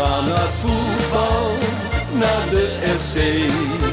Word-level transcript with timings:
gaan 0.00 0.24
naar 0.24 0.46
het 0.48 0.58
voetbal, 0.62 1.46
naar 2.22 2.44
de 2.54 2.64
FC. 2.98 3.16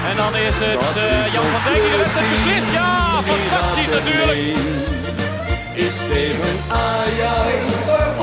En 0.09 0.15
dan 0.21 0.33
is 0.47 0.55
het 0.63 0.79
Dat 0.79 0.95
eh, 0.95 1.25
is 1.25 1.33
Jan 1.33 1.47
van 1.53 1.63
Dijk 1.67 1.81
die 1.85 1.93
heeft 1.97 2.15
het 2.19 2.27
beslist. 2.33 2.69
Ja, 2.79 2.91
fantastisch 3.29 3.91
natuurlijk. 3.97 4.41
Is 5.85 5.97
tegen 6.11 6.53
Ajax 6.85 7.65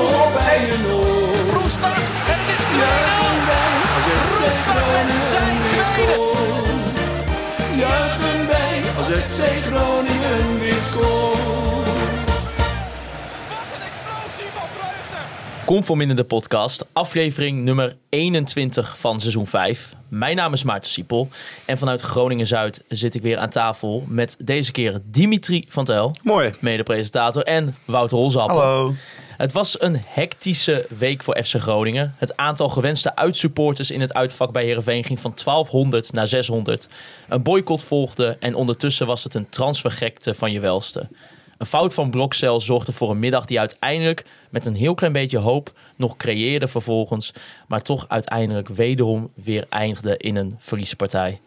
of 0.09 0.27
bij 0.37 0.59
een 0.73 0.85
oor. 0.99 1.43
Roestak 1.55 1.97
en 2.31 2.37
het 2.41 2.49
is 2.55 2.63
2-0. 2.73 2.75
Juichen 3.13 3.43
wij 3.49 3.73
als 3.97 4.07
FC 4.47 4.61
Roestak 4.67 5.07
met 5.13 5.25
zijn 5.33 5.57
tweede. 5.71 6.17
Juichen 7.83 8.41
wij 8.53 8.75
als 8.99 9.07
FC 9.27 9.41
Groningen 9.69 10.45
weer 10.59 10.81
scoort. 10.89 11.64
Conform 15.65 16.01
in 16.01 16.15
de 16.15 16.23
podcast, 16.23 16.85
aflevering 16.93 17.61
nummer 17.61 17.95
21 18.09 18.97
van 18.97 19.19
seizoen 19.19 19.47
5. 19.47 19.93
Mijn 20.07 20.35
naam 20.35 20.53
is 20.53 20.63
Maarten 20.63 20.89
Siepel 20.89 21.29
en 21.65 21.77
vanuit 21.77 22.01
Groningen-Zuid 22.01 22.83
zit 22.87 23.15
ik 23.15 23.21
weer 23.21 23.37
aan 23.37 23.49
tafel 23.49 24.03
met 24.07 24.37
deze 24.39 24.71
keer 24.71 25.01
Dimitri 25.05 25.65
van 25.67 25.85
Tel, 25.85 26.15
Mooi. 26.23 26.51
mede-presentator, 26.59 27.43
en 27.43 27.75
Wouter 27.85 28.17
Holzappel. 28.17 28.59
Hallo. 28.59 28.93
Het 29.37 29.51
was 29.51 29.81
een 29.81 30.01
hectische 30.05 30.85
week 30.97 31.23
voor 31.23 31.43
FC 31.43 31.55
Groningen. 31.55 32.13
Het 32.17 32.37
aantal 32.37 32.69
gewenste 32.69 33.15
uitsupporters 33.15 33.91
in 33.91 34.01
het 34.01 34.13
uitvak 34.13 34.51
bij 34.51 34.63
Heerenveen 34.63 35.03
ging 35.03 35.19
van 35.19 35.33
1200 35.43 36.13
naar 36.13 36.27
600. 36.27 36.87
Een 37.29 37.43
boycott 37.43 37.83
volgde 37.83 38.37
en 38.39 38.55
ondertussen 38.55 39.07
was 39.07 39.23
het 39.23 39.33
een 39.33 39.49
transfergekte 39.49 40.33
van 40.33 40.51
je 40.51 40.59
welste. 40.59 41.07
Een 41.57 41.65
fout 41.65 41.93
van 41.93 42.09
Blokcel 42.09 42.59
zorgde 42.59 42.91
voor 42.91 43.09
een 43.09 43.19
middag 43.19 43.45
die 43.45 43.59
uiteindelijk 43.59 44.25
met 44.49 44.65
een 44.65 44.75
heel 44.75 44.93
klein 44.93 45.13
beetje 45.13 45.37
hoop 45.37 45.73
nog 45.95 46.17
creëerde 46.17 46.67
vervolgens, 46.67 47.33
maar 47.67 47.81
toch 47.81 48.05
uiteindelijk 48.09 48.67
wederom 48.67 49.29
weer 49.33 49.65
eindigde 49.69 50.17
in 50.17 50.35
een 50.35 50.55
verliespartij. 50.59 51.39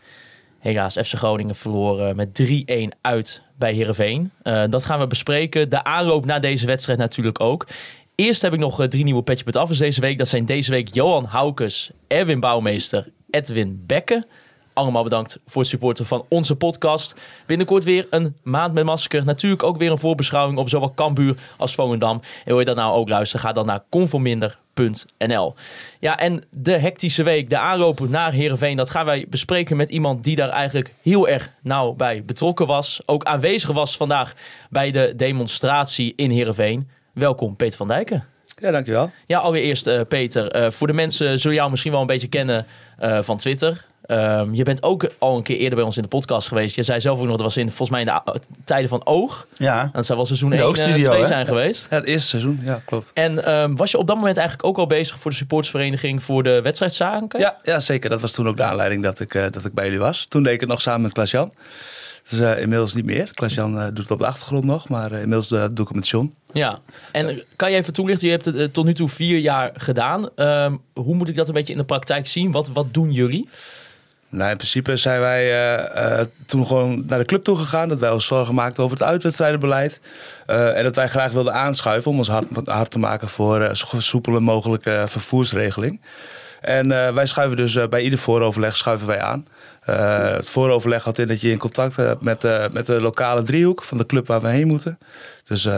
Helaas, 0.59 0.93
FC 0.93 1.15
Groningen 1.15 1.57
verloren 1.57 2.17
met 2.17 2.43
3-1 2.43 2.99
uit 3.01 3.43
bij 3.59 3.73
Heerenveen. 3.73 4.31
Eh, 4.43 4.65
dat 4.71 4.85
gaan 4.85 4.99
we 4.99 5.07
bespreken. 5.07 5.71
De 5.71 5.85
aanloop 5.85 6.25
naar 6.25 6.41
deze 6.41 6.67
wedstrijd 6.67 6.99
natuurlijk 6.99 7.41
ook. 7.41 7.67
Eerst 8.15 8.43
heb 8.43 8.53
ik 8.53 8.59
nog 8.59 8.81
eh, 8.81 8.89
drie 8.89 9.05
nieuwe 9.05 9.23
Petje 9.23 9.45
Pet 9.45 9.57
Affers 9.57 9.79
deze 9.79 10.01
week. 10.01 10.19
Dat 10.19 10.29
zijn 10.29 10.47
deze 10.47 10.71
week 10.71 10.95
Johan 10.95 11.25
Haukes, 11.25 11.91
Erwin 12.07 12.41
Bouwmeester, 12.41 13.09
Edwin 13.31 13.83
Bekke. 13.87 14.27
Allemaal 14.79 15.03
bedankt 15.03 15.39
voor 15.47 15.63
het 15.63 15.71
supporten 15.71 16.07
van 16.07 16.25
onze 16.29 16.57
podcast. 16.57 17.15
Binnenkort 17.47 17.85
weer 17.85 18.07
een 18.11 18.37
maand 18.43 18.75
met 18.75 18.85
masker. 18.85 19.25
Natuurlijk 19.25 19.63
ook 19.63 19.77
weer 19.77 19.91
een 19.91 19.99
voorbeschouwing 19.99 20.59
op 20.59 20.69
zowel 20.69 20.95
Cambuur 20.95 21.37
als 21.57 21.75
Volendam. 21.75 22.17
En 22.17 22.23
wil 22.45 22.59
je 22.59 22.65
dat 22.65 22.77
nou 22.77 22.95
ook 22.95 23.09
luisteren? 23.09 23.47
Ga 23.47 23.53
dan 23.53 23.67
naar 23.67 23.83
conforminder.nl. 23.89 25.55
Ja, 26.01 26.19
en 26.19 26.45
de 26.51 26.79
hectische 26.79 27.23
week, 27.23 27.51
de 27.51 27.59
aanloop 27.59 28.09
naar 28.09 28.33
Heerenveen... 28.33 28.77
dat 28.77 28.91
gaan 28.91 29.05
wij 29.05 29.27
bespreken 29.29 29.77
met 29.77 29.91
iemand 29.91 30.25
die 30.25 30.37
daar 30.37 30.49
eigenlijk 30.51 30.95
heel 31.03 31.29
erg 31.29 31.53
nauw 31.63 31.93
bij 31.93 32.25
betrokken 32.25 32.67
was. 32.67 33.01
Ook 33.07 33.25
aanwezig 33.25 33.71
was 33.73 33.97
vandaag 33.97 34.33
bij 34.71 34.91
de 34.91 35.13
demonstratie 35.17 36.13
in 36.17 36.31
Heerenveen. 36.31 36.89
Welkom, 37.13 37.57
Peter 37.57 37.77
van 37.77 37.89
Dijken. 37.89 38.25
Ja, 38.61 38.71
dankjewel. 38.71 39.11
Ja, 39.27 39.39
allereerst 39.39 39.87
eh, 39.87 40.01
Peter. 40.09 40.51
eh, 40.51 40.71
voor 40.71 40.87
de 40.87 40.93
mensen 40.93 41.39
zullen 41.39 41.57
jou 41.57 41.71
misschien 41.71 41.93
wel 41.93 42.01
een 42.01 42.07
beetje 42.07 42.29
kennen 42.29 42.67
eh, 42.99 43.23
van 43.23 43.37
Twitter. 43.37 43.87
Ehm, 44.09 44.55
je 44.55 44.63
bent 44.63 44.83
ook 44.83 45.11
al 45.19 45.37
een 45.37 45.43
keer 45.43 45.57
eerder 45.57 45.75
bij 45.75 45.85
ons 45.85 45.97
in 45.97 46.03
de 46.03 46.09
podcast 46.09 46.49
geweest. 46.49 46.75
Je 46.75 46.83
zei 46.83 47.01
zelf 47.01 47.19
ook 47.19 47.27
nog, 47.27 47.37
dat 47.37 47.45
was 47.45 47.57
in, 47.57 47.67
volgens 47.67 47.91
mij 47.91 48.01
in 48.01 48.07
de 48.07 48.41
tijden 48.65 48.89
van 48.89 49.07
Oog. 49.07 49.47
Ja, 49.57 49.91
Dat 49.93 50.07
zou 50.07 50.19
wel 50.19 50.27
seizoen 50.27 50.53
In 50.53 50.59
de 50.59 50.63
1 50.65 50.75
en 50.75 50.81
Oogstudio, 50.81 51.11
2 51.11 51.21
hè? 51.21 51.27
zijn 51.27 51.47
geweest. 51.47 51.87
Ja, 51.91 51.97
het 51.97 52.07
eerste 52.07 52.29
seizoen. 52.29 52.61
Ja, 52.65 52.83
klopt. 52.85 53.11
En 53.15 53.45
ehm, 53.45 53.75
was 53.75 53.91
je 53.91 53.99
op 53.99 54.07
dat 54.07 54.17
moment 54.17 54.37
eigenlijk 54.37 54.69
ook 54.69 54.79
al 54.79 54.87
bezig 54.87 55.19
voor 55.19 55.31
de 55.31 55.37
supportersvereniging 55.37 56.23
voor 56.23 56.43
de 56.43 56.61
wedstrijdzaken? 56.63 57.41
Ja, 57.41 57.57
ja, 57.63 57.81
zeker. 57.81 58.11
Dat 58.11 58.21
was 58.21 58.33
toen 58.33 58.49
ook 58.49 58.57
de 58.57 58.63
aanleiding 58.63 59.03
dat 59.03 59.21
ik, 59.21 59.35
eh, 59.35 59.43
dat 59.51 59.65
ik 59.65 59.73
bij 59.75 59.85
jullie 59.85 59.99
was. 60.01 60.27
Toen 60.29 60.43
deed 60.43 60.53
ik 60.53 60.61
het 60.61 60.69
nog 60.69 60.81
samen 60.81 61.01
met 61.03 61.13
Klaas-Jan. 61.13 61.53
Dus 62.29 62.41
eh, 62.41 62.61
inmiddels 62.61 62.95
niet 62.95 63.05
meer. 63.05 63.31
Klaas-Jan 63.35 63.79
eh, 63.81 63.85
doet 63.87 63.99
het 63.99 64.11
op 64.11 64.19
de 64.19 64.27
achtergrond 64.27 64.65
nog, 64.65 64.89
maar 64.89 65.13
inmiddels 65.13 65.49
doe 65.49 65.61
ik 65.69 65.77
het 65.77 65.95
met 65.95 66.09
John. 66.09 66.33
Ja. 66.53 66.79
En 67.13 67.43
kan 67.57 67.71
je 67.71 67.77
even 67.77 67.93
toelichten, 67.93 68.27
je 68.29 68.33
hebt 68.33 68.45
het 68.45 68.75
tot 68.75 68.85
nu 68.85 68.95
toe 68.95 69.09
vier 69.09 69.39
jaar 69.39 69.71
gedaan. 69.75 70.29
Ehm, 70.35 70.77
hoe 70.93 71.15
moet 71.15 71.29
ik 71.29 71.35
dat 71.37 71.49
een 71.49 71.55
beetje 71.55 71.73
in 71.73 71.79
de 71.79 71.85
praktijk 71.85 72.27
zien? 72.27 72.53
Wat, 72.53 72.69
wat 72.69 72.95
doen 72.95 73.13
jullie? 73.13 73.49
Nou, 74.31 74.51
in 74.51 74.57
principe 74.57 74.97
zijn 74.97 75.21
wij 75.21 75.43
eh, 75.43 76.21
eh, 76.21 76.27
toen 76.47 76.67
gewoon 76.67 77.05
naar 77.07 77.19
de 77.19 77.25
club 77.25 77.45
toe 77.45 77.57
gegaan. 77.57 77.89
Dat 77.89 77.99
wij 77.99 78.11
ons 78.11 78.27
zorgen 78.27 78.55
maakten 78.55 78.85
over 78.85 78.99
het 78.99 79.07
uitwedstrijdenbeleid. 79.07 80.01
Eh, 80.47 80.77
en 80.77 80.83
dat 80.83 80.97
wij 80.97 81.09
graag 81.09 81.33
wilden 81.33 81.55
aanschuiven 81.55 82.11
om 82.11 82.19
ons 82.19 82.29
hard, 82.65 82.91
te 82.91 82.99
maken 82.99 83.29
voor 83.29 83.77
zo 83.77 83.87
soepele 84.01 84.41
mogelijke 84.41 85.05
vervoersregeling. 85.09 86.01
En 86.61 86.89
wij 87.15 87.27
schuiven 87.27 87.57
dus 87.57 87.89
bij 87.89 88.03
ieder 88.03 88.19
vooroverleg 88.19 88.77
schuiven 88.77 89.07
wij 89.07 89.21
aan. 89.21 89.47
Het 89.81 90.49
vooroverleg 90.49 91.03
houdt 91.03 91.19
in 91.19 91.29
dat 91.29 91.41
je 91.41 91.51
in 91.51 91.59
contact 91.59 91.97
hebt 91.97 92.23
met, 92.23 92.43
met 92.73 92.87
de 92.87 93.01
lokale 93.01 93.43
driehoek 93.43 93.83
van 93.83 93.99
de 93.99 94.07
club 94.07 94.27
waar 94.27 94.41
we 94.41 94.49
heen 94.49 94.67
moeten. 94.67 94.99
Dus 95.45 95.69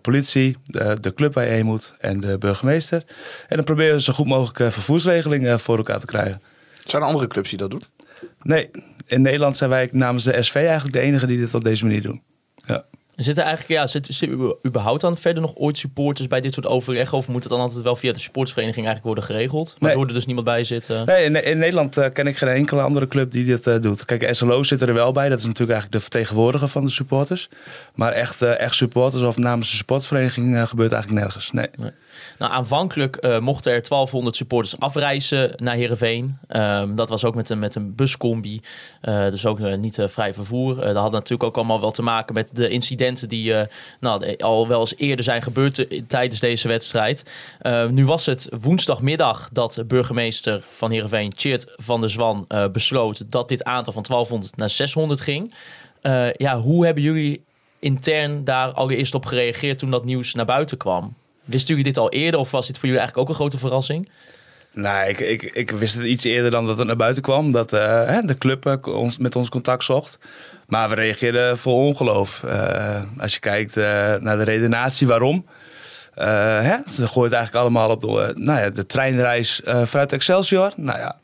politie, 0.00 0.56
de, 0.64 0.96
de 1.00 1.14
club 1.14 1.34
waar 1.34 1.44
je 1.44 1.50
heen 1.50 1.66
moet 1.66 1.94
en 1.98 2.20
de 2.20 2.38
burgemeester. 2.38 3.04
En 3.48 3.56
dan 3.56 3.64
proberen 3.64 3.94
we 3.94 4.00
zo 4.02 4.12
goed 4.12 4.26
mogelijk 4.26 4.72
vervoersregeling 4.72 5.46
eh, 5.46 5.58
voor 5.58 5.76
elkaar 5.76 6.00
te 6.00 6.06
krijgen. 6.06 6.42
Zijn 6.88 7.02
er 7.02 7.08
andere 7.08 7.26
clubs 7.26 7.48
die 7.48 7.58
dat 7.58 7.70
doen? 7.70 7.82
Nee, 8.42 8.70
in 9.06 9.22
Nederland 9.22 9.56
zijn 9.56 9.70
wij 9.70 9.88
namens 9.92 10.24
de 10.24 10.42
SV 10.42 10.54
eigenlijk 10.54 10.92
de 10.92 11.00
enige 11.00 11.26
die 11.26 11.38
dit 11.38 11.54
op 11.54 11.64
deze 11.64 11.84
manier 11.84 12.02
doen. 12.02 12.22
Ja. 12.66 12.84
Zitten 13.16 13.44
eigenlijk, 13.44 13.80
ja, 13.80 13.86
zitten 13.86 14.14
zitten 14.14 14.56
überhaupt 14.66 15.00
dan 15.00 15.16
verder 15.16 15.42
nog 15.42 15.56
ooit 15.56 15.76
supporters 15.76 16.28
bij 16.28 16.40
dit 16.40 16.52
soort 16.54 16.66
overleggen? 16.66 17.18
Of 17.18 17.28
moet 17.28 17.42
het 17.42 17.52
dan 17.52 17.60
altijd 17.60 17.82
wel 17.82 17.96
via 17.96 18.12
de 18.12 18.18
supportersvereniging 18.18 18.86
eigenlijk 18.86 19.14
worden 19.16 19.34
geregeld? 19.36 19.74
Waardoor 19.78 19.98
Nee. 20.00 20.08
er 20.08 20.14
dus 20.14 20.26
niemand 20.26 20.46
bij 20.46 20.64
zit? 20.64 20.90
eh? 20.90 21.02
Nee, 21.02 21.24
in, 21.24 21.44
in 21.44 21.58
Nederland 21.58 21.96
eh, 21.96 22.10
ken 22.12 22.26
ik 22.26 22.36
geen 22.36 22.48
enkele 22.48 22.80
andere 22.80 23.08
club 23.08 23.30
die 23.32 23.44
dit 23.44 23.66
eh, 23.66 23.80
doet. 23.80 24.04
Kijk, 24.04 24.34
SLO 24.34 24.62
zit 24.62 24.82
er 24.82 24.94
wel 24.94 25.12
bij. 25.12 25.28
Dat 25.28 25.38
is 25.38 25.44
natuurlijk 25.44 25.70
eigenlijk 25.78 25.92
de 26.04 26.10
vertegenwoordiger 26.10 26.68
van 26.68 26.84
de 26.84 26.90
supporters. 26.90 27.48
Maar 27.94 28.12
echt, 28.12 28.42
eh, 28.42 28.58
echt 28.60 28.74
supporters 28.74 29.22
of 29.22 29.36
namens 29.36 29.70
de 29.70 29.76
supportersvereniging 29.76 30.56
eh, 30.56 30.66
gebeurt 30.66 30.92
eigenlijk 30.92 31.22
nergens. 31.22 31.50
Nee. 31.50 31.68
Nou, 32.42 32.54
aanvankelijk 32.54 33.16
eh, 33.16 33.38
mochten 33.38 33.72
er 33.72 33.88
1200 33.88 34.36
supporters 34.36 34.80
afreizen 34.80 35.52
naar 35.56 35.74
Heerenveen. 35.74 36.38
Ehm, 36.48 36.94
dat 36.94 37.08
was 37.08 37.24
ook 37.24 37.34
met 37.34 37.50
een, 37.50 37.58
met 37.58 37.74
een 37.74 37.94
buscombi. 37.94 38.60
Eh, 39.00 39.30
dus 39.30 39.46
ook 39.46 39.60
eh, 39.60 39.78
niet 39.78 39.98
vrij 40.06 40.34
vervoer. 40.34 40.74
Dat 40.76 40.96
had 40.96 41.12
natuurlijk 41.12 41.42
ook 41.42 41.56
allemaal 41.56 41.80
wel 41.80 41.90
te 41.90 42.02
maken 42.02 42.34
met 42.34 42.56
de 42.56 42.68
incidenten 42.68 43.28
die 43.28 43.54
nou, 44.00 44.36
al 44.36 44.68
wel 44.68 44.80
eens 44.80 44.96
eerder 44.96 45.24
zijn 45.24 45.42
gebeurd 45.42 46.08
tijdens 46.08 46.40
deze 46.40 46.68
wedstrijd. 46.68 47.32
Eh, 47.58 47.88
nu 47.88 48.06
was 48.06 48.26
het 48.26 48.48
woensdagmiddag 48.60 49.48
dat 49.52 49.82
burgemeester 49.86 50.64
van 50.70 50.90
Heerenveen, 50.90 51.32
Tjeerd 51.32 51.72
van 51.76 52.00
der 52.00 52.10
Zwan, 52.10 52.46
besloot 52.72 53.30
dat 53.30 53.48
dit 53.48 53.64
aantal 53.64 53.92
van 53.92 54.02
1200 54.02 54.56
naar 54.56 54.70
600 54.70 55.20
ging. 55.20 55.54
Ja, 56.36 56.60
hoe 56.60 56.84
hebben 56.84 57.02
jullie 57.02 57.44
intern 57.78 58.44
daar 58.44 58.72
allereerst 58.72 59.14
op 59.14 59.26
gereageerd 59.26 59.78
toen 59.78 59.90
dat 59.90 60.04
nieuws 60.04 60.34
naar 60.34 60.44
buiten 60.44 60.76
kwam? 60.76 61.14
Wisten 61.44 61.68
jullie 61.68 61.92
dit 61.92 61.98
al 61.98 62.10
eerder 62.10 62.40
of 62.40 62.50
was 62.50 62.66
dit 62.66 62.78
voor 62.78 62.88
jullie 62.88 63.00
eigenlijk 63.00 63.28
ook 63.28 63.34
een 63.34 63.40
grote 63.40 63.58
verrassing? 63.58 64.08
Nee, 64.72 65.08
ik, 65.08 65.20
ik, 65.20 65.42
ik 65.42 65.70
wist 65.70 65.94
het 65.94 66.04
iets 66.04 66.24
eerder 66.24 66.50
dan 66.50 66.66
dat 66.66 66.78
het 66.78 66.86
naar 66.86 66.96
buiten 66.96 67.22
kwam. 67.22 67.52
Dat 67.52 67.72
eh, 67.72 68.18
de 68.20 68.38
club 68.38 68.66
eh, 68.66 68.94
ons, 68.96 69.18
met 69.18 69.36
ons 69.36 69.48
contact 69.48 69.84
zocht. 69.84 70.18
Maar 70.66 70.88
we 70.88 70.94
reageerden 70.94 71.58
vol 71.58 71.86
ongeloof. 71.86 72.42
Eh, 72.44 73.02
als 73.18 73.34
je 73.34 73.40
kijkt 73.40 73.76
naar 74.20 74.36
de 74.36 74.42
redenatie 74.42 75.06
waarom. 75.06 75.46
hè, 76.14 76.76
ze 76.90 77.08
gooit 77.08 77.32
eigenlijk 77.32 77.64
allemaal 77.64 77.90
op 77.90 78.00
de, 78.00 78.32
nou 78.34 78.60
ja, 78.60 78.70
de 78.70 78.86
treinreis 78.86 79.60
vanuit 79.64 80.12
Excelsior. 80.12 80.72
Nou 80.76 80.98
ja, 80.98 81.16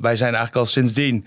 wij 0.00 0.16
zijn 0.16 0.34
eigenlijk 0.34 0.56
al 0.56 0.66
sindsdien... 0.66 1.26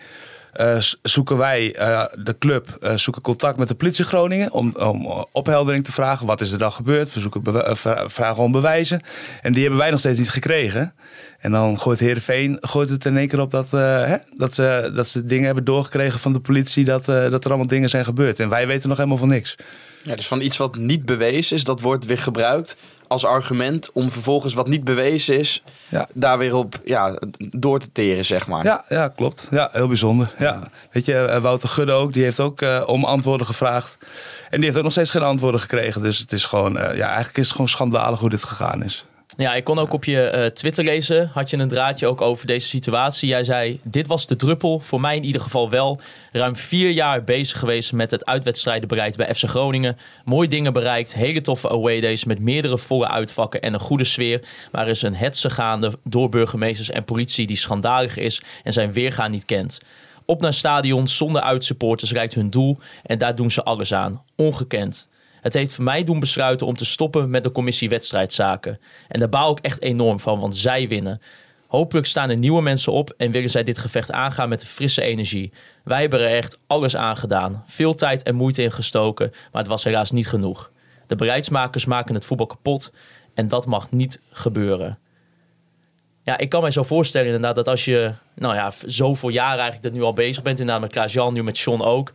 eh, 0.55 0.77
zoeken 1.01 1.37
wij, 1.37 1.75
eh, 1.75 2.05
de 2.13 2.37
club, 2.37 2.77
eh, 2.81 2.95
zoeken 2.95 3.21
contact 3.21 3.57
met 3.57 3.67
de 3.67 3.75
politie 3.75 4.05
Groningen 4.05 4.51
om, 4.51 4.73
om 4.77 5.25
opheldering 5.31 5.85
te 5.85 5.91
vragen. 5.91 6.25
Wat 6.25 6.41
is 6.41 6.51
er 6.51 6.57
dan 6.57 6.71
gebeurd? 6.71 7.13
We 7.13 7.19
zoeken 7.19 7.77
vragen 8.09 8.43
om 8.43 8.51
bewijzen. 8.51 9.01
En 9.41 9.53
die 9.53 9.61
hebben 9.61 9.79
wij 9.79 9.89
nog 9.89 9.99
steeds 9.99 10.19
niet 10.19 10.29
gekregen. 10.29 10.93
En 11.39 11.51
dan 11.51 11.79
gooit 11.79 11.99
Heerenveen 11.99 12.57
gooit 12.61 12.89
het 12.89 13.05
in 13.05 13.17
één 13.17 13.27
keer 13.27 13.39
op 13.39 13.51
dat, 13.51 13.71
hè, 13.71 14.15
dat, 14.37 14.55
ze, 14.55 14.91
dat 14.95 15.07
ze 15.07 15.25
dingen 15.25 15.45
hebben 15.45 15.63
doorgekregen 15.63 16.19
van 16.19 16.33
de 16.33 16.39
politie. 16.39 16.85
Dat, 16.85 17.05
dat 17.05 17.43
er 17.43 17.49
allemaal 17.49 17.67
dingen 17.67 17.89
zijn 17.89 18.05
gebeurd. 18.05 18.39
En 18.39 18.49
wij 18.49 18.67
weten 18.67 18.89
nog 18.89 18.97
helemaal 18.97 19.17
van 19.17 19.27
niks. 19.27 19.55
Ja, 20.03 20.15
dus 20.15 20.27
van 20.27 20.41
iets 20.41 20.57
wat 20.57 20.77
niet 20.77 21.05
bewezen 21.05 21.55
is, 21.55 21.63
dat 21.63 21.81
wordt 21.81 22.05
weer 22.05 22.17
gebruikt 22.17 22.77
als 23.07 23.25
argument 23.25 23.91
om 23.91 24.11
vervolgens 24.11 24.53
wat 24.53 24.67
niet 24.67 24.83
bewezen 24.83 25.39
is, 25.39 25.63
Ja. 25.89 26.07
daar 26.13 26.37
weer 26.37 26.55
op 26.55 26.79
ja, 26.85 27.19
door 27.37 27.79
te 27.79 27.91
teren, 27.91 28.25
zeg 28.25 28.47
maar. 28.47 28.63
Ja, 28.63 28.85
ja 28.89 29.07
klopt. 29.07 29.47
Ja, 29.51 29.69
heel 29.71 29.87
bijzonder. 29.87 30.31
Ja. 30.37 30.59
Weet 30.91 31.05
je, 31.05 31.15
eh, 31.17 31.41
Wouter 31.41 31.69
Gudde 31.69 31.91
ook, 31.93 32.13
die 32.13 32.23
heeft 32.23 32.39
ook 32.39 32.61
eh, 32.61 32.83
om 32.85 33.05
antwoorden 33.05 33.45
gevraagd. 33.47 33.97
En 34.49 34.55
die 34.55 34.63
heeft 34.63 34.77
ook 34.77 34.83
nog 34.83 34.91
steeds 34.91 35.09
geen 35.09 35.21
antwoorden 35.21 35.59
gekregen. 35.59 36.01
Dus 36.01 36.17
het 36.19 36.31
is 36.31 36.45
gewoon, 36.45 36.77
eh, 36.77 36.97
ja, 36.97 37.05
eigenlijk 37.07 37.37
is 37.37 37.43
het 37.43 37.51
gewoon 37.51 37.67
schandalig 37.67 38.19
hoe 38.19 38.29
dit 38.29 38.43
gegaan 38.43 38.83
is. 38.83 39.05
Ja, 39.37 39.53
ik 39.55 39.63
kon 39.63 39.79
ook 39.79 39.93
op 39.93 40.03
je 40.05 40.21
eh, 40.21 40.45
Twitter 40.45 40.83
lezen. 40.83 41.29
Had 41.33 41.49
je 41.49 41.57
een 41.57 41.67
draadje 41.67 42.07
ook 42.07 42.21
over 42.21 42.47
deze 42.47 42.67
situatie. 42.67 43.29
Jij 43.29 43.43
zei: 43.43 43.79
Dit 43.83 44.07
was 44.07 44.27
de 44.27 44.35
druppel. 44.35 44.79
Voor 44.79 45.01
mij 45.01 45.15
in 45.15 45.23
ieder 45.23 45.41
geval 45.41 45.69
wel. 45.69 45.99
Ruim 46.31 46.55
vier 46.55 46.89
jaar 46.89 47.23
bezig 47.23 47.59
geweest 47.59 47.93
met 47.93 48.11
het 48.11 48.25
uitwedstrijdenbereid 48.25 49.17
bij 49.17 49.35
FC 49.35 49.43
Groningen. 49.43 49.97
Mooie 50.25 50.47
dingen 50.47 50.73
bereikt. 50.73 51.13
Hele 51.13 51.41
toffe 51.41 51.69
away 51.69 52.01
days 52.01 52.23
met 52.23 52.39
meerdere 52.39 52.77
volle 52.77 53.07
uitvakken 53.07 53.61
en 53.61 53.73
een 53.73 53.79
goede 53.79 54.03
sfeer. 54.03 54.41
Maar 54.71 54.83
er 54.83 54.89
is 54.89 55.01
een 55.01 55.15
hetze 55.15 55.49
gaande 55.49 55.91
door 56.03 56.29
burgemeesters 56.29 56.89
en 56.89 57.03
politie 57.03 57.47
die 57.47 57.57
schandalig 57.57 58.17
is 58.17 58.41
en 58.63 58.73
zijn 58.73 58.93
weergaan 58.93 59.31
niet 59.31 59.45
kent. 59.45 59.79
Op 60.25 60.41
naar 60.41 60.53
stadion 60.53 61.07
zonder 61.07 61.41
uitsupporters 61.41 62.11
rijdt 62.11 62.33
hun 62.33 62.49
doel 62.49 62.77
en 63.03 63.17
daar 63.17 63.35
doen 63.35 63.51
ze 63.51 63.63
alles 63.63 63.93
aan. 63.93 64.23
Ongekend. 64.35 65.07
Het 65.45 65.53
heeft 65.53 65.73
voor 65.73 65.83
mij 65.83 66.03
doen 66.03 66.19
besluiten 66.19 66.67
om 66.67 66.75
te 66.75 66.85
stoppen 66.85 67.29
met 67.29 67.43
de 67.43 67.51
commissie 67.51 67.89
wedstrijdzaken. 67.89 68.79
En 69.07 69.19
daar 69.19 69.29
baal 69.29 69.51
ik 69.51 69.59
echt 69.59 69.81
enorm 69.81 70.19
van, 70.19 70.39
want 70.39 70.55
zij 70.55 70.87
winnen. 70.87 71.21
Hopelijk 71.67 72.07
staan 72.07 72.29
er 72.29 72.37
nieuwe 72.37 72.61
mensen 72.61 72.91
op 72.91 73.13
en 73.17 73.31
willen 73.31 73.49
zij 73.49 73.63
dit 73.63 73.77
gevecht 73.77 74.11
aangaan 74.11 74.49
met 74.49 74.61
een 74.61 74.67
frisse 74.67 75.01
energie. 75.01 75.53
Wij 75.83 76.01
hebben 76.01 76.19
er 76.19 76.35
echt 76.35 76.59
alles 76.67 76.95
aan 76.95 77.17
gedaan. 77.17 77.63
Veel 77.65 77.93
tijd 77.93 78.23
en 78.23 78.35
moeite 78.35 78.63
in 78.63 78.71
gestoken, 78.71 79.29
maar 79.51 79.61
het 79.61 79.71
was 79.71 79.83
helaas 79.83 80.11
niet 80.11 80.27
genoeg. 80.27 80.71
De 81.07 81.15
bereidsmakers 81.15 81.85
maken 81.85 82.15
het 82.15 82.25
voetbal 82.25 82.47
kapot 82.47 82.93
en 83.33 83.47
dat 83.47 83.65
mag 83.65 83.91
niet 83.91 84.21
gebeuren. 84.29 84.97
Ja, 86.23 86.37
ik 86.37 86.49
kan 86.49 86.61
mij 86.61 86.71
zo 86.71 86.83
voorstellen 86.83 87.27
inderdaad 87.27 87.55
dat 87.55 87.67
als 87.67 87.85
je 87.85 88.13
nou 88.35 88.55
ja, 88.55 88.73
zoveel 88.85 89.29
jaar 89.29 89.53
eigenlijk 89.53 89.83
dat 89.83 89.93
nu 89.93 90.01
al 90.01 90.13
bezig 90.13 90.43
bent, 90.43 90.59
inderdaad 90.59 90.83
met 90.83 90.91
Klaas-Jan, 90.91 91.33
nu 91.33 91.43
met 91.43 91.59
John 91.59 91.81
ook, 91.81 92.11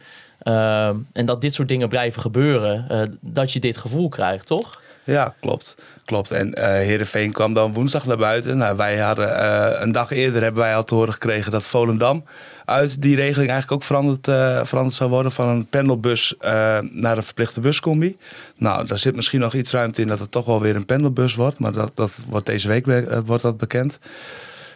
en 1.13 1.25
dat 1.25 1.41
dit 1.41 1.55
soort 1.55 1.69
dingen 1.69 1.89
blijven 1.89 2.23
gebeuren, 2.23 2.87
eh, 2.89 3.03
dat 3.21 3.53
je 3.53 3.61
dit 3.61 3.77
gevoel 3.77 4.09
krijgt, 4.09 4.47
toch? 4.47 4.81
Ja, 5.05 5.35
klopt. 5.41 5.75
klopt. 6.05 6.31
En 6.31 6.55
eh 6.55 6.65
Heerenveen 6.65 7.33
kwam 7.33 7.55
dan 7.55 7.73
woensdag 7.73 8.07
naar 8.07 8.17
buiten. 8.17 8.59
Nou, 8.59 8.77
wij 8.77 8.99
hadden 8.99 9.37
eh, 9.37 9.81
een 9.81 9.93
dag 9.93 10.11
eerder 10.11 10.43
hebben 10.43 10.63
wij 10.63 10.77
al 10.77 10.85
te 10.85 10.95
horen 10.95 11.13
gekregen 11.13 11.53
dat 11.53 11.63
Volendam 11.63 12.25
uit 12.65 13.03
die 13.03 13.17
regeling 13.17 13.51
eigenlijk 13.51 13.73
ook 13.73 13.83
veranderd, 13.83 14.95
zou 14.95 15.11
worden 15.11 15.33
van 15.33 15.49
een 15.49 15.67
pendelbus 15.67 16.35
naar 16.91 17.17
een 17.17 17.23
verplichte 17.23 17.61
buscombi. 17.61 18.17
Nou, 18.57 18.87
daar 18.87 18.99
zit 18.99 19.15
misschien 19.15 19.41
nog 19.41 19.55
iets 19.55 19.73
ruimte 19.73 20.01
in 20.01 20.09
dat 20.09 20.19
het 20.19 20.31
toch 20.31 20.45
wel 20.45 20.61
weer 20.61 20.77
een 20.77 20.85
pendelbus 20.85 21.35
wordt, 21.35 21.59
maar 21.59 21.73
dat, 21.73 21.91
dat 21.95 22.19
wordt 22.29 22.47
deze 22.47 22.69
week 22.69 22.87
wordt 23.25 23.43
dat 23.43 23.57
bekend. 23.57 23.99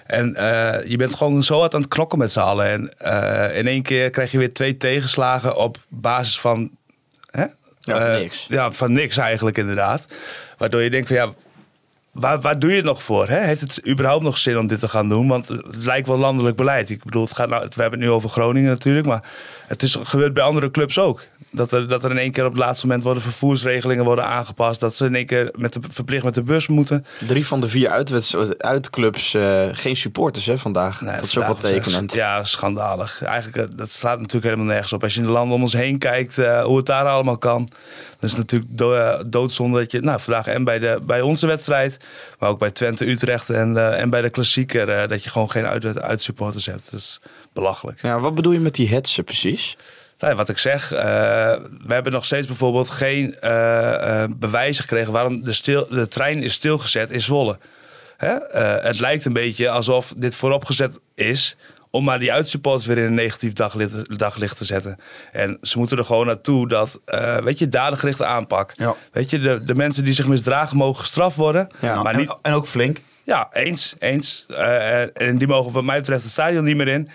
En 0.06 0.34
eh, 0.34 0.88
je 0.88 0.96
bent 0.96 1.14
gewoon 1.14 1.42
zo 1.42 1.58
hard 1.58 1.74
aan 1.74 1.80
het 1.80 1.90
knokken 1.90 2.18
met 2.18 2.32
z'n 2.32 2.40
allen. 2.40 2.66
En 2.66 2.98
eh, 2.98 3.58
in 3.58 3.66
één 3.66 3.82
keer 3.82 4.10
krijg 4.10 4.32
je 4.32 4.38
weer 4.38 4.52
twee 4.52 4.76
tegenslagen 4.76 5.56
op 5.56 5.76
basis 5.88 6.40
van... 6.40 6.70
Hè? 7.30 7.42
Ja, 7.42 7.50
van 7.80 8.00
Eh, 8.00 8.18
niks. 8.18 8.46
Ja, 8.48 8.72
van 8.72 8.92
niks 8.92 9.16
eigenlijk 9.16 9.58
inderdaad. 9.58 10.06
Waardoor 10.58 10.82
je 10.82 10.90
denkt 10.90 11.06
van 11.06 11.16
ja, 11.16 11.30
waar, 12.12 12.40
waar 12.40 12.58
doe 12.58 12.70
je 12.70 12.76
het 12.76 12.84
nog 12.84 13.02
voor? 13.02 13.28
Hè? 13.28 13.40
Heeft 13.40 13.60
het 13.60 13.88
überhaupt 13.88 14.24
nog 14.24 14.38
zin 14.38 14.58
om 14.58 14.66
dit 14.66 14.80
te 14.80 14.88
gaan 14.88 15.08
doen? 15.08 15.28
Want 15.28 15.48
het 15.48 15.84
lijkt 15.84 16.08
wel 16.08 16.18
landelijk 16.18 16.56
beleid. 16.56 16.90
Ik 16.90 17.04
bedoel, 17.04 17.22
het 17.22 17.34
gaat 17.36 17.48
nou, 17.48 17.62
we 17.74 17.80
hebben 17.80 18.00
het 18.00 18.08
nu 18.08 18.14
over 18.14 18.30
Groningen 18.30 18.68
natuurlijk. 18.70 19.06
Maar 19.06 19.22
het 19.66 19.82
is, 19.82 19.96
gebeurt 20.02 20.34
bij 20.34 20.42
andere 20.42 20.70
clubs 20.70 20.98
ook. 20.98 21.26
Dat 21.54 21.72
er, 21.72 21.88
dat 21.88 22.04
er 22.04 22.10
in 22.10 22.18
één 22.18 22.32
keer 22.32 22.44
op 22.44 22.52
het 22.52 22.60
laatste 22.60 22.86
moment 22.86 23.04
worden 23.04 23.22
vervoersregelingen 23.22 24.04
worden 24.04 24.24
aangepast. 24.26 24.80
Dat 24.80 24.96
ze 24.96 25.04
in 25.04 25.14
één 25.14 25.26
keer 25.26 25.50
met 25.56 25.72
de, 25.72 25.80
verplicht 25.90 26.24
met 26.24 26.34
de 26.34 26.42
bus 26.42 26.66
moeten. 26.66 27.06
Drie 27.26 27.46
van 27.46 27.60
de 27.60 27.68
vier 27.68 27.90
uitwedst- 27.90 28.58
uitclubs 28.58 29.34
eh, 29.34 29.68
geen 29.72 29.96
supporters 29.96 30.46
hè, 30.46 30.58
vandaag. 30.58 31.00
Nee, 31.00 31.14
dat 31.14 31.24
is 31.24 31.38
ook 31.38 31.44
wel 31.44 31.56
tekenend. 31.56 32.12
Ja, 32.12 32.44
schandalig. 32.44 33.22
Eigenlijk, 33.22 33.70
eh, 33.70 33.76
dat 33.78 33.90
slaat 33.90 34.18
natuurlijk 34.18 34.44
helemaal 34.44 34.66
nergens 34.66 34.92
op. 34.92 35.02
Als 35.02 35.14
je 35.14 35.20
in 35.20 35.26
de 35.26 35.32
landen 35.32 35.56
om 35.56 35.62
ons 35.62 35.72
heen 35.72 35.98
kijkt, 35.98 36.38
eh, 36.38 36.62
hoe 36.62 36.76
het 36.76 36.86
daar 36.86 37.06
allemaal 37.06 37.38
kan. 37.38 37.68
Dan 38.20 38.30
is 38.30 38.36
natuurlijk 38.36 38.78
do 38.78 39.22
doodzonde 39.26 39.78
dat 39.78 39.90
je, 39.90 40.00
nou 40.00 40.20
vandaag 40.20 40.46
en 40.46 40.64
bij, 40.64 40.78
de, 40.78 41.00
bij 41.02 41.20
onze 41.20 41.46
wedstrijd, 41.46 41.96
maar 42.38 42.48
ook 42.48 42.58
bij 42.58 42.70
Twente, 42.70 43.10
Utrecht 43.10 43.50
en, 43.50 43.96
en 43.96 44.10
bij 44.10 44.20
de 44.20 44.30
klassieker, 44.30 45.08
dat 45.08 45.24
je 45.24 45.30
gewoon 45.30 45.50
geen 45.50 45.66
uit, 45.66 46.00
uitsupporters 46.00 46.66
hebt. 46.66 46.90
Dat 46.90 47.00
is 47.00 47.20
belachelijk. 47.52 48.02
Ja, 48.02 48.20
wat 48.20 48.34
bedoel 48.34 48.52
je 48.52 48.60
met 48.60 48.74
die 48.74 48.88
hetsen 48.88 49.24
precies? 49.24 49.76
Nou, 50.24 50.36
wat 50.36 50.48
ik 50.48 50.58
zeg, 50.58 50.92
eh, 50.92 51.00
we 51.86 51.92
hebben 51.94 52.12
nog 52.12 52.24
steeds 52.24 52.46
bijvoorbeeld 52.46 52.90
geen 52.90 53.40
eh, 53.40 54.24
bewijs 54.36 54.80
gekregen 54.80 55.12
waarom 55.12 55.44
de, 55.44 55.52
stil, 55.52 55.86
de 55.88 56.08
trein 56.08 56.42
is 56.42 56.52
stilgezet 56.52 57.10
in 57.10 57.20
Zwolle. 57.20 57.58
Hè? 58.16 58.36
Het 58.82 59.00
lijkt 59.00 59.24
een 59.24 59.32
beetje 59.32 59.70
alsof 59.70 60.12
dit 60.16 60.34
vooropgezet 60.34 60.98
is 61.14 61.56
om 61.90 62.04
maar 62.04 62.18
die 62.18 62.32
uitsupporters 62.32 62.86
weer 62.86 62.98
in 62.98 63.04
een 63.04 63.14
negatief 63.14 63.52
daglicht, 63.52 64.18
daglicht 64.18 64.56
te 64.56 64.64
zetten. 64.64 64.98
En 65.32 65.58
ze 65.62 65.78
moeten 65.78 65.98
er 65.98 66.04
gewoon 66.04 66.26
naartoe 66.26 66.68
dat, 66.68 67.00
weet 67.44 67.58
je, 67.58 67.68
dadengerichte 67.68 68.24
aanpak. 68.24 68.72
Ja. 68.76 68.94
Weet 69.12 69.30
je, 69.30 69.38
de, 69.38 69.64
de 69.64 69.74
mensen 69.74 70.04
die 70.04 70.14
zich 70.14 70.26
misdragen 70.26 70.76
mogen 70.76 71.00
gestraft 71.00 71.36
worden. 71.36 71.68
Ja, 71.80 72.02
maar 72.02 72.12
en, 72.12 72.18
niet, 72.18 72.38
en 72.42 72.52
ook 72.52 72.66
flink. 72.66 73.02
ja, 73.24 73.48
eens. 73.52 73.94
eens. 73.98 74.46
En 75.14 75.38
die 75.38 75.48
mogen 75.48 75.72
wat 75.72 75.84
mij 75.84 75.98
betreft 75.98 76.22
het 76.22 76.32
stadion 76.32 76.64
niet 76.64 76.76
meer 76.76 76.88
in. 76.88 77.08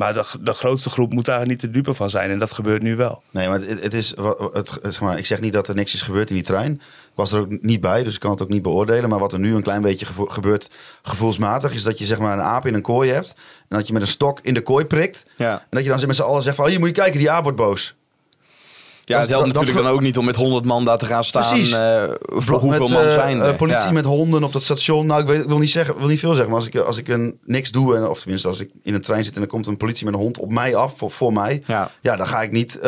Maar 0.00 0.12
de, 0.12 0.24
de 0.40 0.52
grootste 0.52 0.90
groep 0.90 1.12
moet 1.12 1.24
daar 1.24 1.46
niet 1.46 1.60
de 1.60 1.70
dupe 1.70 1.94
van 1.94 2.10
zijn. 2.10 2.30
En 2.30 2.38
dat 2.38 2.52
gebeurt 2.52 2.82
nu 2.82 2.96
wel. 2.96 3.22
Nee, 3.30 3.48
maar 3.48 3.60
het, 3.60 3.82
het 3.82 3.94
is. 3.94 4.14
Het, 4.52 4.78
zeg 4.82 5.00
maar, 5.00 5.18
ik 5.18 5.26
zeg 5.26 5.40
niet 5.40 5.52
dat 5.52 5.68
er 5.68 5.74
niks 5.74 5.94
is 5.94 6.02
gebeurd 6.02 6.28
in 6.28 6.34
die 6.34 6.44
trein. 6.44 6.72
Ik 6.72 6.80
was 7.14 7.32
er 7.32 7.40
ook 7.40 7.62
niet 7.62 7.80
bij, 7.80 8.02
dus 8.04 8.14
ik 8.14 8.20
kan 8.20 8.30
het 8.30 8.42
ook 8.42 8.48
niet 8.48 8.62
beoordelen. 8.62 9.08
Maar 9.10 9.18
wat 9.18 9.32
er 9.32 9.38
nu 9.38 9.54
een 9.54 9.62
klein 9.62 9.82
beetje 9.82 10.06
gevo- 10.06 10.26
gebeurt, 10.26 10.70
gevoelsmatig, 11.02 11.74
is 11.74 11.82
dat 11.82 11.98
je 11.98 12.04
zeg 12.04 12.18
maar 12.18 12.32
een 12.38 12.44
aap 12.44 12.66
in 12.66 12.74
een 12.74 12.82
kooi 12.82 13.10
hebt. 13.10 13.34
En 13.68 13.76
dat 13.76 13.86
je 13.86 13.92
met 13.92 14.02
een 14.02 14.08
stok 14.08 14.38
in 14.42 14.54
de 14.54 14.60
kooi 14.62 14.84
prikt. 14.84 15.24
Ja. 15.36 15.52
En 15.52 15.66
dat 15.70 15.82
je 15.84 15.88
dan 15.90 16.06
met 16.06 16.16
z'n 16.16 16.22
allen 16.22 16.42
zegt 16.42 16.56
van, 16.56 16.64
oh, 16.64 16.70
hier 16.70 16.78
moet 16.80 16.88
je 16.88 16.94
kijken, 16.94 17.18
die 17.18 17.30
aap 17.30 17.42
wordt 17.42 17.58
boos. 17.58 17.94
Ja, 19.10 19.20
het 19.20 19.28
helpt 19.28 19.44
dat- 19.44 19.52
natuurlijk 19.54 19.76
dat 19.76 19.86
dan 19.86 19.94
ook 19.94 20.00
niet 20.06 20.18
om 20.18 20.24
met 20.24 20.36
100 20.36 20.64
man 20.64 20.84
daar 20.84 20.98
te 20.98 21.06
gaan 21.06 21.24
staan. 21.24 21.58
Eh, 21.58 22.02
voor 22.20 22.58
hoeveel 22.58 22.88
man 22.88 23.02
eh, 23.02 23.12
zijn 23.14 23.40
er? 23.40 23.48
eh, 23.48 23.56
politie 23.56 23.84
Ja. 23.86 23.92
met 23.92 24.04
honden 24.04 24.44
op 24.44 24.52
dat 24.52 24.62
station. 24.62 25.06
Nou, 25.06 25.20
ik, 25.20 25.26
weet, 25.26 25.40
ik 25.42 25.48
wil, 25.48 25.58
niet 25.58 25.70
zeggen, 25.70 25.98
wil 25.98 26.08
niet 26.08 26.18
veel 26.20 26.34
zeggen. 26.34 26.48
Maar 26.48 26.58
als 26.58 26.66
ik, 26.66 26.76
als 26.76 26.98
ik 26.98 27.08
een, 27.08 27.38
niks 27.44 27.70
doe, 27.70 27.96
en, 27.96 28.08
of 28.08 28.20
tenminste 28.20 28.48
als 28.48 28.60
ik 28.60 28.70
in 28.82 28.94
een 28.94 29.00
trein 29.00 29.24
zit 29.24 29.36
en 29.36 29.42
er 29.42 29.48
komt 29.48 29.66
een 29.66 29.76
politie 29.76 30.04
met 30.04 30.14
een 30.14 30.20
hond 30.20 30.38
op 30.38 30.52
mij 30.52 30.74
af, 30.76 30.96
voor, 30.96 31.10
voor 31.10 31.32
mij. 31.32 31.62
Ja. 31.66 31.90
Ja, 32.00 32.16
dan 32.16 32.26
ga 32.26 32.42
ik 32.42 32.52
niet 32.52 32.78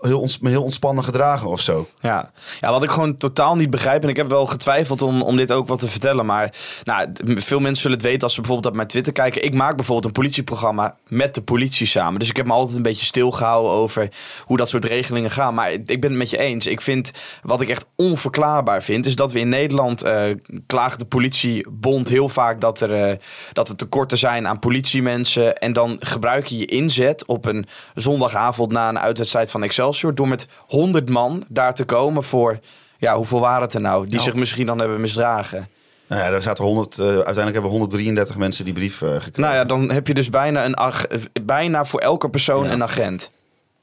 heel, 0.00 0.20
ons, 0.20 0.38
heel 0.42 0.62
ontspannen 0.62 1.04
gedragen 1.04 1.48
of 1.48 1.60
zo. 1.60 1.88
Ja. 2.00 2.30
ja, 2.60 2.70
wat 2.70 2.82
ik 2.82 2.90
gewoon 2.90 3.16
totaal 3.16 3.56
niet 3.56 3.70
begrijp. 3.70 4.02
En 4.02 4.08
ik 4.08 4.16
heb 4.16 4.28
wel 4.28 4.46
getwijfeld 4.46 5.02
om, 5.02 5.22
om 5.22 5.36
dit 5.36 5.52
ook 5.52 5.68
wat 5.68 5.78
te 5.78 5.88
vertellen. 5.88 6.26
Maar 6.26 6.54
nou, 6.84 7.08
veel 7.24 7.60
mensen 7.60 7.82
zullen 7.82 7.96
het 7.96 8.06
weten 8.06 8.22
als 8.22 8.34
ze 8.34 8.40
bijvoorbeeld 8.40 8.70
op 8.70 8.76
mijn 8.76 8.88
Twitter 8.88 9.12
kijken. 9.12 9.44
Ik 9.44 9.54
maak 9.54 9.76
bijvoorbeeld 9.76 10.06
een 10.06 10.22
politieprogramma 10.22 10.96
met 11.06 11.34
de 11.34 11.42
politie 11.42 11.86
samen. 11.86 12.18
Dus 12.18 12.28
ik 12.28 12.36
heb 12.36 12.46
me 12.46 12.52
altijd 12.52 12.76
een 12.76 12.82
beetje 12.82 13.06
stilgehouden 13.06 13.72
over 13.72 14.08
hoe 14.44 14.56
dat 14.56 14.68
soort 14.68 14.84
regelingen 14.84 15.30
gaan. 15.30 15.54
Maar 15.54 15.70
ik 15.72 16.00
ben 16.00 16.10
het 16.10 16.18
met 16.18 16.30
je 16.30 16.38
eens. 16.38 16.66
Ik 16.66 16.80
vind, 16.80 17.12
wat 17.42 17.60
ik 17.60 17.68
echt 17.68 17.86
onverklaarbaar 17.96 18.82
vind, 18.82 19.06
is 19.06 19.16
dat 19.16 19.32
we 19.32 19.38
in 19.38 19.48
Nederland 19.48 20.02
eh 20.02 20.24
klaagt 20.66 20.98
de 20.98 21.04
politiebond 21.04 22.08
heel 22.08 22.28
vaak 22.28 22.60
dat 22.60 22.80
er, 22.80 22.92
eh, 22.92 23.16
dat 23.52 23.68
er 23.68 23.76
tekorten 23.76 24.18
zijn 24.18 24.46
aan 24.46 24.58
politiemensen. 24.58 25.56
En 25.58 25.72
dan 25.72 25.96
gebruik 25.98 26.46
je 26.46 26.58
je 26.58 26.64
inzet 26.64 27.26
op 27.26 27.44
een 27.44 27.66
zondagavond 27.94 28.72
na 28.72 28.88
een 28.88 28.98
uitwedstrijd 28.98 29.50
van 29.50 29.60
Excelsior 29.86 30.14
door 30.14 30.28
met 30.28 30.46
100 30.66 31.08
man 31.10 31.44
daar 31.48 31.74
te 31.74 31.84
komen 31.84 32.22
voor, 32.22 32.58
ja, 32.98 33.16
hoeveel 33.16 33.40
waren 33.40 33.62
het 33.62 33.74
er 33.74 33.80
nou? 33.80 34.06
Die 34.08 34.20
zich 34.20 34.34
misschien 34.34 34.66
dan 34.66 34.78
hebben 34.78 35.00
misdragen. 35.00 35.68
Nou 36.08 36.22
ja, 36.22 36.28
er 36.30 36.42
zaten 36.42 36.64
100, 36.64 36.98
eh, 36.98 37.04
uiteindelijk 37.06 37.52
hebben 37.52 37.70
133 37.70 38.36
mensen 38.36 38.64
die 38.64 38.74
brief 38.74 39.02
eh, 39.02 39.08
gekregen. 39.08 39.40
Nou 39.40 39.54
ja, 39.54 39.64
dan 39.64 39.90
heb 39.90 40.06
je 40.06 40.14
dus 40.14 40.30
bijna, 40.30 40.64
een 40.64 40.74
ag- 40.74 41.06
eh, 41.06 41.20
bijna 41.42 41.84
voor 41.84 42.00
elke 42.00 42.28
persoon 42.28 42.64
Ja. 42.64 42.72
een 42.72 42.82
agent. 42.82 43.30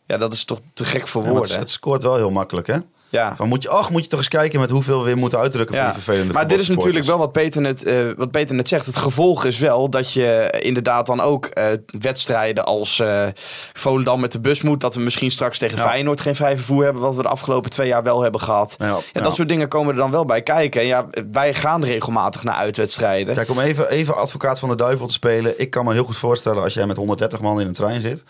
Ja, 0.05 0.17
dat 0.17 0.33
is 0.33 0.45
toch 0.45 0.59
te 0.73 0.83
gek 0.85 1.07
voor 1.07 1.21
Ja, 1.21 1.27
maar 1.27 1.35
het, 1.37 1.45
woorden. 1.47 1.63
het 1.65 1.73
scoort 1.73 2.03
wel 2.03 2.15
heel 2.15 2.31
makkelijk, 2.31 2.67
hè? 2.67 2.77
Ja. 3.13 3.35
Van 3.35 3.47
moet 3.47 3.63
je, 3.63 3.69
ach, 3.69 3.89
moet 3.89 4.03
je 4.03 4.09
toch 4.09 4.19
eens 4.19 4.27
kijken 4.27 4.59
met 4.59 4.69
hoeveel 4.69 4.99
we 4.99 5.05
weer 5.05 5.17
moeten 5.17 5.39
uitdrukken 5.39 5.75
voor 5.75 5.85
Ja. 5.85 5.91
die 5.91 6.01
vervelende 6.01 6.33
Maar 6.33 6.47
dit 6.47 6.59
is 6.59 6.67
natuurlijk 6.67 7.05
wel 7.05 7.17
wat 7.17 7.31
Peter, 7.31 7.61
net, 7.61 7.83
eh, 7.83 7.95
wat 8.17 8.31
Peter 8.31 8.55
net 8.55 8.67
zegt. 8.67 8.85
Het 8.85 8.95
gevolg 8.95 9.45
is 9.45 9.59
wel 9.59 9.89
dat 9.89 10.13
je 10.13 10.57
inderdaad 10.59 11.05
dan 11.05 11.21
ook 11.21 11.45
eh, 11.45 11.65
wedstrijden 11.99 12.65
als 12.65 12.99
eh 12.99 13.25
Volendam 13.73 14.19
met 14.19 14.31
de 14.31 14.39
bus 14.39 14.61
moet. 14.61 14.81
Dat 14.81 14.95
we 14.95 15.01
misschien 15.01 15.31
straks 15.31 15.57
tegen 15.57 15.77
Ja. 15.77 15.87
Feyenoord 15.87 16.21
geen 16.21 16.35
vrij 16.35 16.55
vervoer 16.55 16.83
hebben. 16.83 17.01
Wat 17.01 17.15
we 17.15 17.21
de 17.21 17.27
afgelopen 17.27 17.69
twee 17.69 17.87
jaar 17.87 18.03
wel 18.03 18.21
hebben 18.21 18.41
gehad. 18.41 18.75
Ja, 18.77 18.97
ja. 19.13 19.21
Dat 19.21 19.35
soort 19.35 19.47
dingen 19.47 19.67
komen 19.67 19.93
er 19.93 19.99
dan 19.99 20.11
wel 20.11 20.25
bij 20.25 20.41
kijken. 20.41 20.81
En 20.81 20.87
ja, 20.87 21.07
wij 21.31 21.53
gaan 21.53 21.83
regelmatig 21.83 22.43
naar 22.43 22.55
uitwedstrijden. 22.55 23.35
Kijk, 23.35 23.49
om 23.49 23.59
even, 23.59 23.89
even 23.89 24.15
advocaat 24.15 24.59
van 24.59 24.69
de 24.69 24.75
duivel 24.75 25.07
te 25.07 25.13
spelen. 25.13 25.59
Ik 25.59 25.69
kan 25.69 25.85
me 25.85 25.93
heel 25.93 26.03
goed 26.03 26.17
voorstellen 26.17 26.63
als 26.63 26.73
jij 26.73 26.85
met 26.85 26.97
130 26.97 27.39
man 27.41 27.59
in 27.61 27.67
een 27.67 27.73
trein 27.73 28.01
zit. 28.01 28.23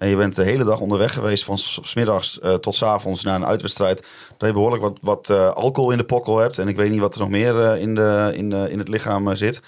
En 0.00 0.08
je 0.08 0.16
bent 0.16 0.36
de 0.36 0.42
hele 0.44 0.64
dag 0.64 0.80
onderweg 0.80 1.12
geweest 1.12 1.44
van 1.44 1.58
s- 1.58 1.78
s 1.82 1.94
middags 1.94 2.40
eh, 2.40 2.54
tot 2.54 2.74
s 2.74 2.82
avonds 2.82 3.22
naar 3.22 3.34
een 3.34 3.46
uitwedstrijd. 3.46 4.06
Dat 4.36 4.48
je 4.48 4.54
behoorlijk 4.54 4.82
wat, 4.82 4.98
wat 5.02 5.30
eh, 5.30 5.50
alcohol 5.50 5.90
in 5.90 5.98
de 5.98 6.04
pokkel 6.04 6.38
hebt. 6.38 6.58
En 6.58 6.68
ik 6.68 6.76
weet 6.76 6.90
niet 6.90 7.00
wat 7.00 7.14
er 7.14 7.20
nog 7.20 7.28
meer 7.28 7.64
eh, 7.64 7.80
in, 7.80 7.94
de, 7.94 8.30
in, 8.34 8.50
de, 8.50 8.66
in 8.70 8.78
het 8.78 8.88
lichaam 8.88 9.36
zit. 9.36 9.62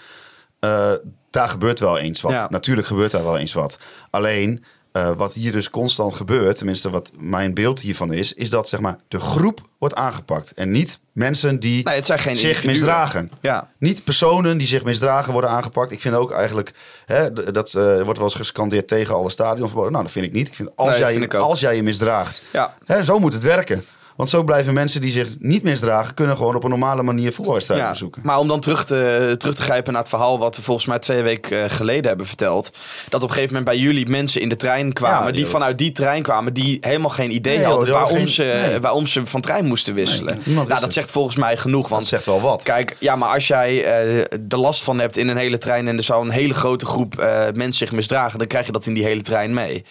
Daar 1.30 1.48
gebeurt 1.48 1.80
wel 1.80 1.98
eens 1.98 2.20
wat. 2.20 2.32
Ja. 2.32 2.46
Natuurlijk 2.50 2.86
gebeurt 2.86 3.10
daar 3.10 3.24
wel 3.24 3.38
eens 3.38 3.52
wat. 3.52 3.78
Alleen, 4.10 4.64
eh, 4.92 5.10
wat 5.16 5.32
hier 5.32 5.52
dus 5.52 5.70
constant 5.70 6.14
gebeurt, 6.14 6.56
tenminste 6.56 6.90
wat 6.90 7.10
mijn 7.18 7.54
beeld 7.54 7.80
hiervan 7.80 8.12
is, 8.12 8.32
is 8.32 8.50
dat 8.50 8.68
zeg 8.68 8.80
maar 8.80 8.96
de 9.08 9.20
groep 9.20 9.60
wordt 9.78 9.94
aangepakt. 9.94 10.52
En 10.52 10.70
niet 10.70 11.00
mensen 11.12 11.60
die 11.60 11.84
Nee, 11.84 11.94
het 11.94 12.06
zijn 12.06 12.18
geen 12.18 12.36
zich 12.36 12.44
individuen. 12.48 12.72
misdragen. 12.74 13.30
Ja. 13.40 13.68
Niet 13.78 14.04
personen 14.04 14.58
die 14.58 14.66
zich 14.66 14.84
misdragen 14.84 15.32
worden 15.32 15.50
aangepakt. 15.50 15.92
Ik 15.92 16.00
vind 16.00 16.14
ook 16.14 16.30
eigenlijk, 16.32 16.72
hè, 17.06 17.32
dat 17.32 17.74
eh, 17.74 17.82
wordt 18.02 18.18
wel 18.18 18.22
eens 18.28 18.34
gescandeerd 18.34 18.88
tegen 18.88 19.14
alle 19.14 19.30
stadionverboden. 19.30 19.92
Nou, 19.92 20.04
dat 20.04 20.12
vind 20.12 20.24
ik 20.26 20.32
niet. 20.32 20.48
Ik 20.48 20.54
vind 20.54 20.68
als, 20.74 20.90
Nee, 20.90 20.98
jij, 20.98 21.12
vind 21.12 21.24
ik 21.24 21.34
ook. 21.34 21.42
als 21.42 21.60
jij 21.60 21.76
je 21.76 21.82
misdraagt, 21.82 22.42
Ja. 22.52 22.76
hè, 22.84 23.04
zo 23.04 23.18
moet 23.18 23.32
het 23.32 23.42
werken. 23.42 23.84
Want 24.16 24.28
zo 24.28 24.42
blijven 24.42 24.74
mensen 24.74 25.00
die 25.00 25.10
zich 25.10 25.28
niet 25.38 25.62
misdragen... 25.62 26.14
kunnen 26.14 26.36
gewoon 26.36 26.54
op 26.54 26.64
een 26.64 26.70
normale 26.70 27.02
manier 27.02 27.32
voetbalwedstrijden 27.32 27.86
Ja, 27.86 27.92
bezoeken. 27.92 28.22
maar 28.24 28.38
om 28.38 28.48
dan 28.48 28.60
terug 28.60 28.84
te, 28.84 29.34
terug 29.38 29.54
te 29.54 29.62
grijpen 29.62 29.92
naar 29.92 30.00
het 30.02 30.10
verhaal 30.10 30.38
wat 30.38 30.56
we 30.56 30.62
volgens 30.62 30.86
mij 30.86 30.98
twee 30.98 31.22
weken 31.22 31.62
eh, 31.64 31.70
geleden 31.70 32.06
hebben 32.06 32.26
verteld. 32.26 32.70
Dat 33.08 33.22
op 33.22 33.28
een 33.28 33.34
gegeven 33.34 33.54
moment 33.56 33.64
bij 33.76 33.78
jullie 33.84 34.08
mensen 34.08 34.40
in 34.40 34.48
de 34.48 34.56
trein 34.56 34.92
kwamen. 34.92 35.26
Ja, 35.26 35.32
die 35.32 35.46
vanuit 35.46 35.78
die 35.78 35.92
trein 35.92 36.22
kwamen. 36.22 36.54
Die 36.54 36.76
helemaal 36.80 37.10
geen 37.10 37.30
idee 37.34 37.56
Nee, 37.56 37.66
hadden 37.66 37.92
waarom, 37.92 38.16
geen- 38.16 38.28
ze, 38.28 38.62
nee. 38.68 38.80
waarom 38.80 39.06
ze 39.06 39.26
van 39.26 39.40
trein 39.40 39.64
moesten 39.64 39.94
wisselen. 39.94 40.40
Nee, 40.44 40.54
nou, 40.54 40.68
dat 40.68 40.80
het. 40.80 40.92
zegt 40.92 41.10
volgens 41.10 41.36
mij 41.36 41.56
genoeg. 41.56 41.88
Want 41.88 42.00
Dat 42.00 42.10
zegt 42.10 42.26
wel 42.26 42.40
wat. 42.40 42.62
Kijk, 42.62 42.96
ja, 42.98 43.16
maar 43.16 43.28
als 43.34 43.46
jij 43.46 43.84
eh 43.84 44.18
er 44.48 44.58
last 44.58 44.82
van 44.82 44.98
hebt 44.98 45.16
in 45.16 45.28
een 45.28 45.36
hele 45.36 45.58
trein 45.58 45.88
en 45.88 45.96
er 45.96 46.02
zou 46.02 46.24
een 46.24 46.30
hele 46.30 46.54
grote 46.54 46.86
groep 46.86 47.18
eh, 47.18 47.42
mensen 47.52 47.72
zich 47.86 47.92
misdragen, 47.92 48.38
dan 48.38 48.46
krijg 48.48 48.66
je 48.66 48.72
dat 48.72 48.86
in 48.86 48.94
die 48.94 49.04
hele 49.04 49.22
trein 49.22 49.54
mee. 49.54 49.84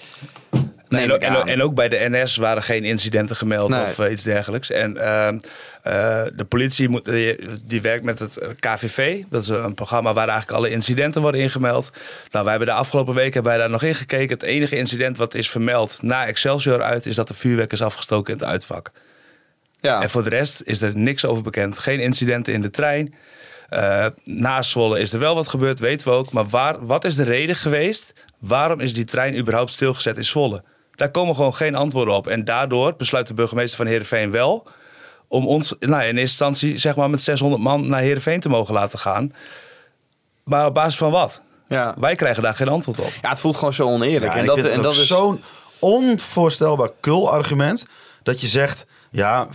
Nee, 0.91 1.17
en, 1.17 1.62
ook 1.62 1.75
bij 1.75 1.89
de 1.89 2.07
NS 2.10 2.36
waren 2.36 2.63
geen 2.63 2.83
incidenten 2.83 3.36
gemeld 3.36 3.69
Nee. 3.69 3.81
of 3.81 4.00
eh, 4.00 4.12
iets 4.12 4.24
dergelijks. 4.24 4.69
En 4.69 4.98
ehm, 4.98 5.39
eh, 5.83 6.24
de 6.36 6.45
politie 6.45 6.89
moet, 6.89 7.03
die, 7.03 7.36
die 7.65 7.81
werkt 7.81 8.03
met 8.03 8.19
het 8.19 8.38
eh, 8.38 8.50
KVV. 8.60 9.24
Dat 9.29 9.41
is 9.41 9.48
een 9.48 9.74
programma 9.74 10.13
waar 10.13 10.27
eigenlijk 10.27 10.57
alle 10.57 10.69
incidenten 10.69 11.21
worden 11.21 11.41
ingemeld. 11.41 11.91
Nou, 12.31 12.43
wij 12.43 12.53
hebben 12.53 12.74
de 12.74 12.79
afgelopen 12.79 13.13
weken 13.13 13.33
hebben 13.33 13.51
wij 13.51 13.62
daar 13.62 13.69
nog 13.69 13.83
in 13.83 13.95
gekeken. 13.95 14.38
Het 14.38 14.43
enige 14.43 14.75
incident 14.75 15.17
wat 15.17 15.33
is 15.33 15.50
vermeld 15.50 16.00
na 16.01 16.25
Excelsior 16.25 16.81
uit... 16.81 17.05
is 17.05 17.15
dat 17.15 17.29
er 17.29 17.36
vuurwerk 17.36 17.71
is 17.71 17.81
afgestoken 17.81 18.33
in 18.33 18.39
het 18.39 18.50
uitvak. 18.50 18.91
Ja. 19.81 20.01
En 20.01 20.10
voor 20.10 20.24
de 20.24 20.29
rest 20.29 20.62
is 20.65 20.81
er 20.81 20.98
niks 20.98 21.25
over 21.25 21.43
bekend. 21.43 21.79
Geen 21.79 22.00
incidenten 22.00 22.53
in 22.53 22.62
de 22.62 22.69
trein. 22.69 23.13
Eh 23.69 24.05
na 24.24 24.62
Zwolle 24.62 25.00
is 25.00 25.13
er 25.13 25.19
wel 25.19 25.36
wat 25.36 25.48
gebeurd, 25.48 25.79
weten 25.79 26.07
we 26.07 26.13
ook. 26.13 26.31
Maar 26.31 26.48
waar, 26.50 26.86
wat 26.86 27.05
is 27.05 27.15
de 27.15 27.24
reden 27.24 27.55
geweest? 27.55 28.13
Waarom 28.39 28.79
is 28.79 28.93
die 28.93 29.05
trein 29.05 29.38
überhaupt 29.38 29.71
stilgezet 29.71 30.17
in 30.17 30.25
Zwolle? 30.25 30.63
Daar 30.91 31.12
komen 31.12 31.36
gewoon 31.36 31.55
geen 31.55 31.75
antwoorden 31.75 32.13
op. 32.13 32.27
En 32.27 32.45
daardoor 32.45 32.95
besluit 32.95 33.27
de 33.27 33.33
burgemeester 33.33 33.77
van 33.77 33.86
Heerenveen 33.86 34.31
wel... 34.31 34.67
om 35.27 35.48
ons 35.48 35.75
nou, 35.79 36.01
in 36.01 36.07
eerste 36.07 36.19
instantie 36.19 36.77
zeg 36.77 36.95
maar, 36.95 37.10
met 37.10 37.21
600 37.21 37.62
man 37.62 37.88
naar 37.88 38.01
Heerenveen 38.01 38.39
te 38.39 38.50
mogen 38.50 38.74
laten 38.74 39.00
gaan. 39.00 39.33
Maar 40.43 40.65
op 40.65 40.74
basis 40.74 40.98
van 40.98 41.12
wat? 41.12 41.41
Ja. 41.67 41.95
Wij 42.00 42.15
krijgen 42.15 42.43
daar 42.43 42.55
geen 42.55 42.67
antwoord 42.67 43.00
op. 43.00 43.12
ja, 43.21 43.29
het 43.29 43.39
voelt 43.39 43.55
gewoon 43.55 43.74
zo 43.74 43.88
oneerlijk. 43.88 44.33
Ja, 44.33 44.39
en 44.39 44.45
dat, 44.45 44.55
vind 44.55 44.67
het 44.67 44.77
en 44.77 44.83
dat 44.83 44.93
is 44.93 45.07
zo'n 45.07 45.41
onvoorstelbaar 45.79 46.91
kul 47.00 47.31
argument... 47.31 47.86
dat 48.24 48.41
je 48.41 48.48
zegt, 48.48 48.86
ja, 49.12 49.48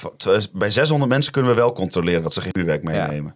bij 0.52 0.70
600 0.70 1.10
mensen 1.10 1.32
kunnen 1.32 1.50
we 1.50 1.56
wel 1.56 1.72
controleren... 1.72 2.22
dat 2.22 2.34
ze 2.34 2.40
geen 2.40 2.52
vuurwerk 2.52 2.82
meenemen. 2.82 3.34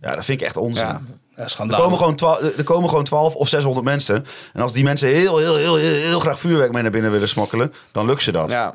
Ja, 0.00 0.14
dat 0.14 0.24
vind 0.24 0.40
ik 0.40 0.46
echt 0.46 0.56
onzin. 0.56 0.86
Ja. 0.86 1.00
Ja, 1.36 1.42
Er 1.42 1.76
komen, 1.76 1.98
gewoon 1.98 2.14
12, 2.14 2.40
er 2.56 2.64
komen 2.64 2.88
gewoon 2.88 3.04
12 3.04 3.34
of 3.34 3.48
600 3.48 3.84
mensen. 3.84 4.24
En 4.52 4.60
als 4.62 4.72
die 4.72 4.84
mensen 4.84 5.08
heel, 5.08 5.38
heel, 5.38 5.56
heel, 5.56 5.76
heel, 5.76 5.94
heel 5.94 6.20
graag 6.20 6.38
vuurwerk 6.38 6.72
mee 6.72 6.82
naar 6.82 6.90
binnen 6.90 7.10
willen 7.10 7.28
smokkelen, 7.28 7.72
dan 7.92 8.06
lukt 8.06 8.22
ze 8.22 8.32
dat. 8.32 8.50
Ja. 8.50 8.74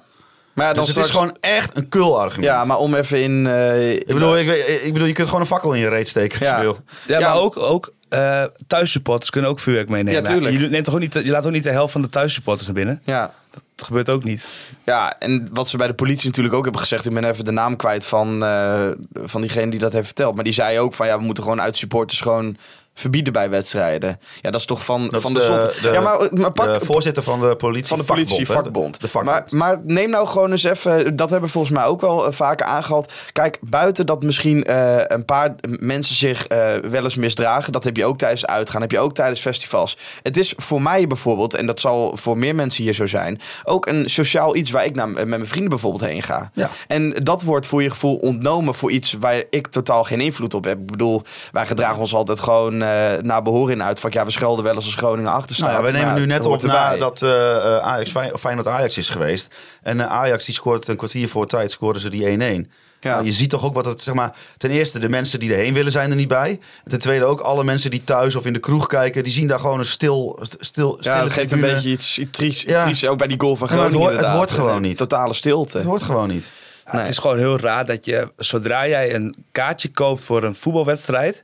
Maar 0.53 0.65
ja, 0.67 0.73
dan 0.73 0.85
dus 0.85 0.95
het 0.95 1.05
is 1.05 1.11
gewoon 1.11 1.37
echt 1.41 1.77
een 1.77 1.89
kul 1.89 2.19
argument. 2.19 2.45
Ja, 2.51 2.65
maar 2.65 2.77
om 2.77 2.95
even 2.95 3.21
in... 3.21 3.47
eh, 3.47 3.91
ik, 3.93 4.05
bedoel, 4.07 4.37
ik, 4.37 4.49
ik 4.83 4.93
bedoel, 4.93 5.07
je 5.07 5.13
kunt 5.13 5.27
gewoon 5.27 5.41
een 5.41 5.47
fakkel 5.47 5.73
in 5.73 5.79
je 5.79 5.89
reet 5.89 6.07
steken 6.07 6.39
als 6.39 6.47
Ja. 6.47 6.55
je 6.57 6.61
wil. 6.63 6.77
Ja, 7.07 7.19
Ja. 7.19 7.27
maar 7.27 7.37
ook, 7.37 7.57
ook 7.57 7.93
eh, 8.09 8.43
thuissupporters 8.67 9.29
kunnen 9.29 9.49
ook 9.49 9.59
vuurwerk 9.59 9.89
meenemen. 9.89 10.13
Ja, 10.13 10.21
tuurlijk. 10.29 10.59
Je, 10.59 10.69
neemt 10.69 10.85
toch 10.85 10.93
ook 10.93 10.99
niet, 10.99 11.13
je 11.13 11.29
laat 11.29 11.45
ook 11.45 11.51
niet 11.51 11.63
de 11.63 11.69
helft 11.71 11.91
van 11.91 12.01
de 12.01 12.09
thuissupporters 12.09 12.65
naar 12.65 12.75
binnen? 12.75 13.01
ja. 13.03 13.31
Dat 13.51 13.61
gebeurt 13.85 14.09
ook 14.09 14.23
niet. 14.23 14.47
Ja, 14.83 15.19
en 15.19 15.47
wat 15.53 15.69
ze 15.69 15.77
bij 15.77 15.87
de 15.87 15.93
politie 15.93 16.27
natuurlijk 16.27 16.55
ook 16.55 16.63
hebben 16.63 16.81
gezegd... 16.81 17.05
ik 17.05 17.13
ben 17.13 17.23
even 17.23 17.45
de 17.45 17.51
naam 17.51 17.75
kwijt 17.75 18.05
van, 18.05 18.43
eh, 18.43 18.89
van 19.13 19.41
diegene 19.41 19.71
die 19.71 19.79
dat 19.79 19.93
heeft 19.93 20.05
verteld. 20.05 20.35
Maar 20.35 20.43
die 20.43 20.53
zei 20.53 20.79
ook 20.79 20.93
van 20.93 21.07
ja, 21.07 21.17
we 21.17 21.23
moeten 21.23 21.43
gewoon 21.43 21.61
uit 21.61 21.77
supporters 21.77 22.21
gewoon 22.21 22.57
verbieden 22.99 23.33
bij 23.33 23.49
wedstrijden. 23.49 24.19
Ja, 24.41 24.51
dat 24.51 24.59
is 24.59 24.65
toch 24.65 24.85
van, 24.85 25.07
Dat 25.07 25.21
van 25.21 25.33
de, 25.33 25.39
de, 25.39 25.45
zot. 25.45 25.81
de, 25.81 25.89
ja, 25.91 26.01
maar, 26.01 26.27
maar 26.31 26.51
pak, 26.51 26.79
de 26.79 26.85
voorzitter 26.85 27.23
van 27.23 27.41
de 27.41 27.55
politie 27.55 27.87
van 27.87 27.97
de 27.97 28.03
politie 28.03 28.45
vakbond, 28.45 28.57
hè? 28.57 28.63
vakbond. 28.63 29.01
De 29.01 29.07
vakbond. 29.07 29.51
Maar, 29.51 29.75
maar 29.75 29.79
neem 29.83 30.09
nou 30.09 30.27
gewoon 30.27 30.51
eens 30.51 30.63
even, 30.63 31.15
dat 31.15 31.29
hebben 31.29 31.47
we 31.47 31.53
volgens 31.53 31.73
mij 31.73 31.85
ook 31.85 32.01
wel 32.01 32.25
eh, 32.25 32.31
vaker 32.31 32.65
aangehaald. 32.65 33.13
Kijk, 33.31 33.57
buiten 33.61 34.05
dat 34.05 34.23
misschien 34.23 34.63
eh, 34.63 34.95
een 35.07 35.25
paar 35.25 35.55
mensen 35.79 36.15
zich 36.15 36.47
eh, 36.47 36.73
wel 36.75 37.03
eens 37.03 37.15
misdragen, 37.15 37.73
dat 37.73 37.83
heb 37.83 37.97
je 37.97 38.05
ook 38.05 38.17
tijdens 38.17 38.45
uitgaan, 38.45 38.81
heb 38.81 38.91
je 38.91 38.99
ook 38.99 39.13
tijdens 39.13 39.39
festivals. 39.39 39.97
Het 40.23 40.37
is 40.37 40.53
voor 40.57 40.81
mij 40.81 41.07
bijvoorbeeld, 41.07 41.53
en 41.53 41.65
dat 41.65 41.79
zal 41.79 42.17
voor 42.17 42.37
meer 42.37 42.55
mensen 42.55 42.83
hier 42.83 42.93
zo 42.93 43.05
zijn, 43.05 43.41
ook 43.63 43.85
een 43.85 44.09
sociaal 44.09 44.55
iets 44.55 44.71
waar 44.71 44.85
ik 44.85 44.95
naar, 44.95 45.09
met 45.09 45.27
mijn 45.27 45.47
vrienden 45.47 45.69
bijvoorbeeld 45.69 46.05
heen 46.05 46.23
ga. 46.23 46.51
Ja. 46.53 46.69
En 46.87 47.09
dat 47.23 47.41
wordt 47.41 47.67
voor 47.67 47.83
je 47.83 47.89
gevoel 47.89 48.15
ontnomen 48.15 48.73
voor 48.73 48.91
iets 48.91 49.13
waar 49.13 49.43
ik 49.49 49.67
totaal 49.67 50.03
geen 50.03 50.21
invloed 50.21 50.53
op 50.53 50.63
heb. 50.63 50.79
Ik 50.79 50.85
bedoel, 50.85 51.21
wij 51.51 51.65
gedragen 51.65 51.99
ons 51.99 52.13
altijd 52.13 52.39
gewoon 52.39 52.81
eh, 52.91 53.21
naar 53.21 53.41
behoren 53.41 53.73
in 53.73 53.83
uitvak. 53.83 54.13
Ja, 54.13 54.25
we 54.25 54.31
schelden 54.31 54.63
wel 54.63 54.75
eens 54.75 54.85
als 54.85 54.95
Groningen 54.95 55.31
achter 55.31 55.55
staat. 55.55 55.71
Nou 55.71 55.85
ja, 55.85 55.91
we 55.91 55.97
nemen 55.97 56.13
nu 56.15 56.25
net 56.25 56.43
dat 56.43 56.51
op 56.51 56.61
erbij. 56.61 56.75
nadat 56.77 57.21
eh 57.21 57.55
eh, 57.57 57.77
Ajax, 57.77 58.13
of 58.33 58.39
Feyenoord 58.39 58.67
Ajax 58.67 58.97
is 58.97 59.09
geweest. 59.09 59.55
En 59.81 60.09
Ajax 60.09 60.45
die 60.45 60.53
scoort 60.55 60.87
een 60.87 60.95
kwartier 60.97 61.29
voor 61.29 61.47
tijd, 61.47 61.71
scoorden 61.71 62.01
ze 62.01 62.09
die 62.09 62.37
1-1. 62.65 62.71
Ja. 62.99 63.11
Nou, 63.13 63.25
je 63.25 63.31
ziet 63.31 63.49
toch 63.49 63.65
ook 63.65 63.73
wat 63.73 63.85
het, 63.85 64.01
zeg 64.01 64.13
maar, 64.13 64.35
ten 64.57 64.71
eerste 64.71 64.99
de 64.99 65.09
mensen 65.09 65.39
die 65.39 65.51
erheen 65.53 65.73
willen 65.73 65.91
zijn 65.91 66.09
er 66.09 66.15
niet 66.15 66.27
bij. 66.27 66.49
En 66.83 66.89
ten 66.89 66.99
tweede 66.99 67.25
ook 67.25 67.39
alle 67.39 67.63
mensen 67.63 67.91
die 67.91 68.03
thuis 68.03 68.35
of 68.35 68.45
in 68.45 68.53
de 68.53 68.59
kroeg 68.59 68.87
kijken, 68.87 69.23
die 69.23 69.33
zien 69.33 69.47
daar 69.47 69.59
gewoon 69.59 69.79
een 69.79 69.85
stil, 69.85 70.39
stil 70.59 70.97
Ja, 71.01 71.21
dat 71.21 71.33
geeft 71.33 71.51
een 71.51 71.59
beetje 71.61 71.89
iets, 71.89 72.19
iets 72.19 72.37
triest, 72.37 72.69
Ja. 72.69 72.81
triest, 72.83 73.05
ook 73.07 73.17
bij 73.17 73.27
die 73.27 73.39
goal 73.39 73.55
van 73.55 73.67
Ja, 73.67 73.73
het 73.73 73.81
Groningen 73.83 74.09
hoort- 74.11 74.25
het 74.25 74.35
hoort 74.35 74.51
gewoon 74.51 74.81
niet. 74.81 74.97
Totale 74.97 75.33
stilte. 75.33 75.77
Het 75.77 75.87
hoort 75.87 76.03
gewoon 76.03 76.27
niet. 76.27 76.51
Ja, 76.85 76.91
Nee. 76.91 77.01
Het 77.01 77.09
is 77.11 77.17
gewoon 77.17 77.37
heel 77.37 77.59
raar 77.59 77.85
dat 77.85 78.05
je, 78.05 78.31
zodra 78.37 78.87
jij 78.87 79.15
een 79.15 79.35
kaartje 79.51 79.91
koopt 79.91 80.21
voor 80.21 80.43
een 80.43 80.55
voetbalwedstrijd, 80.55 81.43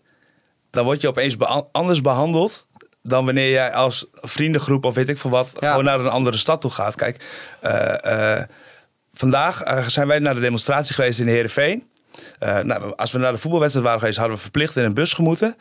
dan 0.73 0.85
word 0.85 1.01
je 1.01 1.07
opeens 1.07 1.35
anders 1.71 2.01
behandeld 2.01 2.67
dan 3.01 3.25
wanneer 3.25 3.49
jij 3.51 3.73
als 3.73 4.05
vriendengroep 4.13 4.85
of 4.85 4.95
weet 4.95 5.09
ik 5.09 5.17
veel 5.17 5.29
wat 5.29 5.49
Ja. 5.59 5.69
gewoon 5.69 5.83
naar 5.83 5.99
een 5.99 6.07
andere 6.07 6.37
stad 6.37 6.61
toe 6.61 6.71
gaat. 6.71 6.95
Kijk, 6.95 7.25
eh, 7.61 8.37
eh, 8.37 8.43
vandaag 9.13 9.61
eh, 9.61 9.87
zijn 9.87 10.07
wij 10.07 10.19
naar 10.19 10.33
de 10.33 10.39
demonstratie 10.39 10.95
geweest 10.95 11.19
in 11.19 11.27
Heerenveen. 11.27 11.87
Nou, 12.39 12.93
als 12.95 13.11
we 13.11 13.17
naar 13.17 13.31
de 13.31 13.37
voetbalwedstrijd 13.37 13.85
waren 13.85 13.99
geweest, 14.01 14.17
hadden 14.19 14.35
we 14.35 14.41
verplicht 14.41 14.75
in 14.75 14.83
een 14.83 14.93
bus 14.93 15.13
gemoeten. 15.13 15.55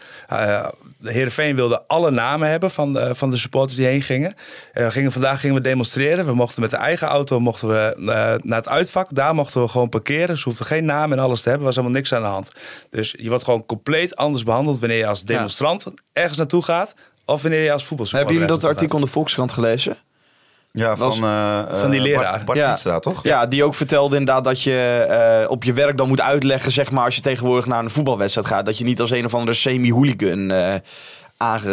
De 1.02 1.12
Heerenveen 1.12 1.56
wilde 1.56 1.82
alle 1.86 2.10
namen 2.10 2.48
hebben 2.48 2.70
van 2.70 2.92
de, 2.92 3.14
van 3.14 3.30
de 3.30 3.36
supporters 3.36 3.76
die 3.76 3.86
heen 3.86 4.02
gingen. 4.02 4.34
Eh, 4.72 4.90
gingen. 4.90 5.12
Vandaag 5.12 5.40
gingen 5.40 5.56
we 5.56 5.62
demonstreren. 5.62 6.24
We 6.24 6.34
mochten 6.34 6.60
met 6.60 6.70
de 6.70 6.76
eigen 6.76 7.08
auto 7.08 7.40
mochten 7.40 7.68
we, 7.68 7.94
eh, 7.96 8.04
naar 8.42 8.58
het 8.58 8.68
uitvak. 8.68 9.14
Daar 9.14 9.34
mochten 9.34 9.62
we 9.62 9.68
gewoon 9.68 9.88
parkeren. 9.88 10.36
Ze 10.36 10.44
hoefden 10.44 10.66
geen 10.66 10.84
naam 10.84 11.12
en 11.12 11.18
alles 11.18 11.42
te 11.42 11.48
hebben. 11.48 11.68
Er 11.68 11.74
was 11.74 11.84
helemaal 11.84 11.98
niks 12.00 12.14
aan 12.14 12.22
de 12.22 12.28
hand. 12.28 12.52
Dus 12.90 13.14
je 13.18 13.28
wordt 13.28 13.44
gewoon 13.44 13.66
compleet 13.66 14.16
anders 14.16 14.44
behandeld 14.44 14.78
wanneer 14.78 14.98
je 14.98 15.06
als 15.06 15.24
demonstrant 15.24 15.86
ergens 16.12 16.38
naartoe 16.38 16.62
gaat. 16.62 16.94
Of 17.24 17.42
wanneer 17.42 17.62
je 17.62 17.72
als 17.72 17.84
voetbalsupporter 17.84 18.34
Hebben 18.34 18.34
jullie 18.34 18.62
dat 18.62 18.70
artikel 18.70 18.98
in 18.98 19.04
de 19.04 19.10
Volkskrant 19.10 19.52
gelezen? 19.52 19.96
Ja, 20.72 20.96
Was- 20.96 21.18
van, 21.18 21.28
eh, 21.28 21.74
van 21.80 21.90
die 21.90 22.00
eh, 22.00 22.06
leraar. 22.06 22.42
Bart, 22.44 22.44
Bart 22.44 22.82
Ja. 22.82 22.98
Toch? 22.98 23.22
Ja, 23.22 23.46
die 23.46 23.64
ook 23.64 23.74
vertelde 23.74 24.16
inderdaad 24.16 24.44
dat 24.44 24.62
je 24.62 25.06
eh, 25.08 25.50
op 25.50 25.64
je 25.64 25.72
werk 25.72 25.96
dan 25.96 26.08
moet 26.08 26.20
uitleggen, 26.20 26.72
zeg 26.72 26.90
maar, 26.90 27.04
als 27.04 27.14
je 27.14 27.20
tegenwoordig 27.20 27.66
naar 27.66 27.82
een 27.82 27.90
voetbalwedstrijd 27.90 28.46
gaat, 28.46 28.66
dat 28.66 28.78
je 28.78 28.84
niet 28.84 29.00
als 29.00 29.10
een 29.10 29.24
of 29.24 29.34
andere 29.34 29.52
semi-hooligan 29.56 30.52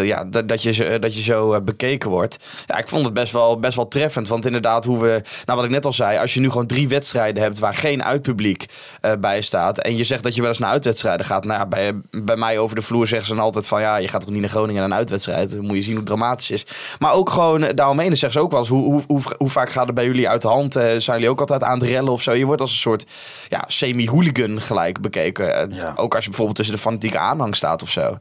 ja, 0.04 0.24
dat, 0.24 0.50
dat, 0.50 0.64
je, 0.64 0.72
zo- 0.74 1.00
dat 1.00 1.16
je 1.16 1.22
zo 1.22 1.54
eh, 1.54 1.62
bekeken 1.62 2.10
wordt. 2.10 2.38
Ja, 2.66 2.78
ik 2.78 2.88
vond 2.88 3.06
het 3.06 3.14
best 3.14 3.32
wel, 3.34 3.60
best 3.60 3.76
wel 3.76 3.88
treffend, 3.88 4.28
want 4.28 4.46
inderdaad, 4.46 4.86
hoe 4.86 5.00
we, 5.00 5.22
nou 5.46 5.58
wat 5.58 5.64
ik 5.66 5.72
net 5.74 5.86
al 5.86 5.94
zei, 5.94 6.18
als 6.18 6.34
je 6.34 6.40
nu 6.40 6.50
gewoon 6.50 6.68
drie 6.68 6.88
wedstrijden 6.88 7.44
hebt 7.44 7.60
waar 7.60 7.76
geen 7.76 8.04
uitpubliek 8.04 8.66
eh, 9.02 9.12
bij 9.20 9.42
staat 9.42 9.78
en 9.80 9.98
je 9.98 10.04
zegt 10.04 10.24
dat 10.24 10.36
je 10.36 10.42
wel 10.42 10.50
eens 10.50 10.60
naar 10.60 10.70
uitwedstrijden 10.72 11.26
gaat, 11.26 11.46
nou 11.46 11.60
ja, 11.60 11.66
bij, 11.66 11.94
bij 12.24 12.36
mij 12.36 12.58
over 12.60 12.76
de 12.76 12.82
vloer 12.82 13.08
zeggen 13.08 13.28
ze 13.28 13.36
dan 13.36 13.44
altijd 13.44 13.68
van, 13.68 13.82
ja, 13.82 13.96
je 13.98 14.08
gaat 14.08 14.22
toch 14.22 14.30
niet 14.30 14.42
naar 14.42 14.50
Groningen 14.50 14.82
naar 14.82 14.92
een 14.92 14.98
uitwedstrijd, 14.98 15.52
dan 15.52 15.66
moet 15.66 15.76
je 15.76 15.82
zien 15.82 15.96
hoe 15.96 16.04
dramatisch 16.04 16.52
is. 16.52 16.66
Maar 17.00 17.14
ook 17.14 17.30
gewoon 17.30 17.64
eh, 17.64 17.76
daaromheen 17.76 18.08
zeggen 18.18 18.32
ze 18.32 18.40
ook 18.46 18.52
wel 18.52 18.60
eens, 18.60 18.70
hoe, 18.70 18.84
hoe, 18.84 19.02
hoe, 19.08 19.22
hoe 19.38 19.50
vaak 19.50 19.70
gaat 19.70 19.86
het 19.86 19.96
bij 19.96 20.06
jullie 20.06 20.30
uit 20.30 20.42
de 20.42 20.48
hand? 20.48 20.76
Eh, 20.76 20.84
zijn 20.84 21.18
jullie 21.18 21.30
ook 21.30 21.40
altijd 21.40 21.64
aan 21.64 21.80
het 21.80 21.90
rellen 21.90 22.12
of 22.12 22.22
zo? 22.22 22.32
Je 22.34 22.46
wordt 22.46 22.62
als 22.62 22.72
een 22.72 22.78
soort 22.78 23.06
ja, 23.48 23.64
semi-hooligan 23.68 24.62
gelijk 24.62 25.02
bekeken. 25.02 25.56
Eh, 25.72 25.78
Ja. 25.78 25.94
Ook 25.96 26.14
als 26.16 26.24
je 26.24 26.30
bijvoorbeeld 26.30 26.58
tussen 26.58 26.76
de 26.76 26.82
fanatieke 26.82 27.18
aanhang 27.18 27.56
staat 27.56 27.82
of 27.82 27.90
zo. 27.90 28.18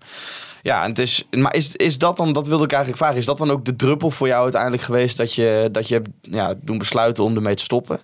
Ja, 0.62 0.82
en 0.82 0.88
het 0.88 0.98
is, 0.98 1.26
maar 1.30 1.54
is, 1.54 1.76
is 1.76 1.98
dat 1.98 2.16
dan, 2.16 2.32
dat 2.32 2.46
wilde 2.46 2.64
ik 2.64 2.70
eigenlijk 2.72 3.02
vragen, 3.02 3.18
is 3.18 3.26
dat 3.26 3.38
dan 3.38 3.50
ook 3.50 3.64
de 3.64 3.76
druppel 3.76 4.10
voor 4.10 4.26
jou 4.26 4.42
uiteindelijk 4.42 4.82
geweest 4.82 5.16
dat 5.16 5.34
je, 5.34 5.68
dat 5.72 5.88
je 5.88 5.94
hebt 5.94 6.08
ja, 6.22 6.54
doen 6.60 6.78
besluiten 6.78 7.24
om 7.24 7.34
ermee 7.36 7.54
te 7.54 7.62
stoppen? 7.62 8.00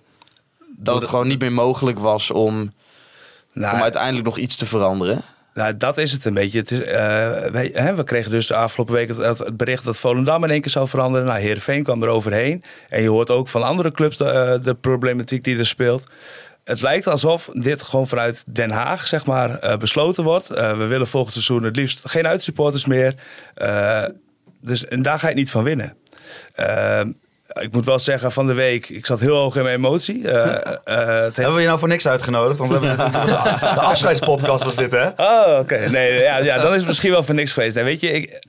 Dat 0.77 0.95
het 1.01 1.09
gewoon 1.09 1.27
niet 1.27 1.39
meer 1.41 1.51
mogelijk 1.51 1.99
was 1.99 2.31
om, 2.31 2.73
Nou, 3.53 3.75
om 3.75 3.81
uiteindelijk 3.81 4.25
nog 4.25 4.37
iets 4.37 4.55
te 4.55 4.65
veranderen? 4.65 5.21
Nou, 5.53 5.77
dat 5.77 5.97
is 5.97 6.11
het 6.11 6.25
een 6.25 6.33
beetje. 6.33 6.59
Het 6.59 6.71
is, 6.71 6.81
eh, 6.81 6.97
wij, 7.51 7.69
hè, 7.73 7.95
we 7.95 8.03
kregen 8.03 8.31
dus 8.31 8.47
de 8.47 8.55
afgelopen 8.55 8.93
week 8.93 9.07
het, 9.07 9.17
het- 9.17 9.37
het 9.37 9.57
bericht 9.57 9.83
dat 9.83 9.97
Volendam 9.97 10.43
in 10.43 10.49
één 10.49 10.61
keer 10.61 10.71
zou 10.71 10.87
veranderen. 10.87 11.27
Nou, 11.27 11.39
Heerenveen 11.39 11.83
kwam 11.83 12.03
er 12.03 12.09
overheen. 12.09 12.63
En 12.89 13.01
je 13.01 13.09
hoort 13.09 13.29
ook 13.29 13.47
van 13.47 13.63
andere 13.63 13.91
clubs 13.91 14.17
de, 14.17 14.25
eh, 14.29 14.63
de 14.63 14.73
problematiek 14.73 15.43
die 15.43 15.57
er 15.57 15.65
speelt. 15.65 16.03
Het 16.65 16.81
lijkt 16.81 17.07
alsof 17.07 17.49
dit 17.53 17.83
gewoon 17.83 18.07
vanuit 18.07 18.43
Den 18.47 18.71
Haag 18.71 19.07
zeg 19.07 19.25
maar, 19.25 19.59
eh, 19.59 19.77
besloten 19.77 20.23
wordt. 20.23 20.49
Eh, 20.49 20.77
we 20.77 20.85
willen 20.85 21.07
volgend 21.07 21.33
seizoen 21.33 21.63
het 21.63 21.75
liefst 21.75 22.09
geen 22.09 22.27
uitsupporters 22.27 22.85
meer. 22.85 23.15
Eh, 23.53 24.03
dus, 24.61 24.85
en 24.85 25.01
daar 25.01 25.19
ga 25.19 25.29
je 25.29 25.35
niet 25.35 25.51
van 25.51 25.63
winnen. 25.63 25.97
Ik 27.53 27.71
moet 27.71 27.85
wel 27.85 27.99
zeggen, 27.99 28.31
van 28.31 28.47
de 28.47 28.53
week, 28.53 28.89
ik 28.89 29.05
zat 29.05 29.19
heel 29.19 29.35
hoog 29.35 29.55
in 29.55 29.63
mijn 29.63 29.75
emotie. 29.75 30.21
Heeft 30.23 31.35
Hebben 31.35 31.53
we 31.53 31.61
je 31.61 31.67
nou 31.67 31.79
voor 31.79 31.87
niks 31.87 32.07
uitgenodigd? 32.07 32.57
Want 32.57 32.71
we 32.71 32.77
hebben 32.77 32.97
natuurlijk 33.11 33.59
de 33.59 33.81
afscheidspodcast 33.81 34.63
was 34.63 34.75
dit, 34.75 34.91
hè? 34.91 35.07
Oh, 35.07 35.59
oké. 35.59 35.89
Nee, 35.89 36.21
ja, 36.21 36.37
ja, 36.37 36.57
dan 36.57 36.71
is 36.71 36.77
het 36.77 36.87
misschien 36.87 37.11
wel 37.11 37.23
voor 37.23 37.35
niks 37.35 37.53
geweest. 37.53 37.75
En 37.75 37.83
weet 37.83 37.99
je, 37.99 38.11
ik, 38.11 38.41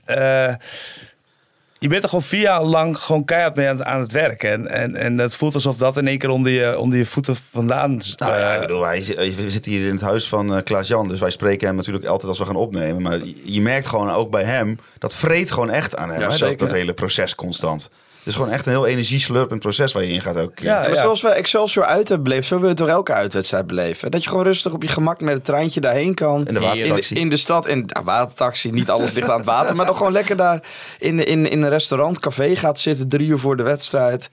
je 1.79 1.87
bent 1.87 2.03
er 2.03 2.09
gewoon 2.09 2.23
vier 2.23 2.41
jaar 2.41 2.63
lang 2.63 2.97
gewoon 2.97 3.25
keihard 3.25 3.55
mee 3.55 3.67
aan, 3.67 3.85
aan 3.85 3.99
het 3.99 4.11
werk. 4.11 4.43
En, 4.43 4.67
en, 4.67 4.95
en 4.95 5.17
het 5.17 5.35
voelt 5.35 5.53
alsof 5.53 5.77
dat 5.77 5.97
in 5.97 6.07
één 6.07 6.17
keer 6.17 6.29
onder 6.29 6.51
je, 6.51 6.79
onder 6.79 6.97
je 6.97 7.05
voeten 7.05 7.35
vandaan... 7.51 8.01
Nou 8.15 8.31
ja, 8.31 8.47
eh, 8.49 8.53
ik 8.55 8.61
bedoel, 8.61 8.79
wij, 8.79 9.01
zi- 9.01 9.15
we 9.35 9.49
zitten 9.49 9.71
hier 9.71 9.85
in 9.85 9.91
het 9.91 10.01
huis 10.01 10.27
van 10.27 10.55
eh, 10.55 10.63
Klaas-Jan. 10.63 11.07
Dus 11.07 11.19
wij 11.19 11.29
spreken 11.29 11.67
hem 11.67 11.75
natuurlijk 11.75 12.05
altijd 12.05 12.29
als 12.29 12.39
we 12.39 12.45
gaan 12.45 12.55
opnemen. 12.55 13.01
Maar 13.01 13.19
je- 13.43 13.61
merkt 13.61 13.87
gewoon 13.87 14.09
ook 14.09 14.29
bij 14.31 14.43
hem, 14.43 14.79
dat 14.99 15.15
vreet 15.15 15.51
gewoon 15.51 15.69
echt 15.69 15.95
aan 15.95 16.09
hem. 16.09 16.17
Ja, 16.19 16.23
hè, 16.23 16.29
dat, 16.29 16.37
zeker. 16.37 16.57
dat 16.57 16.71
hele 16.71 16.93
proces 16.93 17.35
constant. 17.35 17.89
Het 18.27 18.35
is 18.35 18.41
gewoon 18.41 18.55
echt 18.55 18.65
een 18.65 18.71
heel 18.71 18.85
energieslurpend 18.85 19.59
proces 19.59 19.91
waar 19.91 20.03
je 20.03 20.13
in 20.13 20.21
gaat. 20.21 20.35
Ja, 20.35 20.49
Ja, 20.55 20.87
maar 20.87 20.95
zoals 20.95 21.21
we 21.21 21.29
Excelsior 21.29 21.85
uit 21.85 22.07
hebben 22.07 22.23
beleefd, 22.23 22.47
zo 22.47 22.59
wil 22.59 22.69
je 22.69 22.75
toch 22.75 22.87
elke 22.87 23.13
uitwedstrijd 23.13 23.67
beleven. 23.67 24.11
Dat 24.11 24.23
je 24.23 24.29
gewoon 24.29 24.43
rustig 24.43 24.73
op 24.73 24.83
je 24.83 24.87
gemak 24.87 25.21
met 25.21 25.33
het 25.33 25.45
treintje 25.45 25.79
daarheen 25.79 26.13
kan. 26.13 26.47
In 26.47 26.53
de 26.53 26.59
watertaxi. 26.59 27.09
In 27.09 27.15
de, 27.15 27.19
in 27.21 27.29
de 27.29 27.37
stad, 27.37 27.67
in 27.67 27.85
de 27.85 28.01
watertaxi, 28.03 28.69
niet 28.69 28.89
alles 28.89 29.11
ligt 29.11 29.29
aan 29.29 29.37
het 29.37 29.45
water. 29.45 29.75
Maar 29.75 29.85
dan 29.85 29.95
gewoon 29.95 30.11
lekker 30.11 30.35
daar 30.35 30.61
in, 30.99 31.25
in, 31.25 31.49
in 31.49 31.61
een 31.61 31.69
restaurant, 31.69 32.19
café 32.19 32.55
gaat 32.55 32.79
zitten, 32.79 33.07
drie 33.07 33.27
uur 33.27 33.37
voor 33.37 33.57
de 33.57 33.63
wedstrijd. 33.63 34.29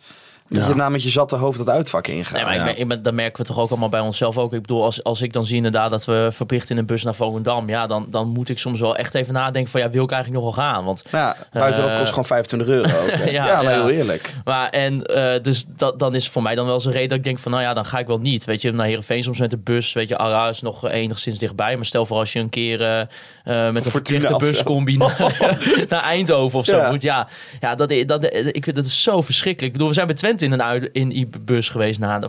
Dat 0.48 0.62
Ja. 0.62 0.68
je 0.68 0.74
na 0.74 0.88
met 0.88 1.02
je 1.02 1.08
zatte 1.08 1.36
hoofd 1.36 1.58
dat 1.58 1.68
uitvak 1.68 2.06
ingaat. 2.06 2.32
Nee, 2.32 2.42
maar 2.44 2.52
ik 2.52 2.58
ja. 2.58 2.64
ben- 2.64 2.78
ik 2.78 2.88
ben- 2.88 3.02
dat 3.02 3.12
merken 3.14 3.42
we 3.42 3.48
toch 3.48 3.58
ook 3.58 3.70
allemaal 3.70 3.88
bij 3.88 4.00
onszelf 4.00 4.38
ook. 4.38 4.52
Ik 4.52 4.60
bedoel, 4.60 4.84
als, 4.84 5.02
als 5.02 5.22
ik 5.22 5.32
dan 5.32 5.44
zie 5.44 5.56
inderdaad 5.56 5.90
dat 5.90 6.04
we 6.04 6.28
verplicht 6.32 6.70
in 6.70 6.78
een 6.78 6.86
bus 6.86 7.02
naar 7.02 7.14
Volendam... 7.14 7.68
ja, 7.68 7.86
dan, 7.86 8.06
dan 8.10 8.28
moet 8.28 8.48
ik 8.48 8.58
soms 8.58 8.80
wel 8.80 8.96
echt 8.96 9.14
even 9.14 9.34
nadenken 9.34 9.70
van... 9.70 9.80
ja, 9.80 9.90
wil 9.90 10.04
ik 10.04 10.10
eigenlijk 10.10 10.44
nog 10.44 10.54
wel 10.54 10.64
gaan? 10.64 10.84
Want 10.84 11.04
Ja, 11.10 11.36
buiten 11.52 11.82
dat 11.82 11.90
Eh, 11.90 11.96
kost 11.98 12.08
gewoon 12.10 12.24
25 12.24 12.68
euro. 12.68 12.88
Ook. 13.02 13.08
Ja, 13.30 13.46
ja, 13.46 13.62
maar 13.62 13.72
ja. 13.72 13.80
heel 13.80 13.90
eerlijk. 13.90 14.34
Maar 14.44 14.68
en 14.70 15.04
uh, 15.10 15.42
dus 15.42 15.64
dat, 15.76 15.98
dan 15.98 16.14
is 16.14 16.28
voor 16.28 16.42
mij 16.42 16.54
dan 16.54 16.64
wel 16.64 16.74
eens 16.74 16.84
een 16.84 16.92
reden 16.92 17.08
dat 17.08 17.18
ik 17.18 17.24
denk 17.24 17.38
van 17.38 17.50
nou 17.52 17.62
ja, 17.64 17.74
dan 17.74 17.84
ga 17.84 17.98
ik 17.98 18.06
wel 18.06 18.18
niet. 18.18 18.44
Weet 18.44 18.60
je, 18.62 18.72
naar 18.72 18.86
Heerenveen 18.86 19.22
soms 19.22 19.38
met 19.38 19.50
de 19.50 19.58
bus. 19.58 19.92
Weet 19.92 20.08
je, 20.08 20.16
Arra 20.18 20.48
is 20.48 20.60
nog 20.60 20.88
enigszins 20.90 21.38
dichtbij. 21.38 21.76
Maar 21.76 21.86
stel 21.86 22.06
voor 22.06 22.16
als 22.18 22.32
je 22.32 22.38
een 22.38 22.48
keer 22.48 22.80
uh, 22.80 23.00
uh, 23.44 23.70
met 23.70 23.84
een 23.84 23.90
verplichte 23.90 24.36
buscombi 24.36 24.96
naar, 24.96 25.16
naar 25.88 26.02
Eindhoven 26.02 26.58
of 26.58 26.64
zo 26.64 26.76
Ja. 26.76 26.90
moet. 26.90 27.02
Ja, 27.02 27.28
ja 27.60 27.74
dat, 27.74 27.88
dat, 28.06 28.24
ik 28.24 28.64
vind 28.64 28.74
dat 28.76 28.84
is 28.84 29.02
zo 29.02 29.20
verschrikkelijk. 29.22 29.66
Ik 29.66 29.72
bedoel, 29.72 29.88
we 29.88 29.94
zijn 29.94 30.06
bij 30.06 30.16
Twente 30.16 30.44
in 30.44 30.52
een 30.52 30.62
uit, 30.62 30.88
in 30.92 31.08
die 31.08 31.28
bus 31.40 31.68
geweest. 31.68 31.98
Na, 31.98 32.20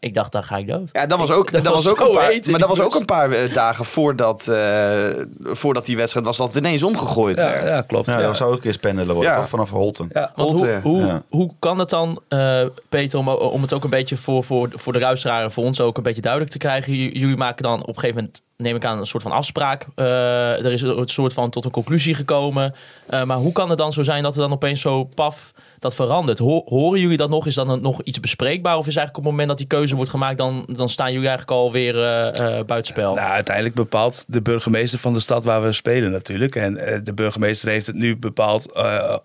ik 0.00 0.14
dacht, 0.14 0.32
daar 0.32 0.42
ga 0.42 0.56
ik 0.56 0.66
dood. 0.66 0.88
Ja, 0.92 1.06
dat 1.06 1.18
was 1.18 1.30
ook, 1.30 1.50
Dat 1.52 1.64
dat 1.64 1.74
was 1.74 1.84
was 1.84 1.92
ook 1.92 2.00
een 2.00 2.12
paar, 2.14 2.40
maar 2.50 2.58
dat 2.60 2.68
was 2.68 2.80
ook 2.80 2.94
een 2.94 3.04
paar 3.04 3.30
eh, 3.30 3.54
dagen 3.54 3.84
voordat, 3.84 4.48
eh, 4.48 5.08
voordat 5.42 5.86
die 5.86 5.96
wedstrijd 5.96 6.26
was, 6.26 6.36
dat 6.36 6.46
het 6.46 6.56
ineens 6.56 6.82
omgegooid 6.82 7.38
ja, 7.38 7.44
werd. 7.44 7.64
ja, 7.64 7.80
klopt. 7.80 8.06
Ja, 8.06 8.18
Ja. 8.20 8.26
dat 8.26 8.36
zou 8.36 8.50
ook 8.50 8.56
een 8.56 8.62
keer 8.62 8.78
pendelen 8.78 9.14
worden, 9.14 9.32
Ja. 9.32 9.38
toch? 9.38 9.48
Vanaf 9.48 9.70
Holten. 9.70 10.10
Hoe, 10.34 10.80
hoe, 10.82 11.00
ja. 11.06 11.22
hoe 11.30 11.50
kan 11.58 11.78
het 11.78 11.90
dan, 11.90 12.20
eh, 12.28 12.62
Peter, 12.88 13.18
om, 13.18 13.28
om 13.28 13.62
het 13.62 13.72
ook 13.72 13.84
een 13.84 13.90
beetje 13.90 14.16
voor, 14.16 14.44
voor, 14.44 14.68
voor 14.74 14.92
de 14.92 14.98
luisteraar 14.98 15.42
en 15.42 15.52
voor 15.52 15.64
ons 15.64 15.80
ook 15.80 15.96
een 15.96 16.02
beetje 16.02 16.22
duidelijk 16.22 16.52
te 16.52 16.58
krijgen? 16.58 16.92
J- 16.94 17.18
jullie 17.18 17.36
maken 17.36 17.62
dan 17.62 17.80
op 17.80 17.88
een 17.88 17.94
gegeven 17.94 18.16
moment, 18.16 18.42
neem 18.60 18.76
ik 18.76 18.84
aan, 18.84 18.98
een 18.98 19.06
soort 19.06 19.22
van 19.22 19.32
afspraak. 19.32 19.86
Eh, 19.94 20.64
er 20.64 20.72
is 20.72 20.82
een 20.82 21.08
soort 21.08 21.32
van 21.32 21.50
tot 21.50 21.64
een 21.64 21.70
conclusie 21.70 22.14
gekomen. 22.14 22.74
Eh, 23.06 23.22
maar 23.24 23.36
hoe 23.36 23.52
kan 23.52 23.68
het 23.68 23.78
dan 23.78 23.92
zo 23.92 24.02
zijn 24.02 24.22
dat 24.22 24.34
er 24.34 24.40
dan 24.40 24.52
opeens 24.52 24.80
zo 24.80 25.04
paf 25.04 25.52
dat 25.78 25.94
verandert? 25.94 26.38
Ho- 26.38 26.62
horen 26.66 27.00
jullie 27.00 27.16
dat 27.16 27.28
nog? 27.30 27.46
Is 27.46 27.54
dan 27.54 27.80
nog 27.80 28.02
iets 28.02 28.20
bespreekbaar? 28.20 28.76
Of 28.76 28.86
is 28.86 28.96
eigenlijk 28.96 29.16
op 29.16 29.22
het 29.22 29.30
moment 29.32 29.48
dat 29.48 29.58
die 29.58 29.66
keuze 29.66 29.94
wordt 29.94 30.10
gemaakt, 30.10 30.38
dan, 30.38 30.68
dan 30.72 30.88
staan 30.88 31.12
jullie 31.12 31.28
eigenlijk 31.28 31.58
alweer 31.58 32.04
eh 32.04 32.64
buitenspel? 32.66 33.14
Nou, 33.14 33.30
uiteindelijk 33.30 33.74
bepaalt 33.74 34.24
de 34.28 34.42
burgemeester 34.42 34.98
van 34.98 35.12
de 35.12 35.20
stad 35.20 35.44
waar 35.44 35.62
we 35.62 35.72
spelen 35.72 36.10
natuurlijk. 36.10 36.56
En 36.56 37.00
de 37.04 37.14
burgemeester 37.14 37.68
heeft 37.68 37.86
het 37.86 37.96
nu 37.96 38.16
bepaald 38.16 38.72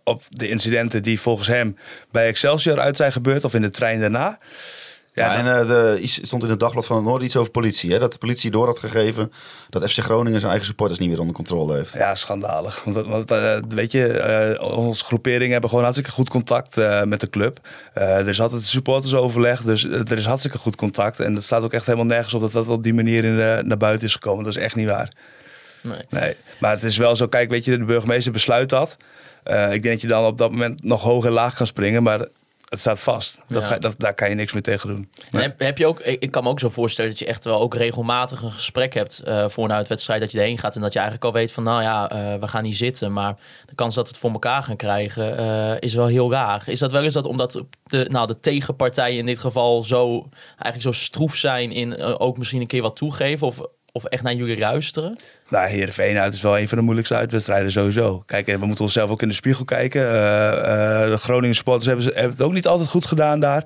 op 0.03 0.21
de 0.29 0.49
incidenten 0.49 1.03
die 1.03 1.19
volgens 1.21 1.47
hem 1.47 1.77
bij 2.11 2.27
Excelsior 2.27 2.79
uit 2.79 2.97
zijn 2.97 3.11
gebeurd. 3.11 3.43
Of 3.43 3.53
in 3.53 3.61
de 3.61 3.69
trein 3.69 3.99
daarna. 3.99 4.37
Ja, 5.15 5.35
en 5.35 5.59
eh, 5.59 5.67
de, 5.67 5.97
iets- 6.01 6.19
stond 6.21 6.43
in 6.43 6.49
het 6.49 6.59
dagblad 6.59 6.85
van 6.85 6.95
het 6.95 7.05
Noorden 7.05 7.25
iets 7.25 7.35
over 7.35 7.51
politie. 7.51 7.91
Hè? 7.91 7.99
Dat 7.99 8.11
de 8.11 8.17
politie 8.17 8.51
door 8.51 8.65
had 8.65 8.79
gegeven 8.79 9.31
dat 9.69 9.91
FC 9.91 9.99
Groningen 9.99 10.37
zijn 10.39 10.49
eigen 10.49 10.67
supporters 10.67 10.99
niet 10.99 11.09
meer 11.09 11.19
onder 11.19 11.35
controle 11.35 11.75
heeft. 11.75 11.93
Ja, 11.93 12.15
schandalig. 12.15 12.81
Want, 12.83 12.95
dat- 12.95 13.05
want 13.05 13.31
eh, 13.31 13.57
weet 13.69 13.91
je, 13.91 14.07
eh, 14.07 14.77
onze 14.77 15.03
groeperingen 15.03 15.51
hebben 15.51 15.69
gewoon 15.69 15.83
hartstikke 15.83 16.11
goed 16.13 16.29
contact 16.29 16.77
eh, 16.77 17.03
met 17.03 17.19
de 17.21 17.29
club. 17.29 17.59
Eh, 17.93 18.17
er 18.17 18.27
is 18.27 18.41
altijd 18.41 18.63
supportersoverleg, 18.63 19.61
dus 19.61 19.85
eh, 19.85 19.99
er 19.99 20.17
is 20.17 20.25
hartstikke 20.25 20.57
goed 20.57 20.75
contact. 20.75 21.19
En 21.19 21.33
dat 21.33 21.43
staat 21.43 21.63
ook 21.63 21.73
echt 21.73 21.85
helemaal 21.85 22.05
nergens 22.05 22.33
op 22.33 22.41
dat 22.41 22.51
dat 22.51 22.67
op 22.67 22.83
die 22.83 22.93
manier 22.93 23.23
in, 23.23 23.39
eh, 23.39 23.57
naar 23.59 23.77
buiten 23.77 24.07
is 24.07 24.13
gekomen. 24.13 24.43
Dat 24.43 24.55
is 24.55 24.61
echt 24.63 24.75
niet 24.75 24.87
waar. 24.87 25.11
Nee. 25.81 26.01
Nee, 26.09 26.35
maar 26.59 26.71
het 26.71 26.83
is 26.83 26.97
wel 26.97 27.15
zo, 27.15 27.27
kijk, 27.27 27.49
weet 27.49 27.65
je, 27.65 27.77
de 27.77 27.83
burgemeester 27.85 28.31
besluit 28.31 28.69
dat. 28.69 28.97
Eh, 29.43 29.63
ik 29.73 29.81
denk 29.81 29.93
dat 29.93 30.01
je 30.01 30.07
dan 30.07 30.25
op 30.25 30.37
dat 30.37 30.51
moment 30.51 30.83
nog 30.83 31.01
hoog 31.01 31.25
en 31.25 31.31
laag 31.31 31.53
kan 31.55 31.67
springen, 31.67 32.03
maar 32.03 32.27
het 32.65 32.79
staat 32.79 32.99
vast. 32.99 33.41
Dat 33.47 33.61
Ja. 33.61 33.67
ga, 33.67 33.77
dat, 33.77 33.95
daar 33.97 34.13
kan 34.13 34.29
je 34.29 34.35
niks 34.35 34.53
meer 34.53 34.61
tegen 34.61 34.89
doen. 34.89 35.11
En 35.31 35.41
Heb, 35.41 35.59
heb 35.59 35.77
je 35.77 35.87
ook, 35.87 35.99
ik 35.99 36.31
kan 36.31 36.43
me 36.43 36.49
ook 36.49 36.59
zo 36.59 36.69
voorstellen 36.69 37.11
dat 37.11 37.19
je 37.19 37.25
echt 37.25 37.43
wel 37.43 37.59
ook 37.59 37.75
regelmatig 37.75 38.41
een 38.41 38.51
gesprek 38.51 38.93
hebt 38.93 39.19
eh, 39.19 39.49
voor 39.49 39.63
een 39.63 39.71
uitwedstrijd 39.71 40.21
dat 40.21 40.31
je 40.31 40.39
erheen 40.39 40.57
gaat 40.57 40.75
en 40.75 40.81
dat 40.81 40.93
je 40.93 40.99
eigenlijk 40.99 41.27
al 41.27 41.33
weet 41.33 41.51
van 41.51 41.63
nou 41.63 41.81
ja, 41.81 42.09
eh, 42.09 42.39
we 42.39 42.47
gaan 42.47 42.63
niet 42.63 42.77
zitten, 42.77 43.13
maar 43.13 43.35
de 43.65 43.75
kans 43.75 43.95
dat 43.95 44.03
we 44.03 44.11
het 44.11 44.19
voor 44.19 44.31
elkaar 44.31 44.63
gaan 44.63 44.75
krijgen 44.75 45.37
eh, 45.37 45.75
is 45.79 45.93
wel 45.93 46.07
heel 46.07 46.29
laag. 46.29 46.67
Is 46.67 46.79
dat 46.79 46.91
wel 46.91 47.03
eens 47.03 47.13
dat 47.13 47.25
omdat 47.25 47.63
de, 47.83 48.07
nou, 48.09 48.27
de 48.27 48.39
tegenpartijen 48.39 49.17
in 49.17 49.25
dit 49.25 49.39
geval 49.39 49.83
zo 49.83 50.29
eigenlijk 50.47 50.81
zo 50.81 50.91
stroef 50.91 51.35
zijn 51.35 51.71
in 51.71 52.01
ook 52.01 52.37
misschien 52.37 52.61
een 52.61 52.67
keer 52.67 52.81
wat 52.81 52.95
toegeven 52.95 53.47
of, 53.47 53.61
of 53.95 54.03
echt 54.03 54.23
naar 54.23 54.33
jullie 54.33 54.57
luisteren? 54.57 55.15
Nou, 55.49 55.67
Heerenveen 55.67 56.17
uit 56.17 56.33
is 56.33 56.41
wel 56.41 56.57
een 56.59 56.67
van 56.67 56.77
de 56.77 56.83
moeilijkste 56.83 57.15
uitwedstrijden 57.15 57.71
sowieso. 57.71 58.23
Kijk, 58.25 58.47
en 58.47 58.59
we 58.59 58.65
moeten 58.65 58.83
onszelf 58.83 59.09
ook 59.09 59.21
in 59.21 59.27
de 59.27 59.33
spiegel 59.33 59.65
kijken. 59.65 60.01
Eh, 60.01 61.03
eh, 61.03 61.09
de 61.11 61.17
Groningen 61.17 61.55
supporters 61.55 61.85
hebben, 61.85 62.03
ze- 62.05 62.11
hebben 62.13 62.31
het 62.31 62.41
ook 62.41 62.53
niet 62.53 62.67
altijd 62.67 62.89
goed 62.89 63.05
gedaan 63.05 63.39
daar. 63.39 63.63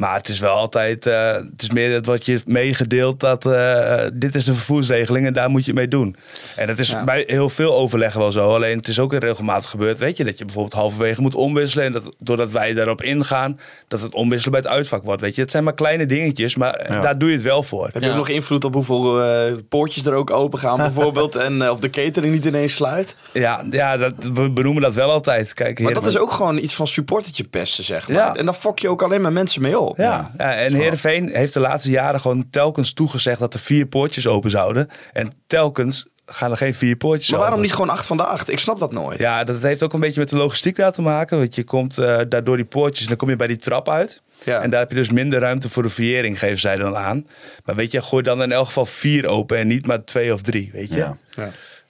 Maar 0.00 0.14
het 0.14 0.28
is 0.28 0.38
wel 0.38 0.54
altijd, 0.54 1.06
eh, 1.06 1.32
het 1.32 1.62
is 1.62 1.70
meer 1.70 1.92
het 1.92 2.06
wat 2.06 2.24
je 2.24 2.40
meegedeeld 2.46 3.20
dat 3.20 3.46
eh, 3.46 3.94
dit 4.12 4.34
is 4.34 4.44
de 4.44 4.54
vervoersregeling 4.54 5.26
en 5.26 5.32
daar 5.32 5.50
moet 5.50 5.64
je 5.64 5.74
mee 5.74 5.88
doen. 5.88 6.16
En 6.56 6.66
dat 6.66 6.78
is 6.78 6.88
Ja. 6.90 7.04
bij 7.04 7.24
heel 7.26 7.48
veel 7.48 7.74
overleggen 7.74 8.20
wel 8.20 8.32
zo. 8.32 8.48
Alleen 8.54 8.76
het 8.78 8.88
is 8.88 8.98
ook 8.98 9.12
regelmatig 9.14 9.70
gebeurd, 9.70 9.98
weet 9.98 10.16
je, 10.16 10.24
dat 10.24 10.38
je 10.38 10.44
bijvoorbeeld 10.44 10.74
halverwege 10.74 11.20
moet 11.20 11.34
omwisselen. 11.34 11.84
En 11.84 11.92
dat 11.92 12.14
doordat 12.18 12.50
wij 12.52 12.72
daarop 12.74 13.02
ingaan, 13.02 13.60
dat 13.88 14.00
het 14.00 14.14
omwisselen 14.14 14.60
bij 14.60 14.70
het 14.70 14.78
uitvak 14.78 15.02
wordt. 15.04 15.20
Weet 15.20 15.34
je, 15.34 15.40
het 15.40 15.50
zijn 15.50 15.64
maar 15.64 15.74
kleine 15.74 16.06
dingetjes, 16.06 16.56
maar 16.56 16.92
Ja. 16.92 17.00
daar 17.00 17.18
doe 17.18 17.28
je 17.28 17.34
het 17.34 17.44
wel 17.44 17.62
voor. 17.62 17.84
Heb 17.84 17.94
je 17.94 18.00
Ja. 18.00 18.10
ook 18.10 18.16
nog 18.16 18.28
invloed 18.28 18.64
op 18.64 18.74
hoeveel 18.74 19.22
eh, 19.22 19.54
poortjes 19.68 20.06
er 20.06 20.14
ook 20.14 20.30
open 20.30 20.58
gaan 20.58 20.76
bijvoorbeeld? 20.88 21.34
en 21.36 21.62
eh, 21.62 21.70
of 21.70 21.78
de 21.80 21.90
catering 21.90 22.32
niet 22.34 22.44
ineens 22.44 22.74
sluit? 22.74 23.16
Ja, 23.32 23.64
ja 23.70 23.96
dat, 23.96 24.12
we 24.32 24.50
benoemen 24.50 24.82
dat 24.82 24.94
wel 24.94 25.10
altijd. 25.10 25.54
Kijk, 25.54 25.80
Maar 25.80 25.92
dat 25.94 26.06
is 26.06 26.18
ook 26.18 26.32
gewoon 26.32 26.58
iets 26.58 26.74
van 26.74 26.86
supportertje 26.86 27.44
pesten, 27.44 27.84
zeg 27.84 28.08
maar. 28.08 28.16
Ja. 28.16 28.34
En 28.34 28.44
dan 28.44 28.54
fok 28.54 28.78
je 28.78 28.88
ook 28.88 29.02
alleen 29.02 29.20
maar 29.20 29.32
mensen 29.32 29.62
mee 29.62 29.78
op. 29.78 29.89
Ja, 29.96 30.30
ja 30.38 30.54
en 30.54 30.74
Heerenveen 30.74 31.28
heeft 31.32 31.52
de 31.54 31.60
laatste 31.60 31.90
jaren 31.90 32.20
gewoon 32.20 32.50
telkens 32.50 32.92
toegezegd 32.92 33.38
dat 33.38 33.54
er 33.54 33.60
vier 33.60 33.86
poortjes 33.86 34.26
open 34.26 34.50
zouden. 34.50 34.88
En 35.12 35.32
telkens 35.46 36.06
gaan 36.26 36.50
er 36.50 36.56
geen 36.56 36.74
vier 36.74 36.96
poortjes 36.96 37.28
Maar 37.30 37.38
waarom 37.38 37.56
open. 37.58 37.68
niet 37.68 37.76
gewoon 37.78 37.94
acht 37.96 38.06
van 38.06 38.16
de 38.16 38.24
acht? 38.24 38.50
Ik 38.50 38.58
snap 38.58 38.78
dat 38.78 38.92
nooit. 38.92 39.18
Ja, 39.18 39.44
dat 39.44 39.62
heeft 39.62 39.82
ook 39.82 39.92
een 39.92 40.00
beetje 40.00 40.20
met 40.20 40.28
de 40.28 40.36
logistiek 40.36 40.76
daar 40.76 40.92
te 40.92 41.02
maken. 41.02 41.38
Want 41.38 41.54
je 41.54 41.64
komt 41.64 41.98
eh 41.98 42.18
daardoor 42.28 42.56
die 42.56 42.64
poortjes 42.64 43.00
en 43.02 43.08
dan 43.08 43.16
kom 43.16 43.28
je 43.28 43.36
bij 43.36 43.46
die 43.46 43.56
trap 43.56 43.88
uit. 43.88 44.22
Ja. 44.44 44.60
En 44.62 44.70
daar 44.70 44.80
heb 44.80 44.88
je 44.90 44.96
dus 44.96 45.10
minder 45.10 45.40
ruimte 45.40 45.68
voor 45.68 45.82
de 45.82 45.88
viering, 45.88 46.38
geven 46.38 46.60
zij 46.60 46.76
dan 46.76 46.96
aan. 46.96 47.26
Maar 47.64 47.74
weet 47.74 47.92
je, 47.92 48.02
gooi 48.02 48.22
dan 48.22 48.42
in 48.42 48.52
elk 48.52 48.66
geval 48.66 48.86
vier 48.86 49.26
open 49.26 49.56
en 49.58 49.66
niet 49.66 49.86
maar 49.86 50.04
twee 50.04 50.32
of 50.32 50.42
drie, 50.42 50.70
weet 50.72 50.88
je. 50.90 50.96
Ja. 50.96 51.16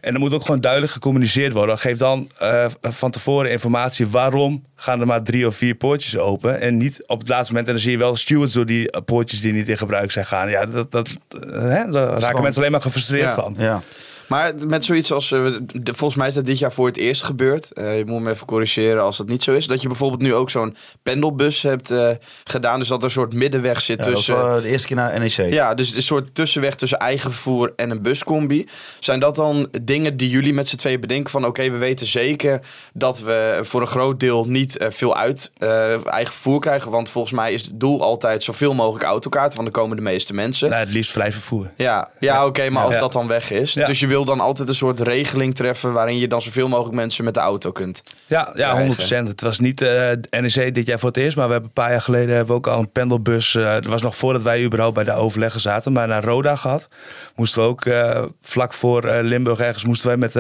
En 0.01 0.15
er 0.15 0.21
moet 0.21 0.33
ook 0.35 0.45
gewoon 0.45 0.61
duidelijk 0.61 0.93
gecommuniceerd 0.93 1.53
worden. 1.53 1.79
Geef 1.79 1.99
dan 1.99 2.29
eh, 2.39 2.67
van 2.83 3.11
tevoren 3.11 3.51
informatie 3.51 4.09
waarom 4.09 4.65
gaan 4.77 5.01
er 5.01 5.07
maar 5.07 5.23
drie 5.23 5.47
of 5.47 5.55
vier 5.57 5.75
poortjes 5.75 6.19
open. 6.19 6.61
En 6.61 6.77
niet 6.77 7.03
op 7.07 7.19
het 7.19 7.29
laatste 7.29 7.49
moment. 7.53 7.69
En 7.69 7.75
dan 7.75 7.83
zie 7.83 7.93
je 7.93 7.99
wel 7.99 8.17
stewards 8.17 8.53
door 8.53 8.67
die 8.67 8.91
eh, 8.91 9.01
poortjes 9.05 9.41
die 9.41 9.53
niet 9.53 9.69
in 9.69 9.79
gebruik 9.79 10.11
zijn 10.11 10.27
gaan. 10.27 10.51
Ja, 10.51 10.67
dat, 10.67 10.91
dat, 10.91 11.09
eh, 11.09 11.51
hè, 11.51 11.91
daar 11.91 12.19
raken 12.19 12.43
mensen 12.43 12.61
alleen 12.61 12.73
maar 12.73 12.81
gefrustreerd 12.81 13.29
Ja. 13.29 13.35
van. 13.35 13.55
Ja. 13.59 13.83
Maar 14.31 14.53
met 14.69 14.85
zoiets 14.85 15.13
als, 15.13 15.33
eh, 15.33 15.45
de- 15.67 15.95
volgens 15.95 16.19
mij 16.19 16.29
is 16.29 16.35
dat 16.35 16.45
dit 16.47 16.59
jaar 16.59 16.73
voor 16.73 16.87
het 16.87 16.97
eerst 16.97 17.23
gebeurd. 17.23 17.73
Eh, 17.73 17.99
je 17.99 18.05
moet 18.07 18.23
me 18.23 18.31
even 18.31 18.47
corrigeren 18.47 19.03
als 19.03 19.17
dat 19.17 19.29
niet 19.29 19.43
zo 19.43 19.53
is. 19.53 19.67
Dat 19.67 19.83
je 19.83 19.89
bijvoorbeeld 19.89 20.23
nu 20.23 20.35
ook 20.35 20.51
zo'n 20.51 20.77
pendelbus 21.03 21.63
hebt 21.63 21.91
eh, 21.91 22.11
gedaan. 22.45 22.79
Dus 22.79 22.89
dat 22.89 22.99
er 22.99 23.05
een 23.05 23.11
soort 23.11 23.33
middenweg 23.35 23.81
zit 23.81 23.99
Ja, 23.99 24.05
dat 24.05 24.15
was 24.15 24.25
tussen... 24.25 24.45
wel 24.47 24.61
de 24.63 24.69
eerste 24.69 24.87
keer 24.87 24.97
naar 24.97 25.19
NEC. 25.21 25.53
Ja, 25.53 25.75
dus 25.75 25.95
een 25.95 26.03
soort 26.03 26.35
tussenweg 26.35 26.75
tussen 26.75 26.99
eigen 26.99 27.33
vervoer 27.33 27.73
en 27.77 27.91
een 27.91 28.03
buscombi. 28.03 28.67
Zijn 29.01 29.21
dat 29.21 29.37
dan 29.37 29.69
dingen 29.83 30.17
die 30.17 30.31
jullie 30.31 30.53
met 30.55 30.69
z'n 30.69 30.77
tweeën 30.77 31.01
bedenken 31.01 31.31
van... 31.31 31.47
oké, 31.47 31.71
we 31.71 31.77
weten 31.77 32.07
zeker 32.07 32.61
dat 32.93 33.21
we 33.21 33.59
voor 33.63 33.81
een 33.81 33.87
groot 33.87 34.21
deel 34.21 34.45
niet 34.49 34.77
veel 34.89 35.17
uit 35.17 35.51
eh, 35.59 36.07
eigen 36.07 36.33
vervoer 36.35 36.61
krijgen. 36.61 36.91
Want 36.91 37.09
volgens 37.09 37.35
mij 37.35 37.53
is 37.53 37.65
het 37.67 37.81
doel 37.81 38.03
altijd 38.03 38.43
zoveel 38.43 38.75
mogelijk 38.75 39.05
autokaarten. 39.05 39.59
Want 39.61 39.73
dan 39.73 39.83
komen 39.83 39.97
de 39.97 40.03
meeste 40.03 40.35
mensen. 40.35 40.69
Nou, 40.71 40.81
het 40.81 40.93
liefst 40.93 41.13
vrij 41.13 41.33
vervoer. 41.33 41.71
Ja, 41.77 42.11
ja 42.21 42.47
oké, 42.47 42.71
maar 42.71 42.85
als 42.85 42.95
Ja. 42.95 43.01
dat 43.01 43.13
dan 43.13 43.27
weg 43.27 43.51
is. 43.51 43.73
Ja. 43.73 43.87
Dus 43.87 44.01
je 44.01 44.07
wil 44.07 44.20
dan 44.25 44.41
altijd 44.41 44.69
een 44.69 44.75
soort 44.75 45.01
regeling 45.01 45.55
treffen... 45.55 45.93
waarin 45.93 46.19
je 46.19 46.29
dan 46.29 46.43
zoveel 46.43 46.69
mogelijk 46.69 46.95
mensen 46.95 47.25
met 47.25 47.35
de 47.35 47.41
auto 47.41 47.73
kunt. 47.73 48.03
Ja, 48.27 48.51
ja 48.55 48.71
Krijgen. 48.73 49.27
100%. 49.27 49.29
Het 49.29 49.41
was 49.41 49.59
niet 49.59 49.81
eh 49.81 50.11
NEC 50.31 50.75
dit 50.75 50.87
jaar 50.87 50.99
voor 50.99 51.09
het 51.09 51.19
eerst, 51.19 51.37
maar 51.37 51.47
we 51.47 51.53
hebben 51.53 51.71
een 51.71 51.83
paar 51.83 51.91
jaar 51.91 52.03
geleden 52.03 52.29
hebben 52.29 52.47
we 52.47 52.53
ook 52.53 52.67
al 52.67 52.79
een 52.79 52.93
pendelbus. 52.93 53.55
eh 53.55 53.73
dat 53.73 53.87
was 53.87 54.03
nog 54.03 54.17
voordat 54.17 54.43
wij 54.43 54.65
überhaupt 54.65 54.95
bij 54.95 55.05
de 55.05 55.13
overleggen 55.13 55.61
zaten, 55.61 55.93
maar 55.93 56.09
naar 56.09 56.25
Roda 56.25 56.57
gehad. 56.57 56.89
Moesten 57.35 57.63
we 57.63 57.69
ook 57.69 57.85
eh, 57.85 58.23
vlak 58.43 58.73
voor 58.73 59.13
Limburg 59.23 59.61
ergens 59.61 59.85
moesten 59.85 60.09
wij 60.09 60.17
met 60.17 60.37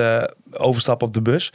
overstappen 0.52 1.06
op 1.06 1.14
de 1.14 1.22
bus. 1.22 1.52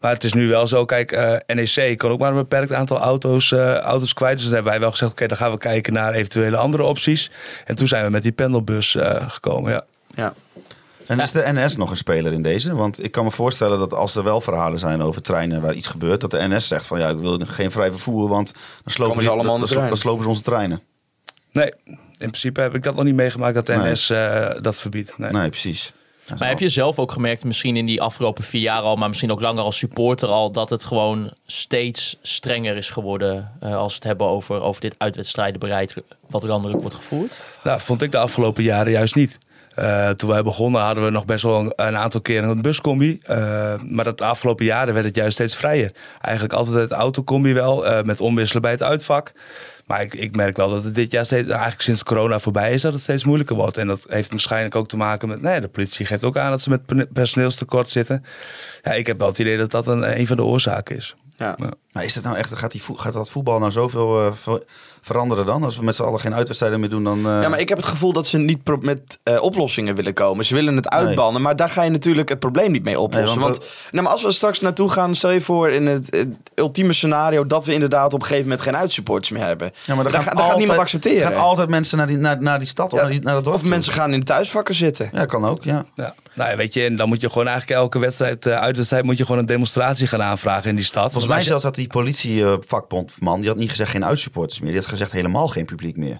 Maar 0.00 0.12
het 0.12 0.24
is 0.24 0.32
nu 0.32 0.48
wel 0.48 0.66
zo, 0.66 0.84
kijk, 0.84 1.10
NEC 1.46 1.98
kan 1.98 2.10
ook 2.10 2.18
maar 2.18 2.30
een 2.30 2.36
beperkt 2.36 2.72
aantal 2.72 2.98
auto's, 2.98 3.52
auto's 3.52 4.12
kwijt. 4.12 4.34
Dus 4.34 4.44
dan 4.44 4.54
hebben 4.54 4.72
wij 4.72 4.80
wel 4.80 4.90
gezegd, 4.90 5.12
oké, 5.12 5.26
dan 5.26 5.36
gaan 5.36 5.50
we 5.50 5.58
kijken 5.58 5.92
naar 5.92 6.12
eventuele 6.12 6.56
andere 6.56 6.82
opties. 6.82 7.30
En 7.64 7.74
toen 7.74 7.88
zijn 7.88 8.04
we 8.04 8.10
met 8.10 8.22
die 8.22 8.32
pendelbus 8.32 8.96
gekomen, 9.28 9.72
ja. 9.72 9.84
Ja. 10.14 10.34
En 11.08 11.20
is 11.20 11.32
de 11.32 11.42
NS 11.52 11.76
nog 11.76 11.90
een 11.90 11.96
speler 11.96 12.32
in 12.32 12.42
deze? 12.42 12.74
Want 12.74 13.04
ik 13.04 13.12
kan 13.12 13.24
me 13.24 13.30
voorstellen 13.30 13.78
dat 13.78 13.94
als 13.94 14.14
er 14.16 14.24
wel 14.24 14.40
verhalen 14.40 14.78
zijn 14.78 15.02
over 15.02 15.22
treinen 15.22 15.60
waar 15.60 15.74
iets 15.74 15.86
gebeurt, 15.86 16.20
dat 16.20 16.30
de 16.30 16.48
NS 16.48 16.68
zegt 16.68 16.86
van 16.86 16.98
ja, 16.98 17.08
ik 17.08 17.18
wil 17.18 17.40
geen 17.46 17.70
vrij 17.70 17.90
vervoer, 17.90 18.28
want 18.28 18.52
dan 18.52 18.62
slopen, 18.84 19.08
Komen 19.08 19.22
ze 19.22 19.30
allemaal 19.30 19.58
dan, 19.58 19.88
dan 19.88 19.96
slopen 19.96 20.22
ze 20.22 20.28
onze 20.28 20.42
treinen. 20.42 20.80
Nee, 21.52 21.72
in 21.86 22.06
principe 22.16 22.60
heb 22.60 22.74
ik 22.74 22.82
dat 22.82 22.94
nog 22.94 23.04
niet 23.04 23.14
meegemaakt 23.14 23.54
dat 23.54 23.66
de 23.66 23.76
Nee. 23.76 23.92
NS 23.92 24.10
eh, 24.10 24.50
dat 24.60 24.76
verbiedt. 24.76 25.18
Nee. 25.18 25.30
Nee, 25.30 25.48
precies. 25.48 25.92
Maar 26.38 26.48
heb 26.48 26.58
je 26.58 26.68
zelf 26.68 26.98
ook 26.98 27.12
gemerkt, 27.12 27.44
misschien 27.44 27.76
in 27.76 27.86
die 27.86 28.02
afgelopen 28.02 28.44
vier 28.44 28.60
jaar 28.60 28.80
al, 28.80 28.96
maar 28.96 29.08
misschien 29.08 29.32
ook 29.32 29.40
langer 29.40 29.62
als 29.62 29.78
supporter 29.78 30.28
al, 30.28 30.52
dat 30.52 30.70
het 30.70 30.84
gewoon 30.84 31.32
steeds 31.46 32.18
strenger 32.22 32.76
is 32.76 32.90
geworden 32.90 33.52
eh, 33.60 33.76
als 33.76 33.88
we 33.88 33.94
het 33.94 34.04
hebben 34.04 34.26
over, 34.26 34.62
over 34.62 34.80
dit 34.80 34.94
uitwedstrijdenbeleid 34.98 35.94
wat 36.28 36.44
landelijk 36.44 36.80
wordt 36.80 36.94
gevoerd? 36.94 37.40
Nou, 37.64 37.80
vond 37.80 38.02
ik 38.02 38.10
de 38.10 38.18
afgelopen 38.18 38.62
jaren 38.62 38.92
juist 38.92 39.14
niet. 39.14 39.38
Eh, 39.78 40.10
toen 40.10 40.28
wij 40.28 40.42
begonnen 40.42 40.80
hadden 40.80 41.04
we 41.04 41.10
nog 41.10 41.24
best 41.24 41.42
wel 41.42 41.60
een, 41.60 41.72
een 41.76 41.96
aantal 41.96 42.20
keren 42.20 42.48
een 42.48 42.62
buscombi. 42.62 43.18
Eh, 43.22 43.74
maar 43.86 44.04
dat 44.04 44.18
de 44.18 44.24
afgelopen 44.24 44.64
jaren 44.64 44.94
werd 44.94 45.06
het 45.06 45.16
juist 45.16 45.32
steeds 45.32 45.56
vrijer. 45.56 45.92
Eigenlijk 46.20 46.54
altijd 46.54 46.76
het 46.76 46.90
autocombi 46.90 47.52
wel, 47.52 47.86
eh, 47.86 48.02
met 48.02 48.20
omwisselen 48.20 48.62
bij 48.62 48.70
het 48.70 48.82
uitvak. 48.82 49.32
Maar 49.86 50.02
ik, 50.02 50.14
ik 50.14 50.36
merk 50.36 50.56
wel 50.56 50.70
dat 50.70 50.84
het 50.84 50.94
dit 50.94 51.10
jaar 51.10 51.24
steeds, 51.24 51.48
eigenlijk 51.48 51.82
sinds 51.82 52.02
corona 52.02 52.38
voorbij 52.38 52.72
is, 52.72 52.82
dat 52.82 52.92
het 52.92 53.02
steeds 53.02 53.24
moeilijker 53.24 53.56
wordt. 53.56 53.76
En 53.76 53.86
dat 53.86 54.04
heeft 54.08 54.30
waarschijnlijk 54.30 54.74
ook 54.74 54.88
te 54.88 54.96
maken 54.96 55.28
met, 55.28 55.42
nee, 55.42 55.60
de 55.60 55.68
politie 55.68 56.06
geeft 56.06 56.24
ook 56.24 56.36
aan 56.36 56.50
dat 56.50 56.62
ze 56.62 56.70
met 56.70 56.86
pe- 56.86 57.08
personeelstekort 57.12 57.90
zitten. 57.90 58.24
Ja, 58.82 58.92
ik 58.92 59.06
heb 59.06 59.18
wel 59.18 59.28
het 59.28 59.38
idee 59.38 59.56
dat 59.56 59.70
dat 59.70 59.86
een, 59.86 60.18
een 60.20 60.26
van 60.26 60.36
de 60.36 60.44
oorzaken 60.44 60.96
is. 60.96 61.14
Ja. 61.36 61.54
Ja. 61.58 61.70
Maar 61.92 62.04
is 62.04 62.14
het 62.14 62.24
nou 62.24 62.36
echt, 62.36 62.58
gaat, 62.58 62.72
die 62.72 62.82
gaat 62.94 63.12
dat 63.12 63.30
voetbal 63.30 63.58
nou 63.58 63.72
zoveel 63.72 64.34
ver- 64.34 64.62
veranderen 65.00 65.46
dan? 65.46 65.62
Als 65.62 65.76
we 65.76 65.84
met 65.84 65.94
z'n 65.94 66.02
allen 66.02 66.20
geen 66.20 66.34
uitwedstrijden 66.34 66.80
meer 66.80 66.88
doen, 66.88 67.04
dan... 67.04 67.18
eh, 67.18 67.42
Ja, 67.42 67.48
maar 67.48 67.60
ik 67.60 67.68
heb 67.68 67.78
het 67.78 67.86
gevoel 67.86 68.12
dat 68.12 68.26
ze 68.26 68.38
niet 68.38 68.62
pro- 68.62 68.78
met 68.80 69.18
eh, 69.22 69.42
oplossingen 69.42 69.94
willen 69.94 70.14
komen. 70.14 70.44
Ze 70.44 70.54
willen 70.54 70.76
het 70.76 70.88
uitbannen, 70.88 71.42
maar 71.42 71.56
daar 71.56 71.70
ga 71.70 71.82
je 71.82 71.90
natuurlijk 71.90 72.28
het 72.28 72.38
probleem 72.38 72.70
niet 72.70 72.84
mee 72.84 73.00
oplossen. 73.00 73.36
Nee, 73.38 73.44
want 73.44 73.56
want 73.58 73.70
nou, 73.90 74.02
maar 74.04 74.12
als 74.12 74.22
we 74.22 74.32
straks 74.32 74.60
naartoe 74.60 74.90
gaan, 74.90 75.14
stel 75.14 75.30
je 75.30 75.40
voor 75.40 75.70
in 75.70 75.86
het, 75.86 76.06
het 76.16 76.28
ultieme 76.54 76.92
scenario 76.92 77.46
dat 77.46 77.64
we 77.64 77.72
inderdaad 77.72 78.06
op 78.14 78.20
een 78.20 78.26
gegeven 78.26 78.42
moment 78.42 78.60
geen 78.62 78.76
uitsupporters 78.76 79.30
meer 79.30 79.44
hebben. 79.44 79.70
Ja, 79.84 79.94
maar 79.94 80.04
dat, 80.04 80.12
ga- 80.12 80.20
gaan 80.20 80.38
gaat 80.38 80.56
niemand 80.56 80.78
accepteren. 80.78 81.32
gaan 81.32 81.42
altijd 81.42 81.68
mensen 81.68 81.98
naar 81.98 82.06
die, 82.06 82.16
naar, 82.16 82.42
naar 82.42 82.58
die 82.58 82.68
stad 82.68 82.92
of 82.92 82.98
Ja, 82.98 83.04
naar, 83.04 83.10
die, 83.12 83.20
naar 83.22 83.34
dat 83.34 83.44
dorp 83.44 83.56
of 83.56 83.62
toe. 83.62 83.70
mensen 83.70 83.92
gaan 83.92 84.12
in 84.12 84.18
de 84.20 84.26
thuisvakken 84.26 84.74
zitten. 84.74 85.10
Ja, 85.12 85.24
kan 85.24 85.44
ook, 85.46 85.64
ja. 85.64 85.84
Ja. 85.94 86.14
Nou, 86.38 86.50
ja, 86.50 86.56
weet 86.56 86.74
je, 86.74 86.84
en 86.84 86.96
dan 86.96 87.08
moet 87.08 87.20
je 87.20 87.30
gewoon 87.30 87.46
eigenlijk 87.46 87.80
elke 87.80 87.98
wedstrijd, 87.98 88.46
eh, 88.46 88.54
uitwedstrijd, 88.54 89.04
moet 89.04 89.18
je 89.18 89.24
gewoon 89.24 89.40
een 89.40 89.46
demonstratie 89.46 90.06
gaan 90.06 90.22
aanvragen 90.22 90.70
in 90.70 90.76
die 90.76 90.84
stad. 90.84 91.12
Volgens 91.12 91.32
mij 91.32 91.42
zelfs 91.42 91.62
had 91.62 91.74
die 91.74 91.86
politievakbondman, 91.86 93.40
die 93.40 93.48
had 93.48 93.58
niet 93.58 93.70
gezegd 93.70 93.90
geen 93.90 94.04
uitsupporters 94.04 94.60
meer. 94.60 94.70
Die 94.70 94.80
had 94.80 94.88
gezegd 94.88 95.12
helemaal 95.12 95.48
geen 95.48 95.64
publiek 95.64 95.96
meer. 95.96 96.18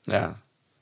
Ja. 0.00 0.38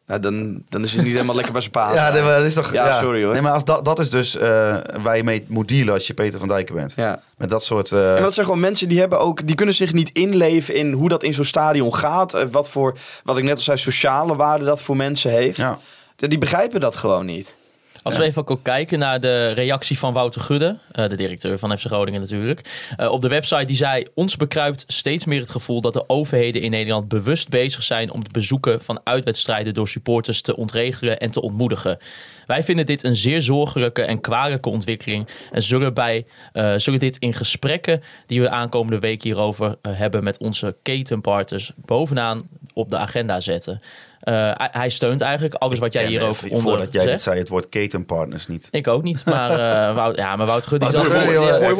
Nou, 0.07 0.21
dan, 0.21 0.63
dan 0.69 0.83
is 0.83 0.93
het 0.93 1.03
niet 1.03 1.13
helemaal 1.13 1.35
lekker 1.35 1.53
bij 1.53 1.61
zijn 1.61 1.73
paas. 1.73 1.95
Ja, 2.01 2.11
dat 2.11 2.45
is 2.45 2.55
toch... 2.55 2.73
Ja, 2.73 3.01
sorry, 3.01 3.25
hoor. 3.25 3.33
Nee, 3.33 3.43
maar 3.43 3.53
als 3.53 3.65
dat, 3.65 3.85
dat 3.85 3.99
is 3.99 4.11
dus 4.11 4.37
eh, 4.37 4.77
waar 5.03 5.17
je 5.17 5.25
mee 5.25 5.45
moet 5.49 5.69
dealen 5.69 5.95
als 5.95 6.07
je 6.07 6.15
Peter 6.15 6.39
van 6.39 6.49
Dijken 6.49 6.75
bent. 6.75 6.93
Ja. 6.97 7.23
Met 7.37 7.51
dat 7.51 7.65
soort... 7.65 7.93
eh, 7.93 8.17
En 8.17 8.23
dat 8.23 8.35
zijn 8.35 8.47
gewoon 8.47 8.61
mensen 8.61 8.89
die 8.89 8.99
hebben 9.01 9.21
ook, 9.21 9.47
die 9.47 9.55
kunnen 9.57 9.75
zich 9.75 9.93
niet 9.93 10.11
inleven 10.13 10.75
in 10.75 10.93
hoe 10.93 11.09
dat 11.09 11.23
in 11.23 11.35
zo'n 11.35 11.45
stadion 11.45 11.95
gaat. 11.95 12.51
Wat 12.51 12.71
voor, 12.71 12.97
wat 13.25 13.39
ik 13.39 13.45
net 13.45 13.57
al 13.57 13.63
zei, 13.63 13.77
sociale 13.77 14.37
waarde 14.37 14.65
dat 14.65 14.83
voor 14.83 14.97
mensen 14.97 15.31
heeft. 15.31 15.57
ja. 15.57 15.79
Die 16.17 16.39
begrijpen 16.39 16.81
dat 16.81 16.97
gewoon 16.97 17.27
niet. 17.27 17.57
Als 18.03 18.17
we 18.17 18.25
even 18.25 18.49
ook 18.49 18.63
kijken 18.63 18.99
naar 18.99 19.21
de 19.21 19.51
reactie 19.51 19.99
van 19.99 20.13
Wouter 20.13 20.41
Gudde, 20.41 20.77
eh, 20.93 21.09
de 21.09 21.17
directeur 21.17 21.59
van 21.59 21.79
FC 21.79 21.85
Groningen 21.87 22.21
natuurlijk. 22.21 22.91
eh, 22.97 23.11
op 23.11 23.21
de 23.21 23.29
website 23.29 23.65
die 23.65 23.77
zei, 23.77 24.07
ons 24.15 24.37
bekruipt 24.37 24.85
steeds 24.87 25.25
meer 25.25 25.41
het 25.41 25.51
gevoel 25.51 25.81
dat 25.81 25.93
de 25.93 26.09
overheden 26.09 26.63
in 26.63 26.71
Nederland 26.71 27.09
bewust 27.09 27.49
bezig 27.49 27.83
zijn 27.83 28.13
om 28.13 28.21
het 28.21 28.33
bezoeken 28.33 28.83
van 28.83 29.01
uitwedstrijden 29.05 29.75
door 29.75 29.89
supporters 29.89 30.41
te 30.41 30.57
ontregelen 30.57 31.19
en 31.19 31.31
te 31.31 31.41
ontmoedigen. 31.43 31.99
Wij 32.47 32.63
vinden 32.63 32.87
dit 32.87 33.05
een 33.05 33.17
zeer 33.17 33.43
zorgelijke 33.43 34.03
en 34.03 34.21
kwalijke 34.21 34.69
ontwikkeling 34.69 35.29
en 35.53 35.63
zullen, 35.63 35.95
bij, 35.95 36.27
eh, 36.53 36.75
zullen 36.77 37.01
dit 37.01 37.17
in 37.19 37.35
gesprekken 37.35 38.03
die 38.27 38.41
we 38.41 38.51
aankomende 38.51 38.99
week 38.99 39.23
hierover 39.23 39.77
hebben 39.89 40.25
met 40.25 40.39
onze 40.39 40.77
ketenpartners 40.83 41.73
bovenaan 41.77 42.49
op 42.75 42.89
de 42.89 42.97
agenda 42.97 43.41
zetten. 43.41 43.81
Eh, 44.21 44.51
hij- 44.57 44.89
steunt 44.89 45.21
eigenlijk 45.21 45.55
alles 45.55 45.79
wat 45.79 45.93
jij 45.93 46.07
hierover 46.07 46.45
even, 46.45 46.57
onder 46.57 46.73
Voordat 46.73 46.93
jij 46.93 47.07
dit 47.07 47.21
zei, 47.21 47.39
het 47.39 47.49
woord 47.49 47.69
ketenpartners 47.69 48.47
niet. 48.47 48.69
Ik 48.71 48.87
ook 48.89 49.03
niet, 49.03 49.25
maar, 49.25 49.51
eh 49.51 49.95
Wout, 49.99 50.17
ja, 50.17 50.37
maar 50.37 50.47
Wouter 50.47 50.71
Gut 50.71 50.83
is 50.83 50.89
Gudde, 50.89 51.37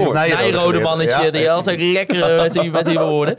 een 0.07 0.13
Nijrode 0.13 0.79
mannetje, 0.81 1.25
Ja, 1.25 1.31
die 1.31 1.51
altijd 1.51 1.83
lekker 1.83 2.23
eh, 2.23 2.43
met 2.43 2.53
die, 2.53 2.71
met 2.71 2.85
die 2.85 2.99
woorden. 3.09 3.37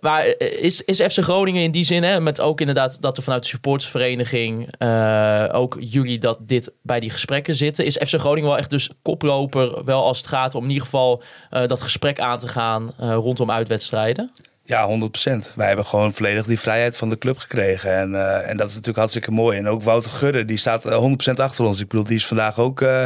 Maar 0.00 0.26
is, 0.38 0.84
is 0.84 1.00
FC 1.00 1.22
Groningen 1.22 1.62
in 1.62 1.70
die 1.70 1.84
zin, 1.84 2.02
hè, 2.02 2.20
met 2.20 2.40
ook 2.40 2.60
inderdaad 2.60 3.02
dat 3.02 3.16
er 3.16 3.22
vanuit 3.22 3.42
de 3.42 3.48
supportersvereniging 3.48 4.68
eh, 4.78 5.44
ook 5.52 5.76
jullie 5.80 6.18
dat 6.18 6.38
dit 6.40 6.72
bij 6.82 7.00
die 7.00 7.10
gesprekken 7.10 7.54
zitten, 7.54 7.84
is 7.84 7.96
FC 7.96 8.14
Groningen 8.14 8.48
wel 8.48 8.58
echt 8.58 8.70
dus 8.70 8.90
koploper, 9.02 9.84
wel 9.84 10.04
als 10.04 10.18
het 10.18 10.26
gaat 10.26 10.54
om 10.54 10.62
in 10.62 10.68
ieder 10.70 10.84
geval 10.84 11.22
dat 11.66 11.80
gesprek 11.80 12.20
aan 12.20 12.38
te 12.38 12.48
gaan 12.48 12.92
rondom 12.98 13.50
uitwedstrijden? 13.50 14.30
Ja, 14.68 14.86
100%. 14.86 15.54
Wij 15.54 15.66
hebben 15.66 15.84
gewoon 15.86 16.14
volledig 16.14 16.46
die 16.46 16.58
vrijheid 16.58 16.96
van 16.96 17.10
de 17.10 17.18
club 17.18 17.38
gekregen. 17.38 17.92
En, 17.92 18.14
eh, 18.14 18.48
en 18.48 18.56
dat 18.56 18.66
is 18.66 18.72
natuurlijk 18.72 18.98
hartstikke 18.98 19.30
mooi. 19.30 19.58
En 19.58 19.68
ook 19.68 19.82
Wouter 19.82 20.10
Gudde, 20.10 20.44
die 20.44 20.56
staat 20.56 20.86
eh, 20.86 20.96
100% 20.96 21.40
achter 21.40 21.64
ons. 21.64 21.80
Ik 21.80 21.88
bedoel, 21.88 22.04
die 22.04 22.16
is 22.16 22.26
vandaag 22.26 22.58
ook 22.58 22.80
eh, 22.80 23.04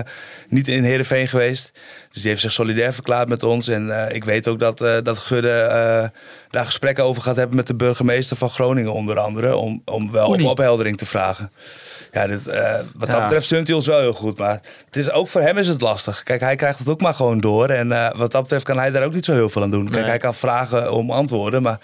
niet 0.48 0.68
in 0.68 0.84
Heerenveen 0.84 1.28
geweest. 1.28 1.72
Dus 2.12 2.22
die 2.22 2.30
heeft 2.30 2.42
zich 2.42 2.52
solidair 2.52 2.92
verklaard 2.92 3.28
met 3.28 3.42
ons. 3.42 3.68
En 3.68 4.06
eh, 4.06 4.14
ik 4.14 4.24
weet 4.24 4.48
ook 4.48 4.58
dat, 4.58 4.80
eh, 4.80 4.96
dat 5.02 5.18
Gudde 5.18 5.50
eh, 5.50 6.08
daar 6.50 6.64
gesprekken 6.64 7.04
over 7.04 7.22
gaat 7.22 7.36
hebben 7.36 7.56
met 7.56 7.66
de 7.66 7.74
burgemeester 7.74 8.36
van 8.36 8.50
Groningen 8.50 8.92
onder 8.92 9.18
andere. 9.18 9.56
Om, 9.56 9.82
om 9.84 10.12
wel 10.12 10.28
om 10.28 10.46
opheldering 10.46 10.98
te 10.98 11.06
vragen. 11.06 11.52
Ja, 12.12 12.26
dit, 12.26 12.44
wat 12.94 13.10
dat 13.10 13.22
betreft 13.22 13.44
steunt 13.44 13.66
hij 13.66 13.76
ons 13.76 13.86
wel 13.86 14.00
heel 14.00 14.12
goed. 14.12 14.38
Maar 14.38 14.60
het 14.86 14.96
is, 14.96 15.10
ook 15.10 15.28
voor 15.28 15.40
hem 15.40 15.58
is 15.58 15.68
het 15.68 15.80
lastig. 15.80 16.22
Kijk, 16.22 16.40
hij 16.40 16.56
krijgt 16.56 16.78
het 16.78 16.88
ook 16.88 17.00
maar 17.00 17.14
gewoon 17.14 17.40
door. 17.40 17.68
En 17.68 17.88
wat 18.16 18.30
dat 18.32 18.42
betreft 18.42 18.64
kan 18.64 18.78
hij 18.78 18.90
daar 18.90 19.04
ook 19.04 19.14
niet 19.14 19.24
zo 19.24 19.32
heel 19.32 19.50
veel 19.50 19.62
aan 19.62 19.70
doen. 19.70 19.84
Kijk, 19.84 19.96
Nee. 20.00 20.08
hij 20.08 20.18
kan 20.18 20.34
vragen 20.34 20.92
om 20.92 21.10
antwoorden, 21.10 21.62
maar 21.62 21.78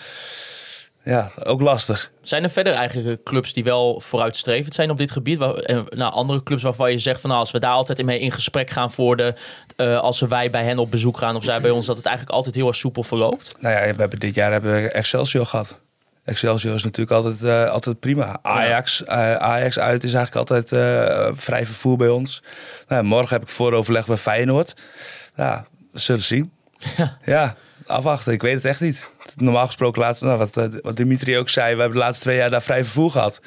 ja, 1.08 1.30
ook 1.44 1.60
lastig. 1.60 2.10
Zijn 2.22 2.42
er 2.42 2.50
verder 2.50 2.72
eigenlijk 2.72 3.22
clubs 3.22 3.52
die 3.52 3.64
wel 3.64 4.00
vooruitstrevend 4.00 4.74
zijn 4.74 4.90
op 4.90 4.98
dit 4.98 5.10
gebied? 5.10 5.38
Waar, 5.38 5.84
nou, 5.90 6.12
andere 6.12 6.42
clubs 6.42 6.62
waarvan 6.62 6.90
je 6.90 6.98
zegt 6.98 7.20
van 7.20 7.30
nou, 7.30 7.42
als 7.42 7.50
we 7.50 7.58
daar 7.58 7.72
altijd 7.72 8.02
mee 8.02 8.20
in 8.20 8.32
gesprek 8.32 8.70
gaan 8.70 8.92
voor 8.92 9.16
de, 9.16 9.34
eh, 9.76 9.98
als 9.98 10.20
wij 10.20 10.50
bij 10.50 10.64
hen 10.64 10.78
op 10.78 10.90
bezoek 10.90 11.18
gaan 11.18 11.36
of 11.36 11.44
zij 11.44 11.60
bij 11.60 11.70
ons, 11.70 11.86
dat 11.86 11.96
het 11.96 12.06
eigenlijk 12.06 12.36
altijd 12.36 12.54
heel 12.54 12.66
erg 12.66 12.76
soepel 12.76 13.02
verloopt. 13.02 13.54
Nou 13.60 13.74
ja, 13.74 13.80
we 13.80 14.00
hebben 14.00 14.18
dit 14.18 14.34
jaar 14.34 14.52
hebben 14.52 14.82
we 14.82 14.88
Excelsior 14.88 15.46
gehad. 15.46 15.80
Excelsior 16.24 16.74
is 16.74 16.82
natuurlijk 16.82 17.16
altijd, 17.16 17.42
eh, 17.42 17.70
altijd 17.70 18.00
prima. 18.00 18.38
Ajax, 18.42 19.04
eh, 19.04 19.34
Ajax 19.34 19.78
uit 19.78 20.04
is 20.04 20.14
eigenlijk 20.14 20.50
altijd 20.50 20.68
vrij 21.40 21.66
vervoer 21.66 21.96
bij 21.96 22.08
ons. 22.08 22.42
Nou, 22.88 23.02
morgen 23.04 23.32
heb 23.32 23.42
ik 23.42 23.48
vooroverleg 23.48 24.06
bij 24.06 24.16
Feyenoord. 24.16 24.74
Ja, 25.36 25.66
zullen 25.92 26.22
zien. 26.22 26.52
Ja. 27.24 27.56
Afwachten. 27.88 28.32
Ik 28.32 28.42
weet 28.42 28.54
het 28.54 28.64
echt 28.64 28.80
niet. 28.80 29.10
Normaal 29.36 29.66
gesproken, 29.66 30.00
laatst, 30.00 30.22
nou, 30.22 30.38
wat, 30.38 30.56
eh, 30.56 30.64
wat 30.82 30.96
Dimitri 30.96 31.38
ook 31.38 31.48
zei, 31.48 31.74
we 31.74 31.80
hebben 31.80 31.98
de 31.98 32.04
laatste 32.04 32.24
twee 32.24 32.36
jaar 32.36 32.50
daar 32.50 32.62
vrij 32.62 32.84
vervoer 32.84 33.10
gehad. 33.10 33.40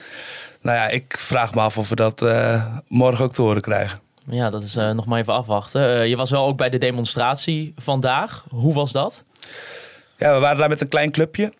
Nou 0.61 0.77
ja, 0.77 0.87
ik 0.87 1.15
vraag 1.17 1.53
me 1.53 1.61
af 1.61 1.77
of 1.77 1.89
we 1.89 1.95
dat 1.95 2.21
eh, 2.21 2.65
morgen 2.87 3.25
ook 3.25 3.33
te 3.33 3.41
horen 3.41 3.61
krijgen. 3.61 3.99
Ja, 4.25 4.49
dat 4.49 4.63
is 4.63 4.75
eh, 4.75 4.91
nog 4.91 5.05
maar 5.05 5.19
even 5.19 5.33
afwachten. 5.33 6.09
Je 6.09 6.15
was 6.15 6.29
wel 6.29 6.45
ook 6.45 6.57
bij 6.57 6.69
de 6.69 6.77
demonstratie 6.77 7.73
vandaag. 7.77 8.45
Hoe 8.49 8.73
was 8.73 8.91
dat? 8.91 9.23
Ja, 10.17 10.33
we 10.33 10.39
waren 10.39 10.57
daar 10.57 10.69
met 10.69 10.81
een 10.81 10.87
klein 10.87 11.11
clubje. 11.11 11.53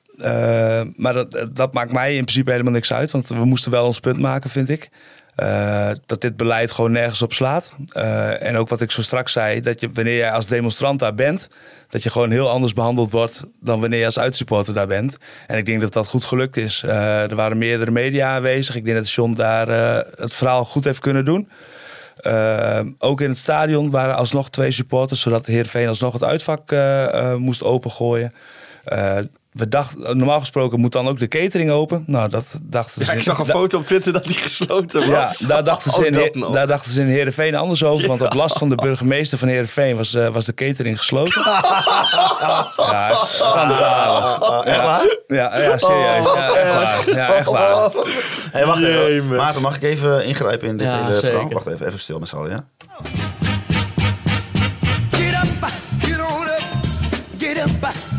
Maar 0.96 1.14
dat, 1.14 1.48
dat 1.52 1.74
maakt 1.74 1.92
mij 1.92 2.16
in 2.16 2.24
principe 2.24 2.52
helemaal 2.52 2.74
niks 2.74 2.94
uit. 2.94 3.12
Want 3.12 3.28
we 3.28 3.46
moesten 3.46 3.72
wel 3.72 3.86
ons 3.86 4.00
punt 4.00 4.20
maken, 4.20 4.50
vind 4.50 4.70
ik. 4.70 4.90
Eh, 5.36 5.90
dat 6.06 6.22
dit 6.22 6.38
beleid 6.38 6.72
gewoon 6.72 6.92
nergens 6.92 7.22
op 7.22 7.34
slaat. 7.34 7.76
Eh, 7.92 8.44
en 8.44 8.58
ook 8.58 8.70
wat 8.70 8.82
ik 8.82 8.92
zo 8.92 9.02
straks 9.02 9.32
zei, 9.32 9.62
dat 9.62 9.80
je 9.80 9.90
wanneer 9.94 10.18
jij 10.18 10.32
als 10.32 10.48
demonstrant 10.48 11.00
daar 11.00 11.14
bent, 11.14 11.48
dat 11.90 12.04
je 12.04 12.10
gewoon 12.10 12.32
heel 12.32 12.50
anders 12.50 12.74
behandeld 12.74 13.12
wordt 13.12 13.44
dan 13.60 13.80
wanneer 13.80 14.00
je 14.00 14.06
als 14.06 14.20
uitsupporter 14.20 14.74
daar 14.74 14.88
bent. 14.88 15.18
En 15.48 15.58
ik 15.58 15.66
denk 15.66 15.82
dat 15.82 15.94
dat 15.94 16.08
goed 16.08 16.24
gelukt 16.24 16.58
is. 16.58 16.84
Eh, 16.84 17.30
er 17.30 17.36
waren 17.36 17.58
meerdere 17.58 17.92
media 17.92 18.36
aanwezig. 18.36 18.76
Ik 18.76 18.86
denk 18.86 18.98
dat 18.98 19.12
John 19.12 19.34
daar 19.34 19.68
het 20.18 20.34
verhaal 20.34 20.66
goed 20.66 20.84
heeft 20.84 21.00
kunnen 21.00 21.26
doen. 21.26 21.50
Ook 22.98 23.22
in 23.22 23.30
het 23.30 23.38
stadion 23.38 23.90
waren 23.90 24.16
alsnog 24.16 24.50
twee 24.50 24.72
supporters, 24.72 25.22
zodat 25.22 25.46
de 25.46 25.52
Heerenveen 25.52 25.88
alsnog 25.88 26.14
het 26.14 26.24
uitvak 26.24 26.76
moest 27.38 27.64
opengooien. 27.64 28.34
We 29.52 29.68
dachten, 29.68 30.18
normaal 30.18 30.40
gesproken 30.40 30.80
moet 30.80 30.92
dan 30.92 31.08
ook 31.08 31.20
de 31.20 31.28
catering 31.28 31.72
open. 31.72 32.04
Nou, 32.08 32.30
dat 32.30 32.60
dachten 32.64 33.02
ze. 33.02 33.12
Ja, 33.12 33.18
ik 33.18 33.24
zag 33.24 33.40
een 33.40 33.46
da- 33.46 33.52
foto 33.52 33.78
op 33.78 33.86
Twitter 33.86 34.14
dat 34.14 34.24
die 34.24 34.36
gesloten 34.36 35.02
ja, 35.02 35.10
was. 35.10 35.38
daar 35.38 35.64
dachten, 35.64 35.92
ze 35.92 36.00
Oh, 36.00 36.06
in, 36.06 36.52
daar 36.52 36.68
dachten 36.68 36.92
ze 36.92 37.02
in 37.02 37.08
Heerenveen 37.08 37.56
anders 37.56 37.84
over. 37.84 38.08
Want 38.14 38.22
op 38.22 38.34
last 38.34 38.58
van 38.58 38.70
de 38.70 38.76
burgemeester 38.76 39.38
van 39.38 39.48
Heerenveen 39.48 39.98
was, 39.98 40.14
eh, 40.14 40.28
was 40.28 40.46
de 40.46 40.54
catering 40.54 40.98
gesloten. 40.98 41.42
ja, 42.78 43.14
schandalig. 43.26 44.64
Echt 44.66 44.82
waar? 44.82 45.18
Ja, 45.28 45.58
ja, 45.58 45.78
serieus. 45.78 46.34
Ja, 46.36 46.54
echt 46.54 46.74
waar. 46.74 47.16
Ja, 47.16 47.34
echt 47.34 47.48
waar. 47.50 47.92
Hey, 48.52 48.66
wacht 48.66 48.82
even. 48.84 49.36
Maarten, 49.36 49.62
mag 49.62 49.76
ik 49.76 49.84
even 49.84 50.26
ingrijpen 50.26 50.68
in 50.68 50.78
dit 50.78 50.88
Ja, 50.88 51.04
hele 51.06 51.20
verhaal? 51.20 51.50
Wacht 51.50 51.68
even, 51.68 51.88
even 51.88 52.00
stil 52.00 52.20
met 52.20 52.30
z'n 52.30 52.36
allen, 52.36 52.50
ja? 52.52 52.64
Get 55.12 55.34
up, 55.34 55.70
get 56.02 56.20
on 56.20 56.42
up, 56.48 56.64
get 57.38 57.58
up. 57.58 58.11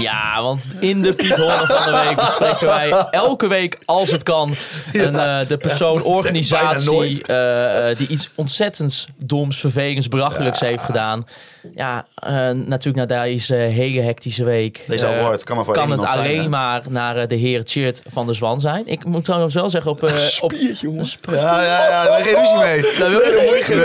Ja, 0.00 0.42
want 0.42 0.68
in 0.80 1.02
de 1.02 1.12
Piet 1.12 1.36
Hoorn 1.36 1.66
van 1.66 1.92
de 1.92 2.04
week 2.06 2.16
bespreken 2.16 2.66
wij 2.66 3.06
elke 3.10 3.46
week, 3.46 3.78
als 3.84 4.10
het 4.10 4.22
kan, 4.22 4.56
een, 4.92 5.16
eh, 5.16 5.48
de 5.48 5.56
persoon, 5.56 6.02
organisatie 6.02 7.22
eh, 7.26 7.90
eh, 7.90 7.96
die 7.96 8.08
iets 8.08 8.30
ontzettends 8.34 9.08
doms, 9.16 9.60
vervelends, 9.60 10.08
belachelijks 10.08 10.60
heeft 10.60 10.82
gedaan. 10.82 11.26
Ja, 11.74 12.06
eh, 12.14 12.50
natuurlijk 12.50 13.08
na 13.08 13.22
deze 13.22 13.54
hele 13.54 14.00
hectische 14.00 14.44
week. 14.44 14.84
Deze 14.86 15.06
eh, 15.06 15.18
award 15.18 15.44
kan 15.44 15.56
maar 15.56 15.66
het 15.66 16.00
zijn, 16.00 16.18
alleen 16.18 16.50
maar 16.50 16.82
naar 16.88 17.16
eh, 17.16 17.28
de 17.28 17.34
heer 17.34 17.64
Tjeerd 17.64 18.02
van 18.06 18.26
der 18.26 18.34
Zwan 18.34 18.60
zijn. 18.60 18.82
Ik 18.86 19.04
moet 19.04 19.24
trouwens 19.24 19.54
wel 19.54 19.70
zeggen 19.70 19.90
op... 19.90 20.02
eh 20.02 20.12
op 20.40 20.52
Ja, 20.52 21.62
ja, 21.62 21.88
ja, 21.88 22.04
daar 22.04 22.18
heb 22.18 22.26
je 22.26 22.58
mee. 22.60 22.98
daar 22.98 23.10
wil 23.10 23.20
ik 23.56 23.62
geen 23.62 23.76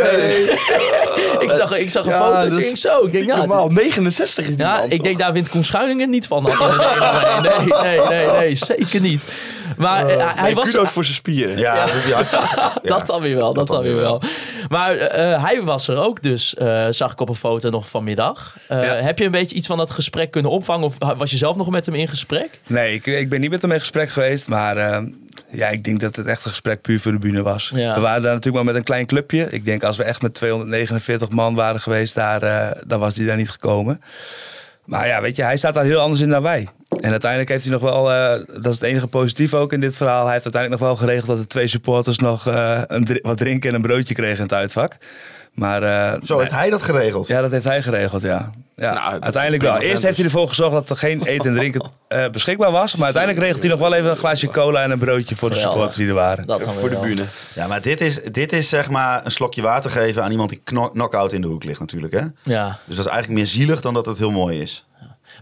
ik 1.39 1.49
zag, 1.49 1.77
ik 1.77 1.89
zag 1.89 2.05
een 2.05 2.11
Ja, 2.11 2.39
foto, 2.39 2.49
dat 2.49 2.63
ik 2.63 2.77
zo. 2.77 3.05
Ik 3.05 3.11
denk, 3.11 3.25
nou, 3.25 3.39
Normaal, 3.39 3.69
69 3.69 4.47
is 4.47 4.55
die 4.55 4.65
ja, 4.65 4.75
man, 4.75 4.83
ik 4.83 4.91
toch? 4.91 4.99
denk 4.99 5.17
daar 5.17 5.33
wint 5.33 5.49
Koen 5.49 5.63
Schuilingen 5.63 6.09
niet 6.09 6.27
van. 6.27 6.43
Nee, 6.43 6.53
nee, 7.41 7.81
nee, 7.81 8.07
nee, 8.07 8.27
nee, 8.39 8.55
zeker 8.55 9.01
niet. 9.01 9.25
Maar 9.77 10.07
eh, 10.07 10.33
hij 10.35 10.43
Nee, 10.43 10.55
was... 10.55 10.63
kudos 10.71 10.89
voor 10.89 11.03
zijn 11.03 11.15
spieren. 11.15 11.57
Ja, 11.57 11.85
dat. 12.07 12.79
Dat 12.83 13.07
dan 13.07 13.21
weer 13.21 13.35
wel, 13.35 13.53
dat, 13.53 13.67
dan 13.67 13.75
dan 13.75 13.85
weer 13.85 14.01
wel. 14.01 14.21
Maar 14.69 14.95
eh, 14.97 15.43
hij 15.43 15.63
was 15.63 15.87
er 15.87 15.97
ook 15.97 16.21
dus, 16.21 16.55
eh, 16.55 16.87
zag 16.89 17.11
ik 17.11 17.19
op 17.21 17.29
een 17.29 17.35
foto 17.35 17.69
nog 17.69 17.89
vanmiddag. 17.89 18.55
Eh, 18.67 18.83
Ja. 18.83 18.93
Heb 18.93 19.17
je 19.19 19.25
een 19.25 19.31
beetje 19.31 19.55
iets 19.55 19.67
van 19.67 19.77
dat 19.77 19.91
gesprek 19.91 20.31
kunnen 20.31 20.51
opvangen? 20.51 20.85
Of 20.85 20.95
was 21.17 21.31
je 21.31 21.37
zelf 21.37 21.55
nog 21.57 21.69
met 21.69 21.85
hem 21.85 21.95
in 21.95 22.07
gesprek? 22.07 22.49
Nee, 22.67 22.93
ik, 22.93 23.05
ik 23.05 23.29
ben 23.29 23.39
niet 23.41 23.49
met 23.49 23.61
hem 23.61 23.71
in 23.71 23.79
gesprek 23.79 24.09
geweest. 24.09 24.47
Maar 24.47 24.77
eh, 24.77 25.03
ja, 25.51 25.67
ik 25.69 25.83
denk 25.83 25.99
dat 26.01 26.15
het 26.15 26.27
echt 26.27 26.43
een 26.45 26.49
gesprek 26.51 26.81
puur 26.81 26.99
voor 26.99 27.11
de 27.11 27.17
bühne 27.19 27.41
was. 27.41 27.71
Ja. 27.75 27.93
We 27.95 28.01
waren 28.01 28.21
daar 28.21 28.33
natuurlijk 28.33 28.63
maar 28.63 28.73
met 28.73 28.75
een 28.75 28.87
klein 28.87 29.05
clubje. 29.05 29.47
Ik 29.49 29.65
denk 29.65 29.83
als 29.83 29.97
we 29.97 30.03
echt 30.03 30.21
met 30.21 30.33
249 30.33 31.29
man 31.29 31.55
waren 31.55 31.81
geweest 31.81 32.15
daar, 32.15 32.41
eh, 32.43 32.81
dan 32.87 32.99
was 32.99 33.15
hij 33.15 33.25
daar 33.25 33.37
niet 33.37 33.49
gekomen. 33.49 34.01
Maar 34.85 35.07
ja, 35.07 35.21
weet 35.21 35.35
je, 35.35 35.43
hij 35.43 35.57
staat 35.57 35.73
daar 35.73 35.83
heel 35.85 35.99
anders 35.99 36.21
in 36.21 36.29
dan 36.29 36.41
wij. 36.41 36.67
En 37.01 37.11
uiteindelijk 37.11 37.49
heeft 37.49 37.63
hij 37.63 37.73
nog 37.73 37.81
wel, 37.81 38.11
eh, 38.11 38.39
dat 38.47 38.65
is 38.73 38.79
het 38.79 38.81
enige 38.83 39.07
positief 39.07 39.53
ook 39.53 39.73
in 39.73 39.79
dit 39.79 39.95
verhaal. 39.95 40.23
Hij 40.23 40.31
heeft 40.33 40.43
uiteindelijk 40.43 40.81
nog 40.81 40.89
wel 40.89 40.99
geregeld 40.99 41.27
dat 41.27 41.37
de 41.37 41.47
twee 41.47 41.67
supporters 41.67 42.17
nog 42.17 42.47
eh, 42.47 42.81
een 42.87 43.19
wat 43.21 43.37
drinken 43.37 43.69
en 43.69 43.75
een 43.75 43.81
broodje 43.81 44.13
kregen 44.13 44.35
in 44.37 44.43
het 44.43 44.53
uitvak. 44.53 44.95
Maar 45.53 45.83
eh, 45.83 46.21
Zo 46.23 46.39
heeft 46.39 46.51
hij 46.51 46.69
dat 46.69 46.81
geregeld. 46.81 47.27
ja, 47.27 47.41
dat 47.41 47.51
heeft 47.51 47.63
hij 47.63 47.81
geregeld, 47.81 48.21
ja. 48.21 48.49
ja 48.75 48.93
Nou, 48.93 49.21
uiteindelijk 49.21 49.63
wel. 49.63 49.77
Eerst 49.77 50.03
heeft 50.03 50.15
hij 50.17 50.25
ervoor 50.25 50.47
gezorgd 50.47 50.71
dat 50.73 50.89
er 50.89 50.97
geen 50.97 51.23
eten 51.33 51.49
en 51.49 51.55
drinken 51.55 51.91
eh, 52.07 52.29
beschikbaar 52.29 52.71
was. 52.71 52.95
Maar 52.95 53.03
uiteindelijk 53.05 53.43
regelt 53.43 53.61
hij 53.63 53.71
nog 53.71 53.79
wel 53.79 53.93
even 53.93 54.09
een 54.09 54.15
glaasje 54.17 54.47
cola 54.47 54.83
en 54.83 54.91
een 54.91 54.99
broodje 54.99 55.35
voor 55.35 55.49
de 55.49 55.55
supporters 55.55 55.95
die 55.95 56.07
er 56.07 56.13
waren. 56.13 56.45
Dat 56.47 56.73
Voor 56.73 56.89
de 56.89 56.97
bühne. 56.97 57.23
Ja, 57.55 57.67
maar 57.67 57.81
dit 57.81 58.01
is, 58.01 58.19
dit 58.31 58.53
is 58.53 58.69
zeg 58.69 58.89
maar 58.89 59.25
een 59.25 59.31
slokje 59.31 59.61
water 59.61 59.91
geven 59.91 60.23
aan 60.23 60.31
iemand 60.31 60.49
die 60.49 60.61
kno- 60.63 60.89
knock-out 60.89 61.31
in 61.31 61.41
de 61.41 61.47
hoek 61.47 61.63
ligt 61.63 61.79
natuurlijk. 61.79 62.13
Hè? 62.13 62.21
Ja. 62.43 62.77
Dus 62.85 62.95
dat 62.95 63.05
is 63.05 63.11
eigenlijk 63.11 63.29
meer 63.41 63.47
zielig 63.49 63.81
dan 63.81 63.93
dat 63.93 64.05
het 64.05 64.17
heel 64.17 64.31
mooi 64.31 64.61
is. 64.61 64.85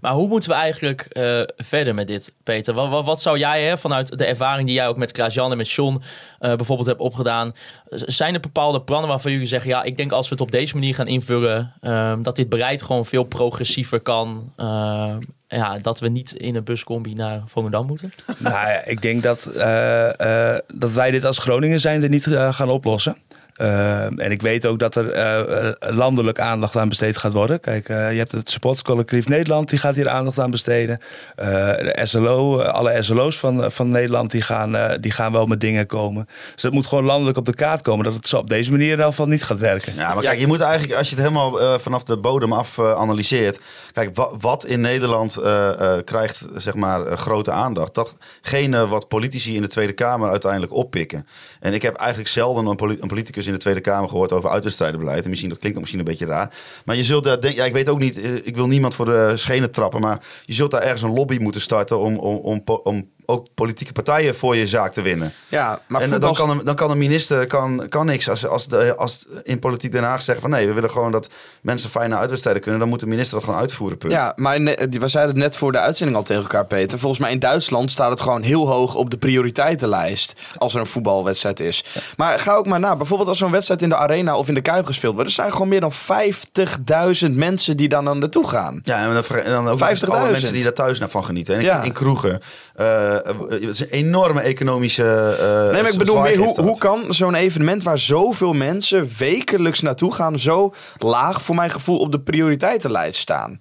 Maar 0.02 0.12
hoe 0.12 0.28
moeten 0.28 0.50
we 0.50 0.56
eigenlijk 0.56 1.02
eh, 1.02 1.42
verder 1.58 1.96
met 1.96 2.08
dit, 2.08 2.34
Peter? 2.44 2.74
Wat, 2.74 3.06
wat, 3.06 3.22
zou 3.22 3.38
jij, 3.38 3.64
hè, 3.64 3.78
vanuit 3.78 4.18
de 4.18 4.26
ervaring 4.26 4.68
die 4.68 4.76
jij 4.76 4.88
ook 4.88 4.98
met 4.98 5.12
Klaas-Jan 5.12 5.52
en 5.52 5.58
met 5.58 5.72
John 5.72 6.02
eh, 6.40 6.56
bijvoorbeeld 6.56 6.88
hebt 6.88 7.00
opgedaan... 7.00 7.52
zijn 7.90 8.34
er 8.34 8.40
bepaalde 8.40 8.82
plannen 8.82 9.10
waarvan 9.10 9.32
jullie 9.32 9.48
zeggen... 9.48 9.70
ja, 9.70 9.84
ik 9.84 9.98
denk 9.98 10.12
als 10.12 10.28
we 10.30 10.34
het 10.34 10.44
op 10.44 10.52
deze 10.52 10.74
manier 10.74 10.96
gaan 10.96 11.08
invullen... 11.08 11.74
ehm, 11.82 12.22
dat 12.22 12.36
dit 12.36 12.50
beleid 12.50 12.82
gewoon 12.82 13.06
veel 13.06 13.24
progressiever 13.24 14.00
kan... 14.00 14.54
ehm, 14.56 15.18
ja, 15.58 15.78
dat 15.78 16.00
we 16.00 16.08
niet 16.08 16.32
in 16.32 16.56
een 16.56 16.64
buscombi 16.64 17.14
naar 17.14 17.42
Volendam 17.48 17.86
moeten? 17.86 18.14
Nou 18.38 18.56
ja, 18.56 18.86
ik 18.86 19.02
denk 19.02 19.24
dat, 19.24 19.46
eh, 19.46 20.54
eh, 20.54 20.60
dat 20.74 20.92
wij 20.92 21.12
dit 21.12 21.26
als 21.26 21.38
Groningen 21.38 21.80
zijn 21.80 22.10
niet 22.10 22.28
eh, 22.28 22.54
gaan 22.54 22.70
oplossen. 22.70 23.18
Eh, 23.56 24.04
en 24.04 24.32
ik 24.32 24.42
weet 24.42 24.66
ook 24.66 24.80
dat 24.80 24.96
er 24.96 25.12
eh, 25.12 25.72
landelijk 25.96 26.40
aandacht 26.40 26.76
aan 26.78 26.90
besteed 26.90 27.18
gaat 27.18 27.34
worden. 27.34 27.60
Kijk, 27.60 27.90
eh, 27.90 28.12
je 28.12 28.18
hebt 28.18 28.32
het 28.32 28.50
supportscollectief 28.50 29.28
Nederland, 29.28 29.70
die 29.70 29.80
gaat 29.80 29.96
hier 29.96 30.10
aandacht 30.10 30.40
aan 30.40 30.52
besteden. 30.52 31.00
Eh, 31.36 31.48
de 31.48 32.00
SLO, 32.04 32.62
alle 32.62 33.02
SLO's 33.02 33.38
van, 33.40 33.72
van 33.72 33.90
Nederland, 33.90 34.32
die 34.32 34.42
gaan, 34.42 34.76
eh, 34.76 34.98
die 35.00 35.12
gaan 35.12 35.32
wel 35.32 35.46
met 35.46 35.62
dingen 35.62 35.86
komen. 35.86 36.28
Dus 36.54 36.62
dat 36.64 36.72
moet 36.72 36.88
gewoon 36.88 37.04
landelijk 37.04 37.38
op 37.38 37.46
de 37.46 37.54
kaart 37.54 37.82
komen. 37.82 38.06
Dat 38.06 38.14
het 38.14 38.28
zo 38.28 38.38
op 38.38 38.50
deze 38.50 38.70
manier 38.72 38.86
in 38.86 38.92
ieder 38.92 39.06
geval 39.06 39.28
niet 39.28 39.44
gaat 39.44 39.60
werken. 39.60 39.94
Ja, 39.96 40.14
maar 40.14 40.24
kijk, 40.24 40.40
je 40.40 40.48
moet 40.48 40.62
eigenlijk, 40.62 40.98
als 40.98 41.10
je 41.10 41.16
het 41.16 41.24
helemaal 41.24 41.80
vanaf 41.80 42.04
de 42.04 42.18
bodem 42.18 42.54
af 42.54 42.80
analyseert. 42.80 43.60
Kijk, 43.94 44.16
wa- 44.16 44.30
wat 44.40 44.66
in 44.66 44.80
Nederland 44.82 45.38
eh, 45.38 45.70
eh, 45.98 46.04
krijgt, 46.06 46.46
zeg 46.56 46.74
maar, 46.76 47.18
grote 47.18 47.52
aandacht. 47.52 47.94
Datgene 47.96 48.88
wat 48.88 49.08
politici 49.08 49.56
in 49.56 49.62
de 49.62 49.68
Tweede 49.68 49.94
Kamer 49.94 50.30
uiteindelijk 50.30 50.74
oppikken. 50.74 51.28
En 51.60 51.74
ik 51.74 51.82
heb 51.82 51.96
eigenlijk 51.96 52.30
zelden 52.30 52.66
een, 52.66 52.98
een 53.02 53.08
politicus 53.08 53.46
in 53.46 53.51
de 53.52 53.60
Tweede 53.60 53.82
Kamer 53.82 54.10
gehoord 54.10 54.32
over 54.32 54.50
uitwedstrijdenbeleid. 54.50 55.24
En 55.24 55.30
misschien, 55.30 55.50
dat 55.50 55.60
klinkt 55.60 55.80
misschien 55.80 56.00
een 56.00 56.06
beetje 56.06 56.26
raar. 56.26 56.56
Maar 56.86 56.96
je 56.96 57.04
zult 57.04 57.24
daar, 57.24 57.42
denk, 57.42 57.56
ja, 57.56 57.66
ik 57.66 57.74
weet 57.74 57.90
ook 57.90 58.00
niet, 58.00 58.22
eh, 58.22 58.36
ik 58.44 58.56
wil 58.56 58.68
niemand 58.68 58.96
voor 58.96 59.06
de 59.06 59.32
schenen 59.36 59.72
trappen. 59.72 60.02
Maar 60.02 60.26
je 60.46 60.54
zult 60.54 60.72
daar 60.72 60.82
ergens 60.82 61.02
een 61.02 61.14
lobby 61.14 61.38
moeten 61.38 61.62
starten 61.62 62.00
om, 62.00 62.18
om, 62.18 62.38
om, 62.38 62.64
om 62.84 63.10
ook 63.32 63.48
politieke 63.56 63.92
partijen 63.92 64.36
voor 64.36 64.56
je 64.56 64.68
zaak 64.68 64.94
te 64.94 65.02
winnen. 65.02 65.34
Ja, 65.48 65.80
maar 65.88 66.02
en 66.02 66.14
eh, 66.14 66.20
dan 66.20 66.34
kan, 66.34 66.50
een, 66.50 66.62
dan 66.66 66.76
kan 66.76 66.92
een 66.92 66.98
minister 66.98 67.48
kan, 67.48 67.86
kan 67.90 68.06
niks. 68.06 68.30
Als, 68.30 68.48
als, 68.48 68.68
de, 68.68 68.96
als 68.96 69.26
in 69.44 69.60
politiek 69.60 69.92
Den 69.92 70.04
Haag 70.04 70.22
zeggen 70.22 70.42
van 70.44 70.52
nee, 70.52 70.68
we 70.68 70.74
willen 70.74 70.90
gewoon 70.92 71.12
dat 71.12 71.30
mensen 71.62 71.90
fijn 71.90 72.10
naar 72.10 72.20
uitwedstrijden 72.20 72.62
kunnen, 72.62 72.80
dan 72.80 72.90
moet 72.90 73.00
de 73.00 73.06
minister 73.06 73.36
dat 73.36 73.44
gewoon 73.44 73.60
uitvoeren. 73.60 73.98
Punt. 73.98 74.14
Ja, 74.14 74.34
maar 74.36 74.58
die- 74.90 75.00
we 75.00 75.08
zeiden 75.08 75.34
het 75.36 75.44
net 75.44 75.56
voor 75.56 75.72
de 75.72 75.80
uitzending 75.80 76.18
al 76.18 76.24
tegen 76.24 76.42
elkaar, 76.44 76.66
Peter. 76.66 77.00
Volgens 77.00 77.22
mij 77.22 77.32
in 77.32 77.40
Duitsland 77.40 77.92
staat 77.92 78.10
het 78.10 78.22
gewoon 78.22 78.42
heel 78.42 78.68
hoog 78.68 78.96
op 78.96 79.10
de 79.10 79.18
prioriteitenlijst 79.18 80.34
als 80.58 80.74
er 80.74 80.80
een 80.80 80.86
voetbalwedstrijd 80.86 81.60
is. 81.60 81.84
Maar 82.18 82.40
ga 82.40 82.54
ook 82.56 82.66
maar 82.68 82.80
na. 82.80 82.96
Bijvoorbeeld 82.96 83.30
als 83.30 83.38
zo'n 83.38 83.52
wedstrijd 83.52 83.82
in 83.82 83.90
de 83.90 83.96
arena 83.96 84.38
of 84.38 84.48
in 84.48 84.54
de 84.54 84.62
Kuip 84.62 84.86
gespeeld 84.86 85.14
wordt. 85.14 85.30
Er 85.30 85.36
zijn 85.36 85.52
gewoon 85.52 85.68
meer 85.68 85.80
dan 85.80 85.92
50.000 85.92 87.36
mensen 87.36 87.78
die 87.78 87.88
dan 87.90 88.08
aan 88.08 88.20
naartoe 88.20 88.48
gaan. 88.50 88.80
Ja, 88.84 88.98
en 89.04 89.14
dan, 89.14 89.24
en 89.44 89.52
dan 89.52 89.68
ook 89.68 89.80
nog 89.80 89.90
eens 89.90 90.00
50.000. 90.00 90.08
alle 90.10 90.32
mensen 90.32 90.54
die 90.54 90.64
daar 90.64 90.74
thuis 90.74 91.00
naar 91.00 91.10
van 91.10 91.26
genieten. 91.26 91.56
En 91.56 91.62
Ja. 91.62 91.82
in 91.82 91.92
kroegen. 91.92 92.40
Eh, 92.82 93.16
eh, 93.30 93.40
het 93.50 93.62
is 93.62 93.80
een 93.80 93.90
enorme 93.90 94.42
economische. 94.42 95.38
eh, 95.40 95.72
Nee, 95.74 95.82
maar 95.82 95.92
ik 95.92 95.98
bedoel 95.98 96.22
meer, 96.22 96.38
hoe, 96.38 96.62
hoe 96.62 96.78
kan 96.78 97.04
zo'n 97.14 97.36
evenement 97.36 97.84
waar 97.84 97.98
zoveel 97.98 98.54
mensen 98.54 99.10
wekelijks 99.18 99.82
naartoe 99.82 100.14
gaan, 100.14 100.40
zo 100.40 100.74
laag 100.98 101.42
voor 101.42 101.56
mijn 101.56 101.70
gevoel 101.70 102.00
op 102.00 102.12
de 102.12 102.20
prioriteitenlijst 102.20 103.20
staan? 103.20 103.58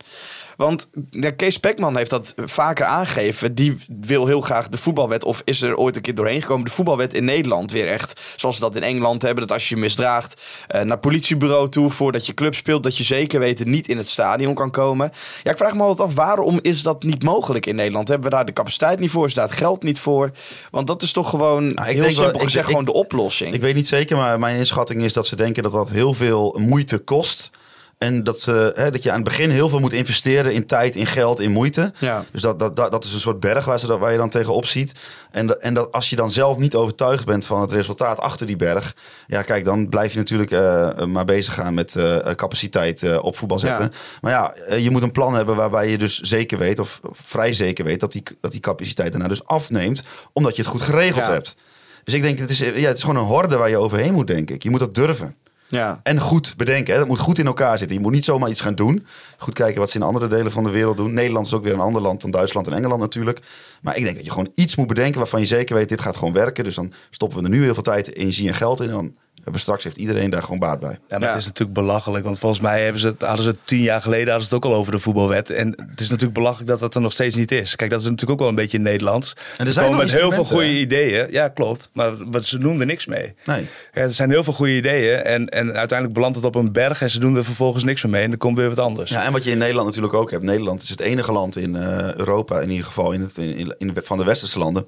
Want 0.60 0.88
ja, 1.10 1.30
Kees 1.30 1.58
Pekman 1.58 1.96
heeft 1.96 2.10
dat 2.10 2.34
vaker 2.44 2.84
aangegeven. 2.86 3.54
Die 3.54 3.76
wil 4.00 4.26
heel 4.26 4.40
graag 4.40 4.68
de 4.68 4.78
voetbalwet, 4.78 5.24
of 5.24 5.42
is 5.44 5.62
er 5.62 5.76
ooit 5.76 5.96
een 5.96 6.02
keer 6.02 6.14
doorheen 6.14 6.40
gekomen, 6.40 6.64
de 6.64 6.70
voetbalwet 6.70 7.14
in 7.14 7.24
Nederland 7.24 7.72
weer 7.72 7.88
echt, 7.88 8.20
zoals 8.36 8.54
ze 8.54 8.60
dat 8.60 8.74
in 8.76 8.82
Engeland 8.82 9.22
hebben, 9.22 9.46
dat 9.46 9.52
als 9.56 9.68
je 9.68 9.74
je 9.74 9.80
misdraagt 9.80 10.40
eh, 10.68 10.82
naar 10.82 10.98
politiebureau 10.98 11.68
toe 11.68 11.90
voordat 11.90 12.26
je 12.26 12.34
club 12.34 12.54
speelt, 12.54 12.82
dat 12.82 12.96
je 12.96 13.04
zeker 13.04 13.40
weten 13.40 13.70
niet 13.70 13.88
in 13.88 13.96
het 13.96 14.08
stadion 14.08 14.54
kan 14.54 14.70
komen. 14.70 15.12
Ja, 15.42 15.50
ik 15.50 15.56
vraag 15.56 15.74
me 15.74 15.82
altijd 15.82 16.08
af, 16.08 16.14
waarom 16.14 16.58
is 16.62 16.82
dat 16.82 17.02
niet 17.02 17.22
mogelijk 17.22 17.66
in 17.66 17.74
Nederland? 17.74 18.08
Hebben 18.08 18.30
we 18.30 18.34
daar 18.36 18.44
de 18.46 18.52
capaciteit 18.52 18.98
niet 18.98 19.10
voor? 19.10 19.26
Is 19.26 19.34
daar 19.34 19.46
het 19.48 19.56
geld 19.56 19.82
niet 19.82 19.98
voor? 20.00 20.30
Want 20.70 20.86
dat 20.86 21.02
is 21.02 21.12
toch 21.12 21.28
gewoon, 21.30 21.62
Nou, 21.74 21.88
ik 21.88 21.94
heel 21.94 22.02
denk 22.02 22.04
wel- 22.04 22.10
simpel 22.24 22.40
ik- 22.40 22.46
gezegd, 22.46 22.64
ik- 22.64 22.70
gewoon 22.70 22.84
de 22.84 22.92
oplossing. 22.92 23.54
Ik 23.54 23.60
weet 23.60 23.74
niet 23.74 23.88
zeker, 23.88 24.16
maar 24.16 24.38
mijn 24.38 24.56
inschatting 24.58 25.02
is 25.02 25.12
dat 25.12 25.26
ze 25.26 25.36
denken 25.36 25.62
dat 25.62 25.72
dat 25.72 25.90
heel 25.90 26.14
veel 26.14 26.56
moeite 26.58 26.98
kost. 26.98 27.50
En 28.00 28.24
dat, 28.24 28.40
ze, 28.40 28.72
hè, 28.74 28.90
dat 28.90 29.02
je 29.02 29.08
aan 29.10 29.14
het 29.20 29.24
begin 29.24 29.50
heel 29.50 29.68
veel 29.68 29.78
moet 29.80 29.92
investeren 29.92 30.52
in 30.52 30.66
tijd, 30.66 30.94
in 30.96 31.06
geld, 31.06 31.40
in 31.40 31.50
moeite. 31.50 31.92
Ja. 31.98 32.24
Dus 32.32 32.42
dat, 32.42 32.58
dat, 32.58 32.76
dat, 32.76 32.90
dat 32.90 33.04
is 33.04 33.12
een 33.12 33.20
soort 33.20 33.40
berg 33.40 33.64
waar, 33.64 33.78
ze, 33.78 33.86
dat- 33.86 33.98
waar 33.98 34.12
je 34.12 34.16
dan 34.18 34.28
tegenop 34.28 34.66
ziet. 34.66 34.92
En, 35.30 35.46
dat, 35.46 35.58
en 35.58 35.74
dat, 35.74 35.92
als 35.92 36.10
je 36.10 36.16
dan 36.16 36.30
zelf 36.30 36.58
niet 36.58 36.74
overtuigd 36.74 37.24
bent 37.26 37.46
van 37.46 37.60
het 37.60 37.72
resultaat 37.72 38.18
achter 38.18 38.46
die 38.46 38.56
berg. 38.56 38.94
Ja, 39.26 39.42
kijk, 39.42 39.64
dan 39.64 39.88
blijf 39.88 40.12
je 40.12 40.18
natuurlijk 40.18 40.50
eh, 40.50 41.04
maar 41.04 41.24
bezig 41.24 41.54
gaan 41.54 41.74
met 41.74 41.96
eh, 41.96 42.16
capaciteit 42.34 43.02
eh, 43.02 43.18
op 43.22 43.36
voetbal 43.36 43.58
zetten. 43.58 43.84
Ja. 43.84 43.90
Maar 44.20 44.32
ja, 44.32 44.52
eh, 44.54 44.82
je 44.82 44.90
moet 44.90 45.02
een 45.02 45.12
plan 45.12 45.34
hebben 45.34 45.56
waarbij 45.56 45.88
je 45.90 45.98
dus 45.98 46.20
zeker 46.20 46.58
weet, 46.58 46.78
of 46.78 47.00
vrij 47.12 47.52
zeker 47.52 47.84
weet, 47.84 48.00
dat 48.00 48.12
die, 48.12 48.22
dat 48.40 48.50
die 48.52 48.60
capaciteit 48.60 49.10
daarna 49.12 49.28
dus 49.28 49.44
afneemt. 49.44 50.02
Omdat 50.32 50.56
je 50.56 50.62
het 50.62 50.70
goed 50.70 50.82
geregeld 50.82 51.26
Ja. 51.26 51.32
hebt. 51.32 51.56
Dus 52.04 52.14
ik 52.14 52.22
denk, 52.22 52.38
het 52.38 52.50
is, 52.50 52.58
ja, 52.58 52.66
het 52.72 52.96
is 52.96 53.02
gewoon 53.04 53.16
een 53.22 53.28
horde 53.28 53.56
waar 53.56 53.70
je 53.70 53.78
overheen 53.78 54.12
moet, 54.12 54.26
denk 54.26 54.50
ik. 54.50 54.62
Je 54.62 54.70
moet 54.70 54.80
dat 54.80 54.94
durven. 54.94 55.36
Ja. 55.70 56.00
En 56.02 56.20
goed 56.20 56.54
bedenken. 56.56 56.92
Hè? 56.92 56.98
Dat 56.98 57.08
moet 57.08 57.18
goed 57.18 57.38
in 57.38 57.46
elkaar 57.46 57.78
zitten. 57.78 57.96
Je 57.96 58.02
moet 58.02 58.12
niet 58.12 58.24
zomaar 58.24 58.50
iets 58.50 58.60
gaan 58.60 58.74
doen. 58.74 59.06
Goed 59.38 59.54
kijken 59.54 59.80
wat 59.80 59.90
ze 59.90 59.96
in 59.96 60.02
andere 60.02 60.26
delen 60.26 60.52
van 60.52 60.64
de 60.64 60.70
wereld 60.70 60.96
doen. 60.96 61.14
Nederland 61.14 61.46
is 61.46 61.54
ook 61.54 61.62
weer 61.64 61.72
een 61.72 61.80
ander 61.80 62.02
land 62.02 62.20
dan 62.20 62.30
Duitsland 62.30 62.66
en 62.66 62.72
Engeland 62.72 63.00
natuurlijk. 63.00 63.40
Maar 63.82 63.96
ik 63.96 64.02
denk 64.02 64.14
dat 64.16 64.24
je 64.24 64.30
gewoon 64.30 64.52
iets 64.54 64.76
moet 64.76 64.86
bedenken 64.86 65.18
waarvan 65.18 65.40
je 65.40 65.46
zeker 65.46 65.74
weet, 65.74 65.88
dit 65.88 66.00
gaat 66.00 66.16
gewoon 66.16 66.32
werken. 66.32 66.64
Dus 66.64 66.74
dan 66.74 66.92
stoppen 67.10 67.38
we 67.38 67.44
er 67.44 67.50
nu 67.50 67.62
heel 67.62 67.74
veel 67.74 67.82
tijd, 67.82 68.14
energie 68.14 68.48
en 68.48 68.54
geld 68.54 68.80
in. 68.80 68.90
Dan 68.90 69.14
hebben 69.44 69.52
we 69.52 69.58
straks 69.58 69.84
heeft 69.84 69.96
iedereen 69.96 70.30
daar 70.30 70.42
gewoon 70.42 70.58
baat 70.58 70.80
bij. 70.80 70.90
Ja, 70.90 70.98
maar 71.08 71.20
Ja. 71.20 71.26
het 71.26 71.36
is 71.36 71.46
natuurlijk 71.46 71.78
belachelijk. 71.78 72.24
Want 72.24 72.38
volgens 72.38 72.60
mij 72.60 72.82
hebben 72.82 73.00
ze 73.00 73.06
het, 73.06 73.22
hadden 73.22 73.44
ze 73.44 73.50
het 73.50 73.58
tien 73.64 73.80
jaar 73.80 74.02
geleden 74.02 74.28
hadden 74.28 74.46
ze 74.48 74.54
het 74.54 74.64
ook 74.64 74.72
al 74.72 74.78
over 74.78 74.92
de 74.92 74.98
voetbalwet. 74.98 75.50
En 75.50 75.68
het 75.90 76.00
is 76.00 76.08
natuurlijk 76.08 76.38
belachelijk 76.38 76.68
dat 76.70 76.80
dat 76.80 76.94
er 76.94 77.00
nog 77.00 77.12
steeds 77.12 77.34
niet 77.34 77.52
is. 77.52 77.76
Kijk, 77.76 77.90
dat 77.90 78.00
is 78.00 78.04
natuurlijk 78.04 78.32
ook 78.32 78.38
wel 78.38 78.48
een 78.48 78.54
beetje 78.54 78.76
in 78.76 78.82
Nederlands. 78.82 79.34
er 79.56 79.66
Ze 79.66 79.72
zijn 79.72 79.84
komen 79.86 80.00
met 80.00 80.12
heel 80.14 80.32
veel 80.32 80.44
goede 80.44 80.78
ideeën. 80.78 81.26
Ja, 81.30 81.48
klopt. 81.48 81.90
Maar, 81.92 82.12
maar 82.30 82.44
ze 82.44 82.58
doen 82.58 82.80
er 82.80 82.86
niks 82.86 83.06
mee. 83.06 83.34
Nee. 83.44 83.66
Ja, 83.92 84.00
er 84.00 84.12
zijn 84.12 84.30
heel 84.30 84.44
veel 84.44 84.52
goede 84.52 84.76
ideeën. 84.76 85.18
En, 85.22 85.48
en 85.48 85.66
uiteindelijk 85.76 86.12
belandt 86.14 86.36
het 86.36 86.46
op 86.46 86.54
een 86.54 86.72
berg 86.72 87.02
en 87.02 87.10
ze 87.10 87.18
doen 87.18 87.36
er 87.36 87.44
vervolgens 87.44 87.84
niks 87.84 88.02
meer 88.02 88.12
mee. 88.12 88.22
En 88.22 88.28
dan 88.30 88.38
komt 88.38 88.58
weer 88.58 88.68
wat 88.68 88.78
anders. 88.78 89.10
Ja, 89.10 89.24
en 89.24 89.32
wat 89.32 89.44
je 89.44 89.50
in 89.50 89.58
Nederland 89.58 89.86
natuurlijk 89.86 90.14
ook 90.14 90.30
hebt. 90.30 90.44
Nederland 90.44 90.82
is 90.82 90.88
het 90.88 91.00
enige 91.00 91.32
land 91.32 91.56
in 91.56 91.76
eh, 91.76 92.14
Europa, 92.14 92.60
in 92.60 92.70
ieder 92.70 92.86
geval 92.86 93.12
in 93.12 93.20
het, 93.20 93.38
in, 93.38 93.74
in, 93.78 93.92
van 94.02 94.18
de 94.18 94.24
westerse 94.24 94.58
landen. 94.58 94.86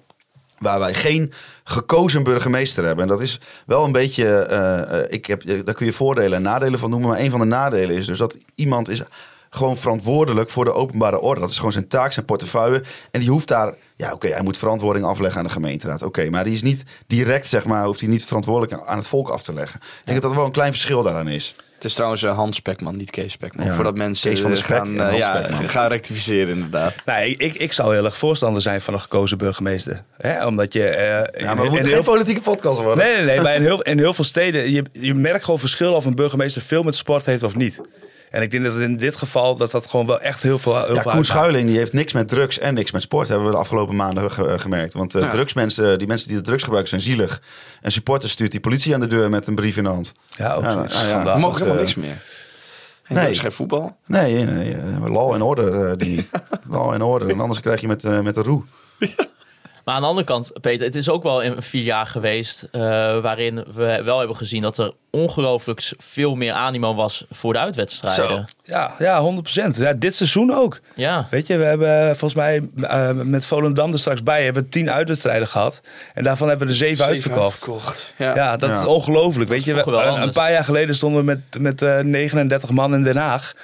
Waar 0.62 0.78
wij 0.78 0.94
geen 0.94 1.32
gekozen 1.64 2.22
burgemeester 2.22 2.84
hebben. 2.84 3.02
En 3.04 3.10
dat 3.10 3.20
is 3.20 3.40
wel 3.66 3.84
een 3.84 3.92
beetje. 3.92 4.28
eh, 4.38 5.00
eh, 5.00 5.04
ik 5.08 5.26
heb, 5.26 5.42
daar 5.64 5.74
kun 5.74 5.86
je 5.86 5.92
voordelen 5.92 6.36
en 6.36 6.42
nadelen 6.42 6.78
van 6.78 6.90
noemen. 6.90 7.08
Maar 7.08 7.18
een 7.18 7.30
van 7.30 7.40
de 7.40 7.46
nadelen 7.46 7.96
is 7.96 8.06
dus 8.06 8.18
dat 8.18 8.38
iemand 8.54 8.88
is 8.88 9.02
gewoon 9.50 9.76
verantwoordelijk 9.76 10.50
voor 10.50 10.64
de 10.64 10.72
openbare 10.72 11.20
orde. 11.20 11.40
Dat 11.40 11.50
is 11.50 11.56
gewoon 11.56 11.72
zijn 11.72 11.88
taak, 11.88 12.12
zijn 12.12 12.24
portefeuille. 12.24 12.82
En 13.10 13.20
die 13.20 13.30
hoeft 13.30 13.48
daar, 13.48 13.74
ja 13.96 14.12
oké, 14.12 14.28
hij 14.28 14.42
moet 14.42 14.58
verantwoording 14.58 15.06
afleggen 15.06 15.38
aan 15.40 15.46
de 15.46 15.52
gemeenteraad. 15.52 16.02
Oké, 16.02 16.30
maar 16.30 16.44
die 16.44 16.52
is 16.52 16.62
niet 16.62 16.84
direct, 17.06 17.46
zeg 17.46 17.64
maar, 17.64 17.84
hoeft 17.84 18.00
hij 18.00 18.08
niet 18.08 18.24
verantwoordelijk 18.24 18.82
aan 18.86 18.96
het 18.96 19.08
volk 19.08 19.28
af 19.28 19.42
te 19.42 19.54
leggen. 19.54 19.80
Ik 19.82 20.02
denk 20.04 20.20
dat 20.22 20.30
er 20.30 20.36
wel 20.36 20.46
een 20.46 20.52
klein 20.52 20.72
verschil 20.72 21.02
daaraan 21.02 21.28
is. 21.28 21.54
Het 21.82 21.90
is 21.90 21.96
trouwens 21.96 22.22
eh, 22.22 22.34
Hans 22.34 22.56
Spekman, 22.56 22.96
niet 22.96 23.10
Kees 23.10 23.32
Spekman. 23.32 23.66
Ja, 23.66 23.74
Voordat 23.74 23.96
mensen 23.96 24.30
Kees 24.30 24.40
van 24.40 24.50
eh, 24.50 24.56
Spek 24.56 24.76
gaan, 24.76 25.00
eh, 25.00 25.18
ja, 25.18 25.42
gaan 25.66 25.88
rectificeren 25.88 26.54
inderdaad. 26.54 26.94
Nee, 27.04 27.36
ik, 27.36 27.54
ik 27.54 27.72
zou 27.72 27.94
heel 27.94 28.04
erg 28.04 28.16
voorstander 28.16 28.62
zijn 28.62 28.80
van 28.80 28.94
een 28.94 29.00
gekozen 29.00 29.38
burgemeester. 29.38 30.02
Hè? 30.16 30.46
Omdat 30.46 30.72
je... 30.72 30.80
Ja, 31.38 31.54
maar 31.54 31.64
we 31.64 31.70
moeten 31.70 31.88
heel 31.88 31.94
geen 31.94 32.04
politieke 32.04 32.40
podcast 32.40 32.80
worden. 32.80 33.04
Nee, 33.04 33.16
nee, 33.16 33.24
nee. 33.24 33.40
Maar 33.40 33.54
in 33.54 33.62
heel, 33.62 33.82
in 33.82 33.98
heel 33.98 34.14
veel 34.14 34.24
steden, 34.24 34.70
je, 34.70 34.84
je 34.92 35.14
merkt 35.14 35.44
gewoon 35.44 35.60
verschil 35.60 35.94
of 35.94 36.04
een 36.04 36.14
burgemeester 36.14 36.62
veel 36.62 36.82
met 36.82 36.94
sport 36.94 37.26
heeft 37.26 37.42
of 37.42 37.56
niet. 37.56 37.80
En 38.32 38.42
ik 38.42 38.50
denk 38.50 38.64
dat 38.64 38.76
in 38.76 38.96
dit 38.96 39.16
geval 39.16 39.56
dat 39.56 39.70
dat 39.70 39.86
gewoon 39.86 40.06
wel 40.06 40.20
echt 40.20 40.42
heel 40.42 40.58
veel, 40.58 40.72
heel 40.72 40.80
Ja, 40.80 40.86
veel 40.86 40.94
Koen 40.96 41.04
uitmaakt. 41.06 41.26
Schuiling 41.26 41.68
die 41.68 41.76
heeft 41.78 41.92
niks 41.92 42.12
met 42.12 42.28
drugs 42.28 42.58
en 42.58 42.74
niks 42.74 42.90
met 42.92 43.02
sport. 43.02 43.28
Hebben 43.28 43.46
we 43.46 43.52
de 43.52 43.58
afgelopen 43.58 43.96
maanden 43.96 44.30
ge- 44.30 44.46
eh, 44.46 44.58
gemerkt. 44.58 44.94
Want 44.94 45.14
eh, 45.14 45.22
Ja. 45.22 45.28
drugsmensen, 45.28 45.98
die 45.98 46.06
mensen 46.08 46.28
die 46.28 46.36
de 46.36 46.42
drugs 46.42 46.62
gebruiken 46.62 46.90
zijn 46.90 47.00
zielig. 47.10 47.42
En 47.80 47.92
supporters 47.92 48.32
stuurt 48.32 48.50
die 48.50 48.60
politie 48.60 48.94
aan 48.94 49.00
de 49.00 49.06
deur 49.06 49.30
met 49.30 49.46
een 49.46 49.54
brief 49.54 49.76
in 49.76 49.82
de 49.82 49.88
hand. 49.88 50.12
Ja, 50.28 50.54
ook 50.54 50.62
Ja, 50.62 50.72
zoiets. 50.72 50.94
nou 50.94 51.06
ja. 51.06 51.24
Dat, 51.24 51.38
mogen 51.38 51.54
helemaal 51.58 51.74
eh, 51.76 51.80
niks 51.82 51.94
meer. 51.94 52.22
En 53.02 53.14
nee. 53.14 53.24
Er 53.24 53.30
is 53.30 53.38
geen 53.38 53.52
voetbal. 53.52 53.96
Nee, 54.06 54.44
nee 54.44 54.76
law 55.06 55.32
and 55.32 55.42
order. 55.42 55.98
die, 55.98 56.28
law 56.70 56.92
and 56.92 57.02
order. 57.02 57.28
En 57.30 57.40
anders 57.40 57.60
krijg 57.60 57.80
je 57.80 57.86
met, 57.88 58.22
met 58.22 58.34
de 58.34 58.42
roe. 58.42 58.62
Maar 59.84 59.94
aan 59.94 60.00
de 60.00 60.06
andere 60.06 60.26
kant, 60.26 60.52
Peter, 60.60 60.86
het 60.86 60.96
is 60.96 61.08
ook 61.08 61.22
wel 61.22 61.42
in 61.42 61.62
vier 61.62 61.82
jaar 61.82 62.06
geweest 62.06 62.68
eh, 62.72 62.80
waarin 63.20 63.64
we 63.74 64.00
wel 64.04 64.18
hebben 64.18 64.36
gezien 64.36 64.62
dat 64.62 64.78
er 64.78 64.92
ongelooflijk 65.10 65.92
veel 65.98 66.34
meer 66.34 66.52
animo 66.52 66.94
was 66.94 67.24
voor 67.30 67.52
de 67.52 67.58
uitwedstrijden. 67.58 68.44
Ja, 68.64 68.94
ja, 68.98 69.32
100%. 69.72 69.76
Ja, 69.76 69.92
dit 69.92 70.14
seizoen 70.14 70.54
ook. 70.54 70.80
Ja, 70.94 71.26
Weet 71.30 71.46
je, 71.46 71.56
we 71.56 71.64
hebben 71.64 72.06
volgens 72.16 72.34
mij 72.34 72.68
eh, 72.82 73.10
met 73.10 73.46
Volendam 73.46 73.92
er 73.92 73.98
straks 73.98 74.22
bij 74.22 74.44
hebben 74.44 74.62
we 74.62 74.68
tien 74.68 74.90
uitwedstrijden 74.90 75.48
gehad. 75.48 75.80
En 76.14 76.24
daarvan 76.24 76.48
hebben 76.48 76.66
we 76.66 76.72
er 76.72 76.78
zeven, 76.78 77.04
uitverkocht. 77.04 78.14
Ja. 78.18 78.34
Ja, 78.34 78.56
dat 78.56 78.70
Ja. 78.70 78.80
is 78.80 78.86
ongelooflijk. 78.86 79.50
Weet 79.50 79.64
je, 79.64 79.74
we- 79.74 79.80
vroeger 79.80 80.04
wel 80.04 80.16
een, 80.16 80.22
een 80.22 80.32
paar 80.32 80.52
jaar 80.52 80.64
geleden 80.64 80.94
stonden 80.94 81.18
we 81.20 81.24
met, 81.26 81.60
met 81.62 81.82
eh, 81.82 81.98
39 81.98 82.70
man 82.70 82.94
in 82.94 83.02
Den 83.02 83.16
Haag. 83.16 83.54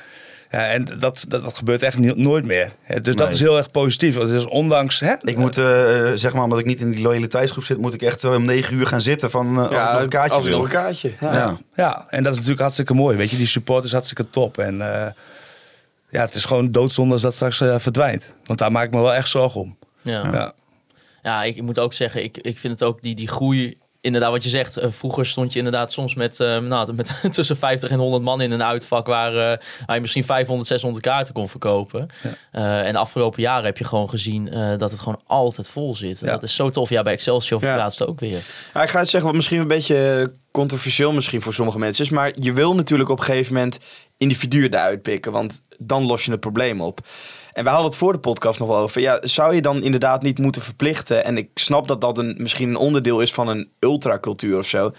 Ja, 0.51 0.67
en 0.67 0.85
dat, 0.85 1.25
dat, 1.29 1.43
dat 1.43 1.55
gebeurt 1.57 1.83
echt 1.83 1.99
niet, 1.99 2.17
nooit 2.17 2.45
meer. 2.45 2.73
Dus 3.03 3.17
dat 3.17 3.33
is 3.33 3.41
heel 3.41 3.57
erg 3.57 3.71
positief. 3.71 4.15
Want 4.15 4.29
het 4.29 4.39
is 4.39 4.47
ondanks... 4.47 5.01
Hè, 5.01 5.15
Ik 5.23 5.37
moet, 5.37 5.59
eh, 5.59 6.11
zeg 6.15 6.33
maar, 6.33 6.43
omdat 6.43 6.59
ik 6.59 6.67
niet 6.67 6.81
in 6.81 6.91
die 6.91 7.03
loyaliteitsgroep 7.03 7.65
zit, 7.65 7.79
moet 7.79 7.95
ik 7.95 8.03
echt 8.03 8.25
eh, 8.25 8.35
om 8.35 8.45
negen 8.45 8.75
uur 8.77 8.87
gaan 8.87 9.01
zitten 9.01 9.31
van 9.31 9.47
eh, 9.47 9.59
als 9.59 9.71
ik 9.71 9.93
nog 9.93 10.03
een 10.03 10.09
kaartje 10.09 10.35
als 10.35 10.45
ik 10.45 10.51
wil. 10.51 10.59
nog 10.59 10.67
een 10.67 10.73
kaartje. 10.75 11.13
Ja. 11.21 11.33
Ja. 11.33 11.59
Ja, 11.75 12.07
en 12.09 12.23
dat 12.23 12.31
is 12.33 12.35
natuurlijk 12.35 12.61
hartstikke 12.61 12.95
mooi. 12.95 13.17
Weet 13.17 13.31
je, 13.31 13.37
die 13.37 13.47
support 13.47 13.85
is 13.85 13.93
hartstikke 13.93 14.31
top. 14.31 14.59
En 14.59 14.95
eh, 14.95 15.11
ja, 16.11 16.21
het 16.21 16.35
is 16.35 16.45
gewoon 16.45 16.73
doodzonde 16.73 17.13
als 17.13 17.23
dat 17.23 17.35
straks 17.35 17.61
eh, 17.61 17.79
verdwijnt. 17.79 18.35
Want 18.45 18.59
daar 18.59 18.73
maak 18.73 18.85
ik 18.85 18.91
me 18.93 19.01
wel 19.01 19.15
echt 19.15 19.29
zorgen 19.29 19.61
om. 19.61 19.77
ja. 20.03 20.33
Ja. 20.33 20.53
Ja, 21.23 21.43
ik 21.45 21.63
moet 21.63 21.79
ook 21.79 21.93
zeggen, 21.93 22.23
ik, 22.23 22.39
ik 22.39 22.59
vind 22.59 22.73
het 22.73 22.83
ook 22.89 23.03
die, 23.03 23.15
die 23.15 23.29
groei. 23.29 23.79
Inderdaad, 24.01 24.31
wat 24.31 24.43
je 24.43 24.49
zegt. 24.49 24.77
eh, 24.77 24.89
vroeger 24.91 25.27
stond 25.27 25.53
je 25.53 25.59
inderdaad 25.59 25.93
soms 25.93 26.15
met, 26.15 26.41
eh, 26.41 26.59
nou, 26.59 26.93
met 26.95 27.29
tussen 27.31 27.57
50 27.57 27.91
en 27.91 27.99
100 27.99 28.23
man 28.23 28.41
in 28.41 28.51
een 28.51 28.63
uitvak 28.63 29.07
waar, 29.07 29.31
eh, 29.33 29.59
waar 29.87 29.95
je 29.97 30.01
misschien 30.01 30.25
500, 30.25 30.69
600 30.69 31.05
kaarten 31.05 31.35
kon 31.35 31.49
verkopen. 31.49 32.09
En 32.53 32.93
de 32.93 32.99
afgelopen 32.99 33.43
jaren 33.43 33.65
heb 33.65 33.79
je 33.79 33.85
gewoon 33.85 34.09
gezien 34.09 34.45
dat 34.79 34.91
het 34.91 35.01
gewoon 35.01 35.21
altijd 35.27 35.69
vol 35.69 35.95
zit. 35.95 36.21
Ja. 36.21 36.27
Dat 36.27 36.43
is 36.43 36.55
zo 36.55 36.71
tof. 36.71 36.89
Ja, 36.89 37.03
bij 37.03 37.13
Excelsior 37.13 37.65
Ja. 37.65 37.77
laatst 37.77 38.07
ook 38.07 38.21
weer. 38.21 38.43
Ja, 38.75 38.83
ik 38.83 38.89
ga 38.91 38.99
het 38.99 39.09
zeggen 39.09 39.29
wat 39.29 39.37
misschien 39.39 39.61
een 39.61 39.67
beetje 39.67 40.33
controversieel 40.51 41.13
misschien 41.13 41.41
voor 41.43 41.55
sommige 41.55 41.79
mensen 41.79 42.05
is. 42.05 42.11
Maar 42.11 42.33
je 42.41 42.53
wil 42.53 42.75
natuurlijk 42.75 43.11
op 43.11 43.19
een 43.19 43.25
gegeven 43.25 43.55
moment 43.55 43.79
individuen 44.17 44.75
eruit 44.75 45.03
pikken. 45.03 45.33
Want 45.33 45.63
dan 45.79 46.07
los 46.07 46.25
je 46.25 46.31
het 46.31 46.41
probleem 46.41 46.81
op. 46.81 47.01
En 47.59 47.65
we 47.65 47.71
hadden 47.71 47.89
het 47.89 47.99
voor 47.99 48.13
de 48.13 48.19
podcast 48.19 48.59
nog 48.59 48.69
wel 48.69 48.79
over. 48.79 49.01
Ja, 49.01 49.19
zou 49.23 49.55
je 49.55 49.63
dan 49.63 49.83
inderdaad 49.83 50.23
niet 50.23 50.39
moeten 50.39 50.63
verplichten? 50.63 51.25
En 51.25 51.37
ik 51.37 51.51
snap 51.55 51.89
dat 51.89 52.01
dat 52.01 52.19
een, 52.19 52.35
misschien 52.39 52.69
een 52.69 52.77
onderdeel 52.77 53.21
is 53.21 53.33
van 53.33 53.49
een 53.49 53.71
ultracultuur 53.79 54.59
of 54.59 54.67
zo. 54.67 54.91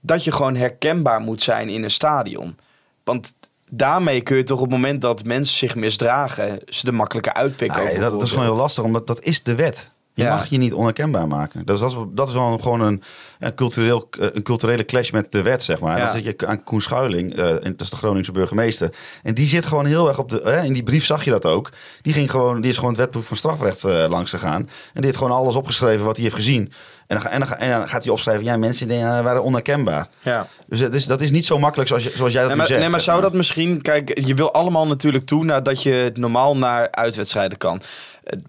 Dat 0.00 0.24
je 0.24 0.32
gewoon 0.32 0.56
herkenbaar 0.56 1.20
moet 1.20 1.42
zijn 1.42 1.68
in 1.68 1.82
een 1.82 1.90
stadion. 1.90 2.56
Want 3.04 3.34
daarmee 3.70 4.20
kun 4.20 4.36
je 4.36 4.42
toch 4.42 4.58
op 4.58 4.64
het 4.64 4.72
moment 4.72 5.00
dat 5.00 5.24
mensen 5.24 5.56
zich 5.56 5.74
misdragen... 5.74 6.60
ze 6.66 6.86
er 6.86 6.94
makkelijker 6.94 7.32
uitpikken. 7.32 7.84
Nee, 7.84 7.98
dat, 7.98 8.12
dat 8.12 8.22
is 8.22 8.30
gewoon 8.30 8.44
heel 8.44 8.56
lastig, 8.56 8.84
omdat 8.84 9.06
dat 9.06 9.22
is 9.22 9.42
de 9.42 9.54
wet. 9.54 9.90
Je 10.16 10.22
Ja. 10.22 10.34
mag 10.34 10.46
je 10.46 10.58
niet 10.58 10.72
onherkenbaar 10.72 11.28
maken. 11.28 11.66
Dus 11.66 11.80
dat 11.80 11.90
is, 11.90 11.96
dat 12.12 12.28
is 12.28 12.34
wel 12.34 12.58
gewoon 12.58 12.80
een, 12.80 13.02
een, 13.38 13.54
cultureel, 13.54 14.08
eh, 14.20 14.26
een 14.32 14.42
culturele 14.42 14.84
clash 14.84 15.10
met 15.10 15.32
de 15.32 15.42
wet, 15.42 15.62
zeg 15.62 15.80
maar. 15.80 15.98
Ja. 15.98 16.04
Dan 16.04 16.14
zit 16.14 16.24
je 16.40 16.46
aan 16.46 16.64
Koen 16.64 16.80
Schuiling, 16.80 17.34
eh, 17.36 17.48
dat 17.48 17.80
is 17.80 17.90
de 17.90 17.96
Groningse 17.96 18.32
burgemeester. 18.32 18.94
En 19.22 19.34
die 19.34 19.46
zit 19.46 19.66
gewoon 19.66 19.86
heel 19.86 20.08
erg 20.08 20.18
op 20.18 20.30
de... 20.30 20.60
in 20.64 20.72
die 20.72 20.82
brief 20.82 21.04
zag 21.04 21.24
je 21.24 21.30
dat 21.30 21.46
ook. 21.46 21.70
Die, 22.02 22.12
ging 22.12 22.30
gewoon, 22.30 22.60
die 22.60 22.70
is 22.70 22.76
gewoon 22.76 22.90
het 22.90 23.00
wetboek 23.00 23.22
van 23.24 23.36
strafrecht 23.36 23.84
eh, 23.84 24.04
langs 24.08 24.30
gegaan. 24.30 24.60
En 24.60 24.68
die 24.94 25.04
heeft 25.04 25.16
gewoon 25.16 25.36
alles 25.36 25.54
opgeschreven 25.54 26.04
wat 26.04 26.14
hij 26.14 26.24
heeft 26.24 26.36
gezien. 26.36 26.72
En 27.06 27.16
dan, 27.16 27.20
ga- 27.20 27.30
en 27.30 27.38
dan, 27.38 27.48
ga- 27.48 27.58
en 27.58 27.70
dan 27.70 27.88
gaat 27.88 28.02
hij 28.04 28.12
opschrijven... 28.12 28.44
Ja, 28.44 28.56
mensen 28.56 28.88
die, 28.88 29.00
waren 29.02 29.42
onherkenbaar. 29.42 30.08
Ja. 30.22 30.46
Dus 30.66 30.80
het 30.80 30.94
is, 30.94 31.04
dat 31.06 31.20
is 31.20 31.30
niet 31.30 31.46
zo 31.46 31.58
makkelijk 31.58 31.88
zoals, 31.88 32.04
je, 32.04 32.10
zoals 32.14 32.32
jij 32.32 32.40
dat 32.40 32.48
Nee, 32.48 32.58
maar, 32.58 32.66
zegt. 32.66 32.80
nee, 32.80 32.88
maar 32.88 33.00
zou 33.00 33.20
dat 33.20 33.32
misschien... 33.32 33.82
Kijk, 33.82 34.20
je 34.26 34.34
wil 34.34 34.52
allemaal 34.52 34.86
natuurlijk 34.86 35.26
toe 35.26 35.44
nadat 35.44 35.82
je 35.82 36.10
normaal 36.14 36.56
naar 36.56 36.90
uitwedstrijden 36.90 37.58
kan. 37.58 37.80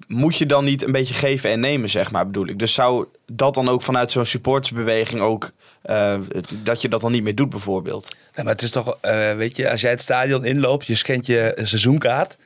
Moet 0.08 0.38
je 0.38 0.46
dan 0.46 0.64
niet 0.64 0.84
een 0.84 0.92
beetje 0.92 1.14
geven 1.14 1.50
en 1.50 1.60
nemen, 1.60 1.90
zeg 1.90 2.12
maar, 2.12 2.26
bedoel 2.26 2.48
ik. 2.48 2.60
Dus 2.60 2.74
zou 2.74 3.06
dat 3.28 3.54
dan 3.54 3.70
ook 3.70 3.82
vanuit 3.82 4.12
zo'n 4.12 4.26
supportersbeweging 4.26 5.22
ook... 5.22 5.52
eh, 5.82 6.20
dat 6.64 6.82
je 6.82 6.90
dat 6.90 7.02
dan 7.02 7.12
niet 7.12 7.24
meer 7.24 7.36
doet, 7.36 7.50
bijvoorbeeld? 7.50 8.16
Ja, 8.36 8.44
maar 8.44 8.54
het 8.54 8.62
is 8.62 8.72
toch, 8.72 8.98
eh, 9.02 9.34
weet 9.34 9.56
je, 9.56 9.72
als 9.72 9.82
jij 9.82 9.92
het 9.92 10.02
stadion 10.02 10.46
inloopt, 10.46 10.86
je 10.86 10.96
scant 10.96 11.26
je 11.26 11.60
seizoenkaart. 11.64 12.38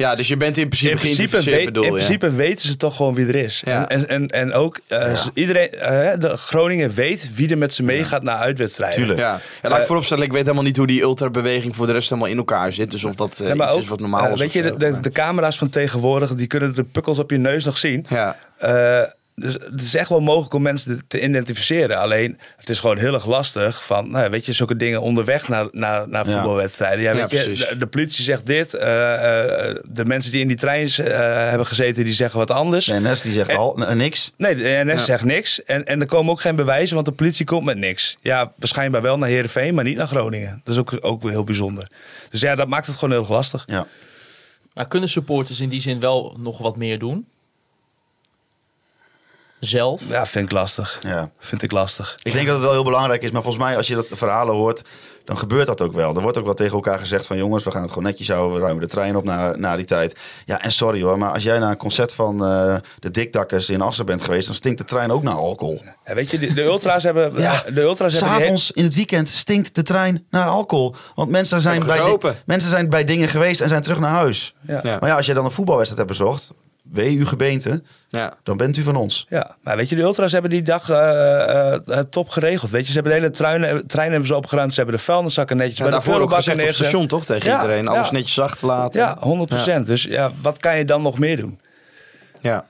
Ja, 0.00 0.14
dus 0.14 0.28
je 0.28 0.36
bent 0.36 0.58
in 0.58 0.68
principe 0.68 0.90
In 0.92 0.98
principe, 0.98 1.16
geïnteresseerd, 1.20 1.56
weet- 1.56 1.64
bedoel 1.64 1.84
in 1.84 1.92
principe 1.92 2.30
weten 2.30 2.68
ze 2.68 2.76
toch 2.76 2.96
gewoon 2.96 3.14
wie 3.14 3.26
er 3.26 3.34
is. 3.34 3.62
Ja. 3.64 3.88
En, 3.88 4.08
en, 4.08 4.28
en 4.28 4.52
ook 4.52 4.80
eh, 4.88 5.24
iedereen, 5.34 5.70
eh, 5.70 6.18
de 6.18 6.36
Groningen 6.36 6.94
weet 6.94 7.30
wie 7.34 7.50
er 7.50 7.58
met 7.58 7.74
ze 7.74 7.82
meegaat 7.82 8.22
naar 8.22 8.36
uitwedstrijden. 8.36 8.96
Tuurlijk. 8.98 9.18
Ja, 9.18 9.30
ja 9.62 9.68
laat 9.68 9.72
ik 9.72 9.78
Eh, 9.78 9.86
vooropstellen, 9.86 10.24
ik 10.24 10.32
weet 10.32 10.42
helemaal 10.42 10.64
niet 10.64 10.76
hoe 10.76 10.86
die 10.86 11.00
ultrabeweging 11.02 11.76
voor 11.76 11.86
de 11.86 11.92
rest 11.92 12.08
helemaal 12.08 12.30
in 12.30 12.36
elkaar 12.36 12.72
zit. 12.72 12.90
Dus 12.90 13.04
of 13.04 13.14
dat 13.14 13.40
Ja, 13.44 13.54
maar 13.54 13.66
iets 13.66 13.76
ook, 13.76 13.82
is 13.82 13.88
wat 13.88 14.00
normaal 14.00 14.32
is. 14.32 14.38
weet 14.38 14.52
je, 14.52 14.62
zo, 14.68 14.76
de, 14.76 15.00
de, 15.00 15.10
camera's 15.10 15.58
van 15.58 15.68
tegenwoordig, 15.68 16.34
die 16.34 16.46
kunnen 16.46 16.74
de 16.74 16.84
pukkels 16.84 17.18
op 17.18 17.30
je 17.30 17.38
neus 17.38 17.64
nog 17.64 17.78
zien. 17.78 18.06
Ja, 18.08 18.36
Eh, 18.58 19.00
dus 19.40 19.52
het 19.54 19.80
is 19.82 19.94
echt 19.94 20.08
wel 20.08 20.20
mogelijk 20.20 20.54
om 20.54 20.62
mensen 20.62 21.00
te- 21.08 21.20
identificeren. 21.22 21.98
Alleen, 21.98 22.38
het 22.56 22.68
is 22.70 22.80
gewoon 22.80 22.98
heel 22.98 23.14
erg 23.14 23.26
lastig 23.26 23.84
van, 23.84 24.10
nou, 24.10 24.24
ja, 24.24 24.30
weet 24.30 24.46
je, 24.46 24.52
zulke 24.52 24.76
dingen 24.76 25.00
onderweg 25.00 25.48
naar, 25.48 25.66
naar, 25.72 26.08
naar 26.08 26.28
Ja. 26.28 26.32
voetbalwedstrijden. 26.32 27.00
Ja, 27.04 27.10
Ja, 27.12 27.16
weet 27.16 27.30
je, 27.30 27.36
precies. 27.36 27.68
de, 27.68 27.76
de 27.78 27.86
politie 27.86 28.24
zegt 28.24 28.46
dit, 28.46 28.74
eh, 28.74 29.68
eh, 29.68 29.76
de 29.88 30.04
mensen 30.04 30.32
die 30.32 30.40
in 30.40 30.48
die 30.48 30.56
trein 30.56 30.88
eh, 30.88 31.04
hebben 31.48 31.66
gezeten, 31.66 32.04
die 32.04 32.14
zeggen 32.14 32.38
wat 32.38 32.50
anders. 32.50 32.84
De 32.86 33.00
NS 33.00 33.22
die 33.22 33.32
zegt 33.32 33.48
En- 33.50 33.56
al 33.56 33.76
niks. 33.94 34.32
Nee, 34.36 34.54
de 34.54 34.80
NS 34.84 34.92
Ja. 34.98 35.04
zegt 35.04 35.24
niks. 35.24 35.64
En, 35.64 35.84
en 35.86 36.00
er 36.00 36.06
komen 36.06 36.32
ook 36.32 36.40
geen 36.40 36.56
bewijzen, 36.56 36.94
want 36.94 37.06
de 37.06 37.12
politie 37.12 37.44
komt 37.46 37.64
met 37.64 37.76
niks. 37.78 38.16
Ja, 38.20 38.52
waarschijnlijk 38.56 39.02
wel 39.04 39.18
naar 39.18 39.28
Heerenveen, 39.28 39.74
maar 39.74 39.84
niet 39.84 39.96
naar 39.96 40.08
Groningen. 40.08 40.60
Dat 40.64 40.74
is 40.74 40.80
ook, 40.80 40.96
ook 41.00 41.22
heel 41.28 41.44
bijzonder. 41.44 41.88
Dus 42.30 42.40
ja, 42.40 42.54
dat 42.54 42.68
maakt 42.68 42.86
het 42.86 42.94
gewoon 42.96 43.10
heel 43.10 43.20
erg 43.20 43.30
lastig. 43.30 43.62
Ja. 43.66 43.86
Maar 44.74 44.88
kunnen 44.88 45.08
supporters 45.08 45.60
in 45.60 45.68
die 45.68 45.80
zin 45.80 46.00
wel 46.00 46.36
nog 46.38 46.58
wat 46.58 46.76
meer 46.76 46.98
doen? 46.98 47.26
Zelf? 49.60 50.02
Ja, 50.08 50.26
vind 50.26 50.44
ik 50.44 50.52
lastig. 50.52 50.98
Ja. 51.02 51.30
Vind 51.38 51.62
ik 51.62 51.72
lastig. 51.72 52.16
Ik 52.22 52.32
denk 52.32 52.46
dat 52.46 52.54
het 52.54 52.64
wel 52.64 52.72
heel 52.72 52.84
belangrijk 52.84 53.22
is, 53.22 53.30
maar 53.30 53.42
volgens 53.42 53.64
mij 53.64 53.76
als 53.76 53.86
je 53.86 53.94
dat 53.94 54.06
verhalen 54.12 54.54
hoort, 54.54 54.82
dan 55.24 55.38
gebeurt 55.38 55.66
dat 55.66 55.82
ook 55.82 55.92
wel. 55.92 56.14
Er 56.14 56.22
wordt 56.22 56.38
ook 56.38 56.44
wel 56.44 56.54
tegen 56.54 56.74
elkaar 56.74 56.98
gezegd 56.98 57.26
van 57.26 57.36
jongens, 57.36 57.64
we 57.64 57.70
gaan 57.70 57.82
het 57.82 57.90
gewoon 57.90 58.04
netjes 58.04 58.28
houden, 58.28 58.54
we 58.54 58.60
ruimen 58.60 58.82
de 58.82 58.88
trein 58.88 59.16
op 59.16 59.24
na, 59.24 59.56
na 59.56 59.76
die 59.76 59.84
tijd. 59.84 60.18
Ja, 60.44 60.62
en 60.62 60.72
sorry 60.72 61.02
hoor, 61.02 61.18
maar 61.18 61.32
als 61.32 61.42
jij 61.42 61.58
naar 61.58 61.70
een 61.70 61.76
concert 61.76 62.14
van 62.14 62.46
eh, 62.46 62.74
de 62.98 63.10
Dikdakkers 63.10 63.68
in 63.68 63.80
Assen 63.80 64.06
bent 64.06 64.22
geweest, 64.22 64.46
dan 64.46 64.54
stinkt 64.54 64.78
de 64.78 64.84
trein 64.84 65.12
ook 65.12 65.22
naar 65.22 65.34
alcohol. 65.34 65.82
Ja, 66.06 66.14
weet 66.14 66.30
je, 66.30 66.38
de, 66.38 66.52
de 66.52 66.62
ultra's 66.62 67.02
hebben... 67.02 67.32
Ja, 67.40 67.62
de 67.74 67.80
ultra's 67.80 68.12
hebben 68.12 68.30
die 68.30 68.40
S'avonds 68.40 68.70
in 68.70 68.84
het 68.84 68.94
weekend 68.94 69.28
stinkt 69.28 69.74
de 69.74 69.82
trein 69.82 70.26
naar 70.30 70.46
alcohol. 70.46 70.94
Want 71.14 71.30
mensen 71.30 71.60
zijn, 71.60 71.84
bij, 71.84 72.18
mensen 72.44 72.70
zijn 72.70 72.88
bij 72.88 73.04
dingen 73.04 73.28
geweest 73.28 73.60
en 73.60 73.68
zijn 73.68 73.82
terug 73.82 73.98
naar 73.98 74.10
huis. 74.10 74.54
Ja. 74.60 74.80
Ja. 74.82 74.96
Maar 75.00 75.08
ja, 75.08 75.16
als 75.16 75.26
jij 75.26 75.34
dan 75.34 75.44
een 75.44 75.50
voetbalwedstrijd 75.50 76.08
hebt 76.08 76.18
bezocht, 76.18 76.52
wee 76.92 77.18
uw 77.18 77.26
gebeente, 77.26 77.82
ja. 78.08 78.34
dan 78.42 78.56
bent 78.56 78.76
u 78.76 78.82
van 78.82 78.96
ons. 78.96 79.26
Ja, 79.28 79.56
maar 79.62 79.76
weet 79.76 79.88
je, 79.88 79.96
de 79.96 80.02
ultra's 80.02 80.32
hebben 80.32 80.50
die 80.50 80.62
dag 80.62 80.90
eh, 80.90 80.98
eh, 80.98 81.80
eh, 81.86 81.98
top 81.98 82.28
geregeld. 82.28 82.70
Weet 82.70 82.86
je, 82.86 82.92
ze 82.92 82.94
hebben 82.94 83.12
de 83.12 83.18
hele 83.18 83.32
trein, 83.32 83.86
trein 83.86 84.10
hebben 84.10 84.28
ze 84.28 84.36
opgeruimd. 84.36 84.74
Ze 84.74 84.80
hebben 84.80 84.98
de 84.98 85.04
vuilniszakken 85.04 85.56
netjes 85.56 85.78
Ja, 85.78 85.82
bij 85.84 85.92
de 85.92 85.96
daarvoor 85.98 86.22
ook 86.22 86.30
vuilbakken 86.30 86.52
gezegd 86.52 86.70
op 86.70 86.76
het 86.76 86.86
station 86.86 87.06
toch 87.06 87.24
tegen 87.24 87.50
Ja, 87.50 87.60
iedereen. 87.60 87.88
Alles 87.88 88.08
ja. 88.08 88.12
netjes 88.12 88.40
achterlaten. 88.40 89.00
Ja, 89.00 89.18
100%. 89.80 89.82
Dus 89.82 90.02
ja, 90.02 90.32
wat 90.42 90.58
kan 90.58 90.78
je 90.78 90.84
dan 90.84 91.02
nog 91.02 91.18
meer 91.18 91.36
doen? 91.36 91.60
ja. 92.40 92.66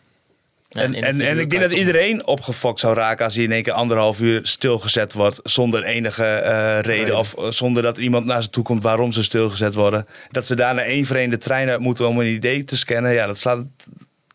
En, 0.71 0.95
en, 0.95 1.21
en 1.21 1.39
ik 1.39 1.51
denk 1.51 1.63
dat 1.63 1.73
iedereen 1.73 2.27
opgefokt 2.27 2.81
zou 2.81 2.95
raken 2.95 3.25
als 3.25 3.35
hij 3.35 3.45
in 3.45 3.53
één 3.53 3.63
keer 3.63 3.73
anderhalf 3.73 4.21
uur 4.21 4.41
stilgezet 4.43 5.13
wordt 5.13 5.41
zonder 5.43 5.85
enige 5.85 6.25
eh, 6.25 6.81
reden. 6.81 7.19
Of 7.19 7.35
zonder 7.49 7.83
dat 7.83 7.99
iemand 7.99 8.27
naar 8.27 8.43
ze 8.43 8.51
toe 8.51 8.65
komt 8.65 8.83
waarom 8.83 9.13
ze 9.13 9.23
stilgezet 9.23 9.75
worden. 9.75 10.07
Dat 10.31 10.47
ze 10.47 10.55
daarna 10.55 10.83
één 10.83 11.07
voor 11.07 11.17
één 11.17 11.31
de 11.31 11.37
trein 11.37 11.69
uit 11.69 11.81
moeten 11.81 12.09
om 12.09 12.21
een 12.21 12.27
idee 12.27 12.65
te 12.65 12.77
scannen. 12.77 13.13
Ja, 13.13 13.27
dat 13.27 13.39
slaat, 13.39 13.65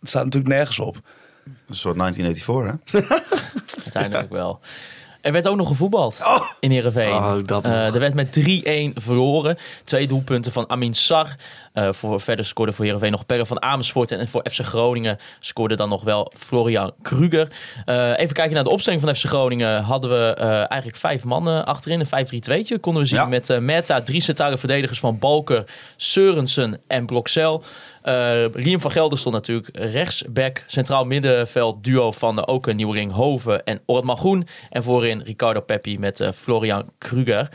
dat 0.05 0.13
staat 0.13 0.23
natuurlijk 0.23 0.53
nergens 0.53 0.79
op. 0.79 0.95
Een 1.67 1.75
soort 1.75 1.97
1984, 1.97 3.09
hè? 3.09 3.15
Uiteindelijk 3.83 4.31
wel. 4.31 4.59
Er 5.21 5.31
werd 5.31 5.47
ook 5.47 5.55
nog 5.55 5.67
gevoetbald 5.67 6.19
in 6.59 6.71
Heerenveen. 6.71 7.13
Oh. 7.13 7.39
Eh, 7.47 7.93
er 7.93 7.99
werd 7.99 8.13
met 8.13 8.39
3-1 8.39 8.93
verloren. 8.93 9.57
Twee 9.83 10.07
doelpunten 10.07 10.51
van 10.51 10.69
Amin 10.69 10.93
Sar. 10.93 11.35
Eh, 11.75 11.87
voor, 11.91 12.21
verder 12.21 12.45
scoorde 12.45 12.71
voor 12.71 12.85
Heerenveen 12.85 13.11
nog 13.11 13.25
Perre 13.25 13.45
van 13.45 13.61
Amersfoort. 13.61 14.11
En 14.11 14.27
voor 14.27 14.45
FC 14.51 14.59
Groningen 14.59 15.17
scoorde 15.39 15.75
dan 15.75 15.89
nog 15.89 16.03
wel 16.03 16.31
Florian 16.37 16.93
Kruger. 17.01 17.47
Eh, 17.85 18.19
even 18.19 18.33
kijken 18.33 18.53
naar 18.53 18.63
de 18.63 18.69
opstelling 18.69 19.01
van 19.01 19.15
FC 19.15 19.25
Groningen. 19.25 19.81
Hadden 19.81 20.09
we 20.09 20.33
eh, 20.33 20.47
eigenlijk 20.47 20.95
vijf 20.95 21.23
mannen 21.23 21.65
achterin. 21.65 21.99
Een 21.99 22.65
5-3-2'tje 22.65 22.79
konden 22.79 23.01
we 23.01 23.07
zien. 23.07 23.17
Ja. 23.17 23.25
Met 23.25 23.59
Merta, 23.59 24.01
drie 24.01 24.21
centrale 24.21 24.57
verdedigers 24.57 24.99
van 24.99 25.19
Balker, 25.19 25.63
Seurensen 25.95 26.81
en 26.87 27.05
Bloksel. 27.05 27.63
Riem 28.53 28.79
van 28.79 28.91
Gelder 28.91 29.17
stond 29.17 29.35
natuurlijk 29.35 29.69
rechtsback. 29.71 30.63
Centraal 30.67 31.05
middenveld 31.05 31.83
duo 31.83 32.11
van 32.11 32.35
de 32.35 32.47
ook 32.47 32.67
een 32.67 32.75
Nieuwering 32.75 33.11
Hoven 33.11 33.63
en 33.63 33.81
Groen. 34.05 34.47
En 34.69 34.83
voorin 34.83 35.21
Ricardo 35.21 35.61
Peppi 35.61 35.99
met 35.99 36.29
Florian 36.35 36.89
Kruger. 36.97 37.49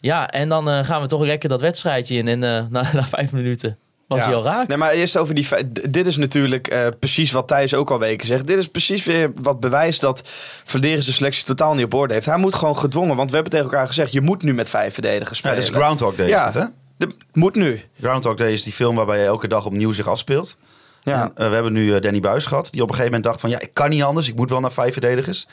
Ja, 0.00 0.30
en 0.30 0.48
dan 0.48 0.68
eh, 0.70 0.84
gaan 0.84 1.00
we 1.00 1.06
toch 1.08 1.20
lekker 1.22 1.48
dat 1.48 1.60
wedstrijdje 1.60 2.16
in. 2.16 2.28
En 2.28 2.42
eh, 2.44 2.64
na, 2.82 2.90
na 2.92 3.04
vijf 3.04 3.32
minuten 3.32 3.78
was 4.08 4.24
hij 4.24 4.34
al 4.34 4.44
raak. 4.44 4.68
Nee, 4.68 4.76
maar 4.76 4.90
eerst 4.90 5.16
over 5.16 5.34
die. 5.34 5.46
Dit 5.90 6.06
is 6.06 6.16
natuurlijk 6.16 6.68
eh, 6.68 6.86
precies 6.98 7.32
wat 7.32 7.48
Thijs 7.48 7.74
ook 7.74 7.90
al 7.90 7.98
weken 7.98 8.26
zegt. 8.26 8.46
Dit 8.46 8.58
is 8.58 8.68
precies 8.68 9.04
weer 9.04 9.30
wat 9.40 9.60
bewijst 9.60 10.00
dat 10.00 10.22
Verderes 10.64 11.04
de 11.06 11.12
selectie 11.12 11.44
totaal 11.44 11.74
niet 11.74 11.84
op 11.84 11.94
orde 11.94 12.14
heeft. 12.14 12.26
Hij 12.26 12.36
moet 12.36 12.54
gewoon 12.54 12.78
gedwongen, 12.78 13.16
want 13.16 13.28
we 13.28 13.34
hebben 13.34 13.52
tegen 13.54 13.70
elkaar 13.70 13.86
gezegd: 13.86 14.12
je 14.12 14.20
moet 14.20 14.42
nu 14.42 14.54
met 14.54 14.70
vijf 14.70 14.94
verdedigers 14.94 15.30
Ja, 15.30 15.36
spelen. 15.36 15.56
dat 15.56 15.64
is 15.68 15.76
Groundhog 15.76 16.14
Day, 16.14 16.28
Ja. 16.28 16.48
is 16.48 16.54
het, 16.54 16.62
hè? 16.62 16.68
De- 16.96 17.14
moet 17.32 17.54
nu. 17.54 17.80
Groundhog 18.00 18.34
Day 18.34 18.52
is 18.52 18.62
die 18.62 18.72
film 18.72 18.96
waarbij 18.96 19.18
je 19.18 19.24
elke 19.24 19.48
dag 19.48 19.66
opnieuw 19.66 19.92
zich 19.92 20.08
afspeelt. 20.08 20.58
Ja. 21.00 21.30
En, 21.34 21.48
we 21.48 21.54
hebben 21.54 21.72
nu 21.72 22.00
Danny 22.00 22.20
Buis 22.20 22.46
gehad, 22.46 22.68
die 22.70 22.82
op 22.82 22.88
een 22.88 22.94
gegeven 22.94 23.12
moment 23.16 23.24
dacht 23.30 23.40
van... 23.40 23.50
ja, 23.50 23.60
ik 23.60 23.70
kan 23.74 23.90
niet 23.90 24.02
anders, 24.02 24.28
ik 24.28 24.36
moet 24.36 24.50
wel 24.50 24.60
naar 24.60 24.72
vijf 24.72 24.92
verdedigers. 24.92 25.46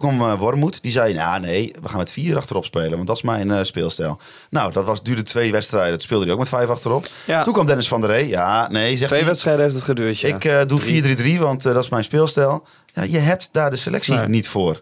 Toen 0.00 0.16
kwam 0.16 0.36
Wormoed, 0.38 0.82
die 0.82 0.90
zei... 0.92 1.14
nou 1.14 1.40
nee, 1.40 1.74
we 1.82 1.88
gaan 1.88 1.98
met 1.98 2.12
vier 2.12 2.36
achterop 2.36 2.64
spelen, 2.64 2.90
want 2.90 3.06
dat 3.06 3.16
is 3.16 3.22
mijn 3.22 3.50
eh, 3.50 3.62
speelstijl. 3.62 4.18
Nou, 4.50 4.72
dat 4.72 4.84
was, 4.84 5.02
duurde 5.02 5.22
twee 5.22 5.52
wedstrijden, 5.52 5.92
toen 5.92 6.00
speelde 6.00 6.24
hij 6.24 6.32
ook 6.32 6.38
met 6.38 6.48
vijf 6.48 6.68
achterop. 6.68 7.06
Ja. 7.26 7.42
Toen 7.42 7.52
kwam 7.52 7.66
Dennis 7.66 7.88
van 7.88 8.00
der 8.00 8.10
Rey, 8.10 8.28
ja, 8.28 8.68
nee, 8.70 8.96
zegt 8.96 9.10
Twee 9.10 9.24
wedstrijden 9.24 9.62
heeft 9.62 9.74
het 9.74 9.84
geduurd. 9.84 10.18
ja. 10.18 10.28
Ik 10.28 10.44
eh, 10.44 10.60
doe 10.66 11.36
4-3-3, 11.36 11.38
want 11.38 11.62
dat 11.62 11.84
is 11.84 11.88
mijn 11.88 12.04
speelstijl. 12.04 12.66
Ja, 12.92 13.02
je 13.02 13.18
hebt 13.18 13.48
daar 13.52 13.70
de 13.70 13.76
selectie 13.76 14.14
Nee. 14.14 14.28
niet 14.28 14.48
voor. 14.48 14.80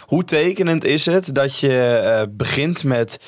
Hoe 0.00 0.24
tekenend 0.24 0.84
is 0.84 1.06
het 1.06 1.34
dat 1.34 1.58
je 1.58 2.28
begint 2.30 2.84
met 2.84 3.18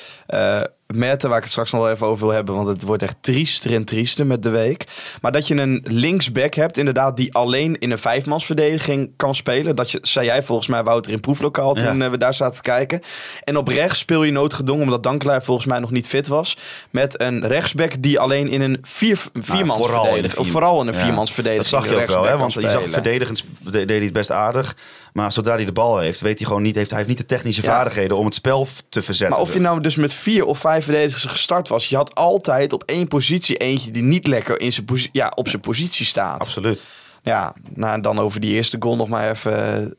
Merten, 0.93 1.27
waar 1.27 1.37
ik 1.37 1.43
het 1.43 1.51
straks 1.51 1.71
nog 1.71 1.81
wel 1.81 1.91
even 1.91 2.07
over 2.07 2.25
wil 2.25 2.35
hebben, 2.35 2.55
want 2.55 2.67
het 2.67 2.81
wordt 2.81 3.03
echt 3.03 3.15
triester 3.21 3.73
en 3.73 3.85
triester 3.85 4.25
met 4.25 4.43
de 4.43 4.49
week. 4.49 4.83
Maar 5.21 5.31
dat 5.31 5.47
je 5.47 5.55
een 5.55 5.85
linksback 5.87 6.53
hebt, 6.53 6.77
inderdaad, 6.77 7.17
die 7.17 7.33
alleen 7.33 7.79
in 7.79 7.91
een 7.91 7.97
vijfmansverdediging 7.99 9.11
kan 9.15 9.35
spelen. 9.35 9.75
Dat 9.75 9.91
je, 9.91 9.99
zei 10.01 10.25
jij 10.25 10.43
volgens 10.43 10.67
mij, 10.67 10.83
Wouter, 10.83 11.11
in 11.11 11.19
proeflokaal 11.19 11.73
toen 11.73 11.97
Ja. 11.97 12.05
eh, 12.05 12.11
we 12.11 12.17
daar 12.17 12.33
zaten 12.33 12.55
te 12.55 12.61
kijken. 12.61 12.99
En 13.43 13.57
op 13.57 13.67
rechts 13.67 13.99
speel 13.99 14.23
je 14.23 14.31
noodgedwongen, 14.31 14.83
omdat 14.83 15.03
Dankelaar 15.03 15.43
volgens 15.43 15.67
mij 15.67 15.79
nog 15.79 15.91
niet 15.91 16.07
fit 16.07 16.27
was, 16.27 16.57
met 16.89 17.21
een 17.21 17.47
rechtsback 17.47 18.01
die 18.01 18.19
alleen 18.19 18.47
in 18.49 18.61
een 18.61 18.77
vier, 18.81 19.07
Nou, 19.33 19.45
vooral 19.45 19.59
in 19.59 19.65
viermansverdediging, 19.65 20.37
of 20.37 20.43
vier- 20.43 20.51
vooral 20.53 20.81
in 20.81 20.87
een 20.87 20.93
Ja. 20.93 20.99
viermansverdediging. 20.99 21.71
Dat 21.71 21.81
zag 21.83 21.93
je 21.93 22.01
ook 22.01 22.07
wel, 22.07 22.23
hè? 22.25 22.37
want 22.37 22.53
je 22.53 22.61
zag 22.61 22.83
verdedigend 22.89 23.43
de- 23.59 23.71
deed 23.71 23.89
hij 23.89 23.99
het 23.99 24.13
best 24.13 24.31
aardig. 24.31 24.75
Maar 25.13 25.31
zodra 25.31 25.55
hij 25.55 25.65
de 25.65 25.71
bal 25.71 25.97
heeft, 25.99 26.21
weet 26.21 26.37
hij 26.37 26.47
gewoon 26.47 26.61
niet, 26.61 26.75
heeft, 26.75 26.87
hij 26.89 26.97
heeft 26.97 27.09
niet 27.09 27.17
de 27.19 27.25
technische 27.25 27.61
Ja. 27.61 27.67
vaardigheden 27.67 28.17
om 28.17 28.25
het 28.25 28.33
spel 28.33 28.67
te 28.89 29.01
verzetten. 29.01 29.37
Maar 29.37 29.45
of 29.47 29.53
je 29.53 29.59
nou 29.59 29.81
dus 29.81 29.95
met 29.95 30.13
vier 30.13 30.45
of 30.45 30.59
vijf 30.59 30.76
verdedigers 30.81 31.25
gestart 31.25 31.67
was, 31.67 31.87
je 31.89 31.95
had 31.95 32.15
altijd 32.15 32.73
op 32.73 32.83
één 32.83 33.07
positie 33.07 33.57
eentje 33.57 33.91
die 33.91 34.03
niet 34.03 34.27
lekker 34.27 34.59
in 34.59 34.73
zijn 34.73 34.85
ja, 35.11 35.31
op 35.35 35.47
zijn 35.47 35.61
positie 35.61 36.05
staat. 36.05 36.41
Absoluut. 36.41 36.87
Ja, 37.23 37.53
nou 37.73 38.01
dan 38.01 38.19
over 38.19 38.39
die 38.39 38.53
eerste 38.53 38.77
goal 38.79 38.95
nog 38.95 39.07
maar 39.07 39.29
even 39.29 39.95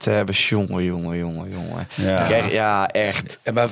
te 0.00 0.10
hebben. 0.10 0.34
Jongen, 0.34 0.84
jongen, 0.84 1.18
jongen, 1.18 1.50
jongen. 1.50 1.88
Ja. 2.50 2.88
Echt. 2.88 3.38
En 3.42 3.54
maar 3.54 3.68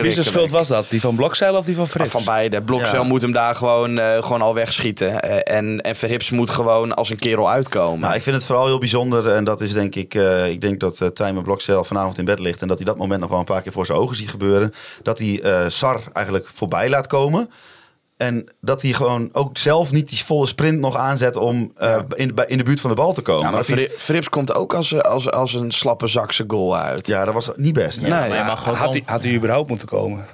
wie 0.00 0.12
zijn 0.12 0.24
schuld 0.24 0.50
was 0.50 0.68
dat? 0.68 0.86
Die 0.88 1.00
van 1.00 1.16
Blokzeil 1.16 1.56
of 1.56 1.64
die 1.64 1.74
van 1.74 1.88
Frits? 1.88 2.10
Van 2.10 2.24
beide. 2.24 2.62
Blokcel 2.62 3.02
Ja. 3.02 3.08
moet 3.08 3.22
hem 3.22 3.32
daar 3.32 3.54
gewoon, 3.54 3.98
eh, 3.98 4.22
gewoon 4.22 4.42
al 4.42 4.54
wegschieten. 4.54 5.22
Eh, 5.22 5.56
en, 5.56 5.80
en 5.80 5.96
Verhips 5.96 6.30
moet 6.30 6.50
gewoon 6.50 6.94
als 6.94 7.10
een 7.10 7.18
kerel 7.18 7.50
uitkomen. 7.50 8.00
Nou, 8.00 8.14
ik 8.14 8.22
vind 8.22 8.36
het 8.36 8.44
vooral 8.46 8.66
heel 8.66 8.78
bijzonder. 8.78 9.30
En 9.32 9.44
dat 9.44 9.60
is 9.60 9.72
denk 9.72 9.94
ik, 9.94 10.14
eh, 10.14 10.48
ik 10.48 10.60
denk 10.60 10.80
dat 10.80 11.00
uh, 11.00 11.08
Tijmen 11.08 11.42
Blokcel 11.42 11.84
vanavond 11.84 12.18
in 12.18 12.24
bed 12.24 12.38
ligt. 12.38 12.62
En 12.62 12.68
dat 12.68 12.76
hij 12.76 12.86
dat 12.86 12.96
moment 12.96 13.20
nog 13.20 13.30
wel 13.30 13.38
een 13.38 13.44
paar 13.44 13.62
keer 13.62 13.72
voor 13.72 13.86
zijn 13.86 13.98
ogen 13.98 14.16
ziet 14.16 14.30
gebeuren. 14.30 14.72
Dat 15.02 15.18
hij 15.18 15.42
Sar 15.68 16.00
eigenlijk 16.12 16.50
voorbij 16.54 16.88
laat 16.88 17.06
komen. 17.06 17.50
En 18.16 18.48
dat 18.60 18.82
hij 18.82 18.92
gewoon 18.92 19.28
ook 19.32 19.58
zelf 19.58 19.90
niet 19.90 20.08
die 20.08 20.24
volle 20.24 20.46
sprint 20.46 20.78
nog 20.78 20.96
aanzet 20.96 21.36
om 21.36 21.72
eh, 21.76 21.98
in, 22.14 22.34
bij- 22.34 22.46
in 22.48 22.58
de 22.58 22.64
buurt 22.64 22.80
van 22.80 22.90
de 22.90 22.96
bal 22.96 23.12
te 23.12 23.22
komen. 23.22 23.42
ja, 23.44 23.50
maar 23.50 23.64
Verhips 23.96 24.28
komt 24.28 24.54
ook 24.54 24.74
als, 24.74 25.02
als, 25.02 25.30
als 25.30 25.54
een 25.54 25.70
slappe 25.70 26.06
zakse 26.06 26.44
goal 26.46 26.76
uit. 26.76 27.06
ja, 27.06 27.24
dat 27.24 27.34
was 27.34 27.50
niet 27.56 27.74
best. 27.74 28.00
nee. 28.00 28.10
Maar 28.10 28.44
had, 28.46 28.92
hij, 28.92 29.02
had 29.06 29.22
hij 29.22 29.32
überhaupt 29.34 29.68
moeten 29.68 29.86
komen? 29.88 30.26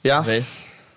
Ja, 0.00 0.24
Weet, 0.24 0.44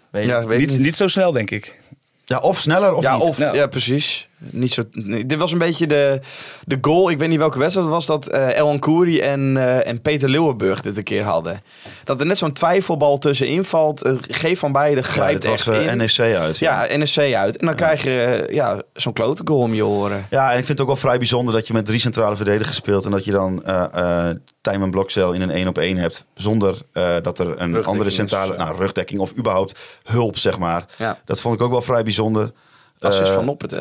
weet 0.10 0.26
ja 0.28 0.46
weet 0.46 0.60
Niet, 0.70 0.80
niet 0.80 0.98
zo 0.98 1.08
snel, 1.08 1.32
denk 1.32 1.52
ik. 1.52 1.80
Ja, 2.26 2.39
of 2.39 2.60
sneller 2.60 2.94
of 2.94 3.04
ja, 3.04 3.14
niet. 3.16 3.24
of, 3.24 3.38
ja, 3.54 3.68
precies. 3.68 4.28
Niet 4.50 4.72
zo, 4.72 4.82
nee, 4.92 5.26
dit 5.26 5.38
was 5.38 5.52
een 5.52 5.58
beetje 5.58 5.88
de, 5.88 6.20
de 6.66 6.78
goal. 6.82 7.10
Ik 7.10 7.20
weet 7.20 7.30
niet 7.30 7.38
welke 7.38 7.60
wedstrijd 7.60 7.86
het 7.88 7.96
was 7.96 8.06
dat 8.06 8.28
eh 8.28 8.58
El 8.58 8.80
Kouri 8.80 9.20
en, 9.20 9.58
eh, 9.58 9.88
en 9.88 10.02
Peter 10.02 10.30
Leeuwenburg 10.30 10.82
dit 10.82 10.98
een 10.98 11.04
keer 11.04 11.24
hadden. 11.24 11.62
Dat 12.04 12.20
er 12.20 12.26
net 12.26 12.38
zo'n 12.38 12.54
twijfelbal 12.54 13.18
tussenin 13.18 13.64
valt. 13.64 14.02
Eh, 14.02 14.14
Geef 14.22 14.60
van 14.60 14.72
beide 14.72 15.02
Ja, 15.02 15.08
grijpt 15.08 15.44
het 15.44 15.66
was 15.66 15.78
echt 15.78 15.88
in. 15.88 15.98
NEC 15.98 16.20
uit. 16.36 16.58
ja, 16.58 16.88
NSC 16.89 17.18
uit. 17.18 17.58
En 17.58 17.66
dan 17.66 17.76
krijg 17.76 18.04
je 18.04 18.48
ja, 18.52 18.82
zo'n 18.94 19.14
klote 19.14 19.42
goal 19.46 19.60
om 19.60 19.74
je 19.74 19.86
oren. 19.86 20.26
Ja, 20.30 20.52
en 20.52 20.58
ik 20.58 20.66
vind 20.66 20.68
het 20.68 20.82
ook 20.82 20.88
wel 20.88 20.96
vrij 20.96 21.18
bijzonder 21.18 21.54
dat 21.54 21.68
je 21.68 21.74
met 21.74 21.86
drie 21.86 22.00
centrale 22.00 22.36
verdedigers 22.36 22.76
speelt. 22.76 23.06
En 23.06 23.12
dat 23.12 23.26
je 23.26 23.32
dan 23.32 23.66
eh 23.66 24.28
Tijmen 24.62 24.92
Blokcel 24.92 25.32
in 25.32 25.42
een 25.42 25.52
één 25.52 25.68
op 25.68 25.78
één 25.78 25.98
hebt. 25.98 26.26
Zonder 26.34 26.78
dat 27.22 27.39
er 27.39 27.62
een 27.62 27.86
andere 27.86 28.10
centrale 28.10 28.52
ja. 28.52 28.64
nou, 28.64 28.78
rugdekking 28.78 29.20
of 29.20 29.34
überhaupt 29.38 29.80
hulp, 30.04 30.38
zeg 30.38 30.58
maar. 30.58 30.86
Ja. 30.98 31.20
Dat 31.26 31.42
vond 31.42 31.56
ik 31.56 31.62
ook 31.62 31.72
wel 31.72 31.82
vrij 31.82 32.04
bijzonder. 32.04 32.52
Dat 32.98 33.22
is 33.22 33.30
van 33.30 33.46
Noppet, 33.46 33.72
hè? 33.72 33.80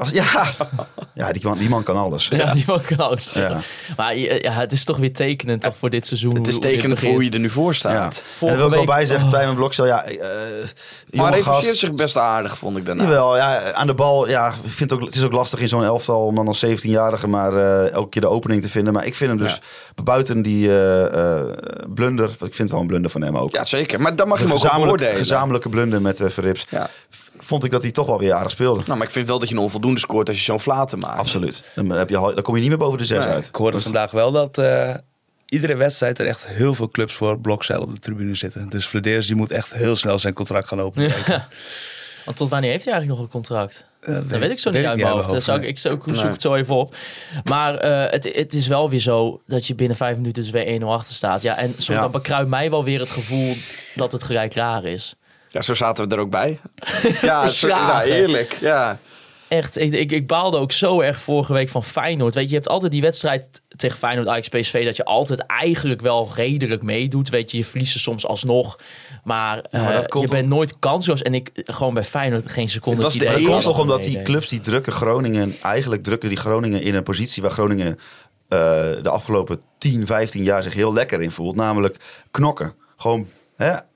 Als- 0.00 0.10
ja, 0.10 0.46
ja 1.14 1.32
die, 1.32 1.42
man, 1.46 1.58
die 1.58 1.68
man 1.68 1.82
kan 1.82 1.96
alles. 1.96 2.28
Ja, 2.28 2.52
die 2.54 2.64
man 2.66 2.80
kan 2.82 2.98
alles. 2.98 3.30
Ja. 3.32 3.60
Maar 3.96 4.16
ja, 4.16 4.52
het 4.52 4.72
is 4.72 4.84
toch 4.84 4.96
weer 4.96 5.12
tekenend 5.12 5.62
toch 5.62 5.74
voor 5.78 5.90
dit 5.90 6.06
seizoen. 6.06 6.34
Het 6.34 6.46
is 6.46 6.54
hoe- 6.54 6.62
hoe 6.62 6.72
tekenend 6.72 6.98
voor 6.98 7.08
hoe 7.08 7.16
begint. 7.16 7.32
je 7.34 7.38
er 7.40 7.44
nu 7.46 7.50
voor 7.52 7.72
Ja. 7.72 7.78
staat. 7.78 8.16
En 8.16 8.22
Vorige 8.36 8.58
daar 8.58 8.68
wil 8.70 8.80
ik 8.80 8.86
wel 8.86 8.96
bij 8.96 9.06
zeggen, 9.06 9.26
oh. 9.26 9.32
Tijmen 9.32 9.54
Blokcel, 9.54 9.86
ja, 9.86 10.04
eh 10.04 10.16
Maar 11.10 11.38
gast. 11.38 11.76
zich 11.78 11.94
best 11.94 12.16
aardig, 12.16 12.58
vond 12.58 12.76
ik 12.76 12.86
daarna. 12.86 13.02
Jawel, 13.02 13.36
ja, 13.36 13.72
aan 13.72 13.86
de 13.86 13.94
bal. 13.94 14.28
Ja, 14.28 14.48
ik 14.64 14.70
vind 14.70 14.92
ook, 14.92 15.00
het 15.00 15.14
is 15.14 15.22
ook 15.22 15.32
lastig 15.32 15.60
in 15.60 15.68
zo'n 15.68 15.84
elftal 15.84 16.26
om 16.26 16.34
dan 16.34 16.46
als 16.48 16.64
17-jarige 16.66 17.28
maar 17.28 17.56
eh, 17.56 17.92
elke 17.92 18.08
keer 18.08 18.20
de 18.22 18.28
opening 18.28 18.62
te 18.62 18.68
vinden. 18.68 18.92
Maar 18.92 19.06
ik 19.06 19.14
vind 19.14 19.30
hem 19.30 19.38
dus 19.38 19.58
buiten 20.04 20.42
die 20.42 20.68
eh, 20.68 21.04
eh, 21.38 21.44
blunder, 21.94 22.28
ik 22.30 22.36
vind 22.38 22.58
het 22.58 22.70
wel 22.70 22.80
een 22.80 22.86
blunder 22.86 23.10
van 23.10 23.22
hem 23.22 23.36
ook. 23.36 23.50
Ja, 23.52 23.64
zeker. 23.64 24.00
Maar 24.00 24.16
dan 24.16 24.28
mag 24.28 24.38
je 24.38 24.44
hem 24.44 24.52
ook 24.52 24.58
gezamenlijk, 24.60 24.96
beoordelen. 24.96 25.22
gezamenlijke 25.26 25.68
blunder 25.68 26.02
met 26.02 26.20
Verrips. 26.24 26.66
Ja. 26.70 26.90
Vond 27.50 27.64
ik 27.64 27.70
dat 27.70 27.82
hij 27.82 27.90
toch 27.90 28.06
wel 28.06 28.18
weer 28.18 28.32
aardig 28.32 28.50
speelde. 28.52 28.82
Nou, 28.86 28.98
maar 28.98 29.06
ik 29.06 29.12
vind 29.12 29.26
wel 29.26 29.38
dat 29.38 29.48
je 29.48 29.54
een 29.54 29.60
onvoldoende 29.60 30.00
scoort 30.00 30.28
als 30.28 30.36
je 30.36 30.42
zo'n 30.42 30.60
flaten 30.60 30.98
maakt. 30.98 31.18
Absoluut. 31.18 31.62
Dan, 31.74 31.90
heb 31.90 32.08
je, 32.08 32.16
al- 32.16 32.34
dan 32.34 32.42
kom 32.42 32.54
je 32.54 32.60
niet 32.60 32.68
meer 32.70 32.78
boven 32.78 32.98
de 32.98 33.04
zes 33.04 33.18
Nee. 33.18 33.26
uit. 33.28 33.46
Ik 33.46 33.54
hoorde 33.54 33.80
vandaag 33.80 34.10
wel 34.10 34.30
dat 34.32 34.58
eh, 34.58 34.94
iedere 35.48 35.74
wedstrijd 35.76 36.18
er 36.18 36.26
echt 36.26 36.46
heel 36.46 36.74
veel 36.74 36.88
clubs 36.88 37.12
voor 37.14 37.40
Blokzeil 37.40 37.80
op 37.80 37.94
de 37.94 37.98
tribune 38.00 38.34
zitten. 38.34 38.68
Dus 38.68 38.86
Flederis 38.86 39.26
die 39.26 39.36
moet 39.36 39.50
echt 39.50 39.72
heel 39.74 39.96
snel 39.96 40.18
zijn 40.18 40.34
contract 40.34 40.68
gaan 40.68 40.80
openen. 40.80 41.12
Ja. 41.26 41.48
Want 42.24 42.36
tot 42.36 42.48
wanneer 42.50 42.70
heeft 42.70 42.84
hij 42.84 42.92
eigenlijk 42.92 43.22
nog 43.22 43.30
een 43.32 43.40
contract? 43.40 43.84
Eh, 44.00 44.14
Dat 44.14 44.38
weet 44.38 44.50
ik 44.50 44.58
zo 44.58 44.70
niet 44.70 44.84
uit 44.84 44.98
mijn 45.00 45.12
hoofd. 45.12 45.28
Dat 45.28 45.42
zou 45.42 45.60
ik, 45.62 45.78
zoek 45.78 46.06
Nee. 46.06 46.24
het 46.24 46.40
zo 46.40 46.54
even 46.54 46.74
op. 46.74 46.94
Maar 47.44 47.74
eh, 47.74 48.12
het, 48.12 48.30
het 48.34 48.54
is 48.54 48.66
wel 48.66 48.90
weer 48.90 49.00
zo 49.00 49.40
dat 49.46 49.66
je 49.66 49.74
binnen 49.74 49.96
vijf 49.96 50.16
minuten 50.16 50.42
dus 50.42 50.52
weer 50.52 50.80
1-0 50.80 50.84
achter 50.84 51.14
staat. 51.14 51.42
Ja, 51.42 51.56
en 51.56 51.74
Ja. 51.76 52.00
dan 52.00 52.10
bekruipt 52.10 52.48
mij 52.50 52.70
wel 52.70 52.84
weer 52.84 53.00
het 53.00 53.10
gevoel 53.10 53.54
dat 53.94 54.12
het 54.12 54.22
gelijk 54.22 54.50
klaar 54.50 54.84
is. 54.84 55.14
Ja, 55.50 55.62
zo 55.62 55.74
zaten 55.74 56.08
we 56.08 56.14
er 56.14 56.20
ook 56.20 56.30
bij. 56.30 56.60
ja, 57.02 57.08
zo, 57.12 57.26
ja, 57.26 57.48
Verslagen. 57.48 58.12
eerlijk. 58.12 58.56
Ja. 58.60 58.98
Echt, 59.50 59.78
ik, 59.78 59.92
ik, 59.92 60.12
ik 60.12 60.26
baalde 60.26 60.56
ook 60.56 60.72
zo 60.72 61.00
erg 61.00 61.20
vorige 61.20 61.52
week 61.52 61.68
van 61.68 61.84
Feyenoord. 61.84 62.34
Weet 62.34 62.44
je, 62.44 62.50
je 62.50 62.56
hebt 62.56 62.68
altijd 62.68 62.92
die 62.92 63.00
wedstrijd 63.00 63.62
tegen 63.76 63.98
Feyenoord, 63.98 64.28
Ajax, 64.28 64.48
PSV... 64.48 64.84
dat 64.84 64.96
je 64.96 65.04
altijd 65.04 65.40
eigenlijk 65.46 66.00
wel 66.00 66.30
redelijk 66.34 66.82
meedoet. 66.82 67.28
Weet 67.28 67.50
je, 67.50 67.56
je 67.56 67.64
verliest 67.64 67.94
er 67.94 68.00
soms 68.00 68.26
alsnog. 68.26 68.78
Maar, 69.24 69.64
Ja, 69.70 69.82
maar 69.82 70.04
eh, 70.04 70.20
je 70.20 70.28
bent 70.28 70.48
nooit 70.48 70.78
kansloos. 70.78 71.22
En 71.22 71.34
ik 71.34 71.50
gewoon 71.54 71.94
bij 71.94 72.04
Feyenoord 72.04 72.52
geen 72.52 72.68
seconde... 72.68 73.02
Het 73.02 73.04
was 73.04 73.14
het 73.14 73.22
de 73.22 73.28
idee 73.28 73.44
Dat 73.44 73.46
dat 73.46 73.52
komt 73.52 73.64
ik 73.64 73.70
toch 73.70 73.82
omdat 73.82 74.02
die 74.02 74.22
clubs 74.22 74.48
die 74.48 74.60
drukken 74.60 74.92
Groningen, 74.92 75.54
eigenlijk 75.62 76.02
drukken 76.02 76.28
die 76.28 76.38
Groningen 76.38 76.82
in 76.82 76.94
een 76.94 77.02
positie 77.02 77.42
waar 77.42 77.50
Groningen 77.50 77.98
eh, 78.48 78.58
de 79.02 79.10
afgelopen 79.10 79.60
10, 79.78 80.06
15 80.06 80.42
jaar 80.42 80.62
zich 80.62 80.74
heel 80.74 80.92
lekker 80.92 81.22
in 81.22 81.30
voelt. 81.30 81.56
Namelijk 81.56 81.96
knokken. 82.30 82.74
Gewoon 82.96 83.26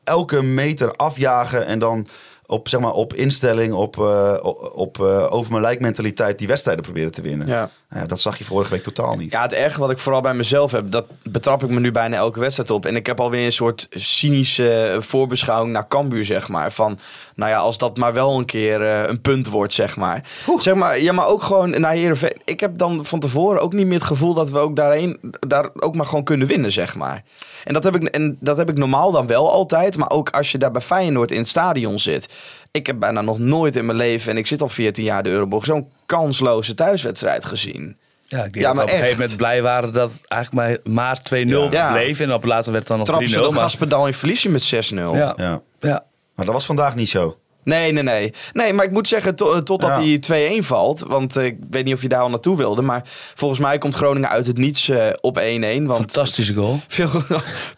elke 0.04 0.42
meter 0.42 0.92
afjagen 0.92 1.66
en 1.66 1.78
dan 1.78 2.06
op, 2.46 2.68
zeg 2.68 2.80
maar, 2.80 2.92
op 2.92 3.14
instelling, 3.14 3.72
op, 3.72 3.98
op, 4.42 4.72
op 4.74 5.00
eh, 5.00 5.32
over 5.32 5.50
mijn 5.50 5.62
lijk 5.62 5.80
mentaliteit 5.80 6.38
die 6.38 6.48
wedstrijden 6.48 6.84
proberen 6.84 7.10
te 7.10 7.22
winnen. 7.22 7.46
Ja. 7.46 7.70
Ja, 7.94 8.06
dat 8.06 8.20
zag 8.20 8.38
je 8.38 8.44
vorige 8.44 8.70
week 8.70 8.82
totaal 8.82 9.16
niet. 9.16 9.30
Ja, 9.30 9.42
het 9.42 9.52
erge 9.52 9.80
wat 9.80 9.90
ik 9.90 9.98
vooral 9.98 10.20
bij 10.20 10.34
mezelf 10.34 10.72
heb, 10.72 10.90
dat 10.90 11.04
betrap 11.30 11.62
ik 11.62 11.70
me 11.70 11.80
nu 11.80 11.90
bijna 11.90 12.16
elke 12.16 12.40
wedstrijd 12.40 12.70
op. 12.70 12.86
En 12.86 12.96
ik 12.96 13.06
heb 13.06 13.20
alweer 13.20 13.44
een 13.44 13.52
soort 13.52 13.86
cynische 13.90 14.96
voorbeschouwing 15.00 15.72
naar 15.72 15.88
Cambuur, 15.88 16.24
zeg 16.24 16.48
maar. 16.48 16.72
Van, 16.72 16.98
nou 17.34 17.50
ja, 17.50 17.58
als 17.58 17.78
dat 17.78 17.96
maar 17.96 18.12
wel 18.12 18.38
een 18.38 18.44
keer 18.44 18.82
eh, 18.82 19.08
een 19.08 19.20
punt 19.20 19.48
wordt, 19.48 19.72
zeg 19.72 19.96
maar. 19.96 20.24
Zeg 20.58 20.74
maar, 20.74 21.00
ja, 21.00 21.12
maar 21.12 21.26
ook 21.26 21.42
gewoon 21.42 21.80
naar 21.80 21.92
Heerenveen. 21.92 22.36
Ik 22.44 22.60
heb 22.60 22.78
dan 22.78 23.04
van 23.04 23.20
tevoren 23.20 23.60
ook 23.60 23.72
niet 23.72 23.86
meer 23.86 23.98
het 23.98 24.06
gevoel 24.06 24.34
dat 24.34 24.50
we 24.50 24.58
ook 24.58 24.76
daarheen, 24.76 25.18
daar 25.40 25.68
ook 25.74 25.94
maar 25.94 26.06
gewoon 26.06 26.24
kunnen 26.24 26.46
winnen, 26.46 26.72
zeg 26.72 26.96
maar. 26.96 27.22
En 27.64 27.74
dat, 27.74 27.84
heb 27.84 27.96
ik, 27.96 28.02
en 28.02 28.36
dat 28.40 28.56
heb 28.56 28.70
ik 28.70 28.78
normaal 28.78 29.12
dan 29.12 29.26
wel 29.26 29.52
altijd. 29.52 29.96
Maar 29.96 30.10
ook 30.10 30.30
als 30.30 30.52
je 30.52 30.58
daar 30.58 30.70
bij 30.70 30.82
Feyenoord 30.82 31.30
in 31.30 31.38
het 31.38 31.48
stadion 31.48 31.98
zit. 31.98 32.28
Ik 32.76 32.86
heb 32.86 32.98
bijna 32.98 33.20
nog 33.20 33.38
nooit 33.38 33.76
in 33.76 33.86
mijn 33.86 33.98
leven, 33.98 34.30
en 34.30 34.36
ik 34.36 34.46
zit 34.46 34.62
al 34.62 34.68
14 34.68 35.04
jaar 35.04 35.22
de 35.22 35.28
Euroborg, 35.28 35.64
zo'n 35.64 35.88
kansloze 36.06 36.74
thuiswedstrijd 36.74 37.44
gezien. 37.44 37.96
Ja, 38.22 38.44
ik 38.44 38.52
denk 38.52 38.54
Ja, 38.54 38.60
dat 38.62 38.70
we 38.70 38.74
maar 38.76 38.84
op 38.84 38.90
een 38.90 38.96
gegeven 38.98 39.18
moment 39.20 39.36
blij 39.36 39.62
waren 39.62 39.92
dat 39.92 40.12
eigenlijk 40.28 40.82
maar, 40.84 40.92
maar 40.94 41.22
2-0 41.22 41.70
Ja. 41.70 41.92
bleef. 41.92 42.20
En 42.20 42.32
op 42.32 42.44
later 42.44 42.72
werd 42.72 42.88
het 42.88 42.96
dan 42.98 42.98
nog 42.98 43.06
3-0. 43.06 43.18
Trap 43.18 43.30
ze 43.30 43.38
dat 43.40 43.52
maar- 43.52 43.62
gaspedal 43.62 44.06
in 44.06 44.14
verlies 44.14 44.42
je 44.42 44.48
met 44.48 44.62
6-0. 44.62 45.14
Ja. 45.16 45.32
Ja. 45.36 45.60
Ja. 45.80 46.04
Maar 46.34 46.44
dat 46.44 46.54
was 46.54 46.66
vandaag 46.66 46.94
niet 46.94 47.08
zo. 47.08 47.38
Nee, 47.64 47.92
nee, 47.92 48.02
nee. 48.02 48.32
Nee, 48.52 48.72
maar 48.72 48.84
ik 48.84 48.90
moet 48.90 49.08
zeggen, 49.08 49.34
to- 49.34 49.62
totdat 49.62 49.90
Ja. 49.90 50.00
die 50.02 50.18
2-1 50.62 50.64
valt. 50.66 51.00
Want 51.00 51.36
eh, 51.36 51.44
ik 51.44 51.56
weet 51.70 51.84
niet 51.84 51.94
of 51.94 52.02
je 52.02 52.08
daar 52.08 52.20
al 52.20 52.28
naartoe 52.28 52.56
wilde. 52.56 52.82
Maar 52.82 53.02
volgens 53.34 53.60
mij 53.60 53.78
komt 53.78 53.94
Groningen 53.94 54.28
uit 54.28 54.46
het 54.46 54.58
niets 54.58 54.88
eh, 54.88 55.06
op 55.20 55.38
1-1. 55.38 55.42
Want 55.86 55.96
Fantastische 55.98 56.54
goal. 56.54 56.80
veel 56.88 57.10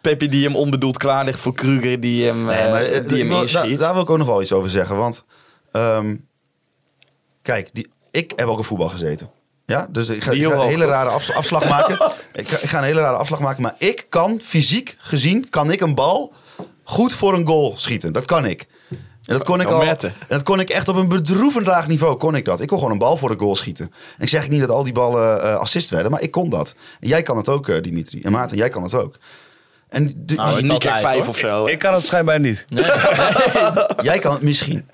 Pepe 0.01 0.29
die 0.29 0.45
hem 0.45 0.57
onbedoeld 0.57 0.97
klaar 0.99 1.25
ligt 1.25 1.41
voor 1.41 1.55
Kruger 1.55 2.01
die 2.01 2.25
hem, 2.25 2.45
Nee, 2.45 2.57
eh, 2.57 2.71
maar 2.71 2.85
eh, 2.85 3.09
die 3.09 3.23
hem 3.23 3.33
inschiet. 3.33 3.61
daar, 3.61 3.79
daar 3.79 3.93
wil 3.93 4.03
ik 4.03 4.11
ook 4.11 4.19
nog 4.19 4.27
wel 4.27 4.43
iets 4.43 4.53
over 4.53 4.71
zeggen. 4.71 4.97
Want 4.97 5.25
ehm, 5.73 6.17
kijk, 7.43 7.71
die, 7.73 7.91
ik 8.11 8.33
heb 8.37 8.47
ook 8.47 8.59
in 8.59 8.65
voetbal 8.65 8.89
gezeten. 8.89 9.31
Ja, 9.67 9.87
dus 9.91 10.09
ik 10.09 10.23
ga, 10.23 10.31
ik 10.33 10.43
een 10.43 10.61
hele 10.61 10.85
rare 10.85 11.09
afs- 11.11 11.35
afslag 11.35 11.69
maken. 11.77 12.13
ik, 12.33 12.49
ga, 12.49 12.57
ik 12.57 12.69
ga 12.69 12.79
een 12.79 12.85
hele 12.85 13.01
rare 13.01 13.17
afslag 13.17 13.41
maken. 13.41 13.63
Maar 13.63 13.75
ik 13.79 14.07
kan 14.09 14.41
fysiek 14.43 14.95
gezien, 14.99 15.49
kan 15.51 15.71
ik 15.71 15.81
een 15.81 15.95
bal 15.95 16.33
goed 16.85 17.15
voor 17.15 17.35
een 17.35 17.47
goal 17.47 17.75
schieten. 17.77 18.13
Dat 18.13 18.25
kan 18.25 18.45
ik. 18.47 18.67
En 19.27 19.35
dat 19.35 19.43
kon 19.45 19.61
ik 19.61 19.67
al. 19.67 19.83
En 19.83 19.99
dat 20.29 20.43
kon 20.43 20.61
ik 20.61 20.71
echt 20.71 20.89
op 20.89 20.97
een 20.97 21.09
bedroevend 21.09 21.67
laag 21.67 21.87
niveau. 21.89 22.17
Kon 22.17 22.35
ik 22.35 22.45
dat? 22.45 22.61
Ik 22.61 22.69
kon 22.69 22.77
gewoon 22.79 22.93
een 22.93 22.99
bal 22.99 23.17
voor 23.17 23.29
de 23.29 23.39
goal 23.39 23.57
schieten. 23.57 23.85
En 24.17 24.23
ik 24.23 24.29
zeg 24.29 24.49
niet 24.49 24.61
dat 24.61 24.71
al 24.71 24.83
die 24.83 24.93
ballen 24.93 25.43
eh, 25.43 25.57
assist 25.57 25.91
werden, 25.91 26.11
maar 26.11 26.21
ik 26.23 26.31
kon 26.31 26.51
dat. 26.51 26.75
En 27.01 27.09
jij 27.09 27.23
kan 27.23 27.37
het 27.37 27.49
ook, 27.49 27.69
eh, 27.69 27.83
Dimitri. 27.83 28.23
En 28.23 28.33
Maarten, 28.33 28.57
jij 28.57 28.69
kan 28.69 28.83
het 28.83 28.95
ook. 28.95 29.19
En 29.89 30.13
de- 30.17 30.35
Nou, 30.35 30.63
niet 30.63 30.83
vijf 30.83 31.03
hoor. 31.19 31.27
of 31.27 31.39
zo. 31.39 31.67
Ik 31.67 31.79
kan 31.79 31.95
het 31.95 32.05
schijnbaar 32.05 32.41
niet. 32.41 32.67
Jij 34.03 34.19
kan 34.19 34.33
het 34.33 34.43
misschien. 34.43 34.89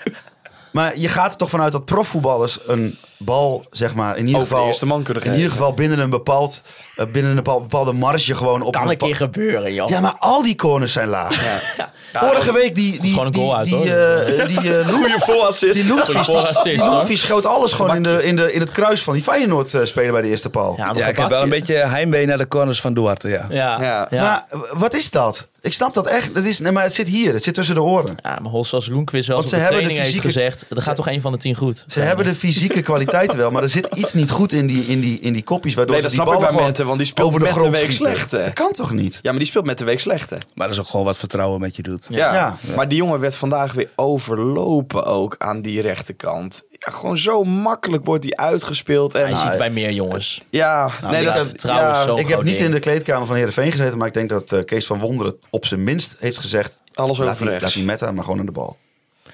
Maar 0.73 0.99
je 0.99 1.09
gaat 1.09 1.33
er 1.33 1.39
toch 1.39 1.49
vanuit 1.51 1.73
dat 1.73 1.85
profvoetballers 1.85 2.59
een 2.67 2.99
bal, 3.25 3.65
zeg 3.71 3.95
maar, 3.95 4.17
in 4.17 4.27
ieder 4.27 4.35
Over 4.37 4.49
de 4.49 4.55
geval. 4.55 4.69
eerste 4.69 4.87
man 4.87 5.03
kunnen 5.03 5.23
In 5.25 5.35
ieder 5.35 5.51
geval 5.51 5.75
binnen 5.75 5.99
een 5.99 6.11
bepaald, 6.11 6.63
eh, 6.97 7.07
binnen 7.13 7.31
een 7.31 7.37
bepaal- 7.37 7.61
bepaalde 7.61 7.93
marge 7.93 8.35
gewoon 8.35 8.63
op 8.63 8.73
Kan 8.73 8.91
een 8.91 8.97
keer 8.97 9.17
gebeuren, 9.17 9.75
joh. 9.75 9.89
Ja, 9.89 10.01
maar 10.01 10.17
al 10.19 10.43
die 10.43 10.55
corners 10.57 10.93
zijn 10.93 11.09
laag. 11.09 11.45
Ja. 11.77 11.91
Vorige 12.13 12.53
week 12.53 12.75
die 12.75 13.01
die 13.01 13.11
gewoon 13.11 13.27
een 13.27 13.33
die 13.33 13.43
goal 13.43 13.57
uit, 13.57 13.67
die 13.67 13.75
hoor. 13.77 13.87
eh, 13.87 14.47
die 14.47 14.85
Goeie 14.93 15.15
voorassist. 15.19 15.75
die 15.75 15.87
Loetvies, 15.87 16.27
die. 16.63 16.77
Loetvies 16.79 17.21
schoot 17.21 17.47
alles 17.47 17.73
gewoon 17.73 17.97
in, 17.97 18.03
de, 18.03 18.23
in, 18.25 18.37
de, 18.37 18.53
in 18.53 18.61
het 18.61 18.71
kruis 18.71 19.03
van 19.03 19.15
die 19.15 19.23
Feyenoord 19.23 19.75
speler 19.85 20.13
bij 20.13 20.21
de 20.23 20.29
eerste 20.29 20.51
paal. 20.51 20.75
Ja, 20.77 20.93
Ja, 20.95 21.07
ik 21.07 21.17
heb 21.17 21.29
wel 21.29 21.43
een 21.43 21.49
beetje 21.49 21.75
heimwee 21.75 22.27
naar 22.27 22.39
de 22.39 22.49
corners 22.49 22.81
van 22.81 22.95
Duarte. 22.95 23.29
Ja. 23.29 23.47
Ja, 23.51 23.83
Ja. 23.83 24.07
ja. 24.11 24.23
Maar 24.23 24.61
wat 24.73 24.95
is 24.95 25.11
dat? 25.11 25.49
Ik 25.61 25.73
snap 25.73 25.95
dat 25.95 26.07
echt. 26.07 26.35
Dat 26.35 26.45
is, 26.45 26.59
nee, 26.59 26.73
maar 26.73 26.83
het 26.83 26.95
zit 26.95 27.09
hier. 27.09 27.33
Het 27.33 27.43
zit 27.43 27.55
tussen 27.55 27.75
de 27.75 27.83
oren. 27.83 28.17
Ja, 28.23 28.39
maar 28.43 28.51
Hoss 28.51 28.73
als 28.73 28.89
Loenquist 28.89 29.29
wel 29.29 29.39
op 29.39 29.45
ze 29.45 29.49
de 29.55 29.57
hebben 29.57 29.77
de 29.81 29.83
training 29.89 30.07
heeft 30.13 30.23
fysieke- 30.25 30.41
gezegd... 30.51 30.67
er 30.77 30.83
gaat 30.83 30.97
toch 30.97 31.09
een 31.09 31.21
van 31.21 31.33
de 31.33 31.39
tien 31.39 31.55
goed. 31.55 31.85
Ze 31.89 32.01
hebben 32.01 32.25
de 32.25 32.35
fysieke 32.35 32.83
kwaliteiten 33.13 33.37
wel, 33.39 33.51
maar 33.51 33.63
er 33.63 33.69
zit 33.69 33.87
iets 33.95 34.15
niet 34.15 34.31
goed 34.31 34.53
in 34.53 34.67
die, 34.67 34.85
in 34.85 35.01
die, 35.01 35.21
in 35.21 35.33
die 35.33 35.43
kopjes. 35.43 35.75
Waardoor 35.75 35.97
Nee, 36.01 36.09
ze 36.11 36.17
dat 36.17 36.17
die 36.17 36.25
snap 36.27 36.35
ik 36.35 36.41
ballen 36.41 36.41
bij 36.41 36.49
gewoon 36.51 36.65
Mente, 36.67 36.85
want 36.85 36.99
die 36.99 37.07
speelt 37.07 37.27
over 37.27 37.39
de 37.41 37.45
met 37.45 37.55
de 37.55 37.61
week 37.71 37.75
schieten. 37.93 37.97
slecht, 37.97 38.31
hè? 38.31 38.45
Dat 38.45 38.53
kan 38.53 38.73
toch 38.73 38.91
niet? 38.93 39.19
Ja, 39.23 39.31
maar 39.31 39.39
die 39.39 39.49
speelt 39.49 39.67
met 39.67 39.79
de 39.79 39.85
week 39.85 40.01
slechte. 40.01 40.39
Maar 40.55 40.67
dat 40.67 40.77
is 40.77 40.83
ook 40.83 40.89
gewoon 40.89 41.07
wat 41.07 41.17
vertrouwen 41.17 41.61
met 41.61 41.77
je 41.77 41.83
doet. 41.83 42.07
Ja. 42.09 42.35
Ja. 42.35 42.57
Maar 42.77 42.89
die 42.89 42.99
jongen 42.99 43.21
werd 43.21 43.35
vandaag 43.35 43.73
weer 43.73 43.89
overlopen 43.97 45.05
ook 45.05 45.35
aan 45.39 45.63
die 45.63 45.81
rechterkant. 45.81 46.63
Ja, 46.71 46.93
gewoon 46.93 47.19
zo 47.19 47.45
makkelijk 47.45 48.05
wordt 48.05 48.25
hij 48.25 48.35
uitgespeeld. 48.47 49.15
En, 49.15 49.23
Hij 49.23 49.35
ziet 49.35 49.59
bij 49.59 49.71
meer 49.71 49.91
jongens. 49.93 50.41
Ja, 50.51 50.91
nee, 51.11 51.21
ik 51.21 51.27
dat 51.27 51.35
heb- 51.35 51.55
is 51.55 51.63
ja, 51.63 52.05
zo- 52.05 52.17
Ik 52.17 52.29
heb 52.29 52.43
niet 52.43 52.55
ding. 52.57 52.67
in 52.67 52.73
de 52.73 52.79
kleedkamer 52.79 53.27
van 53.27 53.37
Heerenveen 53.37 53.71
gezeten, 53.71 53.99
maar 53.99 54.07
ik 54.09 54.15
denk 54.15 54.29
dat 54.29 54.53
eh, 54.53 54.65
Kees 54.65 54.87
van 54.87 54.99
Wonderen 54.99 55.35
op 55.51 55.67
zijn 55.67 55.85
minst 55.85 56.17
heeft 56.19 56.39
gezegd... 56.39 56.81
Alles 56.95 57.19
laat 57.19 57.29
over 57.29 57.39
die, 57.41 57.49
rechts. 57.49 57.65
laat 57.65 57.75
die 57.75 57.85
Meta 57.85 58.13
maar 58.13 58.25
gewoon 58.25 58.39
aan 58.39 58.47
de 58.47 58.53
bal. 58.53 58.77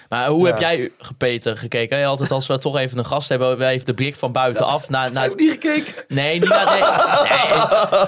Maar 0.09 0.29
hoe 0.29 0.47
Ja. 0.47 0.53
heb 0.53 0.61
jij, 0.61 0.91
Peter, 1.19 1.57
gekeken? 1.57 1.99
Hè, 1.99 2.07
Altijd 2.07 2.31
als 2.31 2.47
we 2.47 2.59
toch 2.59 2.77
even 2.79 2.99
een 2.99 3.07
gast 3.07 3.29
hebben, 3.29 3.59
wij 3.59 3.73
even 3.73 3.87
de 3.87 3.95
blik 3.95 4.17
van 4.17 4.33
buitenaf 4.33 4.89
naar... 4.89 5.13
naar 5.13 5.23
Heb 5.23 5.39
je 5.39 5.45
niet 5.45 5.53
gekeken? 5.53 6.05
nee, 6.09 6.39
niet, 6.39 6.49
naar, 6.49 6.65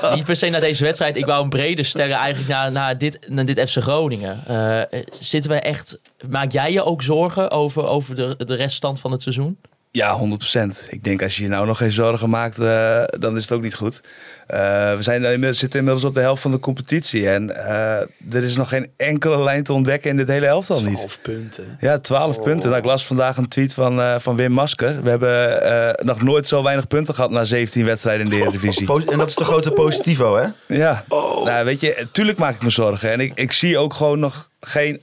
nee, 0.09 0.14
niet 0.16 0.24
per 0.24 0.36
se 0.36 0.48
naar 0.48 0.61
deze 0.61 0.84
wedstrijd. 0.84 1.16
Ik 1.16 1.26
wou 1.26 1.42
een 1.42 1.48
brede 1.51 1.82
stellen 1.82 2.16
eigenlijk 2.16 2.48
naar, 2.48 2.72
naar, 2.72 2.98
dit, 2.98 3.18
naar 3.28 3.44
dit 3.44 3.70
FC 3.70 3.76
Groningen. 3.82 4.46
Eh, 4.46 5.01
zitten 5.20 5.51
we 5.51 5.57
echt... 5.57 5.98
Maak 6.28 6.53
jij 6.53 6.72
je 6.72 6.82
ook 6.84 7.03
zorgen 7.03 7.51
over, 7.51 7.84
over 7.84 8.14
de, 8.14 8.44
de 8.44 8.55
reststand 8.55 9.01
van 9.01 9.11
het 9.12 9.22
seizoen? 9.22 9.59
Ja, 9.93 10.18
100%. 10.18 10.86
Ik 10.88 11.05
denk 11.05 11.22
als 11.22 11.36
je 11.36 11.43
je 11.43 11.49
nou 11.49 11.66
nog 11.66 11.78
geen 11.78 11.93
zorgen 11.93 12.30
maakt, 12.30 12.59
eh, 12.59 13.03
dan 13.18 13.36
is 13.36 13.43
het 13.43 13.53
ook 13.53 13.62
niet 13.62 13.74
goed. 13.74 14.01
Eh, 14.47 14.59
we 14.97 15.03
zijn 15.03 15.55
zitten 15.55 15.78
inmiddels 15.78 16.05
op 16.05 16.14
de 16.14 16.20
helft 16.20 16.43
van 16.43 16.51
de 16.51 16.59
competitie. 16.61 17.28
En 17.30 17.66
eh, 17.66 18.01
er 18.36 18.45
is 18.45 18.57
nog 18.57 18.68
geen 18.68 18.91
enkele 18.97 19.43
lijn 19.43 19.62
te 19.62 19.72
ontdekken 19.72 20.11
in 20.11 20.16
dit 20.16 20.28
hele 20.28 20.47
elftal 20.47 20.80
niet. 20.82 20.97
12 20.97 21.20
punten. 21.22 21.76
Ja, 21.80 21.99
12 21.99 22.41
punten. 22.43 22.68
Nou, 22.68 22.80
ik 22.80 22.88
las 22.88 23.07
vandaag 23.07 23.36
een 23.36 23.49
tweet 23.49 23.74
van, 23.74 24.20
van 24.20 24.36
Wim 24.36 24.53
Masker. 24.53 25.03
We 25.03 25.11
hebben 25.11 26.07
nog 26.07 26.22
nooit 26.22 26.49
zo 26.49 26.62
weinig 26.62 26.86
punten 26.86 27.14
gehad 27.14 27.30
na 27.30 27.45
17 27.45 27.84
wedstrijden 27.84 28.24
in 28.24 28.30
de 28.32 28.36
Eredivisie. 28.36 28.86
Po- 28.86 28.99
En 28.99 29.18
dat 29.18 29.28
is 29.28 29.34
de 29.34 29.45
grote 29.45 29.70
positivo, 29.72 30.36
hè? 30.36 30.47
Ja, 30.76 31.05
nou, 31.45 31.64
weet 31.64 31.80
je, 31.80 32.07
tuurlijk 32.12 32.38
maak 32.38 32.55
ik 32.55 32.62
me 32.62 32.70
zorgen. 32.70 33.11
En 33.12 33.20
ik, 33.20 33.32
ik 33.34 33.53
zie 33.53 33.78
ook 33.78 33.95
gewoon 33.95 34.18
nog 34.18 34.51
geen... 34.61 35.01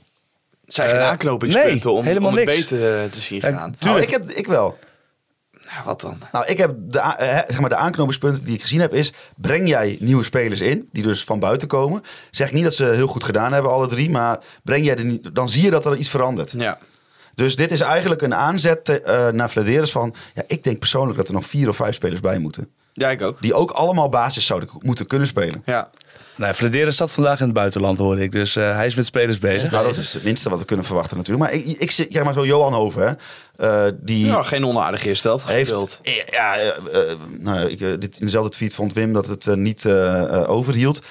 zijn 0.67 0.89
geen 0.89 0.99
Eh, 0.99 1.07
aanknopingspunten 1.07 1.89
nee, 1.89 1.97
om, 1.97 2.05
helemaal 2.05 2.29
om 2.29 2.37
het 2.37 2.45
niks. 2.45 2.57
beter 2.59 3.03
eh, 3.03 3.09
te 3.09 3.19
zien 3.19 3.41
gaan. 3.41 3.75
Nou, 3.79 4.01
ik, 4.01 4.09
heb, 4.09 4.29
ik 4.29 4.47
wel. 4.47 4.77
Nou, 5.51 5.85
wat 5.85 6.01
dan? 6.01 6.21
Nou, 6.31 6.45
ik 6.45 6.57
heb 6.57 6.75
de, 6.77 6.99
eh, 6.99 7.39
zeg 7.47 7.59
maar 7.59 7.69
de 7.69 7.75
aanknopingspunten 7.75 8.43
die 8.45 8.55
ik 8.55 8.61
gezien 8.61 8.79
heb 8.79 8.93
is... 8.93 9.13
breng 9.35 9.67
jij 9.69 9.97
nieuwe 9.99 10.23
spelers 10.23 10.61
in, 10.61 10.89
die 10.91 11.03
dus 11.03 11.23
van 11.23 11.39
buiten 11.39 11.67
komen. 11.67 12.01
Zeg 12.31 12.51
niet 12.51 12.63
dat 12.63 12.73
ze 12.73 12.85
heel 12.85 13.07
goed 13.07 13.23
gedaan 13.23 13.53
hebben, 13.53 13.71
alle 13.71 13.87
drie. 13.87 14.09
Maar 14.09 14.39
breng 14.63 14.85
jij 14.85 14.95
de, 14.95 15.31
dan 15.33 15.49
zie 15.49 15.63
je 15.63 15.69
dat 15.69 15.85
er 15.85 15.95
iets 15.95 16.09
verandert. 16.09 16.53
Ja. 16.57 16.77
Dus 17.35 17.55
dit 17.55 17.71
is 17.71 17.79
eigenlijk 17.81 18.21
een 18.21 18.35
aanzet 18.35 19.01
eh, 19.01 19.27
naar 19.27 19.49
Vladeris 19.49 19.91
van... 19.91 20.15
Ja, 20.33 20.43
ik 20.47 20.63
denk 20.63 20.79
persoonlijk 20.79 21.17
dat 21.17 21.27
er 21.27 21.33
nog 21.33 21.45
vier 21.45 21.69
of 21.69 21.75
vijf 21.75 21.95
spelers 21.95 22.19
bij 22.21 22.37
moeten. 22.39 22.69
ja, 22.93 23.09
ik 23.09 23.21
ook. 23.21 23.41
Die 23.41 23.53
ook 23.53 23.71
allemaal 23.71 24.09
basis 24.09 24.45
zouden 24.45 24.69
moeten 24.79 25.07
kunnen 25.07 25.27
spelen. 25.27 25.61
Ja. 25.65 25.89
Nou, 26.37 26.53
Flederen 26.53 26.93
zat 26.93 27.11
vandaag 27.11 27.39
in 27.39 27.45
het 27.45 27.53
buitenland, 27.53 27.97
hoorde 27.97 28.21
ik. 28.21 28.31
Dus 28.31 28.55
eh, 28.55 28.75
hij 28.75 28.85
is 28.85 28.95
met 28.95 29.05
spelers 29.05 29.37
bezig. 29.37 29.71
Nou, 29.71 29.85
dat 29.87 29.97
is 29.97 30.13
het 30.13 30.23
minste 30.23 30.49
wat 30.49 30.59
we 30.59 30.65
kunnen 30.65 30.85
verwachten 30.85 31.17
natuurlijk. 31.17 31.45
Maar 31.51 31.59
ik, 31.59 31.65
ik 31.79 31.91
zie, 31.91 32.05
kijk 32.05 32.25
maar 32.25 32.33
zo 32.33 32.45
Johan 32.45 32.73
Hoven, 32.73 33.07
hè. 33.07 33.13
Eh, 33.87 33.91
die 33.99 34.25
ja, 34.25 34.41
geen 34.41 34.65
onaardige 34.65 35.07
eerste 35.07 35.27
helft 35.27 35.45
gespeeld. 35.45 35.99
heeft... 36.03 36.31
Ja, 36.31 36.55
eh, 36.57 36.71
nou, 37.37 37.69
ik, 37.69 37.79
dit, 37.79 38.17
in 38.19 38.25
dezelfde 38.25 38.49
tweet 38.51 38.75
vond 38.75 38.93
Wim 38.93 39.13
dat 39.13 39.25
het 39.25 39.45
niet 39.55 39.85
overhield. 40.47 41.01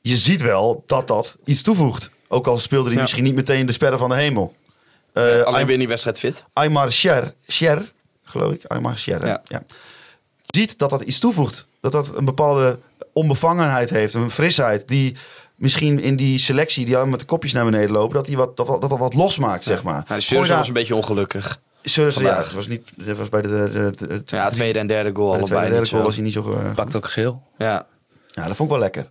Je 0.00 0.16
ziet 0.16 0.42
wel 0.42 0.82
dat 0.86 1.08
dat 1.08 1.38
iets 1.44 1.62
toevoegt. 1.62 2.10
Ook 2.28 2.46
al 2.46 2.58
speelde 2.58 2.86
hij 2.86 2.94
Ja. 2.94 3.00
misschien 3.00 3.24
niet 3.24 3.34
meteen 3.34 3.66
de 3.66 3.72
sterren 3.72 3.98
van 3.98 4.08
de 4.08 4.16
hemel. 4.16 4.54
Eh, 5.12 5.42
Alleen 5.42 5.64
weer 5.64 5.72
in 5.72 5.78
die 5.78 5.88
wedstrijd 5.88 6.18
fit. 6.18 6.44
Aymar 6.52 6.92
Sher, 6.92 7.34
Sher 7.48 7.92
geloof 8.24 8.52
ik. 8.52 8.64
Aymar 8.64 8.96
Sher, 8.98 9.26
ja. 9.26 9.42
Ziet 10.50 10.78
dat 10.78 10.90
dat 10.90 11.00
iets 11.00 11.18
toevoegt. 11.18 11.66
Dat 11.80 11.92
dat 11.92 12.16
een 12.16 12.24
bepaalde 12.24 12.78
onbevangenheid 13.12 13.90
heeft. 13.90 14.14
Een 14.14 14.30
frisheid 14.30 14.88
die 14.88 15.16
misschien 15.56 16.00
in 16.00 16.16
die 16.16 16.38
selectie... 16.38 16.84
die 16.84 16.94
allemaal 16.94 17.10
met 17.10 17.20
de 17.20 17.26
kopjes 17.26 17.52
naar 17.52 17.64
beneden 17.64 17.90
lopen... 17.90 18.14
dat 18.14 18.26
hij 18.26 18.36
wat, 18.36 18.56
dat, 18.56 18.66
dat, 18.66 18.80
dat 18.80 18.98
wat 18.98 19.14
losmaakt, 19.14 19.64
zeg 19.64 19.82
maar. 19.82 20.04
Ja, 20.08 20.16
de 20.16 20.46
daar- 20.46 20.56
was 20.56 20.66
een 20.68 20.72
beetje 20.72 20.94
ongelukkig. 20.94 21.60
Surfer, 21.82 22.22
ja, 22.22 22.36
het 22.36 22.52
was, 22.52 22.66
niet, 22.66 22.82
het 23.04 23.16
was 23.18 23.28
bij 23.28 23.42
de... 23.42 23.48
de, 23.48 23.70
de, 23.72 24.06
de- 24.06 24.06
de- 24.24 24.36
Ja, 24.36 24.50
tweede 24.50 24.78
en 24.78 24.86
derde 24.86 25.10
goal 25.14 25.30
bij 25.30 25.38
de 25.38 25.44
tweede 25.44 25.64
allebei 25.64 25.66
en 25.66 25.72
derde 25.72 25.90
goal 25.90 26.02
was 26.04 26.14
hij 26.14 26.24
niet 26.24 26.32
zo... 26.32 26.52
eh, 26.52 26.74
Pakt 26.74 26.96
ook 26.96 27.06
geel. 27.08 27.42
Ja. 27.58 27.86
Ja, 28.28 28.46
dat 28.46 28.56
vond 28.56 28.60
ik 28.70 28.74
wel 28.76 28.78
lekker. 28.78 29.06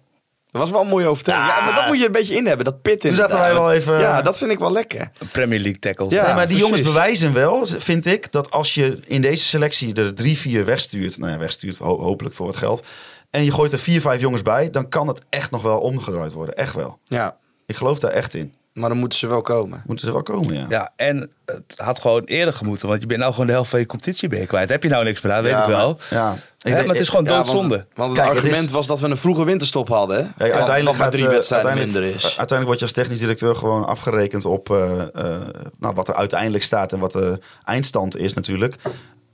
Dat 0.52 0.62
was 0.62 0.70
wel 0.72 0.82
een 0.82 0.88
mooie 0.88 1.08
overtuiging. 1.08 1.54
Ja, 1.58 1.64
maar 1.66 1.74
dat 1.76 1.88
moet 1.88 2.00
je 2.00 2.06
een 2.06 2.12
beetje 2.12 2.36
in 2.36 2.46
hebben. 2.46 2.66
Dat 2.66 2.82
pit 2.82 3.04
in. 3.04 3.10
Toen 3.10 3.16
zaten 3.20 3.38
wij 3.40 3.54
wel 3.54 3.72
even- 3.72 4.00
Ja, 4.00 4.22
dat 4.22 4.38
vind 4.38 4.52
ik 4.52 4.60
wel 4.60 4.72
lekker. 4.72 5.12
Premier 5.32 5.60
League 5.60 5.80
tackles. 5.80 6.14
Ja. 6.14 6.26
nee, 6.26 6.34
maar 6.34 6.48
die 6.48 6.58
precies. 6.58 6.64
jongens 6.76 6.82
bewijzen 6.94 7.34
wel, 7.34 7.66
vind 7.66 8.06
ik, 8.06 8.32
dat 8.32 8.52
als 8.52 8.74
je 8.74 9.00
in 9.06 9.22
deze 9.22 9.44
selectie 9.46 9.94
er 9.94 10.14
drie, 10.14 10.38
vier 10.38 10.66
wegstuurt, 10.66 11.18
nou 11.18 11.32
ja, 11.32 11.38
wegstuurt 11.38 11.78
ho- 11.78 12.02
hopelijk 12.02 12.36
voor 12.36 12.46
wat 12.46 12.56
geld, 12.56 12.86
en 13.30 13.44
je 13.44 13.52
gooit 13.52 13.72
er 13.72 13.80
vier, 13.80 14.02
vijf 14.02 14.22
jongens 14.22 14.42
bij, 14.42 14.70
dan 14.70 14.90
kan 14.90 15.08
het 15.08 15.22
echt 15.30 15.52
nog 15.52 15.62
wel 15.62 15.80
omgedraaid 15.80 16.32
worden. 16.32 16.56
Echt 16.56 16.74
wel. 16.76 17.00
Ja. 17.04 17.38
Ik 17.66 17.76
geloof 17.76 18.00
daar 18.00 18.12
echt 18.12 18.34
in. 18.34 18.54
Maar 18.74 18.90
dan 18.90 18.98
moeten 18.98 19.20
ze 19.20 19.28
wel 19.28 19.42
komen. 19.42 19.82
Moeten 19.86 20.06
ze 20.08 20.14
wel 20.14 20.24
komen, 20.24 20.54
ja. 20.56 20.66
Ja, 20.70 20.92
en 20.96 21.32
het 21.46 21.74
had 21.76 22.00
gewoon 22.00 22.24
eerder 22.24 22.54
gemoeten. 22.54 22.88
Want 22.88 23.02
je 23.02 23.08
bent 23.08 23.20
nou 23.20 23.32
gewoon 23.32 23.48
de 23.48 23.52
helft 23.54 23.70
van 23.70 23.80
je 23.80 23.86
competitie 23.86 24.30
ben 24.30 24.40
je 24.40 24.46
kwijt. 24.46 24.70
Heb 24.70 24.84
je 24.84 24.90
nou 24.90 25.04
niks 25.04 25.22
meer 25.22 25.34
aan, 25.34 25.44
weet 25.44 25.52
Ja, 25.52 25.62
ik 25.62 25.68
wel. 25.68 25.98
maar- 26.10 26.20
ja. 26.20 26.36
Maar 26.64 26.86
het 26.88 27.00
is 27.00 27.10
gewoon 27.10 27.24
Ja, 27.26 27.32
want- 27.32 27.46
doodzonde. 27.46 27.86
Want, 27.94 28.10
het 28.10 28.18
Kijk, 28.20 28.30
het 28.36 28.38
argument 28.38 28.66
is- 28.66 28.72
was 28.72 28.88
dat 28.88 29.00
we 29.00 29.08
een 29.08 29.18
vroege 29.18 29.44
winterstop 29.44 29.88
hadden. 29.88 30.16
Hè? 30.18 30.22
Ja, 30.22 30.30
Want- 30.38 30.52
uiteindelijk 30.54 30.98
gaat 30.98 31.12
drie 31.12 31.26
eh, 31.26 31.30
wedstrijden 31.32 31.70
uiteindelijk, 31.70 32.06
minder 32.10 32.22
is. 32.30 32.38
Uiteindelijk 32.38 32.66
word 32.68 32.80
je 32.80 32.86
als 32.86 32.94
technisch 32.94 33.20
directeur 33.20 33.56
gewoon 33.56 33.86
afgerekend 33.88 34.46
op 34.46 34.70
eh, 34.70 35.02
eh, 35.02 35.42
nou, 35.80 35.96
wat 35.96 36.08
er 36.08 36.16
uiteindelijk 36.16 36.64
staat 36.64 36.94
en 36.94 37.00
wat 37.00 37.12
de 37.12 37.40
eindstand 37.64 38.18
is 38.18 38.34
natuurlijk. 38.34 38.76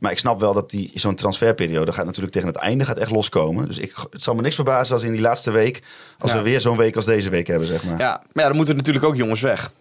Maar 0.06 0.14
ik 0.14 0.20
snap 0.20 0.40
wel 0.40 0.54
dat 0.54 0.70
die 0.70 0.92
zo'n 0.94 1.16
transferperiode 1.16 1.92
gaat 1.92 2.06
natuurlijk 2.06 2.34
tegen 2.34 2.48
het 2.48 2.58
einde 2.58 2.86
gaat 2.86 2.98
echt 2.98 3.12
loskomen. 3.12 3.66
Dus 3.68 3.78
ik, 3.78 3.94
het 4.10 4.22
zal 4.22 4.36
me 4.36 4.42
niks 4.42 4.56
verbazen 4.56 4.94
als 4.96 5.04
in 5.04 5.12
die 5.12 5.22
laatste 5.22 5.52
week, 5.52 5.82
als 6.20 6.32
Ja. 6.32 6.38
we 6.38 6.44
weer 6.44 6.62
zo'n 6.62 6.78
week 6.78 6.96
als 6.96 7.06
deze 7.06 7.30
week 7.30 7.48
hebben, 7.48 7.68
zeg 7.68 7.84
maar. 7.84 8.00
Ja, 8.00 8.22
maar 8.34 8.44
ja, 8.44 8.48
dan 8.50 8.56
moeten 8.58 8.76
natuurlijk 8.76 9.06
ook 9.06 9.16
jongens 9.16 9.42
weg. 9.42 9.72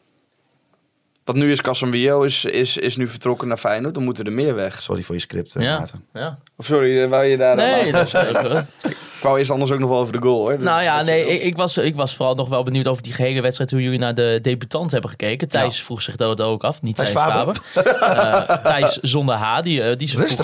Want 1.24 1.38
nu 1.38 1.50
is 1.50 1.60
Casemiro 1.60 2.22
is, 2.22 2.44
is, 2.44 2.76
is 2.76 2.96
nu 2.96 3.08
vertrokken 3.08 3.48
naar 3.48 3.56
Feyenoord. 3.56 3.94
Dan 3.94 4.04
moeten 4.04 4.24
er 4.24 4.32
meer 4.32 4.54
weg. 4.54 4.82
Sorry 4.82 5.02
voor 5.02 5.14
je 5.14 5.20
script, 5.20 5.54
eh, 5.54 5.62
Ja, 5.62 5.78
Maarten. 5.78 6.04
ja. 6.12 6.38
Of 6.56 6.66
sorry, 6.66 7.02
eh, 7.02 7.08
wou 7.08 7.24
je 7.24 7.36
daar... 7.36 7.56
Nee, 7.56 7.92
dat 7.92 8.06
is 8.06 8.12
leuk. 8.12 8.64
Ik 8.82 9.30
wou 9.30 9.38
eerst 9.38 9.50
anders 9.50 9.70
ook 9.72 9.78
nog 9.78 9.88
wel 9.88 9.98
over 9.98 10.12
de 10.12 10.20
goal, 10.20 10.38
hoor. 10.40 10.50
Dat 10.50 10.60
Nou 10.60 10.82
ja, 10.82 11.02
nee, 11.02 11.26
ik, 11.26 11.42
ik, 11.42 11.56
was, 11.56 11.76
ik 11.76 11.94
was 11.96 12.16
vooral 12.16 12.34
nog 12.34 12.48
wel 12.48 12.62
benieuwd 12.62 12.86
over 12.86 13.02
die 13.02 13.12
gehele 13.12 13.40
wedstrijd, 13.40 13.70
hoe 13.70 13.82
jullie 13.82 13.98
naar 13.98 14.14
de 14.14 14.38
debutant 14.42 14.90
hebben 14.90 15.10
gekeken. 15.10 15.48
Thijs 15.48 15.82
vroeg 15.82 16.02
zich 16.02 16.16
dat 16.16 16.40
ook 16.40 16.64
af, 16.64 16.82
niet 16.82 16.96
Thijs 16.96 17.12
Thijs 17.12 17.24
Faber. 17.26 17.54
Faber. 17.62 17.92
Eh, 18.00 18.56
Thijs 18.64 18.92
zonder 19.02 19.34
H, 19.34 19.60
die, 19.62 19.96
die 19.96 20.08
vroeg 20.10 20.36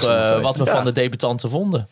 wat 0.42 0.56
we 0.56 0.64
Ja. 0.64 0.70
van 0.72 0.84
de 0.84 0.92
debutanten 0.92 1.50
vonden. 1.50 1.88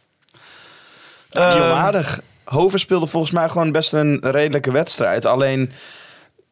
Niet 1.31 1.43
Ehm, 1.43 1.63
onaardig. 1.63 2.21
Hover 2.45 2.79
speelde 2.79 3.07
volgens 3.07 3.33
mij 3.33 3.49
gewoon 3.49 3.73
best 3.73 3.93
een 3.93 4.19
redelijke 4.31 4.71
wedstrijd. 4.73 5.25
Alleen, 5.27 5.73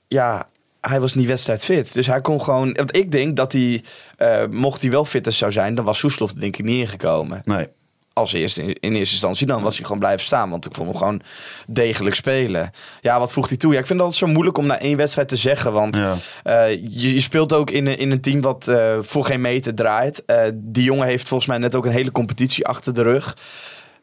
ja, 0.08 0.46
hij 0.90 1.00
was 1.00 1.14
niet 1.14 1.26
wedstrijdfit. 1.26 1.94
Dus 1.94 2.06
hij 2.06 2.20
kon 2.20 2.42
gewoon... 2.42 2.72
Want 2.72 2.96
ik 2.96 3.12
denk 3.12 3.36
dat 3.36 3.52
hij, 3.52 3.82
eh, 4.16 4.42
mocht 4.50 4.82
hij 4.82 4.90
wel 4.90 5.04
fitter 5.04 5.32
zou 5.32 5.52
zijn... 5.52 5.74
dan 5.74 5.84
was 5.84 5.98
Soeslof 5.98 6.32
denk 6.32 6.56
ik 6.56 6.64
niet 6.64 6.80
ingekomen. 6.80 7.42
Nee. 7.44 7.66
Als 8.12 8.32
eerste, 8.32 8.62
in 8.62 8.94
eerste 8.94 9.12
instantie. 9.14 9.46
Dan 9.46 9.62
was 9.62 9.74
hij 9.74 9.84
gewoon 9.84 9.98
blijven 9.98 10.26
staan. 10.26 10.50
Want 10.50 10.66
ik 10.66 10.74
vond 10.74 10.88
hem 10.88 10.96
gewoon 10.98 11.20
degelijk 11.66 12.14
spelen. 12.16 12.70
Ja, 13.00 13.18
wat 13.18 13.32
voegt 13.32 13.48
hij 13.48 13.58
toe? 13.58 13.72
Ja, 13.72 13.78
ik 13.78 13.86
vind 13.86 14.00
altijd 14.00 14.18
zo 14.18 14.26
moeilijk 14.26 14.58
om 14.58 14.66
na 14.66 14.78
één 14.80 14.96
wedstrijd 14.96 15.28
te 15.28 15.36
zeggen. 15.36 15.72
Want 15.72 15.96
Ja. 15.96 16.16
eh, 16.42 16.70
je, 16.70 17.14
je 17.14 17.20
speelt 17.20 17.52
ook 17.52 17.70
in, 17.70 17.86
een- 17.86 17.98
in 17.98 18.10
een 18.10 18.20
team 18.20 18.40
wat 18.40 18.68
eh, 18.68 18.94
voor 19.00 19.24
geen 19.24 19.40
meter 19.40 19.74
draait. 19.74 20.22
Die 20.54 20.84
jongen 20.84 21.06
heeft 21.06 21.28
volgens 21.28 21.48
mij 21.48 21.58
net 21.58 21.74
ook 21.74 21.84
een 21.86 21.92
hele 21.92 22.10
competitie 22.12 22.66
achter 22.66 22.94
de 22.94 23.02
rug. 23.02 23.36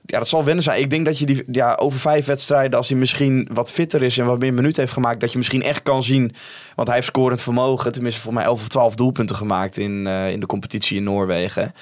Ja, 0.05 0.19
dat 0.19 0.27
zal 0.27 0.43
wennen 0.43 0.63
zijn. 0.63 0.81
Ik 0.81 0.89
denk 0.89 1.05
dat 1.05 1.19
je 1.19 1.25
die 1.25 1.43
ja, 1.51 1.75
over 1.75 1.99
vijf 1.99 2.25
wedstrijden, 2.25 2.77
als 2.77 2.89
hij 2.89 2.97
misschien 2.97 3.49
wat 3.53 3.71
fitter 3.71 4.03
is 4.03 4.17
en 4.17 4.25
wat 4.25 4.39
meer 4.39 4.53
minuten 4.53 4.81
heeft 4.81 4.93
gemaakt, 4.93 5.19
dat 5.19 5.31
je 5.31 5.37
misschien 5.37 5.63
echt 5.63 5.83
kan 5.83 6.03
zien. 6.03 6.33
Want 6.75 6.87
hij 6.87 6.97
heeft 6.97 7.09
scorend 7.09 7.41
vermogen. 7.41 7.91
Tenminste, 7.91 8.21
voor 8.21 8.33
mij 8.33 8.43
11 8.43 8.61
of 8.61 8.67
12 8.67 8.95
doelpunten 8.95 9.35
gemaakt 9.35 9.77
in, 9.77 10.07
eh, 10.07 10.31
in 10.31 10.39
de 10.39 10.45
competitie 10.45 10.97
in 10.97 11.03
Noorwegen. 11.03 11.73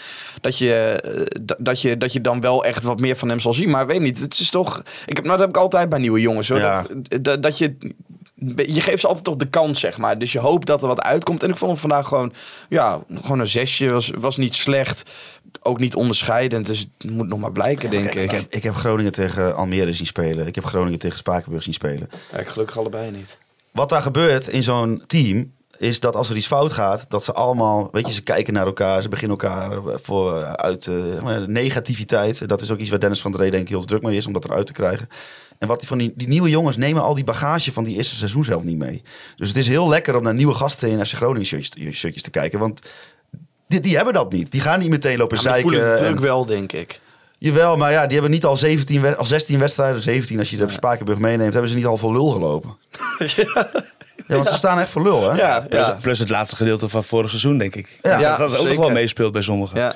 Dat 0.41 0.57
je, 0.57 0.74
eh, 0.74 1.53
dat, 1.57 1.82
je, 1.82 1.97
dat 1.97 2.13
je 2.13 2.22
dan 2.22 2.41
wel 2.41 2.65
echt 2.65 2.84
wat 2.84 2.99
meer 2.99 3.15
van 3.15 3.30
hem 3.30 3.39
zal 3.39 3.53
zien. 3.53 3.69
Maar 3.69 3.88
weet 3.88 3.99
niet, 3.99 4.19
het 4.19 4.39
is 4.39 4.49
toch. 4.49 4.84
Ik 5.05 5.15
heb, 5.15 5.26
nou, 5.26 5.38
dat 5.38 5.47
heb 5.47 5.55
ik 5.55 5.61
altijd 5.61 5.89
bij 5.89 5.99
nieuwe 5.99 6.22
jongens 6.22 6.49
hoor. 6.49 6.59
Ja. 6.59 6.86
Dat, 7.01 7.24
dat, 7.24 7.43
dat 7.43 7.57
je. 7.57 7.78
Je 8.55 8.82
geeft 8.82 8.99
ze 8.99 9.07
altijd 9.07 9.26
toch 9.26 9.36
de 9.36 9.49
kans, 9.49 9.80
zeg 9.80 9.97
maar. 9.97 10.17
Dus 10.17 10.32
je 10.32 10.39
hoopt 10.39 10.67
dat 10.67 10.82
er 10.82 10.88
wat 10.88 11.01
uitkomt. 11.01 11.43
En 11.43 11.49
ik 11.49 11.57
vond 11.57 11.72
hem 11.72 11.80
vandaag 11.80 12.07
gewoon, 12.07 12.34
ja, 12.69 12.99
gewoon 13.22 13.39
een 13.39 13.47
zesje. 13.47 13.91
Was, 13.91 14.11
was 14.15 14.38
niet 14.38 14.55
slecht. 14.55 15.11
Ook 15.61 15.80
niet 15.80 15.95
onderscheidend. 15.95 16.65
Dus 16.65 16.88
het 16.97 17.11
moet 17.11 17.28
nog 17.28 17.39
maar 17.39 17.51
blijken, 17.51 17.89
denk 17.89 18.11
Ik. 18.16 18.22
ik, 18.24 18.32
heb, 18.32 18.45
ik 18.49 18.64
heb 18.64 18.76
Groningen 18.76 19.12
tegen 19.12 19.55
Almere 19.55 19.93
zien 19.93 20.05
spelen. 20.05 20.47
Ik 20.47 20.55
heb 20.55 20.66
Groningen 20.66 20.99
tegen 20.99 21.18
Spakenburg 21.18 21.64
zien 21.64 21.74
spelen. 21.74 22.09
Ja, 22.32 22.38
ik 22.38 22.47
gelukkig 22.47 22.78
allebei 22.78 23.12
niet. 23.12 23.38
Wat 23.72 23.89
daar 23.89 24.01
gebeurt 24.01 24.47
in 24.47 24.64
zo'n 24.64 25.03
team 25.07 25.51
is 25.78 25.99
dat 25.99 26.16
als 26.16 26.30
er 26.30 26.36
iets 26.36 26.47
fout 26.47 26.72
gaat, 26.72 27.05
dat 27.09 27.24
ze 27.24 27.34
allemaal, 27.34 27.89
weet 27.91 28.07
je, 28.07 28.14
ze 28.14 28.22
kijken 28.22 28.53
naar 28.53 28.66
elkaar, 28.66 29.01
ze 29.01 29.09
beginnen 29.09 29.38
elkaar 29.39 29.80
voor 30.01 30.43
uit 30.45 30.88
eh, 30.88 31.38
negativiteit. 31.45 32.47
Dat 32.49 32.62
is 32.62 32.72
ook 32.72 32.80
iets 32.80 32.89
waar 32.89 32.99
Dennis 32.99 33.22
van 33.22 33.32
der 33.32 33.39
Rey 33.41 33.49
denk 33.49 33.64
ik 33.64 33.70
heel 33.70 33.86
druk 33.86 34.01
mee 34.01 34.18
is 34.18 34.26
om 34.26 34.34
dat 34.34 34.45
eruit 34.45 34.68
te 34.68 34.74
krijgen. 34.74 35.07
En 35.57 35.68
wat 35.68 35.80
die, 35.80 35.88
van 35.88 35.97
die, 35.97 36.14
die 36.16 36.28
nieuwe 36.28 36.49
jongens 36.49 36.78
nemen 36.78 37.01
al 37.01 37.14
die 37.14 37.24
bagage 37.24 37.72
van 37.72 37.84
die 37.84 37.95
eerste 37.95 38.16
seizoen 38.16 38.43
zelf 38.43 38.64
niet 38.64 38.78
mee. 38.78 39.01
Dus 39.36 39.47
het 39.47 39.57
is 39.57 39.68
heel 39.68 39.89
lekker 39.89 40.16
om 40.16 40.24
naar 40.24 40.34
nieuwe 40.34 40.53
gasten 40.53 40.89
in 40.89 41.05
FC 41.05 41.14
Groningen 41.14 41.45
shirtjes, 41.45 41.95
shirtjes 41.97 42.24
te 42.24 42.30
kijken, 42.30 42.59
want 42.59 42.82
die, 43.68 43.80
die 43.80 43.95
hebben 43.95 44.14
dat 44.14 44.32
niet. 44.32 44.51
Die 44.51 44.62
gaan 44.62 44.80
niet 44.80 44.89
meteen 44.89 45.18
lopen 45.18 45.38
Ja, 45.38 45.43
die 45.43 45.51
zeiken. 45.51 45.72
voelen 45.72 45.95
de 45.95 46.01
en- 46.03 46.07
druk 46.12 46.20
wel, 46.20 46.45
denk 46.45 46.72
ik. 46.72 46.99
Jawel, 47.43 47.75
maar 47.77 47.91
ja, 47.91 48.01
die 48.03 48.11
hebben 48.13 48.31
niet 48.31 48.45
al, 48.45 48.57
17, 48.57 49.01
wed- 49.01 49.17
al 49.17 49.25
16 49.25 49.59
wedstrijden, 49.59 50.01
17 50.01 50.39
als 50.39 50.49
je 50.49 50.57
de 50.57 50.69
Spakenburg 50.69 51.19
meeneemt, 51.19 51.51
hebben 51.53 51.69
ze 51.71 51.75
niet 51.77 51.85
al 51.85 51.97
voor 51.97 52.11
lul 52.11 52.27
gelopen. 52.29 52.77
ja. 53.35 53.71
want 54.27 54.47
ze 54.47 54.55
staan 54.55 54.79
echt 54.79 54.89
voor 54.89 55.01
lul, 55.03 55.31
hè? 55.31 55.37
Ja, 55.37 55.59
Plus, 55.69 55.85
ja. 55.87 55.97
plus 56.01 56.19
het 56.19 56.29
laatste 56.29 56.55
gedeelte 56.55 56.89
van 56.89 57.03
vorig 57.03 57.29
seizoen, 57.29 57.57
denk 57.57 57.75
ik. 57.75 57.99
Ja, 58.03 58.37
dat 58.37 58.49
dat 58.49 58.57
ook 58.57 58.67
nog 58.67 58.75
wel 58.77 58.89
meespeelt 58.89 59.31
bij 59.33 59.41
sommigen. 59.41 59.93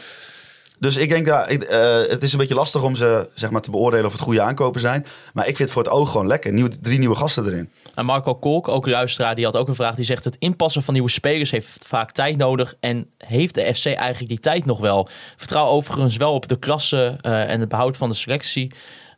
Ja. 0.86 0.92
Dus 0.92 1.04
ik 1.04 1.10
denk 1.10 1.26
dat 1.26 1.48
eh, 1.48 2.12
het 2.12 2.24
is 2.24 2.32
een 2.32 2.38
beetje 2.38 2.56
lastig 2.56 2.84
om 2.84 2.96
ze 2.96 3.30
zeg 3.34 3.50
maar, 3.50 3.62
te 3.62 3.72
beoordelen 3.72 4.06
of 4.06 4.12
het 4.12 4.22
goede 4.22 4.42
aankopen 4.42 4.82
zijn. 4.82 5.06
Maar 5.34 5.48
ik 5.48 5.56
vind 5.56 5.70
het 5.70 5.72
voor 5.72 5.84
het 5.84 5.92
oog 5.92 6.12
gewoon 6.12 6.28
lekker. 6.28 6.54
Nieuwe, 6.54 6.80
drie 6.82 7.00
nieuwe 7.00 7.16
gasten 7.16 7.46
erin. 7.46 7.70
En 7.96 8.06
Marco 8.06 8.36
Kolk, 8.36 8.68
ook 8.68 8.88
luisteraar, 8.88 9.36
die 9.36 9.46
had 9.46 9.56
ook 9.56 9.68
een 9.68 9.76
vraag. 9.76 9.96
Die 9.96 10.06
zegt: 10.06 10.24
Het 10.24 10.36
inpassen 10.40 10.84
van 10.84 10.94
nieuwe 10.94 11.10
spelers 11.10 11.52
heeft 11.52 11.78
vaak 11.86 12.12
tijd 12.12 12.38
nodig. 12.38 12.76
En 12.80 13.10
heeft 13.18 13.56
de 13.56 13.74
FC 13.74 13.86
eigenlijk 13.86 14.28
die 14.28 14.40
tijd 14.40 14.66
nog 14.66 14.80
wel? 14.80 15.08
Vertrouw 15.36 15.68
overigens 15.68 16.18
wel 16.18 16.34
op 16.34 16.48
de 16.48 16.60
klasse 16.60 17.18
eh, 17.22 17.50
en 17.52 17.60
het 17.60 17.70
behoud 17.70 17.98
van 17.98 18.10
de 18.10 18.16
selectie. 18.16 18.72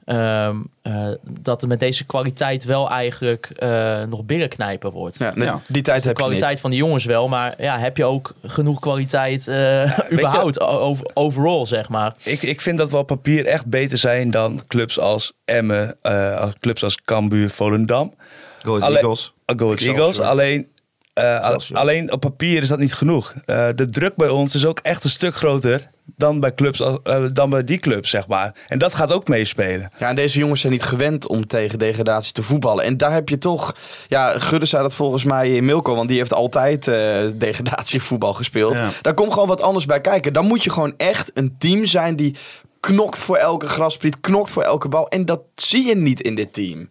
Ehm, 0.07 0.55
eh, 0.81 1.07
dat 1.23 1.61
er 1.61 1.67
met 1.67 1.79
deze 1.79 2.05
kwaliteit 2.05 2.65
wel 2.65 2.89
eigenlijk 2.89 3.49
eh, 3.55 4.03
nog 4.03 4.25
binnenknijpen 4.25 4.91
wordt. 4.91 5.19
Ja, 5.19 5.31
nee, 5.35 5.47
Ja. 5.47 5.61
Die 5.67 5.81
tijd 5.81 6.01
De 6.01 6.07
heb 6.07 6.17
je 6.17 6.23
kwaliteit 6.23 6.51
niet. 6.51 6.59
van 6.59 6.69
de 6.69 6.75
jongens 6.75 7.05
wel, 7.05 7.27
maar 7.27 7.61
ja, 7.61 7.79
heb 7.79 7.97
je 7.97 8.05
ook 8.05 8.33
genoeg 8.43 8.79
kwaliteit 8.79 9.47
eh 9.47 9.99
überhaupt, 10.11 10.59
over, 10.59 11.05
overall, 11.13 11.65
zeg 11.65 11.89
maar. 11.89 12.15
Ik, 12.23 12.41
ik 12.41 12.61
vind 12.61 12.77
dat 12.77 12.91
we 12.91 12.97
op 12.97 13.07
papier 13.07 13.45
echt 13.45 13.65
beter 13.65 13.97
zijn 13.97 14.31
dan 14.31 14.61
clubs 14.67 14.99
als 14.99 15.33
Emmen, 15.45 15.95
eh, 16.01 16.39
als 16.39 16.53
clubs 16.59 16.83
als 16.83 16.97
Cambuur, 17.05 17.49
Volendam. 17.49 18.13
Go 18.59 18.75
Ahead 18.77 18.93
Eagles. 18.93 19.33
Uh, 19.45 19.57
Go 19.57 19.65
Ahead. 19.65 19.81
Eagles. 19.81 20.19
Alleen, 20.19 20.67
eh, 21.13 21.55
alleen 21.71 22.11
op 22.11 22.19
papier 22.19 22.61
is 22.61 22.69
dat 22.69 22.79
niet 22.79 22.93
genoeg. 22.93 23.33
Eh, 23.45 23.67
de 23.75 23.89
druk 23.89 24.15
bij 24.15 24.29
ons 24.29 24.55
is 24.55 24.65
ook 24.65 24.79
echt 24.79 25.03
een 25.03 25.09
stuk 25.09 25.35
groter 25.35 25.87
dan 26.15 26.39
bij, 26.39 26.53
clubs 26.53 26.81
als, 26.81 26.97
eh, 27.03 27.23
dan 27.33 27.49
bij 27.49 27.63
die 27.63 27.77
clubs, 27.77 28.09
zeg 28.09 28.27
maar. 28.27 28.53
En 28.67 28.79
dat 28.79 28.93
gaat 28.93 29.11
ook 29.11 29.27
meespelen. 29.27 29.91
Ja, 29.99 30.09
en 30.09 30.15
deze 30.15 30.39
jongens 30.39 30.61
zijn 30.61 30.73
niet 30.73 30.83
gewend 30.83 31.27
om 31.27 31.47
tegen 31.47 31.79
degradatie 31.79 32.33
te 32.33 32.43
voetballen. 32.43 32.83
En 32.83 32.97
daar 32.97 33.11
heb 33.13 33.29
je 33.29 33.37
toch... 33.37 33.75
Ja, 34.07 34.39
Gudde 34.39 34.65
zei 34.65 34.81
dat 34.83 34.95
volgens 34.95 35.23
mij 35.23 35.55
in 35.55 35.65
Milko, 35.65 35.95
want 35.95 36.07
die 36.07 36.17
heeft 36.17 36.33
altijd 36.33 36.87
eh 36.87 36.95
degradatievoetbal 37.33 38.33
gespeeld. 38.33 38.73
Ja. 38.73 38.89
Daar 39.01 39.13
komt 39.13 39.33
gewoon 39.33 39.47
wat 39.47 39.61
anders 39.61 39.85
bij 39.85 40.01
kijken. 40.01 40.33
Dan 40.33 40.45
moet 40.45 40.63
je 40.63 40.69
gewoon 40.69 40.93
echt 40.97 41.31
een 41.33 41.55
team 41.57 41.85
zijn 41.85 42.15
die 42.15 42.35
knokt 42.79 43.19
voor 43.19 43.37
elke 43.37 43.67
graspriet, 43.67 44.19
knokt 44.19 44.51
voor 44.51 44.63
elke 44.63 44.89
bal. 44.89 45.07
En 45.09 45.25
dat 45.25 45.41
zie 45.55 45.87
je 45.87 45.95
niet 45.95 46.21
in 46.21 46.35
dit 46.35 46.53
team. 46.53 46.89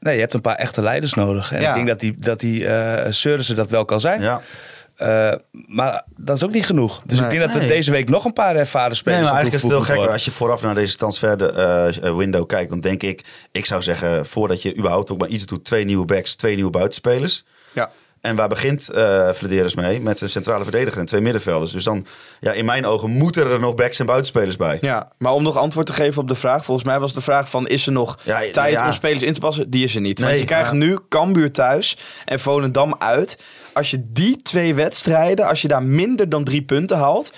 Nee, 0.00 0.14
je 0.14 0.20
hebt 0.20 0.34
een 0.34 0.40
paar 0.40 0.56
echte 0.56 0.82
leiders 0.82 1.14
nodig. 1.14 1.52
En 1.52 1.60
Ja. 1.60 1.68
ik 1.68 1.74
denk 1.74 1.86
dat 1.86 2.00
die, 2.00 2.16
dat 2.18 2.40
die 2.40 2.66
eh 2.66 3.12
Seurissen 3.12 3.56
dat 3.56 3.70
wel 3.70 3.84
kan 3.84 4.00
zijn. 4.00 4.20
Ja. 4.20 4.40
Eh, 4.96 5.32
maar 5.66 6.02
dat 6.16 6.36
is 6.36 6.44
ook 6.44 6.52
niet 6.52 6.66
genoeg. 6.66 7.02
Dus 7.04 7.18
Nee. 7.18 7.24
ik 7.26 7.34
denk 7.34 7.46
dat 7.46 7.54
er 7.54 7.60
Nee. 7.60 7.68
deze 7.76 7.90
week 7.90 8.08
nog 8.08 8.24
een 8.24 8.32
paar 8.32 8.56
ervaren 8.56 8.88
Nee, 8.88 8.96
spelers 8.96 9.20
maar 9.20 9.30
aan 9.30 9.36
eigenlijk 9.36 9.64
is 9.64 9.70
het 9.70 9.86
heel 9.86 9.96
gek. 10.04 10.12
Als 10.12 10.24
je 10.24 10.30
vooraf 10.30 10.62
naar 10.62 10.74
deze 10.74 10.96
transfer 10.96 11.42
eh, 11.54 12.04
eh, 12.06 12.16
window 12.16 12.46
kijkt, 12.46 12.70
dan 12.70 12.80
denk 12.80 13.02
ik... 13.02 13.24
Ik 13.52 13.66
zou 13.66 13.82
zeggen, 13.82 14.26
voordat 14.26 14.62
je 14.62 14.76
überhaupt 14.76 15.10
ook 15.10 15.18
maar 15.18 15.28
iets 15.28 15.46
doet... 15.46 15.64
twee 15.64 15.84
nieuwe 15.84 16.04
backs, 16.04 16.34
twee 16.34 16.54
nieuwe 16.54 16.70
buitenspelers. 16.70 17.44
Ja. 17.72 17.90
En 18.24 18.36
waar 18.36 18.48
begint 18.48 18.90
eh 18.90 19.30
Flederis 19.30 19.74
mee? 19.74 20.00
Met 20.00 20.20
een 20.20 20.30
centrale 20.30 20.62
verdediger 20.62 21.00
en 21.00 21.06
twee 21.06 21.20
middenvelders. 21.20 21.72
Dus 21.72 21.84
dan, 21.84 22.06
ja, 22.40 22.52
in 22.52 22.64
mijn 22.64 22.86
ogen, 22.86 23.10
moeten 23.10 23.50
er 23.50 23.60
nog 23.60 23.74
backs 23.74 23.98
en 23.98 24.06
buitenspelers 24.06 24.56
bij. 24.56 24.78
Ja, 24.80 25.12
maar 25.18 25.32
om 25.32 25.42
nog 25.42 25.56
antwoord 25.56 25.86
te 25.86 25.92
geven 25.92 26.22
op 26.22 26.28
de 26.28 26.34
vraag. 26.34 26.64
Volgens 26.64 26.86
mij 26.86 26.98
was 26.98 27.12
de 27.12 27.20
vraag 27.20 27.50
van, 27.50 27.66
is 27.66 27.86
er 27.86 27.92
nog 27.92 28.18
Ja, 28.22 28.42
tijd 28.50 28.72
ja. 28.72 28.86
om 28.86 28.92
spelers 28.92 29.22
in 29.22 29.32
te 29.32 29.40
passen? 29.40 29.70
Die 29.70 29.84
is 29.84 29.94
er 29.94 30.00
niet. 30.00 30.18
Want 30.18 30.30
Nee, 30.30 30.40
je 30.40 30.46
krijgt 30.46 30.70
ja. 30.70 30.76
nu 30.76 30.98
Cambuur 31.08 31.52
thuis 31.52 31.98
en 32.24 32.40
Volendam 32.40 32.94
uit. 32.98 33.38
Als 33.72 33.90
je 33.90 34.04
die 34.12 34.42
twee 34.42 34.74
wedstrijden, 34.74 35.46
als 35.46 35.62
je 35.62 35.68
daar 35.68 35.82
minder 35.82 36.28
dan 36.28 36.44
drie 36.44 36.62
punten 36.62 36.96
haalt... 36.96 37.32
2-1 37.32 37.36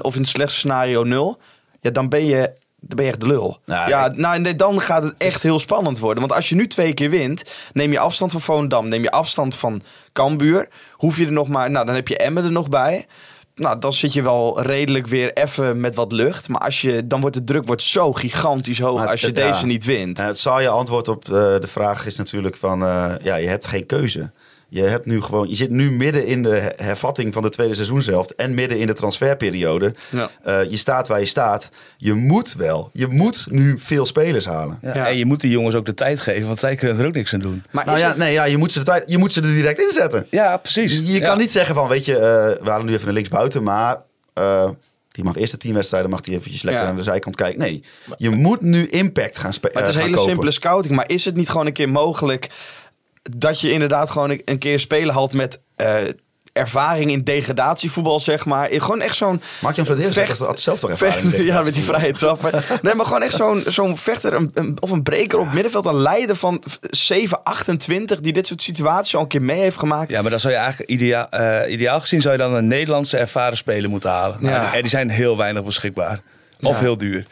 of 0.00 0.14
in 0.14 0.20
het 0.20 0.26
slechtste 0.30 0.58
scenario 0.58 1.04
0... 1.04 1.40
Ja, 1.80 1.90
dan 1.90 2.08
ben 2.08 2.24
je... 2.24 2.52
Dan 2.86 2.96
ben 2.96 3.04
je 3.04 3.10
echt 3.10 3.20
de 3.20 3.26
lul. 3.26 3.58
Nou, 3.64 3.88
ja, 3.88 4.06
ik- 4.06 4.16
nou, 4.16 4.38
nee, 4.38 4.54
dan 4.54 4.80
gaat 4.80 5.02
het 5.02 5.14
echt 5.18 5.42
heel 5.42 5.58
spannend 5.58 5.98
worden. 5.98 6.20
Want 6.20 6.32
als 6.34 6.48
je 6.48 6.54
nu 6.54 6.66
twee 6.66 6.94
keer 6.94 7.10
wint, 7.10 7.44
neem 7.72 7.92
je 7.92 7.98
afstand 7.98 8.32
van 8.32 8.40
Volendam, 8.40 8.88
neem 8.88 9.02
je 9.02 9.10
afstand 9.10 9.54
van 9.56 9.82
Cambuur. 10.12 10.68
Hoef 10.92 11.18
je 11.18 11.26
er 11.26 11.32
nog 11.32 11.48
maar, 11.48 11.70
nou 11.70 11.86
dan 11.86 11.94
heb 11.94 12.08
je 12.08 12.16
Emmen 12.16 12.44
er 12.44 12.52
nog 12.52 12.68
bij. 12.68 13.06
Nou, 13.54 13.78
dan 13.78 13.92
zit 13.92 14.12
je 14.12 14.22
wel 14.22 14.62
redelijk 14.62 15.06
weer 15.06 15.32
even 15.32 15.80
met 15.80 15.94
wat 15.94 16.12
lucht. 16.12 16.48
Maar 16.48 16.60
als 16.60 16.80
je, 16.80 17.06
dan 17.06 17.20
wordt 17.20 17.36
de 17.36 17.44
druk 17.44 17.66
wordt 17.66 17.82
zo 17.82 18.12
gigantisch 18.12 18.78
hoog 18.80 19.00
het- 19.00 19.10
als 19.10 19.20
je 19.20 19.26
het- 19.26 19.36
ja. 19.36 19.50
deze 19.52 19.66
niet 19.66 19.84
wint. 19.84 20.18
Eh, 20.18 20.26
het 20.26 20.38
zal 20.38 20.60
je 20.60 20.68
antwoord 20.68 21.08
op 21.08 21.24
de, 21.24 21.56
de 21.60 21.66
vraag 21.66 22.06
is 22.06 22.16
natuurlijk 22.16 22.56
van... 22.56 22.82
eh, 22.84 23.12
ja, 23.22 23.36
je 23.36 23.48
hebt 23.48 23.66
geen 23.66 23.86
keuze. 23.86 24.30
Je, 24.68 24.82
hebt 24.82 25.06
nu 25.06 25.20
gewoon, 25.22 25.48
je 25.48 25.54
zit 25.54 25.70
nu 25.70 25.90
midden 25.90 26.26
in 26.26 26.42
de 26.42 26.48
her- 26.48 26.72
hervatting 26.76 27.32
van 27.32 27.42
de 27.42 27.48
tweede 27.48 27.74
seizoenshelft... 27.74 28.34
en 28.34 28.54
midden 28.54 28.78
in 28.78 28.86
de 28.86 28.92
transferperiode. 28.92 29.94
Ja. 30.10 30.30
Eh, 30.42 30.70
je 30.70 30.76
staat 30.76 31.08
waar 31.08 31.20
je 31.20 31.26
staat. 31.26 31.68
Je 31.96 32.12
moet 32.12 32.54
wel. 32.54 32.90
Je 32.92 33.06
moet 33.06 33.46
nu 33.50 33.78
veel 33.78 34.06
spelers 34.06 34.44
halen. 34.46 34.78
Ja, 34.82 34.94
Ja. 34.94 35.08
En 35.08 35.16
je 35.16 35.24
moet 35.24 35.40
die 35.40 35.50
jongens 35.50 35.74
ook 35.74 35.86
de 35.86 35.94
tijd 35.94 36.20
geven, 36.20 36.46
want 36.46 36.58
zij 36.58 36.74
kunnen 36.76 36.98
er 37.00 37.06
ook 37.06 37.14
niks 37.14 37.34
aan 37.34 37.40
doen. 37.40 37.62
Maar 37.70 37.86
Nou 37.86 37.98
ja, 37.98 38.08
het- 38.08 38.16
nee, 38.16 38.32
ja 38.32 38.44
je, 38.44 38.56
moet 38.56 38.72
ze 38.72 38.78
de 38.78 38.84
tijd, 38.84 39.04
je 39.06 39.18
moet 39.18 39.32
ze 39.32 39.40
er 39.40 39.46
direct 39.46 39.80
inzetten. 39.80 40.26
Ja, 40.30 40.56
precies. 40.56 40.92
Je 40.96 41.12
Ja. 41.20 41.26
kan 41.26 41.38
niet 41.38 41.52
zeggen 41.52 41.74
van, 41.74 41.88
weet 41.88 42.04
je, 42.04 42.14
eh, 42.16 42.64
we 42.64 42.70
halen 42.70 42.86
nu 42.86 42.92
even 42.94 43.08
een 43.08 43.14
linksbuiten... 43.14 43.62
maar 43.62 43.96
eh, 44.34 44.70
die 45.10 45.24
mag 45.24 45.36
eerst 45.36 45.52
de 45.52 45.58
tien 45.58 45.74
wedstrijden... 45.74 46.10
mag 46.10 46.20
die 46.20 46.34
eventjes 46.36 46.62
lekker 46.62 46.82
Ja. 46.82 46.88
aan 46.88 46.96
de 46.96 47.02
zijkant 47.02 47.36
kijken. 47.36 47.58
Nee, 47.58 47.82
je 48.16 48.30
moet 48.30 48.60
nu 48.60 48.86
impact 48.86 49.38
gaan 49.38 49.52
spelen. 49.52 49.78
Het 49.78 49.88
is 49.88 49.96
hele 50.02 50.18
simpele 50.18 50.50
scouting. 50.50 50.94
Maar 50.94 51.08
is 51.10 51.24
het 51.24 51.36
niet 51.36 51.48
gewoon 51.50 51.66
een 51.66 51.72
keer 51.72 51.88
mogelijk 51.88 52.48
dat 53.36 53.60
je 53.60 53.70
inderdaad 53.70 54.10
gewoon 54.10 54.30
een, 54.30 54.42
een 54.44 54.58
keer 54.58 54.78
spelen 54.78 55.14
haalt 55.14 55.32
met 55.32 55.60
eh, 55.76 55.94
ervaring 56.52 57.10
in 57.10 57.24
degradatievoetbal, 57.24 58.20
zeg 58.20 58.44
maar. 58.44 58.68
Gewoon 58.72 59.00
echt 59.00 59.16
zo'n... 59.16 59.42
Mark-Jan 59.60 59.86
Vladeris 59.86 60.14
Vecht- 60.14 60.38
had 60.38 60.60
zelf 60.60 60.78
toch 60.78 60.90
ervaring. 60.90 61.30
Vecht- 61.30 61.44
ja, 61.52 61.62
met 61.62 61.74
die 61.74 61.82
vrije 61.82 62.12
trappen. 62.12 62.50
Nee, 62.82 62.94
maar 62.94 63.06
gewoon 63.06 63.22
echt 63.22 63.34
zo'n 63.34 63.62
zo'n 63.66 63.96
vechter 63.96 64.34
een, 64.34 64.50
een- 64.54 64.76
of 64.80 64.90
een 64.90 65.02
breker 65.02 65.38
op 65.38 65.52
middenveld. 65.52 65.86
Een 65.86 66.00
leider 66.00 66.36
van 66.36 66.62
7, 66.90 67.42
28 67.44 68.20
die 68.20 68.32
dit 68.32 68.46
soort 68.46 68.62
situaties 68.62 69.14
al 69.14 69.20
een 69.22 69.28
keer 69.28 69.42
mee 69.42 69.60
heeft 69.60 69.78
gemaakt. 69.78 70.10
Ja, 70.10 70.22
maar 70.22 70.30
dan 70.30 70.40
zou 70.40 70.52
je 70.52 70.58
eigenlijk 70.58 70.90
ideaal, 70.90 71.28
eh, 71.28 71.72
ideaal 71.72 72.00
gezien 72.00 72.20
zou 72.20 72.34
je 72.36 72.40
dan 72.42 72.54
een 72.54 72.66
Nederlandse 72.66 73.16
ervaren 73.16 73.56
speler 73.56 73.90
moeten 73.90 74.10
halen. 74.10 74.38
Ja. 74.40 74.74
En 74.74 74.80
die 74.80 74.90
zijn 74.90 75.08
heel 75.10 75.36
weinig 75.36 75.64
beschikbaar. 75.64 76.20
Of 76.62 76.74
Ja. 76.74 76.80
heel 76.80 76.96
duur. 76.96 77.26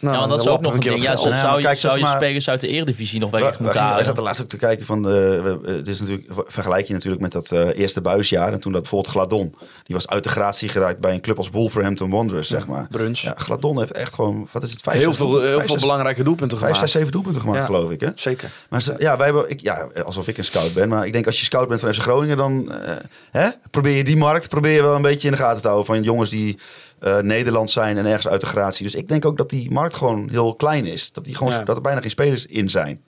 Nou, 0.00 0.12
ja, 0.14 0.18
want 0.20 0.30
dat 0.30 0.40
is 0.40 0.46
ook 0.52 0.60
nog 0.60 0.74
een 0.74 0.80
ding. 0.80 1.02
Ja, 1.02 1.16
zou, 1.16 1.56
je, 1.56 1.62
kijk, 1.62 1.78
zou 1.78 1.96
je 1.98 2.02
maar- 2.04 2.16
spelers 2.16 2.48
uit 2.48 2.60
de 2.60 2.68
eredivisie 2.68 3.20
nog 3.20 3.30
wel 3.30 3.40
We, 3.40 3.46
echt 3.46 3.58
moeten 3.60 3.78
we 3.80 3.84
halen. 3.86 4.04
zaten 4.04 4.22
laatst 4.22 4.42
ook 4.42 4.48
te 4.48 4.56
kijken 4.56 4.86
van, 4.86 5.02
de, 5.02 5.40
we- 5.42 5.58
we- 5.62 5.70
het 5.76 5.88
is 5.88 6.00
natuurlijk, 6.00 6.28
vergelijk 6.46 6.86
je 6.86 6.92
natuurlijk 6.92 7.22
met 7.22 7.32
dat 7.32 7.50
eh, 7.50 7.78
eerste 7.78 8.00
buisjaar. 8.00 8.52
En 8.52 8.60
toen 8.60 8.72
dat 8.72 8.80
bijvoorbeeld 8.80 9.12
Gladon, 9.12 9.54
die 9.84 9.96
was 9.96 10.08
uit 10.08 10.22
de 10.22 10.28
gratie 10.28 10.68
geraakt 10.68 10.98
bij 11.00 11.12
een 11.14 11.20
club 11.20 11.36
als 11.36 11.48
Wolverhampton 11.50 12.10
Wanderers, 12.10 12.48
zeg 12.48 12.66
maar. 12.66 12.86
Brunch. 12.90 13.18
Ja, 13.18 13.34
Gladon 13.36 13.78
heeft 13.78 13.92
echt 13.92 14.14
gewoon, 14.14 14.48
wat 14.52 14.62
is 14.62 14.70
het, 14.70 14.80
vijf, 14.82 14.96
Heel 14.98 15.08
zes 15.08 15.16
veel, 15.16 15.40
heel 15.40 15.40
vijf, 15.52 15.60
veel 15.66 15.72
zes- 15.72 15.80
belangrijke 15.80 16.22
doelpunten 16.22 16.58
Vijf, 16.58 16.72
gemaakt. 16.72 16.90
zes, 16.90 16.98
zeven 17.00 17.12
doelpunten 17.12 17.40
gemaakt, 17.40 17.58
Ja. 17.60 17.64
geloof 17.66 17.90
ik. 17.90 18.00
Hè? 18.00 18.08
Zeker. 18.14 18.50
Maar 18.68 18.82
ze, 18.82 18.94
ja, 18.98 19.16
wij 19.16 19.26
hebben, 19.26 19.50
ik, 19.50 19.60
ja, 19.60 19.88
alsof 20.04 20.28
ik 20.28 20.38
een 20.38 20.44
scout 20.44 20.74
ben. 20.74 20.88
Maar 20.88 21.06
ik 21.06 21.12
denk 21.12 21.26
als 21.26 21.38
je 21.38 21.44
scout 21.44 21.68
bent 21.68 21.80
van 21.80 21.94
FC 21.94 22.00
Groningen, 22.00 22.36
dan 22.36 22.72
eh, 22.72 22.92
hè, 23.30 23.48
probeer 23.70 23.96
je 23.96 24.04
die 24.04 24.16
markt 24.16 24.48
probeer 24.48 24.72
je 24.74 24.82
wel 24.82 24.94
een 24.94 25.02
beetje 25.02 25.28
in 25.28 25.34
de 25.34 25.40
gaten 25.40 25.60
te 25.62 25.66
houden. 25.68 25.86
Van 25.94 26.02
jongens 26.02 26.30
die 26.30 26.58
eh 27.00 27.18
Nederland 27.18 27.70
zijn 27.70 27.96
en 27.98 28.06
ergens 28.06 28.28
uit 28.28 28.40
de 28.40 28.46
gratie. 28.46 28.84
Dus 28.84 28.94
ik 28.94 29.08
denk 29.08 29.24
ook 29.24 29.36
dat 29.36 29.50
die 29.50 29.70
markt 29.70 29.94
gewoon 29.94 30.28
heel 30.30 30.54
klein 30.54 30.86
is. 30.86 31.12
Dat, 31.12 31.24
die 31.24 31.34
gewoon, 31.36 31.52
Ja. 31.52 31.64
dat 31.64 31.76
er 31.76 31.82
bijna 31.82 32.00
geen 32.00 32.10
spelers 32.10 32.46
in 32.46 32.70
zijn. 32.70 33.02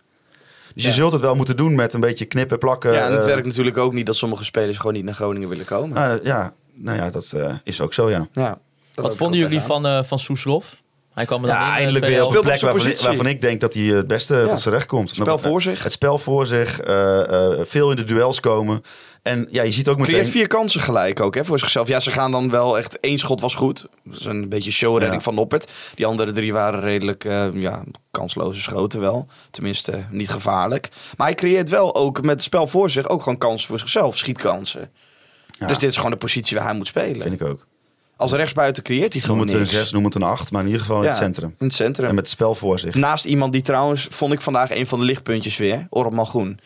Dus 0.75 0.85
je 0.85 0.93
zult 0.93 1.13
het 1.13 1.21
wel 1.21 1.35
moeten 1.35 1.57
doen 1.57 1.75
met 1.75 1.93
een 1.95 2.01
beetje 2.01 2.25
knippen, 2.25 2.59
plakken. 2.59 2.93
Ja, 2.93 3.07
en 3.07 3.13
het 3.13 3.21
eh, 3.21 3.27
werkt 3.27 3.47
natuurlijk 3.47 3.79
ook 3.79 3.93
niet 3.93 4.07
dat 4.07 4.17
sommige 4.17 4.45
spelers 4.45 4.79
gewoon 4.79 4.93
niet 4.93 5.05
naar 5.05 5.15
Groningen 5.15 5.49
willen 5.49 5.65
komen. 5.65 5.97
ah, 5.97 6.25
ja, 6.25 6.53
nou 6.75 6.97
ja, 6.99 7.11
dat 7.11 7.33
eh, 7.33 7.55
is 7.65 7.81
ook 7.81 7.95
zo, 7.95 8.11
ja. 8.11 8.29
ja. 8.33 8.59
Wat 8.95 9.17
vonden 9.17 9.39
jullie 9.39 9.61
van, 9.61 9.87
eh 9.87 10.03
van 10.03 10.19
Soeslof? 10.19 10.82
Hij 11.15 11.25
kwam 11.25 11.43
er 11.43 11.49
dan 11.49 11.57
in, 11.57 11.63
Ja, 11.63 11.69
eh, 11.71 11.75
eindelijk 11.77 12.05
weer 12.05 12.25
op 12.25 12.33
de 12.33 12.41
plek 12.41 12.61
waarvan 12.61 12.81
ik, 12.81 12.85
positie. 12.87 13.07
waarvan 13.07 13.27
ik 13.27 13.41
denk 13.41 13.61
dat 13.61 13.75
hij 13.75 13.83
het 13.83 14.07
beste 14.07 14.35
Ja. 14.37 14.47
tot 14.47 14.61
zijn 14.61 14.75
recht 14.75 14.87
komt. 14.87 15.11
Spel 15.11 15.39
voor 15.39 15.63
zich. 15.63 15.83
Het 15.83 15.93
spel 15.93 16.19
voor 16.19 16.47
zich. 16.47 16.81
eh, 16.81 17.53
eh, 17.53 17.59
veel 17.67 17.91
in 17.91 17.97
de 17.97 18.05
duels 18.05 18.41
komen. 18.41 18.83
En 19.23 19.47
ja, 19.51 19.63
je 19.63 19.71
ziet 19.71 19.89
ook 19.89 19.97
meteen... 19.99 20.13
Creëert 20.15 20.29
vier 20.29 20.47
kansen 20.47 20.81
gelijk 20.81 21.21
ook 21.21 21.35
hè, 21.35 21.45
voor 21.45 21.59
zichzelf. 21.59 21.89
Ja, 21.89 22.01
ze 22.01 22.11
gaan 22.11 22.31
dan 22.31 22.51
wel 22.51 22.79
echt... 22.79 23.01
één 23.01 23.19
schot 23.19 23.41
was 23.41 23.55
goed. 23.55 23.87
Dat 24.05 24.19
is 24.19 24.25
een 24.25 24.49
beetje 24.49 24.71
showredding 24.71 25.15
Ja. 25.15 25.21
van 25.21 25.35
Noppert. 25.35 25.71
Die 25.95 26.07
andere 26.07 26.33
drie 26.33 26.53
waren 26.53 26.81
redelijk 26.81 27.25
eh, 27.25 27.47
ja, 27.55 27.83
kansloze 28.11 28.61
schoten 28.61 29.01
wel. 29.01 29.27
Tenminste, 29.51 30.05
niet 30.11 30.29
gevaarlijk. 30.29 30.89
Maar 31.17 31.27
hij 31.27 31.37
creëert 31.37 31.69
wel 31.69 31.95
ook 31.95 32.21
met 32.23 32.31
het 32.31 32.43
spel 32.43 32.67
voor 32.67 32.91
zich... 32.91 33.09
ook 33.09 33.23
gewoon 33.23 33.39
kansen 33.39 33.69
voor 33.69 33.79
zichzelf, 33.79 34.17
schietkansen. 34.19 34.91
Ja. 35.59 35.67
Dus 35.67 35.79
dit 35.79 35.91
is 35.91 35.97
gewoon 35.97 36.11
de 36.11 36.17
positie 36.17 36.57
waar 36.57 36.67
hij 36.67 36.75
moet 36.75 36.87
spelen. 36.87 37.23
Vind 37.23 37.41
ik 37.41 37.47
ook. 37.47 37.67
Als 38.23 38.33
rechtsbuiten 38.33 38.83
creëert 38.83 39.13
hij 39.13 39.23
Noem 39.27 39.31
gewoon 39.31 39.47
het 39.47 39.53
een 39.55 39.59
niks. 39.61 39.71
6, 39.73 39.93
noem 39.93 40.05
het 40.05 40.15
een 40.15 40.23
8, 40.23 40.51
maar 40.51 40.61
in 40.61 40.67
ieder 40.67 40.81
geval 40.81 40.97
in 40.99 41.03
Ja, 41.03 41.09
het 41.09 41.19
centrum. 41.19 41.55
In 41.59 41.67
het 41.67 41.75
centrum. 41.75 42.09
En 42.09 42.15
met 42.15 42.25
het 42.25 42.33
spel 42.33 42.55
voor 42.55 42.79
zich. 42.79 42.95
Naast 42.95 43.25
iemand 43.25 43.53
die 43.53 43.63
trouwens, 43.63 44.07
vond 44.11 44.33
ik 44.33 44.41
vandaag 44.41 44.71
een 44.75 44.87
van 44.87 44.99
de 44.99 45.05
lichtpuntjes 45.05 45.57
weer, 45.57 45.87
Orman 45.91 46.27
Groen. 46.27 46.59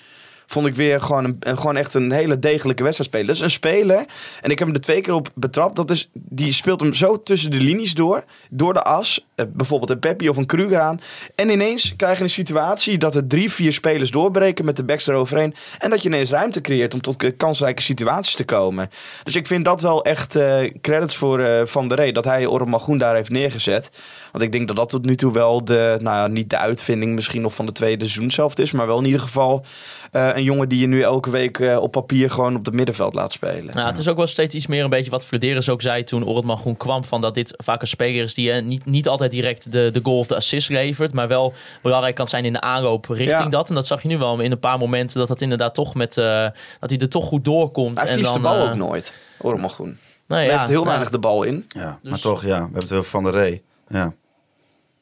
Vond 0.46 0.66
ik 0.66 0.74
weer 0.74 1.00
gewoon, 1.00 1.24
een, 1.24 1.36
een- 1.40 1.56
gewoon 1.58 1.76
echt 1.76 1.94
een 1.94 2.12
hele 2.12 2.38
degelijke 2.38 2.82
wedstrijd 2.82 3.10
spelen. 3.10 3.26
Dat 3.26 3.36
is 3.36 3.42
een 3.42 3.50
speler, 3.50 4.04
en 4.40 4.50
ik 4.50 4.58
heb 4.58 4.66
hem 4.66 4.76
er 4.76 4.82
twee 4.82 5.00
keer 5.00 5.14
op 5.14 5.28
betrapt. 5.34 5.76
Dat 5.76 5.90
is, 5.90 6.08
die 6.12 6.52
speelt 6.52 6.80
hem 6.80 6.94
zo 6.94 7.22
tussen 7.22 7.50
de 7.50 7.60
linies 7.60 7.94
door, 7.94 8.24
door 8.50 8.72
de 8.72 8.82
as. 8.82 9.26
Eh, 9.36 9.46
Bijvoorbeeld 9.48 9.90
een 9.90 9.98
Peppi 9.98 10.28
of 10.28 10.36
een 10.36 10.46
Kruger 10.46 10.80
aan. 10.80 11.00
En 11.34 11.48
ineens 11.48 11.96
krijg 11.96 12.18
je 12.18 12.24
een 12.24 12.30
situatie 12.30 12.98
dat 12.98 13.14
er 13.14 13.26
drie, 13.26 13.52
vier 13.52 13.72
spelers 13.72 14.10
doorbreken 14.10 14.64
met 14.64 14.76
de 14.76 14.84
backs 14.84 15.06
eroverheen. 15.06 15.54
En 15.78 15.90
dat 15.90 16.02
je 16.02 16.08
ineens 16.08 16.30
ruimte 16.30 16.60
creëert 16.60 16.94
om 16.94 17.00
tot 17.00 17.22
eh, 17.22 17.32
kansrijke 17.36 17.82
situaties 17.82 18.34
te 18.34 18.44
komen. 18.44 18.90
Dus 19.22 19.36
ik 19.36 19.46
vind 19.46 19.64
dat 19.64 19.80
wel 19.80 20.04
echt 20.04 20.36
eh, 20.36 20.58
credits 20.80 21.16
voor 21.16 21.66
Van 21.68 21.88
der 21.88 21.98
Rey. 21.98 22.12
Dat 22.12 22.24
hij 22.24 22.46
Orman 22.46 22.80
Groen 22.80 22.98
daar 22.98 23.14
heeft 23.14 23.30
neergezet. 23.30 23.90
Want 24.32 24.44
ik 24.44 24.52
denk 24.52 24.66
dat 24.66 24.76
dat 24.76 24.88
tot 24.88 25.04
nu 25.04 25.16
toe 25.16 25.32
wel 25.32 25.64
de, 25.64 25.96
nou 26.00 26.16
ja, 26.16 26.26
niet 26.26 26.50
de 26.50 26.58
uitvinding 26.58 27.14
misschien 27.14 27.42
nog 27.42 27.54
van 27.54 27.66
de 27.66 27.72
tweede 27.72 28.04
seizoen 28.04 28.30
zelf 28.30 28.58
is. 28.58 28.72
Maar 28.72 28.86
wel 28.86 28.98
in 28.98 29.04
ieder 29.04 29.20
geval 29.20 29.64
een 30.10 30.42
jongen 30.42 30.68
die 30.68 30.80
je 30.80 30.86
nu 30.86 31.02
elke 31.02 31.30
week 31.30 31.58
op 31.78 31.92
papier 31.92 32.30
gewoon 32.30 32.56
op 32.56 32.64
het 32.64 32.74
middenveld 32.74 33.14
laat 33.14 33.32
spelen. 33.32 33.74
Nou, 33.74 33.88
het 33.88 33.98
is 33.98 34.08
ook 34.08 34.16
wel 34.16 34.26
steeds 34.26 34.54
iets 34.54 34.66
meer 34.66 34.84
een 34.84 34.90
beetje 34.90 35.10
wat 35.10 35.24
Flederis 35.24 35.68
ook 35.68 35.82
zei 35.82 36.04
toen 36.04 36.24
Ortman 36.24 36.58
Groen 36.58 36.76
kwam. 36.76 37.04
Van 37.04 37.20
dat 37.20 37.34
dit 37.34 37.54
vaak 37.56 37.80
een 37.80 37.86
speler 37.86 38.22
is 38.22 38.34
die 38.34 38.52
eh, 38.52 38.62
niet, 38.62 38.84
niet 38.84 39.08
altijd 39.08 39.25
direct 39.28 39.72
de, 39.72 39.90
de 39.92 40.00
goal 40.02 40.18
of 40.18 40.26
de 40.26 40.36
assist 40.36 40.68
levert. 40.68 41.12
Maar 41.12 41.28
wel 41.28 41.52
belangrijk 41.82 42.14
kan 42.14 42.28
zijn 42.28 42.44
in 42.44 42.52
de 42.52 42.60
aanloop 42.60 43.04
richting 43.08 43.28
Ja. 43.28 43.48
dat. 43.48 43.68
En 43.68 43.74
dat 43.74 43.86
zag 43.86 44.02
je 44.02 44.08
nu 44.08 44.18
wel 44.18 44.40
in 44.40 44.52
een 44.52 44.58
paar 44.58 44.78
momenten 44.78 45.18
dat 45.18 45.28
dat 45.28 45.40
inderdaad 45.40 45.74
toch 45.74 45.94
met... 45.94 46.16
eh, 46.16 46.48
dat 46.80 46.90
hij 46.90 46.98
er 46.98 47.08
toch 47.08 47.24
goed 47.24 47.44
doorkomt. 47.44 47.98
Hij 48.00 48.08
en 48.08 48.22
dan, 48.22 48.34
de 48.34 48.40
bal 48.40 48.56
eh, 48.64 48.70
ook 48.70 48.74
nooit, 48.74 49.12
Orman 49.38 49.70
Groen. 49.70 49.98
nou 50.26 50.40
Hij 50.40 50.50
ja, 50.50 50.56
heeft 50.56 50.68
heel 50.70 50.80
ja. 50.82 50.86
weinig 50.86 51.10
de 51.10 51.18
bal 51.18 51.42
in. 51.42 51.64
Ja, 51.68 51.98
Dus- 52.02 52.10
maar 52.10 52.20
toch, 52.20 52.42
ja. 52.44 52.48
We 52.48 52.62
hebben 52.62 52.80
het 52.80 52.92
over 52.92 53.10
Van 53.10 53.24
der 53.24 53.32
Rey. 53.32 53.62
Ja. 53.88 54.14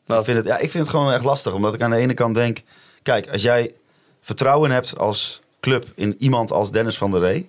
Wat? 0.06 0.18
Ik, 0.18 0.24
vind 0.24 0.36
het, 0.36 0.46
ja, 0.46 0.54
ik 0.58 0.70
vind 0.70 0.82
het 0.86 0.88
gewoon 0.88 1.12
echt 1.12 1.24
lastig. 1.24 1.52
Omdat 1.52 1.74
ik 1.74 1.82
aan 1.82 1.90
de 1.90 1.96
ene 1.96 2.14
kant 2.14 2.34
denk... 2.34 2.62
Kijk, 3.02 3.28
als 3.32 3.42
jij 3.42 3.74
vertrouwen 4.20 4.70
hebt 4.70 4.98
als 4.98 5.40
club 5.60 5.86
in 5.94 6.14
iemand 6.18 6.52
als 6.52 6.70
Dennis 6.70 6.96
van 6.98 7.10
der 7.10 7.20
Rey... 7.20 7.48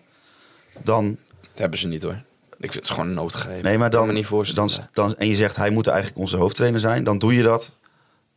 Dan, 0.84 1.18
Dat 1.42 1.60
hebben 1.60 1.80
ze 1.80 1.88
niet 1.88 2.04
hoor. 2.04 2.22
Ik 2.60 2.72
vind 2.72 2.74
het 2.88 2.90
gewoon 2.90 3.08
een 3.10 3.16
noodgreep. 3.16 3.64
nee, 3.64 3.78
maar 3.78 3.90
dan, 3.90 4.08
me 4.08 4.14
niet 4.14 4.26
voorstellen. 4.26 4.70
dan, 4.70 4.86
dan, 4.94 5.16
en 5.18 5.28
je 5.28 5.36
zegt 5.36 5.56
hij 5.56 5.70
moet 5.70 5.88
eigenlijk 5.88 6.20
onze 6.20 6.38
hoofdtrainer 6.38 6.80
zijn, 6.80 7.04
dan 7.04 7.18
doe 7.18 7.36
je 7.36 7.44
dat 7.44 7.78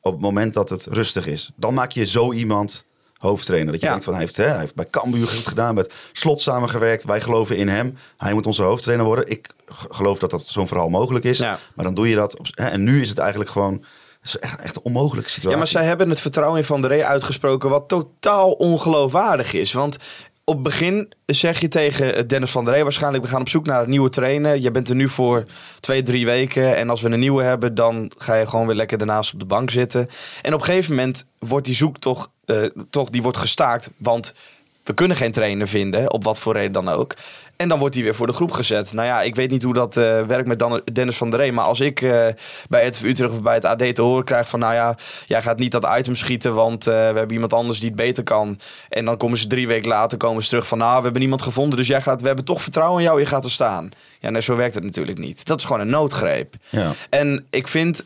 op 0.00 0.12
het 0.12 0.20
moment 0.20 0.54
dat 0.54 0.68
het 0.68 0.86
rustig 0.90 1.26
is. 1.26 1.50
Dan 1.56 1.74
maak 1.74 1.90
je 1.90 2.06
zo 2.06 2.32
iemand 2.32 2.86
hoofdtrainer. 3.18 3.72
Dat 3.72 3.80
je 3.80 3.86
Ja. 3.86 3.90
denkt 3.92 4.04
van 4.04 4.14
hij 4.14 4.22
heeft, 4.22 4.36
hè, 4.36 4.44
hij 4.46 4.58
heeft 4.58 4.74
bij 4.74 4.90
Cambuur 4.90 5.28
goed 5.28 5.48
gedaan, 5.48 5.74
met 5.74 5.92
Slot 6.12 6.40
samengewerkt. 6.40 7.04
Wij 7.04 7.20
geloven 7.20 7.56
in 7.56 7.68
hem. 7.68 7.96
Hij 8.16 8.32
moet 8.32 8.46
onze 8.46 8.62
hoofdtrainer 8.62 9.06
worden. 9.06 9.28
Ik 9.30 9.48
geloof 9.68 10.18
dat 10.18 10.30
dat 10.30 10.46
zo'n 10.46 10.68
verhaal 10.68 10.88
mogelijk 10.88 11.24
is. 11.24 11.38
Ja. 11.38 11.58
Maar 11.74 11.84
dan 11.84 11.94
doe 11.94 12.08
je 12.08 12.14
dat. 12.14 12.38
Op, 12.38 12.46
hè, 12.50 12.66
en 12.66 12.84
nu 12.84 13.00
is 13.02 13.08
het 13.08 13.18
eigenlijk 13.18 13.50
gewoon 13.50 13.84
is 14.22 14.38
echt, 14.38 14.60
echt 14.60 14.76
een 14.76 14.82
onmogelijke 14.84 15.30
situatie. 15.30 15.50
Ja, 15.50 15.56
maar 15.56 15.66
zij 15.72 15.84
hebben 15.84 16.08
het 16.08 16.20
vertrouwen 16.20 16.58
in 16.58 16.64
Van 16.64 16.80
der 16.80 16.90
Rey 16.90 17.04
uitgesproken 17.04 17.70
wat 17.70 17.88
totaal 17.88 18.50
ongeloofwaardig 18.52 19.52
is. 19.52 19.72
Want 19.72 19.96
op 20.48 20.64
begin 20.64 21.12
zeg 21.26 21.60
je 21.60 21.68
tegen 21.68 22.28
Dennis 22.28 22.50
van 22.50 22.64
der 22.64 22.74
Rey 22.74 22.82
waarschijnlijk... 22.82 23.24
we 23.24 23.30
gaan 23.30 23.40
op 23.40 23.48
zoek 23.48 23.66
naar 23.66 23.82
een 23.82 23.90
nieuwe 23.90 24.08
trainer. 24.08 24.56
Je 24.56 24.70
bent 24.70 24.88
er 24.88 24.94
nu 24.94 25.08
voor 25.08 25.44
twee, 25.80 26.02
drie 26.02 26.26
weken. 26.26 26.76
En 26.76 26.90
als 26.90 27.00
we 27.00 27.10
een 27.10 27.18
nieuwe 27.18 27.42
hebben, 27.42 27.74
dan 27.74 28.10
ga 28.16 28.34
je 28.34 28.46
gewoon 28.46 28.66
weer 28.66 28.76
lekker 28.76 28.98
daarnaast 28.98 29.32
op 29.32 29.40
de 29.40 29.46
bank 29.46 29.70
zitten. 29.70 30.08
En 30.42 30.54
op 30.54 30.60
een 30.60 30.66
gegeven 30.66 30.94
moment 30.94 31.26
wordt 31.38 31.64
die 31.64 31.74
zoektocht 31.74 32.28
eh, 32.44 32.62
toch, 32.90 33.10
die 33.10 33.22
wordt 33.22 33.36
gestaakt. 33.36 33.90
Want 33.96 34.34
we 34.84 34.94
kunnen 34.94 35.16
geen 35.16 35.32
trainer 35.32 35.68
vinden, 35.68 36.12
op 36.12 36.24
wat 36.24 36.38
voor 36.38 36.52
reden 36.52 36.72
dan 36.72 36.88
ook. 36.88 37.14
En 37.58 37.68
dan 37.68 37.78
wordt 37.78 37.94
hij 37.94 38.04
weer 38.04 38.14
voor 38.14 38.26
de 38.26 38.32
groep 38.32 38.50
gezet. 38.50 38.92
Nou 38.92 39.06
ja, 39.06 39.22
ik 39.22 39.34
weet 39.34 39.50
niet 39.50 39.62
hoe 39.62 39.74
dat 39.74 39.96
eh, 39.96 40.22
werkt 40.26 40.48
met 40.48 40.58
Dan- 40.58 40.80
Dennis 40.92 41.16
van 41.16 41.30
der 41.30 41.38
Rey. 41.40 41.52
Maar 41.52 41.64
als 41.64 41.80
ik 41.80 42.00
eh, 42.02 42.26
bij 42.68 42.84
het 42.84 43.00
Utrecht 43.04 43.32
of 43.32 43.42
bij 43.42 43.54
het 43.54 43.64
AD 43.64 43.94
te 43.94 44.02
horen 44.02 44.24
krijg 44.24 44.48
van... 44.48 44.60
nou 44.60 44.74
ja, 44.74 44.96
jij 45.26 45.42
gaat 45.42 45.58
niet 45.58 45.72
dat 45.72 45.88
item 45.98 46.16
schieten, 46.16 46.54
want 46.54 46.86
eh, 46.86 46.94
we 46.94 47.00
hebben 47.00 47.32
iemand 47.32 47.52
anders 47.54 47.78
die 47.80 47.88
het 47.88 47.96
beter 47.98 48.22
kan. 48.22 48.58
En 48.88 49.04
dan 49.04 49.16
komen 49.16 49.38
ze 49.38 49.46
drie 49.46 49.66
weken 49.66 49.88
later 49.88 50.18
komen 50.18 50.42
ze 50.42 50.48
terug 50.48 50.66
van... 50.66 50.78
nou, 50.78 50.96
we 50.96 51.02
hebben 51.02 51.20
niemand 51.20 51.42
gevonden, 51.42 51.78
dus 51.78 51.86
jij 51.86 52.02
gaat, 52.02 52.20
we 52.20 52.26
hebben 52.26 52.44
toch 52.44 52.62
vertrouwen 52.62 52.98
in 52.98 53.04
jou, 53.06 53.20
je 53.20 53.26
gaat 53.26 53.44
er 53.44 53.50
staan. 53.50 53.88
Ja, 54.20 54.30
nee, 54.30 54.42
zo 54.42 54.56
werkt 54.56 54.74
het 54.74 54.84
natuurlijk 54.84 55.18
niet. 55.18 55.44
Dat 55.46 55.58
is 55.58 55.64
gewoon 55.64 55.80
een 55.80 55.88
noodgreep. 55.90 56.54
Ja. 56.68 56.92
En 57.10 57.46
ik 57.50 57.68
vind 57.68 58.04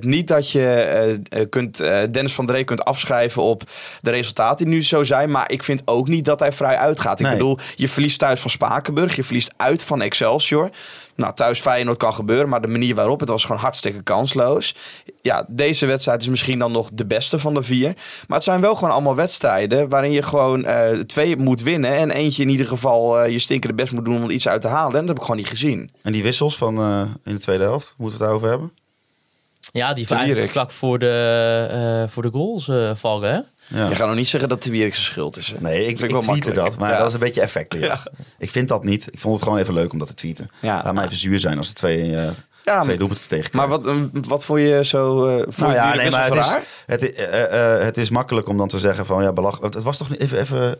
niet 0.00 0.28
dat 0.28 0.50
je 0.50 1.20
kunt, 1.50 1.76
Dennis 2.10 2.32
van 2.32 2.46
der 2.46 2.54
Rey 2.54 2.64
kunt 2.64 2.84
afschrijven 2.84 3.42
op 3.42 3.62
de 4.00 4.10
resultaten 4.10 4.64
die 4.66 4.74
nu 4.74 4.84
zo 4.84 5.02
zijn. 5.02 5.30
Maar 5.30 5.50
ik 5.50 5.62
vind 5.62 5.82
ook 5.84 6.08
niet 6.08 6.24
dat 6.24 6.40
hij 6.40 6.52
vrij 6.52 6.76
uitgaat. 6.76 7.20
Ik 7.20 7.26
Nee. 7.26 7.34
bedoel, 7.36 7.58
je 7.76 7.88
verliest 7.88 8.18
thuis 8.18 8.40
van 8.40 8.50
Je 8.96 9.24
verliest 9.24 9.52
uit 9.56 9.82
van 9.82 10.02
Excelsior. 10.02 10.70
Nou, 11.16 11.34
thuis 11.34 11.60
Feyenoord 11.60 11.96
kan 11.96 12.14
gebeuren. 12.14 12.48
Maar 12.48 12.60
de 12.60 12.68
manier 12.68 12.94
waarop, 12.94 13.20
het 13.20 13.28
was 13.28 13.44
gewoon 13.44 13.60
hartstikke 13.60 14.02
kansloos. 14.02 14.74
Ja, 15.22 15.44
deze 15.48 15.86
wedstrijd 15.86 16.20
is 16.22 16.28
misschien 16.28 16.58
dan 16.58 16.72
nog 16.72 16.90
de 16.92 17.06
beste 17.06 17.38
van 17.38 17.54
de 17.54 17.62
vier. 17.62 17.94
Maar 18.26 18.36
het 18.36 18.44
zijn 18.44 18.60
wel 18.60 18.74
gewoon 18.74 18.92
allemaal 18.92 19.14
wedstrijden 19.14 19.88
waarin 19.88 20.12
je 20.12 20.22
gewoon 20.22 20.64
eh, 20.64 20.98
twee 20.98 21.36
moet 21.36 21.62
winnen. 21.62 21.90
En 21.90 22.10
eentje 22.10 22.42
in 22.42 22.48
ieder 22.48 22.66
geval 22.66 23.20
eh, 23.20 23.30
je 23.30 23.38
stinkende 23.38 23.74
best 23.74 23.92
moet 23.92 24.04
doen 24.04 24.22
om 24.22 24.30
iets 24.30 24.48
uit 24.48 24.60
te 24.60 24.68
halen. 24.68 24.94
En 24.94 24.98
dat 24.98 25.08
heb 25.08 25.16
ik 25.16 25.22
gewoon 25.22 25.36
niet 25.36 25.48
gezien. 25.48 25.90
En 26.02 26.12
die 26.12 26.22
wissels 26.22 26.56
van 26.56 26.78
eh, 26.78 27.00
in 27.24 27.34
de 27.34 27.40
tweede 27.40 27.64
helft, 27.64 27.94
moeten 27.98 28.18
we 28.18 28.24
het 28.24 28.32
daarover 28.32 28.48
hebben? 28.48 28.79
Ja, 29.72 29.92
die 29.94 30.06
eigenlijk 30.14 30.50
vlak 30.50 30.70
voor 30.70 30.98
de, 30.98 31.66
eh, 32.04 32.12
voor 32.12 32.22
de 32.22 32.30
goals 32.30 32.68
eh, 32.68 32.90
vallen, 32.94 33.30
hè? 33.30 33.36
Ja. 33.80 33.88
Je 33.88 33.94
gaat 33.94 34.06
nog 34.06 34.16
niet 34.16 34.28
zeggen 34.28 34.48
dat 34.48 34.62
de 34.62 34.70
Wierik 34.70 34.94
zijn 34.94 35.06
schuld 35.06 35.36
is. 35.36 35.46
Hè? 35.48 35.56
Nee, 35.60 35.80
ik, 35.80 35.86
Vind 35.86 35.98
ik 35.98 36.04
ik 36.04 36.10
wel 36.10 36.20
tweette 36.20 36.46
makkelijk. 36.48 36.70
dat, 36.70 36.78
maar 36.78 36.90
Ja. 36.92 36.98
dat 36.98 37.06
is 37.08 37.14
een 37.14 37.20
beetje 37.20 37.40
effectbejacht. 37.40 38.10
Ik 38.38 38.50
vind 38.50 38.68
dat 38.68 38.84
niet. 38.84 39.08
Ik 39.12 39.18
vond 39.18 39.34
het 39.34 39.42
gewoon 39.44 39.58
even 39.58 39.74
leuk 39.74 39.92
om 39.92 39.98
dat 39.98 40.08
te 40.08 40.14
tweeten. 40.14 40.50
Ja. 40.60 40.80
Laat 40.84 40.94
mij 40.94 41.04
even 41.04 41.16
zuur 41.16 41.40
zijn 41.40 41.58
als 41.58 41.68
er 41.68 41.74
twee, 41.74 42.16
eh 42.16 42.28
Ja, 42.64 42.80
twee 42.80 42.98
doelpunten 42.98 43.28
tegen 43.28 43.50
Maar 43.56 43.68
wat, 43.68 43.88
wat 44.12 44.44
vond 44.44 44.60
je 44.60 44.84
zo... 44.84 45.26
eh 45.26 45.34
vond 45.42 45.56
Nou 45.56 45.70
je 45.70 45.76
ja, 45.76 45.94
nee, 45.94 46.10
maar 46.10 46.24
het 46.86 47.02
is, 47.02 47.12
het, 47.16 47.82
het 47.84 47.96
is 47.98 48.10
makkelijk 48.10 48.48
om 48.48 48.56
dan 48.56 48.68
te 48.68 48.78
zeggen 48.78 49.06
van 49.06 49.22
ja, 49.22 49.32
belach. 49.32 49.60
Het 49.60 49.82
was 49.82 49.98
toch 49.98 50.10
niet 50.10 50.20
even, 50.20 50.38
even. 50.38 50.78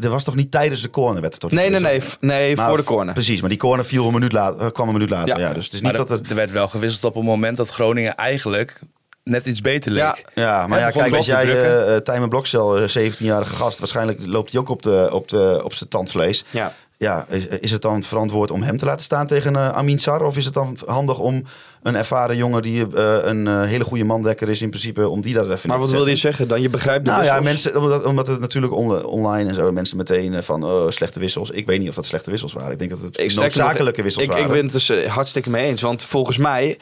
Er 0.00 0.08
was 0.08 0.24
toch 0.24 0.34
niet 0.34 0.50
tijdens 0.50 0.82
de 0.82 0.90
corner 0.90 1.20
werd 1.20 1.32
het 1.32 1.42
toch 1.42 1.50
Nee, 1.50 1.70
nee, 1.70 1.80
nee. 1.80 2.00
f- 2.00 2.16
Nee, 2.20 2.56
Maar 2.56 2.68
voor 2.68 2.76
de 2.76 2.84
corner. 2.84 3.14
Precies, 3.14 3.40
maar 3.40 3.50
die 3.50 3.58
corner 3.58 3.84
viel 3.84 4.06
een 4.06 4.12
minuut 4.12 4.32
later, 4.32 4.60
eh, 4.60 4.70
kwam 4.72 4.86
een 4.86 4.92
minuut 4.92 5.10
later. 5.10 5.38
Ja. 5.38 5.48
Ja. 5.48 5.52
dus 5.54 5.64
het 5.64 5.72
is 5.74 5.80
Maar 5.80 5.92
niet 5.98 6.08
dat 6.08 6.20
er. 6.20 6.28
er 6.28 6.34
werd 6.34 6.50
wel 6.50 6.68
gewisseld 6.68 7.04
op 7.04 7.16
een 7.20 7.26
moment 7.26 7.56
dat 7.56 7.68
Groningen 7.70 8.14
eigenlijk 8.14 8.80
net 9.24 9.46
iets 9.46 9.60
beter 9.60 9.92
leek. 9.92 10.02
Ja. 10.02 10.16
Ja, 10.34 10.66
maar 10.66 10.78
Ja, 10.78 10.90
kijk, 10.90 11.14
als 11.14 11.26
jij 11.26 11.42
eh 11.62 11.94
eh, 11.94 12.00
Tijmen 12.02 12.28
Blokcel, 12.28 12.78
eh, 12.78 12.88
17-jarige 12.88 13.54
gast, 13.54 13.78
waarschijnlijk 13.78 14.26
loopt 14.26 14.52
hij 14.52 14.60
ook 14.60 14.68
op, 14.68 14.82
de, 14.82 15.08
op, 15.12 15.28
de, 15.28 15.60
op 15.64 15.74
zijn 15.74 15.88
tandvlees. 15.88 16.44
Ja. 16.50 16.74
Ja, 17.02 17.26
is, 17.28 17.46
is 17.46 17.70
het 17.70 17.82
dan 17.82 18.02
verantwoord 18.02 18.50
om 18.50 18.62
hem 18.62 18.76
te 18.76 18.84
laten 18.84 19.04
staan 19.04 19.26
tegen 19.26 19.56
eh, 19.56 19.68
Amin 19.68 19.98
Sar? 19.98 20.24
Of 20.24 20.36
is 20.36 20.44
het 20.44 20.54
dan 20.54 20.78
handig 20.86 21.18
om 21.18 21.42
een 21.82 21.96
ervaren 21.96 22.36
jongen 22.36 22.62
die 22.62 22.86
eh, 22.96 23.16
een 23.22 23.46
eh, 23.46 23.62
hele 23.62 23.84
goede 23.84 24.04
mandekker 24.04 24.48
is 24.48 24.62
in 24.62 24.68
principe, 24.68 25.08
om 25.08 25.20
die 25.20 25.34
daar 25.34 25.50
even 25.50 25.68
Maar 25.68 25.78
wat 25.78 25.90
wilde 25.90 26.10
je 26.10 26.16
zeggen 26.16 26.48
dan? 26.48 26.60
Je 26.60 26.68
begrijpt 26.68 27.04
de 27.04 27.10
Nou 27.10 27.24
ja, 27.24 27.40
mensen, 27.40 27.76
omdat, 27.76 28.04
omdat 28.04 28.26
het 28.26 28.40
natuurlijk 28.40 28.72
on- 28.72 29.04
online 29.04 29.48
en 29.48 29.54
zo, 29.54 29.72
mensen 29.72 29.96
meteen 29.96 30.42
van 30.42 30.64
oh, 30.64 30.90
slechte 30.90 31.20
wissels. 31.20 31.50
Ik 31.50 31.66
weet 31.66 31.78
niet 31.78 31.88
of 31.88 31.94
dat 31.94 32.06
slechte 32.06 32.30
wissels 32.30 32.52
waren. 32.52 32.72
Ik 32.72 32.78
denk 32.78 32.90
dat 32.90 33.00
het 33.00 33.20
Ik 33.20 33.34
noodzakelijke 33.34 34.02
wissels 34.02 34.24
ik, 34.24 34.30
waren. 34.30 34.46
Ik 34.46 34.52
ben 34.52 34.62
het 34.62 34.72
dus 34.72 35.06
hartstikke 35.06 35.50
mee 35.50 35.66
eens. 35.66 35.80
Want 35.80 36.04
volgens 36.04 36.36
mij, 36.36 36.78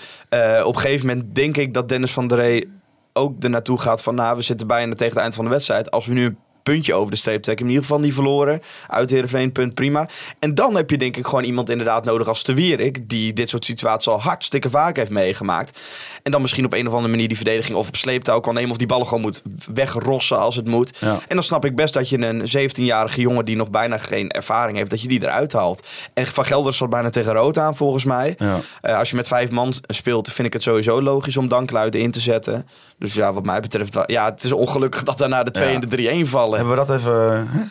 op 0.65 0.75
een 0.75 0.81
gegeven 0.81 1.07
moment 1.07 1.35
denk 1.35 1.57
ik 1.57 1.75
dat 1.75 1.89
Dennis 1.89 2.13
van 2.13 2.29
der 2.29 2.39
Rey 2.39 2.69
ook 3.13 3.43
er 3.43 3.51
naartoe 3.51 3.79
gaat 3.79 4.03
van... 4.03 4.15
Nou, 4.15 4.37
we 4.37 4.43
zitten 4.43 4.67
bijna 4.67 4.95
tegen 4.95 5.15
het 5.15 5.23
eind 5.23 5.35
van 5.35 5.45
de 5.45 5.51
wedstrijd. 5.51 5.91
Als 5.91 6.07
we 6.07 6.13
nu 6.13 6.25
een 6.25 6.39
puntje 6.71 6.95
over 6.95 7.11
de 7.11 7.17
streep 7.17 7.43
trekken, 7.43 7.65
in 7.65 7.71
ieder 7.71 7.87
geval 7.87 8.03
niet 8.03 8.15
verloren. 8.15 8.63
Uit 8.89 9.11
Heerenveen, 9.11 9.53
punt 9.53 9.75
prima. 9.75 10.09
En 10.39 10.55
dan 10.55 10.77
heb 10.77 10.91
je 10.91 10.97
denk 10.99 11.17
ik 11.17 11.25
gewoon 11.27 11.45
iemand 11.45 11.71
inderdaad 11.71 12.05
nodig 12.05 12.29
als 12.29 12.43
Te 12.43 12.55
Wierik... 12.55 13.09
die 13.09 13.33
dit 13.33 13.49
soort 13.49 13.65
situaties 13.65 14.09
al 14.09 14.21
hartstikke 14.21 14.71
vaak 14.71 14.97
heeft 14.97 15.11
meegemaakt. 15.11 15.81
En 16.23 16.31
dan 16.33 16.41
misschien 16.41 16.65
op 16.65 16.73
een 16.73 16.87
of 16.87 16.93
andere 16.93 17.11
manier 17.13 17.29
die 17.29 17.37
verdediging 17.37 17.77
of 17.77 17.89
op 17.89 17.97
sleeptouw 17.97 18.41
kan 18.41 18.55
nemen... 18.55 18.71
of 18.71 18.77
die 18.77 18.87
ballen 18.87 19.07
gewoon 19.07 19.23
moet 19.23 19.43
wegrossen 19.75 20.39
als 20.39 20.57
het 20.57 20.69
moet. 20.69 20.97
Ja. 21.01 21.13
En 21.29 21.35
dan 21.35 21.43
snap 21.43 21.65
ik 21.65 21.77
best 21.77 21.95
dat 21.95 22.09
je 22.09 22.19
een 22.19 22.71
17-jarige 22.71 23.21
jongen... 23.21 23.45
die 23.45 23.57
nog 23.57 23.71
bijna 23.71 23.99
geen 23.99 24.31
ervaring 24.31 24.77
heeft, 24.77 24.91
dat 24.91 25.03
je 25.03 25.09
die 25.09 25.23
eruit 25.23 25.53
haalt. 25.53 25.87
En 26.15 26.27
Van 26.27 26.45
Gelder 26.45 26.75
zat 26.75 26.91
bijna 26.91 27.11
tegen 27.11 27.33
rood 27.33 27.59
aan 27.59 27.77
volgens 27.77 28.05
mij. 28.05 28.35
Ja. 28.39 28.61
Eh, 28.81 28.99
als 28.99 29.11
je 29.11 29.17
met 29.17 29.27
vijf 29.27 29.51
man 29.51 29.73
speelt, 29.87 30.33
vind 30.33 30.47
ik 30.47 30.53
het 30.53 30.63
sowieso 30.63 31.03
logisch 31.03 31.37
om 31.37 31.49
Dankluiden 31.49 32.01
in 32.01 32.11
te 32.11 32.21
zetten. 32.21 32.67
Dus 32.99 33.15
ja, 33.15 33.33
wat 33.33 33.45
mij 33.45 33.61
betreft, 33.61 33.99
ja, 34.07 34.25
het 34.25 34.45
is 34.45 34.53
ongelukkig 34.53 35.03
dat 35.03 35.19
daarna 35.19 35.43
de 35.43 35.51
2 35.51 35.69
Ja. 35.69 35.75
en 35.75 35.81
de 35.81 36.25
3-1 36.25 36.29
vallen. 36.29 36.60
Hebben 36.61 36.79
we 36.79 36.87
dat 36.87 36.97
even... 36.99 37.49
hè? 37.51 37.63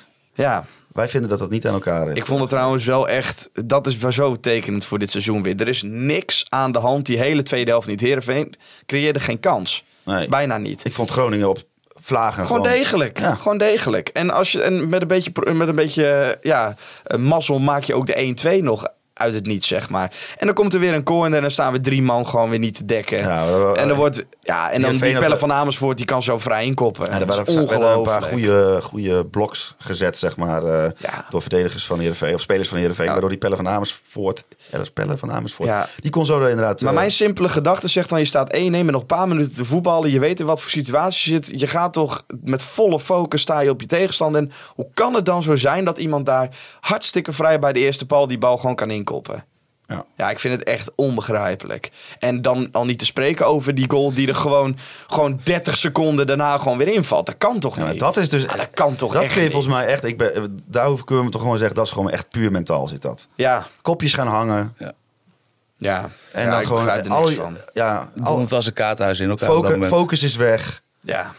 Ja, 0.43 0.65
Wij 0.93 1.07
vinden 1.07 1.29
dat 1.29 1.39
dat 1.39 1.49
niet 1.49 1.67
aan 1.67 1.73
elkaar 1.73 2.09
is. 2.09 2.17
ik 2.17 2.25
vond 2.25 2.39
het 2.39 2.49
trouwens 2.49 2.85
wel 2.85 3.07
echt, 3.09 3.49
dat 3.65 3.87
is 3.87 3.97
wel 3.97 4.11
zo 4.11 4.35
tekenend 4.39 4.85
voor 4.85 4.99
dit 4.99 5.09
seizoen 5.11 5.43
weer. 5.43 5.61
Er 5.61 5.67
is 5.67 5.81
niks 5.85 6.45
aan 6.49 6.71
de 6.71 6.79
hand, 6.79 7.05
die 7.05 7.17
hele 7.19 7.43
tweede 7.43 7.71
helft 7.71 7.87
niet. 7.87 7.99
Heerenveen 8.01 8.53
creëerde 8.85 9.19
geen 9.19 9.39
kans. 9.39 9.83
Nee. 10.05 10.27
Bijna 10.27 10.57
niet. 10.57 10.85
Ik 10.85 10.93
vond 10.93 11.11
Groningen 11.11 11.49
op 11.49 11.57
vlagen 12.01 12.45
Gewoon 12.45 12.63
degelijk. 12.63 13.19
Ja. 13.19 13.35
Gewoon 13.35 13.57
degelijk. 13.57 14.07
En, 14.09 14.29
als 14.29 14.51
je, 14.51 14.61
en 14.61 14.89
met 14.89 15.01
een 15.01 15.07
beetje, 15.07 15.31
pro- 15.31 15.53
met 15.53 15.67
een 15.67 15.75
beetje 15.75 16.37
ja, 16.41 16.75
mazzel 17.17 17.59
maak 17.59 17.83
je 17.83 17.93
ook 17.93 18.05
de 18.07 18.57
1-2 18.59 18.63
nog 18.63 18.87
uit 19.13 19.33
het 19.33 19.45
niets, 19.45 19.67
zeg 19.67 19.89
maar. 19.89 20.11
En 20.37 20.45
dan 20.45 20.55
komt 20.55 20.73
er 20.73 20.79
weer 20.79 20.93
een 20.93 21.03
corner 21.03 21.35
en 21.35 21.41
dan 21.41 21.51
staan 21.51 21.71
we 21.73 21.79
drie 21.79 22.01
man 22.01 22.27
gewoon 22.27 22.49
weer 22.49 22.59
niet 22.59 22.75
te 22.75 22.85
dekken. 22.85 23.17
Ja, 23.17 23.45
we- 23.45 23.57
we- 23.57 23.77
en 23.77 23.87
dan 23.87 23.97
wordt, 23.97 24.25
ja, 24.49 24.71
en 24.71 24.81
dan 24.81 24.97
die 24.97 25.17
pellen 25.19 25.39
van 25.39 25.51
Amersfoort, 25.53 25.97
die 25.97 26.05
kan 26.05 26.23
zo 26.23 26.37
vrij 26.37 26.65
inkoppen. 26.65 27.05
Ja, 27.05 27.19
er 27.19 27.25
waren, 27.25 27.45
werden 27.45 27.57
een 27.63 27.67
paar 27.67 27.77
ongelooflijk. 27.77 28.25
goede, 28.25 28.79
goede 28.81 29.25
bloks 29.25 29.75
gezet, 29.77 30.17
zeg 30.17 30.37
maar, 30.37 30.63
eh, 30.63 30.91
Ja. 30.97 31.25
door 31.29 31.41
verdedigers 31.41 31.85
van 31.85 31.99
Heerenveen, 31.99 32.33
of 32.33 32.41
spelers 32.41 32.67
van 32.69 32.77
Heerenveen, 32.77 33.05
Ja. 33.05 33.11
waardoor 33.11 33.29
die 33.29 33.37
Pelle 33.39 33.55
van 33.55 33.67
Amersfoort, 33.67 34.45
ja, 34.49 34.77
dat 34.77 34.81
is 34.81 34.91
Pelle 34.91 35.17
van 35.17 35.31
Amersfoort, 35.31 35.69
Ja. 35.69 35.87
die 35.99 36.11
kon 36.11 36.25
zo 36.25 36.41
er 36.41 36.49
inderdaad... 36.49 36.81
Maar 36.81 36.91
eh, 36.93 36.97
mijn 36.99 37.11
simpele 37.11 37.49
gedachte 37.49 37.87
zegt 37.87 38.09
dan, 38.09 38.19
je 38.19 38.25
staat 38.25 38.53
1-1 38.53 38.85
met 38.85 38.91
nog 38.93 39.01
een 39.01 39.07
paar 39.07 39.27
minuten 39.27 39.53
te 39.53 39.65
voetballen. 39.65 40.11
Je 40.11 40.19
weet 40.19 40.39
in 40.39 40.45
wat 40.45 40.61
voor 40.61 40.71
situatie 40.71 41.33
je 41.33 41.43
zit. 41.43 41.59
Je 41.59 41.67
gaat 41.67 41.93
toch 41.93 42.23
met 42.43 42.61
volle 42.61 42.99
focus 42.99 43.41
sta 43.41 43.59
je 43.59 43.69
op 43.69 43.81
je 43.81 43.87
tegenstander. 43.87 44.41
En 44.41 44.51
hoe 44.75 44.87
kan 44.93 45.13
het 45.13 45.25
dan 45.25 45.43
zo 45.43 45.55
zijn 45.55 45.85
dat 45.85 45.97
iemand 45.97 46.25
daar 46.25 46.49
hartstikke 46.79 47.33
vrij 47.33 47.59
bij 47.59 47.73
de 47.73 47.79
eerste 47.79 48.05
bal 48.05 48.27
die 48.27 48.37
bal 48.37 48.57
gewoon 48.57 48.75
kan 48.75 48.89
inkoppen? 48.89 49.43
Ja. 49.89 50.05
Ja, 50.15 50.29
ik 50.29 50.39
vind 50.39 50.53
het 50.59 50.63
echt 50.63 50.91
onbegrijpelijk. 50.95 51.91
En 52.19 52.41
dan 52.41 52.69
al 52.71 52.85
niet 52.85 52.99
te 52.99 53.05
spreken 53.05 53.47
over 53.47 53.75
die 53.75 53.89
goal 53.89 54.13
die 54.13 54.27
er 54.27 54.35
gewoon, 54.35 54.77
gewoon 55.07 55.39
30 55.43 55.77
seconden 55.77 56.27
daarna 56.27 56.57
gewoon 56.57 56.77
weer 56.77 56.87
invalt. 56.87 57.25
Dat 57.25 57.37
kan 57.37 57.59
toch 57.59 57.75
ja, 57.77 57.89
niet? 57.91 57.99
dat 57.99 58.17
is 58.17 58.29
dus... 58.29 58.43
Ja, 58.43 58.55
dat 58.55 58.69
kan 58.73 58.95
toch 58.95 59.13
dat 59.13 59.23
echt 59.23 59.35
niet? 59.35 59.51
volgens 59.51 59.73
mij 59.73 59.85
echt... 59.85 60.03
Ik 60.03 60.17
ben, 60.17 60.61
daar 60.67 60.87
hoef- 60.87 61.03
kunnen 61.03 61.25
we 61.25 61.31
toch 61.31 61.41
gewoon 61.41 61.57
zeggen, 61.57 61.75
dat 61.75 61.85
is 61.85 61.91
gewoon 61.91 62.09
echt 62.11 62.29
puur 62.29 62.51
mentaal 62.51 62.87
zit 62.87 63.01
dat. 63.01 63.27
Ja, 63.35 63.67
Kopjes 63.81 64.13
gaan 64.13 64.27
hangen. 64.27 64.75
ja. 64.77 66.09
En 66.31 66.43
Ja, 66.43 66.49
dan 66.51 66.59
ik 66.59 66.65
gewoon... 66.67 66.89
er 66.89 67.09
al, 67.09 67.27
van. 67.27 67.57
Ja, 67.73 68.11
al, 68.21 68.47
als 68.49 68.65
een 68.65 68.73
kaarthuis 68.73 69.19
in 69.19 69.29
elkaar 69.29 69.49
focus, 69.49 69.87
focus 69.87 70.23
is 70.23 70.35
weg. 70.35 70.81
Ja. 71.01 71.33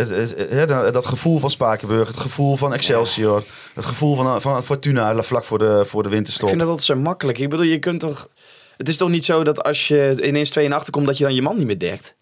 Het, 0.00 0.08
het, 0.30 0.34
het- 0.38 0.50
hè, 0.70 0.90
dat 0.92 1.06
gevoel 1.06 1.38
van 1.38 1.50
Spakenburg, 1.50 2.08
het 2.08 2.16
gevoel 2.16 2.56
van 2.56 2.74
Excelsior, 2.74 3.44
het 3.74 3.84
gevoel 3.84 4.14
van, 4.16 4.40
van 4.40 4.64
Fortuna 4.64 5.22
vlak 5.22 5.44
voor 5.44 5.58
de, 5.58 5.82
voor 5.86 6.02
de 6.02 6.08
Ik 6.08 6.14
winterstop. 6.14 6.48
vind 6.48 6.60
dat 6.60 6.68
altijd 6.68 6.86
zo 6.86 6.96
makkelijk. 6.96 7.38
Ik 7.38 7.48
bedoel, 7.50 7.64
je 7.64 7.78
kunt 7.78 8.00
toch... 8.00 8.28
Het 8.76 8.88
is 8.88 8.96
toch 8.96 9.08
niet 9.08 9.24
zo 9.24 9.44
dat 9.44 9.62
als 9.62 9.88
je 9.88 10.16
ineens 10.22 10.50
2 10.50 10.64
en 10.66 10.72
achter 10.72 10.92
komt, 10.92 11.06
dat 11.06 11.18
je 11.18 11.24
dan 11.24 11.34
je 11.34 11.42
man 11.42 11.56
niet 11.56 11.66
meer 11.66 11.78
dekt? 11.78 12.14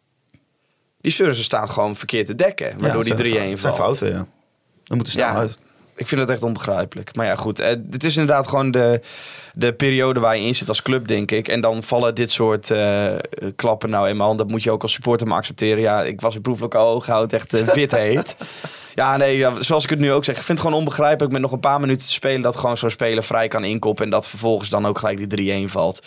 Die 1.00 1.12
Surzen 1.12 1.44
staan 1.44 1.70
gewoon 1.70 1.96
verkeerd 1.96 2.26
te 2.26 2.34
dekken, 2.34 2.78
waardoor 2.78 3.06
Ja, 3.06 3.14
die 3.14 3.34
3-1 3.34 3.50
dat 3.50 3.60
valt. 3.60 3.76
fouten, 3.76 4.08
ja. 4.08 4.26
Dan 4.84 4.96
moeten 4.96 5.12
snel 5.12 5.26
Ja, 5.26 5.34
uit. 5.34 5.58
Ik 5.98 6.06
vind 6.08 6.20
het 6.20 6.30
echt 6.30 6.42
onbegrijpelijk. 6.42 7.14
Maar 7.14 7.26
ja, 7.26 7.36
goed. 7.36 7.60
eh, 7.60 7.68
Het 7.90 8.04
is 8.04 8.16
inderdaad 8.16 8.48
gewoon 8.48 8.70
de, 8.70 9.00
de 9.54 9.72
periode 9.72 10.20
waar 10.20 10.36
je 10.36 10.44
in 10.44 10.54
zit 10.54 10.68
als 10.68 10.82
club, 10.82 11.08
denk 11.08 11.30
ik. 11.30 11.48
En 11.48 11.60
dan 11.60 11.82
vallen 11.82 12.14
dit 12.14 12.30
soort 12.32 12.70
eh, 12.70 13.06
klappen 13.56 13.90
nou 13.90 14.08
eenmaal. 14.08 14.36
Dat 14.36 14.48
moet 14.48 14.62
je 14.62 14.70
ook 14.70 14.82
als 14.82 14.92
supporter 14.92 15.26
maar 15.26 15.38
accepteren. 15.38 15.80
Ja, 15.80 16.02
ik 16.02 16.20
was 16.20 16.34
in 16.34 16.40
proeflokaal 16.40 16.88
Ooghout 16.88 17.32
echt 17.32 17.54
eh, 17.54 17.66
wit 17.68 17.90
heet. 17.90 18.36
Ja, 18.94 19.16
nee, 19.16 19.36
ja, 19.36 19.52
zoals 19.62 19.84
ik 19.84 19.90
het 19.90 19.98
nu 19.98 20.12
ook 20.12 20.24
zeg. 20.24 20.36
Ik 20.36 20.42
vind 20.42 20.58
het 20.58 20.66
gewoon 20.66 20.82
onbegrijpelijk 20.82 21.32
met 21.32 21.42
nog 21.42 21.52
een 21.52 21.60
paar 21.60 21.80
minuten 21.80 22.06
te 22.06 22.12
spelen... 22.12 22.40
dat 22.42 22.56
gewoon 22.56 22.76
zo'n 22.76 22.90
speler 22.90 23.22
vrij 23.22 23.48
kan 23.48 23.64
inkoppen... 23.64 24.04
en 24.04 24.10
dat 24.10 24.28
vervolgens 24.28 24.68
dan 24.68 24.86
ook 24.86 24.98
gelijk 24.98 25.30
die 25.30 25.66
3-1 25.66 25.70
valt. 25.70 26.06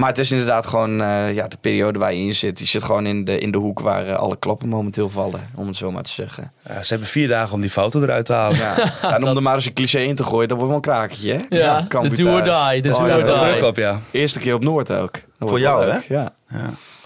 Maar 0.00 0.08
het 0.08 0.18
is 0.18 0.30
inderdaad 0.30 0.66
gewoon 0.66 1.02
eh, 1.02 1.34
ja, 1.34 1.48
de 1.48 1.56
periode 1.60 1.98
waar 1.98 2.14
je 2.14 2.20
in 2.26 2.34
zit. 2.34 2.58
Je 2.58 2.66
zit 2.66 2.82
gewoon 2.82 3.06
in 3.06 3.24
de, 3.24 3.38
in 3.38 3.50
de 3.50 3.58
hoek 3.58 3.80
waar 3.80 4.06
eh, 4.06 4.16
alle 4.16 4.36
klappen 4.38 4.68
momenteel 4.68 5.08
vallen. 5.08 5.40
Om 5.54 5.66
het 5.66 5.76
zo 5.76 5.90
maar 5.90 6.02
te 6.02 6.10
zeggen. 6.10 6.52
Ja, 6.68 6.82
ze 6.82 6.88
hebben 6.88 7.08
vier 7.08 7.28
dagen 7.28 7.54
om 7.54 7.60
die 7.60 7.70
fouten 7.70 8.02
eruit 8.02 8.26
te 8.26 8.32
halen. 8.32 8.58
Ja, 9.02 9.14
en 9.14 9.24
om 9.28 9.36
er 9.36 9.42
maar 9.42 9.54
eens 9.54 9.66
een 9.66 9.72
cliché 9.72 9.98
in 9.98 10.14
te 10.14 10.24
gooien, 10.24 10.48
dat 10.48 10.58
wordt 10.58 10.86
wel 10.86 10.94
een 10.98 11.10
hè? 11.22 11.56
Ja, 11.56 11.84
Cambuur 11.88 12.16
de 12.16 12.22
do 12.22 12.34
or 12.34 12.42
die, 12.42 12.82
de 12.82 12.94
Oh, 12.94 13.00
do 13.00 13.06
ja, 13.06 13.16
or 13.16 13.22
dat- 13.22 13.40
die. 13.40 13.50
Druk 13.50 13.64
op, 13.64 13.76
ja. 13.76 13.98
Eerste 14.10 14.38
keer 14.38 14.54
op 14.54 14.64
Noord 14.64 14.92
ook. 14.92 15.12
Dat 15.38 15.48
Voor 15.48 15.58
jou, 15.60 15.90
hè? 15.90 15.98
Ja. 16.08 16.32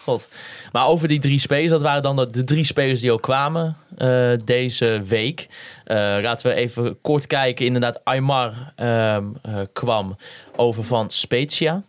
God. 0.02 0.28
Maar 0.72 0.86
over 0.86 1.08
die 1.08 1.20
drie 1.20 1.38
spelers, 1.38 1.70
dat 1.70 1.82
waren 1.82 2.02
dan 2.02 2.16
de, 2.16 2.30
de 2.30 2.44
drie 2.44 2.64
spelers 2.64 3.00
die 3.00 3.12
ook 3.12 3.22
kwamen 3.22 3.76
eh, 3.96 4.32
deze 4.44 5.02
week. 5.06 5.48
Eh, 5.84 5.96
laten 5.96 6.48
we 6.50 6.54
even 6.54 6.98
kort 7.02 7.26
kijken. 7.26 7.66
Inderdaad, 7.66 8.04
Aymar 8.04 8.72
ehm, 8.76 9.24
eh, 9.42 9.54
kwam 9.72 10.16
over 10.56 10.84
van 10.84 11.10
Spezia. 11.10 11.82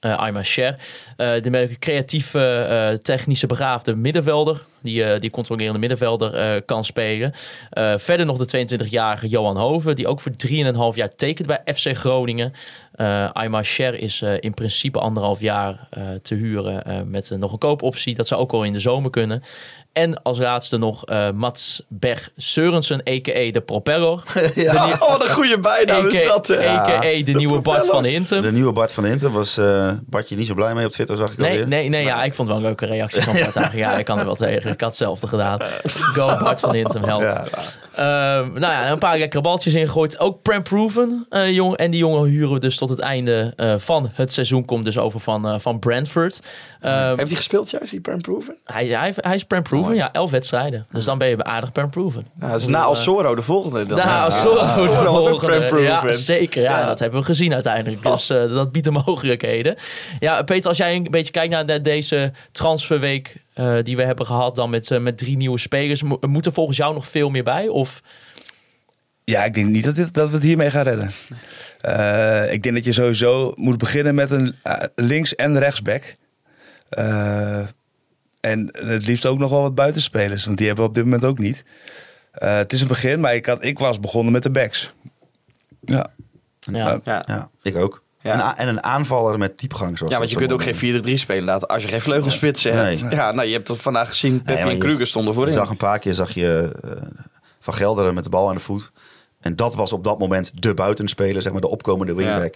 Eh 0.00 0.12
Aymar 0.22 0.44
Sher. 0.44 0.76
Eh, 1.16 1.42
de 1.42 1.50
merk- 1.50 1.78
creatieve, 1.78 2.38
eh, 2.38 2.98
technische 2.98 3.46
begaafde 3.46 3.94
middenvelder. 3.96 4.60
Die, 4.82 5.04
eh, 5.04 5.20
die 5.20 5.30
controlerende 5.30 5.78
middenvelder 5.78 6.34
eh, 6.34 6.60
kan 6.66 6.84
spelen. 6.84 7.32
Eh, 7.70 7.94
verder 7.96 8.26
nog 8.26 8.38
de 8.46 8.66
22-jarige 8.76 9.28
Johan 9.28 9.56
Hoven. 9.56 9.94
Die 9.96 10.06
ook 10.08 10.20
voor 10.20 10.32
3,5 10.36 10.96
jaar 10.96 11.14
tekent 11.14 11.46
bij 11.46 11.60
FC 11.74 11.96
Groningen. 11.96 12.52
Eh 12.92 13.30
Aymar 13.32 13.64
Sher 13.64 13.94
is 14.00 14.22
eh, 14.22 14.32
in 14.40 14.54
principe 14.54 14.98
anderhalf 14.98 15.40
jaar 15.40 15.86
eh, 15.90 16.02
te 16.22 16.34
huren. 16.34 16.84
eh, 16.84 16.96
met 17.04 17.30
nog 17.38 17.52
een 17.52 17.58
koopoptie. 17.58 18.14
Dat 18.14 18.28
zou 18.28 18.40
ook 18.40 18.52
al 18.52 18.64
in 18.64 18.72
de 18.72 18.80
zomer 18.80 19.10
kunnen. 19.10 19.42
En 19.92 20.22
als 20.22 20.38
laatste 20.38 20.76
nog 20.76 21.04
eh, 21.06 21.30
Mats 21.30 21.82
Berg 21.88 22.30
Seurensen, 22.36 22.98
a.k.a. 23.08 23.50
de 23.50 23.60
Propeller. 23.66 24.22
Ja, 24.54 24.86
oh, 24.88 25.10
wat 25.10 25.22
een 25.22 25.28
goede 25.28 25.58
bijnaam 25.58 26.06
is 26.06 26.24
dat. 26.26 26.46
hè? 26.48 26.68
A.k.a. 26.68 27.22
de, 27.24 27.32
nieuwe 27.32 27.60
Bart 27.60 27.86
van 27.86 28.04
Hintem. 28.04 28.42
De 28.42 28.52
nieuwe 28.52 28.72
Bart 28.72 28.92
van 28.92 29.06
Inter 29.06 29.30
was 29.30 29.58
eh 29.58 29.90
Bartje 30.06 30.36
niet 30.36 30.46
zo 30.46 30.54
blij 30.54 30.74
mee 30.74 30.86
op 30.86 30.92
Twitter, 30.92 31.16
zag 31.16 31.30
ik 31.30 31.38
Nee, 31.38 31.50
alweer. 31.50 31.68
nee, 31.68 31.88
nee 31.88 32.04
ja, 32.04 32.24
ik 32.24 32.34
vond 32.34 32.48
het 32.48 32.56
wel 32.56 32.56
een 32.56 32.62
leuke 32.62 32.86
reactie 32.86 33.22
van 33.22 33.32
Bart. 33.54 33.72
Ja, 33.72 33.98
ik 33.98 34.04
kan 34.04 34.18
er 34.18 34.24
wel 34.24 34.34
tegen. 34.34 34.71
Ik 34.72 34.80
had 34.80 34.88
hetzelfde 34.88 35.26
gedaan. 35.26 35.58
Go 35.84 36.26
Bart 36.26 36.60
van 36.60 36.74
Hintem, 36.74 37.02
held. 37.04 37.22
Ja. 37.22 37.44
Ehm, 37.94 38.52
nou 38.52 38.60
ja, 38.60 38.90
een 38.90 38.98
paar 38.98 39.18
lekkere 39.18 39.42
baltjes 39.42 39.74
ingegooid. 39.74 40.18
Ook 40.18 40.42
Prem 40.42 40.62
Proven. 40.62 41.26
eh, 41.30 41.50
jong, 41.50 41.76
en 41.76 41.90
die 41.90 42.00
jongen 42.00 42.28
huren 42.30 42.52
we 42.52 42.58
dus 42.60 42.76
tot 42.76 42.88
het 42.88 42.98
einde 43.00 43.52
eh, 43.56 43.74
van 43.78 44.10
het 44.14 44.32
seizoen. 44.32 44.64
Komt 44.64 44.84
dus 44.84 44.98
over 44.98 45.20
van, 45.20 45.48
eh, 45.48 45.54
van 45.58 45.78
Brentford. 45.78 46.40
Ehm, 46.80 47.06
Heeft 47.16 47.28
hij 47.28 47.36
gespeeld 47.36 47.70
juist, 47.70 47.90
die 47.90 48.00
Prem 48.00 48.20
Proven? 48.20 48.56
hij, 48.64 48.86
hij, 48.86 49.12
hij 49.16 49.34
is 49.34 49.44
Prem 49.44 49.62
Proven, 49.62 49.94
ja, 49.94 50.12
elf 50.12 50.30
wedstrijden. 50.30 50.86
Dus 50.90 51.04
dan 51.04 51.18
ben 51.18 51.28
je 51.28 51.44
aardig 51.44 51.72
Prem 51.72 51.90
Proven. 51.90 52.26
Ja, 52.40 52.54
is 52.54 52.66
na 52.66 52.82
Alsoro 52.82 53.34
de 53.34 53.42
volgende. 53.42 53.86
Dan. 53.86 53.96
De 53.96 54.02
Alsoro 54.02 54.54
was 55.12 55.26
ook 55.26 55.40
volgende. 55.40 55.80
Ja, 55.80 56.12
zeker. 56.12 56.62
Ja, 56.62 56.86
dat 56.86 56.98
hebben 56.98 57.20
we 57.20 57.26
gezien 57.26 57.52
uiteindelijk. 57.54 58.02
Dus 58.02 58.30
eh, 58.30 58.48
dat 58.54 58.72
biedt 58.72 58.84
de 58.84 58.90
mogelijkheden. 58.90 59.76
Ja, 60.20 60.42
Peter, 60.42 60.68
als 60.68 60.76
jij 60.76 60.94
een 60.94 61.06
beetje 61.10 61.32
kijkt 61.32 61.50
naar 61.52 61.66
de- 61.66 61.80
deze 61.80 62.32
transferweek 62.52 63.36
eh, 63.54 63.76
die 63.82 63.96
we 63.96 64.02
hebben 64.04 64.26
gehad, 64.26 64.54
dan 64.56 64.70
met, 64.70 64.90
eh, 64.90 64.98
met 65.00 65.18
drie 65.18 65.36
nieuwe 65.36 65.58
spelers, 65.58 66.02
mo- 66.02 66.18
moet 66.20 66.46
er 66.46 66.52
volgens 66.52 66.76
jou 66.76 66.94
nog 66.94 67.06
veel 67.06 67.30
meer 67.30 67.44
bij? 67.44 67.68
Of 67.68 68.02
Ja, 69.24 69.44
ik 69.44 69.54
denk 69.54 69.68
niet 69.68 69.84
dat, 69.84 69.94
dit, 69.94 70.14
dat 70.14 70.28
we 70.28 70.34
het 70.34 70.44
hiermee 70.44 70.70
gaan 70.70 70.82
redden. 70.82 71.10
Eh, 71.80 72.52
ik 72.52 72.62
denk 72.62 72.74
dat 72.74 72.84
je 72.84 72.92
sowieso 72.92 73.52
moet 73.56 73.78
beginnen 73.78 74.14
met 74.14 74.30
een 74.30 74.54
links- 74.94 75.34
en 75.34 75.58
rechtsback. 75.58 76.14
Eh, 76.88 77.58
en 78.40 78.68
het 78.72 79.06
liefst 79.06 79.26
ook 79.26 79.38
nog 79.38 79.50
wel 79.50 79.62
wat 79.62 79.74
buitenspelers, 79.74 80.44
want 80.44 80.56
die 80.58 80.66
hebben 80.66 80.84
we 80.84 80.90
op 80.90 80.96
dit 80.96 81.04
moment 81.04 81.24
ook 81.24 81.38
niet. 81.38 81.64
Eh, 82.32 82.56
het 82.56 82.72
is 82.72 82.80
een 82.80 82.88
begin, 82.88 83.20
maar 83.20 83.34
ik, 83.34 83.46
had, 83.46 83.64
ik 83.64 83.78
was 83.78 84.00
begonnen 84.00 84.32
met 84.32 84.42
de 84.42 84.50
backs. 84.50 84.92
Ja. 85.80 86.06
ja. 86.58 87.00
Ja. 87.04 87.22
Ja, 87.26 87.50
ik 87.62 87.76
ook. 87.76 88.02
Ja. 88.22 88.56
En, 88.58 88.68
een 88.68 88.82
aanvaller 88.82 89.38
met 89.38 89.58
diepgang. 89.58 89.98
Zoals 89.98 90.00
Ja, 90.00 90.06
dat 90.08 90.18
want 90.18 90.30
je 90.30 90.36
kunt 90.36 90.52
ook 90.52 90.76
geen 90.78 91.02
4-3 91.18 91.20
spelen 91.20 91.44
laten 91.44 91.68
als 91.68 91.82
je 91.82 91.88
geen 91.88 92.00
vleugelspitsen 92.00 92.72
hebt. 92.76 93.02
Nee. 93.02 93.10
Ja, 93.14 93.32
nou, 93.32 93.46
je 93.46 93.52
hebt 93.52 93.66
toch 93.66 93.80
vandaag 93.80 94.08
gezien, 94.08 94.42
Peppi 94.42 94.52
maar 94.62 94.70
en 94.70 94.76
je- 94.76 94.82
Kruger 94.82 95.06
stonden 95.06 95.30
Je 95.32 95.38
voorin. 95.38 95.54
zag 95.54 95.70
een 95.70 95.76
paar 95.76 95.98
keer 95.98 96.14
zag 96.14 96.30
je, 96.30 96.72
eh, 96.84 96.90
Van 97.60 97.74
Gelderen 97.74 98.14
met 98.14 98.24
de 98.24 98.30
bal 98.30 98.48
aan 98.48 98.54
de 98.54 98.60
voet. 98.60 98.92
En 99.40 99.56
dat 99.56 99.74
was 99.74 99.92
op 99.92 100.04
dat 100.04 100.18
moment 100.18 100.62
de 100.62 100.74
buitenspeler, 100.74 101.42
zeg 101.42 101.52
maar 101.52 101.60
de 101.60 101.68
opkomende 101.68 102.14
wingback. 102.14 102.54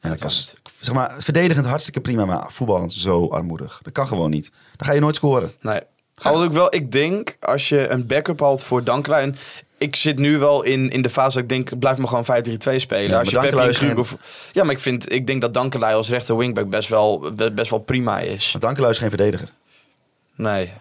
En 0.00 0.10
het 0.10 0.22
was, 0.22 0.54
zeg 0.80 0.94
maar, 0.94 1.14
verdedigend 1.18 1.66
hartstikke 1.66 2.00
prima, 2.00 2.24
maar 2.24 2.44
voetballend 2.52 2.92
zo 2.92 3.28
armoedig. 3.28 3.80
Dat 3.82 3.92
kan 3.92 4.06
gewoon 4.06 4.30
niet. 4.30 4.50
Dan 4.76 4.86
ga 4.86 4.92
je 4.92 5.00
nooit 5.00 5.14
scoren. 5.14 5.52
Nee. 5.60 5.80
Al 6.22 6.42
ook 6.42 6.52
wel, 6.52 6.74
ik 6.74 6.92
denk, 6.92 7.36
als 7.40 7.68
je 7.68 7.88
een 7.88 8.06
backup 8.06 8.40
had 8.40 8.62
voor 8.64 8.84
Dankelui... 8.84 9.22
en 9.22 9.36
ik 9.78 9.96
zit 9.96 10.18
nu 10.18 10.38
wel 10.38 10.62
in, 10.62 10.90
in 10.90 11.02
de 11.02 11.08
fase 11.10 11.34
dat 11.34 11.42
ik 11.42 11.48
denk, 11.48 11.78
blijf 11.78 11.98
me 11.98 12.06
gewoon 12.06 12.24
5-3-2 12.24 12.74
spelen. 12.76 13.10
Ja, 13.10 13.18
als 13.18 13.28
je 13.28 13.34
Dankelui 13.34 13.68
is 13.68 13.76
geen- 13.76 13.92
Kruger- 13.94 14.18
Ja, 14.52 14.62
maar 14.64 14.72
ik, 14.72 14.78
vind, 14.78 15.12
ik 15.12 15.26
denk 15.26 15.40
dat 15.40 15.54
Dankelui 15.54 15.94
als 15.94 16.08
rechter 16.08 16.36
wingback 16.36 16.68
best 16.70 16.88
wel, 16.88 17.30
best 17.54 17.70
wel 17.70 17.78
prima 17.80 18.18
is. 18.20 18.52
Maar 18.52 18.60
Dankelui 18.62 18.90
is 18.90 18.98
geen 18.98 19.08
verdediger. 19.08 19.48
Nee. 20.36 20.72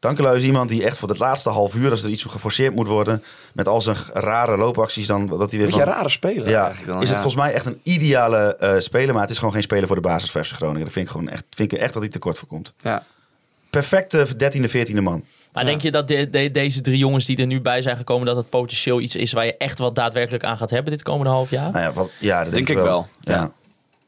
Dankelui 0.00 0.36
is 0.36 0.44
iemand 0.44 0.68
die 0.68 0.84
echt 0.84 0.98
voor 0.98 1.08
het 1.08 1.18
laatste 1.18 1.48
half 1.48 1.74
uur, 1.74 1.90
als 1.90 2.02
er 2.02 2.10
iets 2.10 2.22
geforceerd 2.22 2.74
moet 2.74 2.86
worden, 2.86 3.22
met 3.52 3.68
al 3.68 3.80
zijn 3.80 3.96
rare 4.12 4.56
loopacties, 4.56 5.06
dan 5.06 5.26
dat 5.26 5.50
hij 5.50 5.60
weer 5.60 5.70
van... 5.70 5.80
rare 5.80 6.08
speler 6.08 6.48
Ja, 6.48 6.72
dan. 6.86 7.02
is 7.02 7.08
het 7.08 7.20
volgens 7.20 7.42
mij 7.42 7.52
echt 7.52 7.66
een 7.66 7.80
ideale 7.82 8.56
eh, 8.56 8.74
speler, 8.78 9.12
maar 9.12 9.22
het 9.22 9.30
is 9.30 9.38
gewoon 9.38 9.52
geen 9.52 9.62
speler 9.62 9.86
voor 9.86 9.96
de 9.96 10.02
basis 10.02 10.30
Groningen. 10.52 10.84
Dat 10.84 10.92
vind 10.92 11.04
ik 11.06 11.10
gewoon 11.12 11.28
echt, 11.28 11.44
vind 11.50 11.72
ik 11.72 11.78
echt 11.78 11.92
dat 11.92 12.02
hij 12.02 12.10
tekort 12.10 12.38
voor 12.38 12.48
komt. 12.48 12.74
Ja. 12.82 13.04
Perfecte 13.70 14.26
13e, 14.26 14.68
14e 14.70 15.02
man. 15.02 15.24
Maar 15.52 15.64
denk 15.64 15.80
je 15.82 15.90
dat 15.90 16.08
de- 16.08 16.30
de- 16.30 16.50
deze 16.50 16.80
drie 16.80 16.98
jongens 16.98 17.24
die 17.24 17.36
er 17.36 17.46
nu 17.46 17.60
bij 17.60 17.82
zijn 17.82 17.96
gekomen, 17.96 18.26
dat 18.26 18.36
het 18.36 18.48
potentieel 18.50 19.00
iets 19.00 19.16
is 19.16 19.32
waar 19.32 19.44
je 19.44 19.56
echt 19.56 19.78
wat 19.78 19.94
daadwerkelijk 19.94 20.44
aan 20.44 20.56
gaat 20.56 20.70
hebben 20.70 20.92
dit 20.92 21.02
komende 21.02 21.30
half 21.30 21.50
jaar? 21.50 21.70
Nou 21.70 21.84
ja, 21.84 21.92
wat, 21.92 22.10
ja 22.18 22.44
dat 22.44 22.52
denk, 22.52 22.66
Denk 22.66 22.78
ik 22.78 22.84
wel. 22.84 23.06
Ja. 23.20 23.52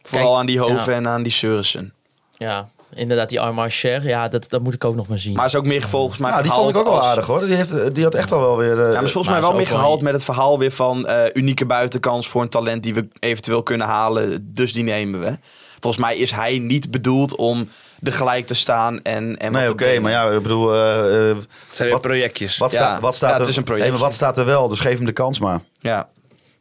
Vooral 0.02 0.26
Kijk, 0.28 0.38
aan 0.40 0.46
die 0.46 0.58
Hoven 0.58 0.92
ja. 0.92 0.98
en 0.98 1.08
aan 1.08 1.22
die 1.22 1.32
Sursen. 1.32 1.92
Ja, 2.36 2.68
inderdaad, 2.94 3.28
die 3.28 3.40
Armand 3.40 3.72
Cher, 3.72 4.06
ja, 4.08 4.28
dat, 4.28 4.48
dat 4.50 4.60
moet 4.62 4.74
ik 4.74 4.84
ook 4.84 4.94
nog 4.94 5.08
maar 5.08 5.18
zien. 5.18 5.34
Maar 5.36 5.46
is 5.46 5.54
ook 5.54 5.66
meer 5.66 5.88
volgens 5.88 6.18
mij 6.18 6.30
Nou, 6.30 6.42
die 6.42 6.50
gehaald 6.50 6.66
vond 6.72 6.78
ik 6.78 6.86
ook 6.86 6.92
wel 6.92 7.00
als- 7.02 7.10
aardig 7.10 7.26
hoor. 7.26 7.46
Die, 7.46 7.54
heeft, 7.54 7.94
die 7.94 8.04
had 8.04 8.14
echt 8.14 8.32
al 8.32 8.40
wel 8.40 8.56
weer... 8.56 8.80
eh, 8.80 8.86
Ja, 8.86 8.92
maar 8.92 9.04
is 9.04 9.12
volgens 9.12 9.14
Maar 9.32 9.40
mij 9.40 9.48
wel 9.50 9.58
meer 9.58 9.68
wel 9.68 9.76
gehaald 9.78 9.98
een- 9.98 10.04
met 10.04 10.12
het 10.12 10.24
verhaal 10.24 10.58
weer 10.58 10.70
van 10.72 11.06
eh, 11.06 11.22
unieke 11.32 11.66
buitenkans 11.66 12.28
voor 12.28 12.42
een 12.42 12.48
talent 12.48 12.82
die 12.82 12.94
we 12.94 13.08
eventueel 13.18 13.62
kunnen 13.62 13.86
halen. 13.86 14.50
Dus 14.54 14.72
die 14.72 14.84
nemen 14.84 15.20
we. 15.20 15.38
Volgens 15.80 16.02
mij 16.02 16.16
is 16.16 16.30
hij 16.30 16.58
niet 16.58 16.90
bedoeld 16.90 17.34
om 17.36 17.68
er 18.02 18.12
gelijk 18.12 18.46
te 18.46 18.54
staan 18.54 19.02
en, 19.02 19.36
en 19.38 19.52
wat 19.52 19.60
nee, 19.60 19.70
oké, 19.70 19.98
maar 20.00 20.10
ja, 20.12 20.30
ik 20.30 20.42
bedoel... 20.42 20.74
eh, 20.74 21.30
eh, 21.30 21.36
Het 21.36 21.76
zijn 21.76 21.90
Wat- 21.90 22.00
projectjes. 22.00 22.56
wat, 22.58 22.72
Ja. 22.72 23.00
wat 23.00 23.14
staat 23.14 23.28
Ja, 23.28 23.34
er? 23.34 23.40
het 23.40 23.50
is 23.50 23.56
een 23.56 23.64
projectje. 23.64 23.90
Hey, 23.90 24.00
maar 24.00 24.08
wat 24.10 24.16
staat 24.18 24.38
er 24.38 24.44
wel? 24.44 24.68
Dus 24.68 24.80
geef 24.80 24.96
hem 24.96 25.04
de 25.06 25.12
kans 25.12 25.38
maar. 25.38 25.60
Ja. 25.80 26.08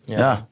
ja. 0.06 0.48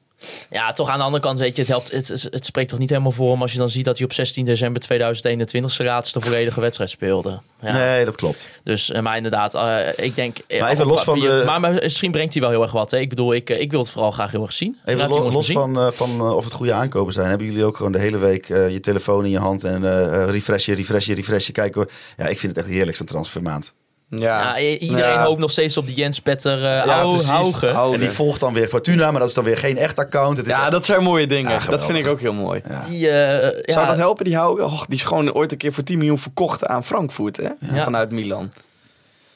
Ja. 0.50 0.72
Toch 0.72 0.90
aan 0.90 0.98
de 0.98 1.04
andere 1.04 1.24
kant, 1.24 1.40
weet 1.40 1.56
je, 1.56 1.62
het, 1.62 1.72
helpt, 1.72 1.92
het, 1.92 2.08
het, 2.30 2.46
spreekt 2.46 2.70
toch 2.70 2.80
niet 2.80 2.90
helemaal 2.90 3.12
voor 3.12 3.32
hem 3.32 3.42
als 3.42 3.52
je 3.52 3.58
dan 3.58 3.70
ziet 3.70 3.86
dat 3.86 3.98
hij 3.98 4.06
op 4.06 4.14
16 4.14 4.46
december 4.46 4.82
2021 4.82 5.72
zijn 5.72 5.88
laatste 5.88 6.22
volledige 6.22 6.60
wedstrijd 6.62 6.90
speelde. 6.90 7.40
Ja. 7.62 7.74
Nee, 7.74 8.06
dat 8.06 8.16
klopt. 8.16 8.50
Dus, 8.64 8.92
eh, 8.92 9.02
maar 9.02 9.16
inderdaad, 9.18 9.54
eh, 9.54 10.06
ik 10.06 10.16
denk... 10.16 10.38
eh, 10.48 10.60
Maar 10.60 10.72
even 10.72 10.84
op 10.84 10.90
los 10.90 11.04
van 11.04 11.20
de- 11.20 11.44
Maar, 11.46 11.60
maar 11.60 11.74
misschien 11.74 12.12
brengt 12.12 12.34
hij 12.34 12.42
wel 12.42 12.52
heel 12.52 12.62
erg 12.62 12.72
wat. 12.72 12.92
Hè? 12.92 12.98
Ik 12.98 13.10
bedoel, 13.10 13.34
ik, 13.34 13.50
ik 13.50 13.72
wil 13.72 13.80
het 13.80 13.90
vooral 13.90 14.12
graag 14.12 14.32
heel 14.32 14.42
erg 14.42 14.54
zien. 14.54 14.78
Even 14.86 15.10
lo- 15.10 15.30
los 15.30 15.46
zien. 15.46 15.56
van, 15.56 15.94
van 15.94 16.22
of 16.22 16.44
het 16.44 16.54
goede 16.54 16.74
aankopen 16.74 17.14
zijn. 17.14 17.30
Hebben 17.30 17.48
jullie 17.48 17.66
ook 17.66 17.78
gewoon 17.78 17.92
de 17.92 18.00
hele 18.00 18.18
week 18.18 18.48
je 18.48 18.80
telefoon 18.82 19.26
in 19.26 19.32
je 19.32 19.40
hand 19.40 19.64
en 19.64 19.84
eh, 19.86 20.30
refreshen, 20.30 20.76
refreshen, 20.76 21.16
refreshen. 21.16 21.54
Kijken. 21.54 21.88
Ja, 22.18 22.26
ik 22.28 22.40
vind 22.40 22.56
het 22.56 22.66
echt 22.66 22.74
heerlijk 22.74 22.98
zo'n 22.98 23.06
transfermaand. 23.06 23.74
Ja. 24.10 24.58
Ja, 24.58 24.60
iedereen 24.78 25.14
Ja. 25.14 25.24
hoopt 25.26 25.40
nog 25.40 25.52
steeds 25.52 25.78
op 25.78 25.86
die 25.88 25.96
Jens 25.96 26.20
Petter 26.20 26.58
uh, 26.58 26.86
Ja, 26.86 27.02
precies. 27.02 27.30
Hauge. 27.30 27.66
Hauge. 27.66 27.94
En 27.94 28.00
die 28.00 28.10
volgt 28.10 28.40
dan 28.40 28.54
weer 28.54 28.68
Fortuna, 28.68 29.12
maar 29.12 29.20
dat 29.20 29.30
is 29.30 29.36
dan 29.36 29.44
weer 29.44 29.58
geen 29.58 29.78
echt 29.78 30.00
account. 30.00 30.38
Het 30.38 30.46
is 30.48 30.52
Ja, 30.54 30.70
dat 30.70 30.86
zijn 30.86 31.04
mooie 31.04 31.28
dingen. 31.28 31.52
Ja, 31.52 31.60
dat 31.70 31.86
vind 31.86 31.98
ik 31.98 32.08
ook 32.08 32.20
heel 32.20 32.34
mooi. 32.34 32.62
Die, 32.90 33.10
eh, 33.10 33.42
ja, 33.66 33.74
Zou 33.74 33.88
dat 33.88 33.96
helpen, 33.96 34.26
die? 34.26 34.42
Och, 34.50 34.86
die 34.86 34.98
is 34.98 35.04
gewoon 35.04 35.34
ooit 35.34 35.52
een 35.52 35.58
keer 35.58 35.74
voor 35.74 35.84
10 35.84 35.98
miljoen 35.98 36.18
verkocht 36.18 36.66
aan 36.66 36.84
Frankfurt, 36.84 37.38
hè? 37.38 37.50
Ja. 37.74 37.84
Vanuit 37.84 38.12
Milan. 38.12 38.52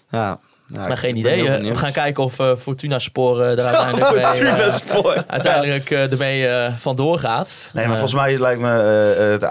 Ja. 0.09 0.39
Nou, 0.71 0.83
Maar 0.83 0.91
ik 0.91 0.97
geen 0.97 1.15
idee. 1.15 1.47
eh, 1.47 1.55
benieuwd. 1.55 1.73
We 1.73 1.79
gaan 1.79 1.91
kijken 1.91 2.23
of 2.23 2.39
eh, 2.39 2.55
Fortuna 2.55 2.99
Spoor 2.99 3.41
er 3.41 3.45
uiteindelijk, 3.65 4.13
mee, 4.15 4.23
Fortuna 4.25 4.57
eh, 4.59 4.73
Spoor. 4.75 5.23
uiteindelijk 5.27 5.91
eh, 5.91 6.11
ermee 6.11 6.47
eh, 6.47 6.73
vandoor 6.77 7.19
gaat. 7.19 7.53
Nee, 7.73 7.85
maar 7.87 7.93
Eh, 7.95 7.99
volgens 8.01 8.21
mij 8.21 8.37
lijkt 8.37 8.61
me... 8.61 8.67
eh, 8.67 9.33
eh, 9.33 9.41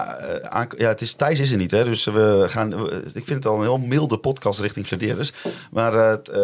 eh, 0.53 0.61
ja, 0.77 0.87
het 0.87 1.01
is, 1.01 1.13
Thijs 1.13 1.39
is 1.39 1.51
er 1.51 1.57
niet, 1.57 1.71
hè. 1.71 1.83
Dus 1.83 2.03
we 2.05 2.45
gaan... 2.47 2.69
we- 2.83 2.95
ik 3.13 3.25
vind 3.25 3.29
het 3.43 3.45
al 3.45 3.55
een 3.55 3.61
heel 3.61 3.77
milde 3.77 4.17
podcast 4.17 4.59
richting 4.59 4.87
Flederis. 4.87 5.33
Maar 5.71 5.93
eh, 5.93 6.09
het, 6.09 6.29
eh, 6.29 6.39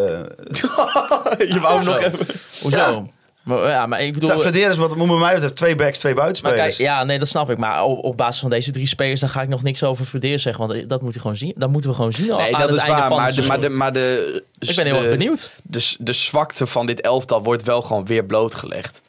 Je 1.53 1.59
wou 1.61 1.83
nog 1.83 1.99
even... 1.99 2.25
Hoezo? 2.61 3.07
Maar, 3.47 3.69
ja, 3.69 3.85
maar 3.85 4.01
ik 4.01 4.13
bedoel... 4.13 4.39
Flederis, 4.39 4.77
wat 4.77 4.95
moet 4.95 5.07
bij 5.07 5.17
mij 5.17 5.33
betreft, 5.33 5.55
twee 5.55 5.75
backs, 5.75 5.99
twee 5.99 6.13
Maar 6.13 6.21
buitenspelers. 6.23 6.75
kijk, 6.75 6.89
ja, 6.89 7.03
nee, 7.03 7.19
dat 7.19 7.27
snap 7.27 7.49
ik. 7.49 7.57
Maar 7.57 7.83
op, 7.83 8.03
op 8.03 8.17
basis 8.17 8.41
van 8.41 8.49
deze 8.49 8.71
drie 8.71 8.87
spelers, 8.87 9.19
dan 9.19 9.29
ga 9.29 9.41
ik 9.41 9.47
nog 9.47 9.63
niks 9.63 9.83
over 9.83 10.05
Verdeer 10.05 10.39
zeggen. 10.39 10.67
Want 10.67 10.89
dat, 10.89 11.01
moet 11.01 11.13
je 11.13 11.19
gewoon 11.19 11.35
zien. 11.35 11.53
dat 11.57 11.69
moeten 11.69 11.89
we 11.89 11.95
gewoon 11.95 12.13
zien 12.13 12.25
Nee, 12.27 12.55
aan 12.55 12.61
dat 12.61 12.69
het 12.69 12.77
is 12.77 12.83
einde 12.83 12.97
waar. 12.99 13.07
van 13.07 13.17
Maar 13.17 13.33
de, 13.33 13.41
maar, 13.41 13.59
de, 13.61 13.69
maar 13.69 13.93
de... 13.93 14.43
Ik 14.59 14.75
ben 14.75 14.85
heel 14.85 14.95
de- 14.95 15.01
erg 15.01 15.09
benieuwd. 15.17 15.51
De, 15.63 15.95
de 15.99 16.13
zwakte 16.13 16.67
van 16.67 16.85
dit 16.85 17.01
elftal 17.01 17.43
wordt 17.43 17.63
wel 17.63 17.81
gewoon 17.81 18.05
weer 18.05 18.25
blootgelegd. 18.25 19.01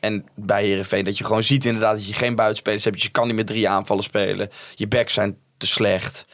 En 0.00 0.26
bij 0.34 0.64
Herenveen 0.66 1.04
dat 1.04 1.18
je 1.18 1.24
gewoon 1.24 1.42
ziet 1.42 1.64
inderdaad 1.64 1.96
dat 1.96 2.06
je 2.06 2.14
geen 2.14 2.34
buitenspelers 2.34 2.84
hebt. 2.84 3.02
Je 3.02 3.08
kan 3.08 3.26
niet 3.26 3.36
met 3.36 3.46
drie 3.46 3.68
aanvallen 3.68 4.02
spelen. 4.02 4.48
Je 4.74 4.86
backs 4.88 5.14
zijn 5.14 5.36
te 5.56 5.66
slecht. 5.66 6.24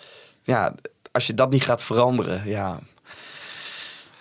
Ja, 0.43 0.75
als 1.13 1.27
je 1.27 1.35
dat 1.35 1.51
niet 1.51 1.65
gaat 1.65 1.83
veranderen, 1.83 2.43
ja... 2.45 2.79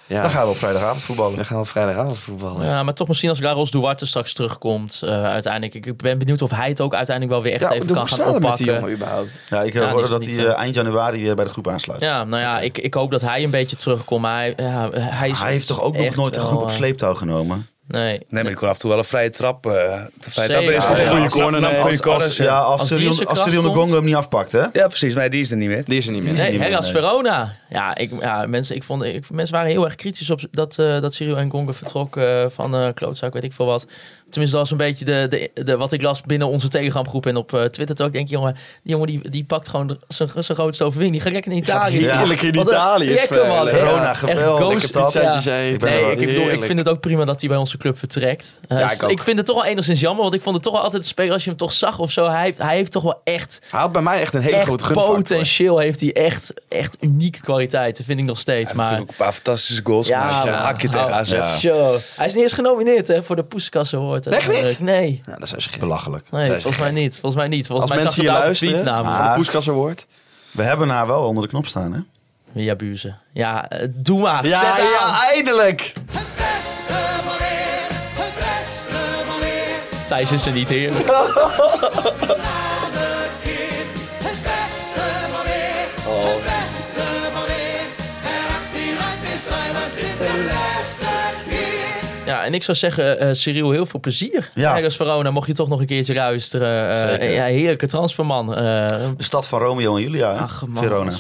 Ja, 0.08 0.22
Dan 0.22 0.32
gaan 0.32 0.44
we 0.44 0.50
op 0.50 0.58
vrijdagavond 0.58 1.04
voetballen. 1.04 1.36
dan 1.36 1.46
gaan 1.46 1.60
we 1.60 1.66
vrijdagavond 1.66 2.20
voetballen. 2.20 2.66
Ja, 2.66 2.84
maar 2.84 2.94
toch 2.94 3.08
misschien 3.08 3.30
als 3.30 3.40
Laros 3.40 3.72
Duarte 3.72 4.06
straks 4.06 4.34
terugkomt. 4.34 5.02
eh, 5.04 5.24
uiteindelijk. 5.24 5.76
Ik- 5.86 5.98
ben 5.98 6.18
benieuwd 6.18 6.42
of 6.42 6.50
hij 6.52 6.68
het 6.70 6.82
ook 6.82 6.94
uiteindelijk 6.94 7.36
wel 7.36 7.44
weer 7.46 7.54
echt 7.54 7.62
Ja, 7.62 7.72
even 7.72 7.88
kan 7.88 8.08
gaan 8.08 8.20
het 8.20 8.28
met 8.28 8.42
die 8.42 8.42
oppakken. 8.44 8.66
jongen 8.66 8.92
überhaupt? 8.92 9.42
Ja, 9.50 9.62
ik 9.64 9.74
Ja, 9.74 9.92
hoorde 9.92 10.08
dat 10.08 10.26
hij 10.26 10.38
eh, 10.38 10.44
eh, 10.46 10.58
eind 10.58 10.76
januari 10.76 11.22
weer 11.24 11.36
bij 11.36 11.46
de 11.46 11.52
groep 11.52 11.68
aansluit. 11.68 12.02
Ja, 12.02 12.24
nou 12.24 12.42
ja, 12.42 12.60
ik, 12.60 12.78
ik 12.78 12.94
hoop 12.94 13.12
dat 13.12 13.22
hij 13.22 13.44
een 13.44 13.50
beetje 13.50 13.76
terugkomt. 13.76 14.22
Maar 14.22 14.38
hij, 14.42 14.54
ja, 14.58 14.90
hij, 14.92 15.30
is 15.30 15.40
Hij 15.40 15.52
heeft 15.52 15.68
toch 15.68 15.82
ook 15.82 15.98
nog 15.98 16.16
nooit 16.16 16.34
de 16.34 16.40
groep 16.40 16.62
op 16.62 16.70
sleeptouw 16.72 17.14
genomen? 17.14 17.68
Nee. 17.88 18.20
Nee, 18.30 18.44
maar 18.44 18.52
ik 18.52 18.58
kon 18.58 18.68
af 18.68 18.74
en 18.74 18.80
toe 18.80 18.90
wel 18.90 19.00
een 19.00 19.06
vrije 19.06 19.30
trap. 19.30 19.66
eh 19.66 19.72
de 19.72 20.32
vrije 20.32 20.48
Zeker. 20.54 20.64
trap 20.64 20.78
is 20.78 20.86
toch 20.86 21.00
een 21.00 21.08
goede 21.08 21.30
corner. 21.30 21.66
Als- 21.66 22.02
Als, 22.02 22.24
als, 22.24 22.38
ja, 22.38 22.58
als, 22.60 22.80
Als 22.80 22.90
Cyril, 22.90 23.26
als 23.28 23.44
Cyril 23.44 23.62
de. 23.62 23.68
Gongo 23.74 23.96
hem 23.96 24.04
niet 24.06 24.16
afpakt, 24.16 24.52
hè? 24.52 24.60
Ja, 24.74 24.88
precies. 24.88 25.14
Maar 25.16 25.30
die 25.30 25.42
is 25.42 25.52
er 25.52 25.58
niet 25.58 25.70
meer. 25.70 25.84
Die 25.86 25.98
is 25.98 26.06
er 26.08 26.12
niet 26.14 26.24
meer. 26.24 26.32
Er 26.40 26.50
Nee, 26.52 26.60
Hellas 26.60 26.84
nee. 26.84 26.94
Verona. 27.02 27.54
Ja, 27.70 27.96
ik, 27.98 28.12
ja 28.20 28.46
mensen, 28.48 28.76
ik 28.76 28.84
vond, 28.84 29.04
ik, 29.04 29.30
mensen 29.32 29.56
waren 29.56 29.70
heel 29.72 29.86
erg 29.86 29.96
kritisch 29.96 30.30
op 30.30 30.40
dat, 30.52 30.78
eh 30.80 31.02
dat 31.02 31.14
Cyril 31.14 31.38
en 31.38 31.50
Gonga 31.52 31.74
vertrok 31.74 32.18
eh, 32.18 32.46
van 32.50 32.76
eh 32.76 32.88
klootzak, 32.94 33.34
weet 33.34 33.44
ik 33.44 33.54
veel 33.54 33.66
wat. 33.66 33.86
Tenminste, 34.30 34.58
dat 34.58 34.70
was 34.70 34.80
een 34.80 34.86
beetje 34.88 35.06
de, 35.06 35.50
de, 35.54 35.64
de, 35.64 35.78
wat 35.78 35.92
ik 35.92 36.02
las 36.02 36.22
binnen 36.22 36.48
onze 36.48 36.68
Telegramgroep 36.68 37.26
en 37.26 37.36
op 37.36 37.54
eh, 37.54 37.64
Twitter. 37.64 38.06
Ook 38.06 38.12
denk 38.12 38.26
ik, 38.26 38.32
jongen, 38.32 38.54
die 38.84 38.92
jongen 38.92 39.08
die, 39.08 39.30
die 39.30 39.44
pakt 39.44 39.68
gewoon 39.68 39.98
zijn 40.08 40.30
zijn 40.38 40.58
grootste 40.58 40.84
overwinning. 40.84 41.16
Die 41.16 41.24
gaat 41.26 41.34
lekker 41.34 41.52
in 41.52 41.58
Italië. 41.58 42.00
Ja. 42.02 42.18
Heerlijk 42.18 42.42
in 42.42 42.56
Italië 42.60 43.14
Lekker 43.14 43.48
man. 43.48 43.68
Verona, 43.68 44.14
geweldig. 44.14 44.92
ja. 45.14 45.40
Nee, 45.46 45.72
ik, 45.72 45.80
bedoel, 45.80 46.12
ik 46.12 46.20
heerlijk. 46.30 46.64
vind 46.64 46.80
het 46.80 46.90
ook 46.90 47.00
prima 47.00 47.26
dat 47.26 47.40
hij 47.40 47.50
bij 47.50 47.58
onze 47.58 47.78
club 47.78 48.00
vertrekt. 48.00 48.60
Eh, 48.68 48.80
Ja, 48.80 49.08
ik 49.08 49.22
vind 49.22 49.38
het 49.38 49.46
toch 49.46 49.56
wel 49.56 49.66
enigszins 49.66 50.00
jammer, 50.00 50.24
want 50.24 50.36
ik 50.36 50.42
vond 50.42 50.56
het 50.56 50.64
toch 50.64 50.74
wel 50.74 50.82
altijd 50.82 51.02
een 51.04 51.10
speler 51.10 51.34
als 51.34 51.44
je 51.44 51.50
hem 51.50 51.58
toch 51.60 51.72
zag 51.72 52.00
of 52.00 52.12
zo. 52.12 52.30
Hij, 52.30 52.44
heeft- 52.44 52.58
hij 52.58 52.76
heeft 52.76 52.92
toch 52.92 53.04
wel 53.04 53.22
echt, 53.24 53.62
Hij 53.70 53.80
had 53.80 53.92
bij 53.92 54.02
mij 54.02 54.22
echt 54.22 54.34
een 54.34 54.42
hele 54.42 54.62
grote 54.62 54.84
gunfactor. 54.84 55.16
potentieel. 55.16 55.78
Heeft 55.78 56.00
hij 56.02 56.14
echt, 56.14 56.54
echt 56.70 56.98
unieke 57.00 57.40
kwaliteiten, 57.42 58.06
vind 58.06 58.20
ik 58.20 58.26
nog 58.26 58.40
steeds. 58.40 58.46
Hij 58.48 58.58
heeft 58.58 58.74
maar 58.74 58.84
natuurlijk 58.86 59.12
ook 59.12 59.18
een 59.20 59.26
paar 59.26 59.34
fantastische 59.34 59.82
goals 59.86 60.08
Ja, 60.08 60.20
tegen. 60.42 60.52
Ja. 61.38 61.58
Zo. 61.58 61.98
Hij 62.16 62.26
is 62.26 62.34
niet 62.34 62.44
eens 62.44 62.54
genomineerd 62.54 63.08
hè, 63.08 63.24
voor 63.24 63.36
de 63.36 63.44
Poeskasse 63.44 63.98
Award. 64.26 64.48
Echt 64.48 64.64
niet? 64.66 64.80
Nee. 64.80 65.22
Ja, 65.26 65.36
dat 65.40 65.48
zou 65.48 65.62
ze 65.62 65.70
Belachelijk. 65.80 66.32
Nee, 66.32 66.50
volgens 66.52 66.78
mij 66.78 66.92
niet. 66.92 67.14
Volgens 67.20 67.36
mij 67.36 67.48
niet. 67.48 67.68
Volgens 67.68 67.92
Als 67.92 68.00
mij 68.00 68.06
mensen 68.06 68.24
zag 68.26 68.34
hier 68.34 68.44
luisteren, 68.44 68.84
de 68.84 69.10
Ah. 69.10 69.36
Poeskas 69.36 69.70
Award. 69.70 70.06
We 70.52 70.64
hebben 70.64 70.90
haar 70.90 71.08
wel 71.08 71.24
onder 71.24 71.44
de 71.44 71.50
knop 71.50 71.68
staan, 71.68 71.94
hè? 71.94 72.00
Ja, 72.62 72.76
Buze. 72.76 73.14
Ja, 73.34 73.70
eh, 73.70 73.88
doe 73.90 74.20
maar. 74.22 74.48
Ja, 74.48 74.60
Zet 74.60 74.70
aan. 74.86 74.92
ja, 74.92 75.30
eindelijk! 75.32 75.82
Het 75.82 76.28
beste 76.38 76.94
het 76.94 78.34
beste. 78.58 78.96
Thijs 80.08 80.32
is 80.32 80.46
er 80.46 80.52
niet, 80.52 80.70
heerlijk. 80.70 81.06
en 92.48 92.54
ik 92.54 92.64
zou 92.64 92.78
zeggen, 92.78 93.20
eh 93.20 93.34
Cyril, 93.34 93.72
heel 93.72 93.86
veel 93.86 94.00
plezier. 94.00 94.50
Ja. 94.54 94.76
Ergens 94.76 94.96
Verona, 94.96 95.32
mocht 95.32 95.48
je 95.48 95.54
toch 95.54 95.68
nog 95.70 95.80
een 95.80 95.86
keertje 95.86 96.14
luisteren. 96.14 96.92
Eh, 97.04 97.10
Zeker. 97.10 97.32
ja, 97.32 97.44
heerlijke 97.44 97.88
transferman. 97.88 98.56
Eh, 98.56 98.62
De 99.18 99.24
stad 99.24 99.48
van 99.48 99.60
Romeo 99.60 99.96
en 99.96 100.02
Julia, 100.02 100.34
hè? 100.34 100.40
ach, 100.40 100.66
man. 100.68 100.84
Verona. 100.84 101.12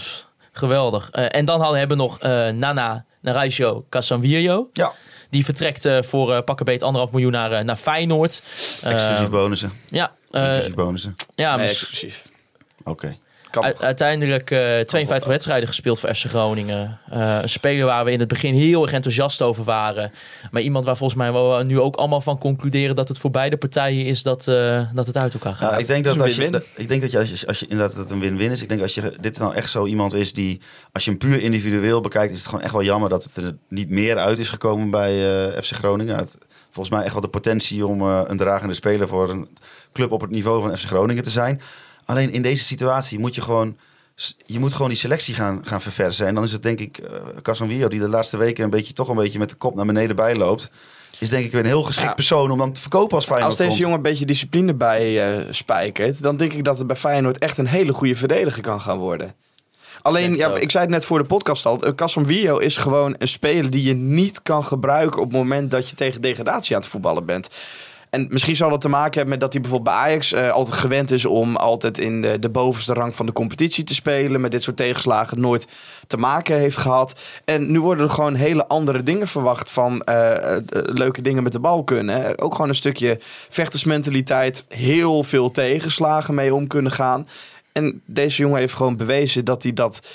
Geweldig. 0.51 1.09
Eh, 1.11 1.25
en 1.29 1.45
dan 1.45 1.59
hadden 1.61 1.79
hebben 1.79 1.97
we 1.97 2.03
nog 2.03 2.19
eh, 2.19 2.47
Nana 2.49 3.05
Naraisio 3.21 3.85
Casanvirio. 3.89 4.69
Ja, 4.73 4.91
Die 5.29 5.45
vertrekt 5.45 5.85
eh, 5.85 6.01
voor 6.01 6.31
uh, 6.31 6.41
pakkenbeet 6.45 6.83
anderhalf 6.83 7.11
miljoen 7.11 7.31
naar, 7.31 7.65
naar 7.65 7.75
Feyenoord. 7.75 8.41
Eh, 8.81 8.91
exclusief 8.91 9.29
bonussen. 9.29 9.71
Ja, 9.89 10.11
eh, 10.31 10.43
Inclusief 10.45 10.73
bonussen. 10.73 11.15
ja 11.35 11.55
Nee, 11.55 11.67
exclusief. 11.67 12.23
Oké. 12.83 13.17
U- 13.55 13.73
uiteindelijk 13.79 14.51
eh, 14.51 14.79
52 14.79 15.29
wedstrijden 15.29 15.67
gespeeld 15.67 15.99
voor 15.99 16.13
FC 16.13 16.25
Groningen. 16.25 16.99
Eh, 17.09 17.37
een 17.41 17.49
speler 17.49 17.85
waar 17.85 18.05
we 18.05 18.11
in 18.11 18.19
het 18.19 18.27
begin 18.27 18.53
heel 18.53 18.81
erg 18.83 18.91
enthousiast 18.93 19.41
over 19.41 19.63
waren. 19.63 20.11
Maar 20.51 20.61
iemand 20.61 20.85
waar 20.85 20.97
volgens 20.97 21.19
mij 21.19 21.31
we 21.31 21.63
nu 21.65 21.79
ook 21.79 21.95
allemaal 21.95 22.21
van 22.21 22.37
concluderen 22.37 22.95
dat 22.95 23.07
het 23.07 23.17
voor 23.19 23.31
beide 23.31 23.57
partijen 23.57 24.05
is 24.05 24.23
dat, 24.23 24.47
eh, 24.47 24.81
dat 24.93 25.07
het 25.07 25.17
uit 25.17 25.33
elkaar 25.33 25.55
gaat. 25.55 25.71
Ja, 25.71 25.77
ik 25.77 25.87
denk 25.87 26.03
dat 26.03 26.21
als 26.21 26.35
je, 26.35 26.63
ik 26.75 26.87
denk 26.89 27.01
dat 27.01 27.11
je, 27.11 27.17
als 27.17 27.29
je, 27.39 27.47
als 27.47 27.59
je 27.59 27.67
inderdaad 27.67 27.95
dat 27.95 28.03
het 28.03 28.11
een 28.13 28.19
win-win 28.19 28.51
is. 28.51 28.61
Ik 28.61 28.69
denk 28.69 28.81
als 28.81 28.95
je 28.95 29.13
dit 29.19 29.39
nou 29.39 29.53
echt 29.55 29.69
zo 29.69 29.85
iemand 29.85 30.13
is 30.13 30.33
die, 30.33 30.61
als 30.91 31.03
je 31.05 31.09
hem 31.09 31.19
puur 31.19 31.41
individueel 31.41 32.01
bekijkt, 32.01 32.31
is 32.31 32.37
het 32.37 32.47
gewoon 32.47 32.63
echt 32.63 32.73
wel 32.73 32.83
jammer 32.83 33.09
dat 33.09 33.23
het 33.23 33.35
er 33.35 33.55
niet 33.69 33.89
meer 33.89 34.17
uit 34.17 34.39
is 34.39 34.49
gekomen 34.49 34.89
bij 34.91 35.45
eh, 35.53 35.61
FC 35.61 35.71
Groningen. 35.75 36.15
Het- 36.15 36.37
volgens 36.71 36.95
mij 36.95 37.03
echt 37.05 37.13
wel 37.13 37.21
de 37.23 37.37
potentie 37.39 37.85
om 37.85 38.01
een 38.01 38.37
dragende 38.37 38.73
speler 38.73 39.07
voor 39.07 39.29
een 39.29 39.47
club 39.93 40.11
op 40.11 40.21
het 40.21 40.29
niveau 40.29 40.61
van 40.61 40.77
FC 40.77 40.85
Groningen 40.85 41.23
te 41.23 41.29
zijn. 41.29 41.61
Alleen 42.07 42.31
in 42.31 42.41
deze 42.41 42.63
situatie 42.63 43.19
moet 43.19 43.35
je 43.35 43.41
gewoon, 43.41 43.77
je 44.45 44.59
moet 44.59 44.73
gewoon 44.73 44.89
die 44.89 44.97
selectie 44.97 45.33
gaan, 45.33 45.61
gaan 45.65 45.81
verversen. 45.81 46.27
En 46.27 46.35
dan 46.35 46.43
is 46.43 46.51
het 46.51 46.63
denk 46.63 46.79
ik 46.79 46.99
uh, 46.99 47.07
Casemiro 47.41 47.87
die 47.87 47.99
de 47.99 48.09
laatste 48.09 48.37
weken 48.37 48.63
een 48.63 48.69
beetje, 48.69 48.93
toch 48.93 49.09
een 49.09 49.15
beetje 49.15 49.39
met 49.39 49.49
de 49.49 49.55
kop 49.55 49.75
naar 49.75 49.85
beneden 49.85 50.15
bijloopt. 50.15 50.71
Is 51.19 51.29
denk 51.29 51.45
ik 51.45 51.51
weer 51.51 51.59
een 51.61 51.65
heel 51.67 51.83
geschikt 51.83 52.07
Ja. 52.07 52.13
persoon 52.13 52.51
om 52.51 52.57
dan 52.57 52.71
te 52.71 52.81
verkopen 52.81 53.15
als 53.15 53.25
Feyenoord 53.25 53.49
Als 53.49 53.57
deze 53.57 53.69
komt. 53.69 53.81
jongen 53.81 53.97
een 53.97 54.03
beetje 54.03 54.25
discipline 54.25 54.73
bij 54.73 55.35
eh, 55.37 55.45
spijkert, 55.49 56.21
dan 56.21 56.37
denk 56.37 56.53
ik 56.53 56.63
dat 56.63 56.77
het 56.77 56.87
bij 56.87 56.95
Feyenoord 56.95 57.37
echt 57.37 57.57
een 57.57 57.67
hele 57.67 57.93
goede 57.93 58.15
verdediger 58.15 58.61
kan 58.61 58.81
gaan 58.81 58.97
worden. 58.97 59.33
Alleen, 60.01 60.35
ja, 60.35 60.55
ik 60.55 60.71
zei 60.71 60.83
het 60.83 60.93
net 60.93 61.05
voor 61.05 61.17
de 61.17 61.23
podcast 61.25 61.65
al, 61.65 61.83
eh, 61.83 61.95
Casemiro 61.95 62.57
is 62.57 62.75
gewoon 62.77 63.15
een 63.17 63.27
speler 63.27 63.71
die 63.71 63.83
je 63.83 63.93
niet 63.93 64.41
kan 64.41 64.63
gebruiken 64.65 65.21
op 65.21 65.27
het 65.27 65.37
moment 65.37 65.71
dat 65.71 65.89
je 65.89 65.95
tegen 65.95 66.21
degradatie 66.21 66.75
aan 66.75 66.81
het 66.81 66.89
voetballen 66.89 67.25
bent. 67.25 67.49
En 68.17 68.27
misschien 68.29 68.55
zal 68.55 68.71
het 68.71 68.81
te 68.81 68.89
maken 68.89 69.13
hebben 69.13 69.29
met 69.29 69.39
dat 69.39 69.53
hij 69.53 69.61
bijvoorbeeld 69.61 69.95
bij 69.95 70.05
Ajax 70.05 70.33
eh, 70.33 70.51
altijd 70.51 70.75
gewend 70.75 71.11
is 71.11 71.25
om 71.25 71.55
altijd 71.55 71.97
in 71.97 72.21
de, 72.21 72.39
de 72.39 72.49
bovenste 72.49 72.93
rang 72.93 73.15
van 73.15 73.25
de 73.25 73.31
competitie 73.31 73.83
te 73.83 73.93
spelen. 73.93 74.41
Met 74.41 74.51
dit 74.51 74.63
soort 74.63 74.77
tegenslagen 74.77 75.39
nooit 75.39 75.67
te 76.07 76.17
maken 76.17 76.57
heeft 76.57 76.77
gehad. 76.77 77.19
En 77.45 77.71
nu 77.71 77.79
worden 77.81 78.03
er 78.05 78.11
gewoon 78.11 78.35
hele 78.35 78.67
andere 78.67 79.03
dingen 79.03 79.27
verwacht 79.27 79.71
van 79.71 80.01
eh, 80.01 80.55
eh, 80.55 80.63
leuke 80.71 81.21
dingen 81.21 81.43
met 81.43 81.51
de 81.51 81.59
bal 81.59 81.83
kunnen. 81.83 82.39
Ook 82.39 82.51
gewoon 82.51 82.69
een 82.69 82.75
stukje 82.75 83.19
vechtersmentaliteit. 83.49 84.65
Heel 84.69 85.23
veel 85.23 85.51
tegenslagen 85.51 86.33
mee 86.33 86.53
om 86.53 86.67
kunnen 86.67 86.91
gaan. 86.91 87.27
En 87.71 88.01
deze 88.05 88.41
jongen 88.41 88.59
heeft 88.59 88.73
gewoon 88.73 88.97
bewezen 88.97 89.45
dat 89.45 89.63
hij 89.63 89.73
dat 89.73 90.07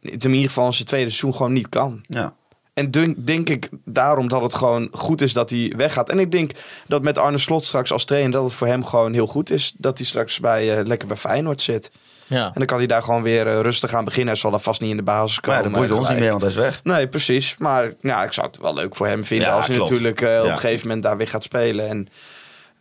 in 0.00 0.32
ieder 0.32 0.48
geval 0.48 0.66
in 0.66 0.72
zijn 0.72 0.86
tweede 0.86 1.10
seizoen 1.10 1.34
gewoon 1.34 1.52
niet 1.52 1.68
kan. 1.68 2.00
Ja. 2.06 2.34
En 2.76 2.90
denk, 2.90 3.26
denk 3.26 3.48
ik 3.48 3.68
daarom 3.84 4.28
dat 4.28 4.42
het 4.42 4.54
gewoon 4.54 4.88
goed 4.92 5.20
is 5.22 5.32
dat 5.32 5.50
hij 5.50 5.72
weggaat. 5.76 6.08
En 6.10 6.18
ik 6.18 6.32
denk 6.32 6.50
dat 6.86 7.02
met 7.02 7.18
Arne 7.18 7.38
Slot 7.38 7.64
straks 7.64 7.92
als 7.92 8.04
trainer... 8.04 8.30
dat 8.32 8.42
het 8.44 8.52
voor 8.52 8.66
hem 8.66 8.84
gewoon 8.84 9.12
heel 9.12 9.26
goed 9.26 9.50
is 9.50 9.74
dat 9.76 9.98
hij 9.98 10.06
straks 10.06 10.40
bij, 10.40 10.78
eh, 10.78 10.86
lekker 10.86 11.08
bij 11.08 11.16
Feyenoord 11.16 11.60
zit. 11.60 11.90
Ja. 12.26 12.44
En 12.46 12.52
dan 12.54 12.66
kan 12.66 12.78
hij 12.78 12.86
daar 12.86 13.02
gewoon 13.02 13.22
weer 13.22 13.46
eh, 13.46 13.60
rustig 13.60 13.94
aan 13.94 14.04
beginnen. 14.04 14.32
Hij 14.32 14.40
zal 14.40 14.50
daar 14.50 14.60
vast 14.60 14.80
niet 14.80 14.90
in 14.90 14.96
de 14.96 15.02
basis 15.02 15.40
Maar 15.40 15.54
ja, 15.56 15.60
komen. 15.62 15.72
dat 15.80 15.88
boeit 15.88 15.98
ons 16.00 16.08
niet 16.08 16.18
meer, 16.18 16.30
want 16.30 16.42
hij 16.42 16.50
is 16.50 16.56
weg. 16.56 16.80
Nee, 16.84 17.08
precies. 17.08 17.54
Maar 17.58 17.92
ja, 18.00 18.24
ik 18.24 18.32
zou 18.32 18.46
het 18.46 18.58
wel 18.58 18.74
leuk 18.74 18.96
voor 18.96 19.06
hem 19.06 19.24
vinden... 19.24 19.48
Ja, 19.48 19.54
als 19.54 19.66
hij 19.66 19.74
klopt. 19.76 19.90
natuurlijk 19.90 20.20
eh, 20.20 20.38
op 20.38 20.44
Ja. 20.44 20.52
een 20.52 20.58
gegeven 20.58 20.86
moment 20.86 21.04
daar 21.04 21.16
weer 21.16 21.28
gaat 21.28 21.42
spelen... 21.42 21.88
en 21.88 22.08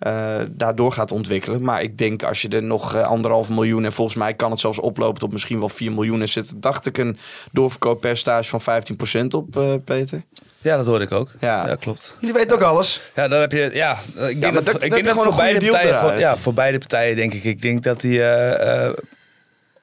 eh, 0.05 0.35
daardoor 0.49 0.91
gaat 0.91 1.11
ontwikkelen. 1.11 1.63
Maar 1.63 1.81
ik 1.81 1.97
denk 1.97 2.23
als 2.23 2.41
je 2.41 2.49
er 2.49 2.63
nog 2.63 2.95
eh, 2.95 3.07
anderhalf 3.07 3.49
miljoen... 3.49 3.85
en 3.85 3.93
volgens 3.93 4.17
mij 4.17 4.33
kan 4.33 4.51
het 4.51 4.59
zelfs 4.59 4.79
oplopen 4.79 5.19
tot 5.19 5.31
misschien 5.31 5.59
wel 5.59 5.69
4 5.69 5.91
miljoen... 5.91 6.21
en 6.21 6.29
zit, 6.29 6.53
dacht 6.61 6.85
ik, 6.85 6.97
een 6.97 7.17
doorverkooppercentage 7.51 8.59
van 8.59 8.83
15% 9.23 9.27
op, 9.27 9.57
eh, 9.57 9.73
Peter. 9.85 10.23
Ja, 10.61 10.77
dat 10.77 10.85
hoorde 10.85 11.05
ik 11.05 11.11
ook. 11.11 11.31
Ja. 11.39 11.67
Ja, 11.67 11.75
klopt. 11.75 12.15
Jullie 12.19 12.35
weten 12.35 12.55
ook 12.55 12.61
alles. 12.61 13.11
Ja, 13.15 13.27
dan 13.27 13.39
heb 13.39 13.51
je. 13.51 13.69
Ja, 13.73 13.97
ik 14.27 14.41
denk 14.41 14.53
dat, 14.53 14.83
ik 14.83 14.91
denk 14.91 15.03
dat 15.03 15.13
gewoon 15.13 15.15
voor 15.15 15.25
een 15.25 15.31
goede 15.31 15.59
beide 15.59 15.59
deal 15.59 15.93
partijen. 15.93 16.19
ja, 16.19 16.37
voor 16.37 16.53
beide 16.53 16.77
partijen 16.77 17.15
denk 17.15 17.33
ik. 17.33 17.43
Ik 17.43 17.61
denk 17.61 17.83
dat 17.83 18.01
hij 18.01 18.11
eh, 18.11 18.85
eh, 18.85 18.93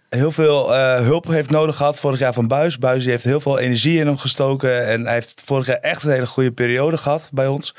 heel 0.08 0.30
veel 0.30 0.74
eh, 0.74 1.00
hulp 1.00 1.26
heeft 1.26 1.50
nodig 1.50 1.76
gehad 1.76 1.98
vorig 1.98 2.18
jaar 2.18 2.32
van 2.32 2.48
Buis. 2.48 2.78
Buis 2.78 3.04
heeft 3.04 3.24
heel 3.24 3.40
veel 3.40 3.58
energie 3.58 3.98
in 3.98 4.06
hem 4.06 4.18
gestoken. 4.18 4.86
En 4.86 5.04
hij 5.04 5.14
heeft 5.14 5.42
vorig 5.44 5.66
jaar 5.66 5.78
echt 5.78 6.02
een 6.02 6.10
hele 6.10 6.26
goede 6.26 6.52
periode 6.52 6.96
gehad 6.96 7.28
bij 7.32 7.46
ons. 7.46 7.74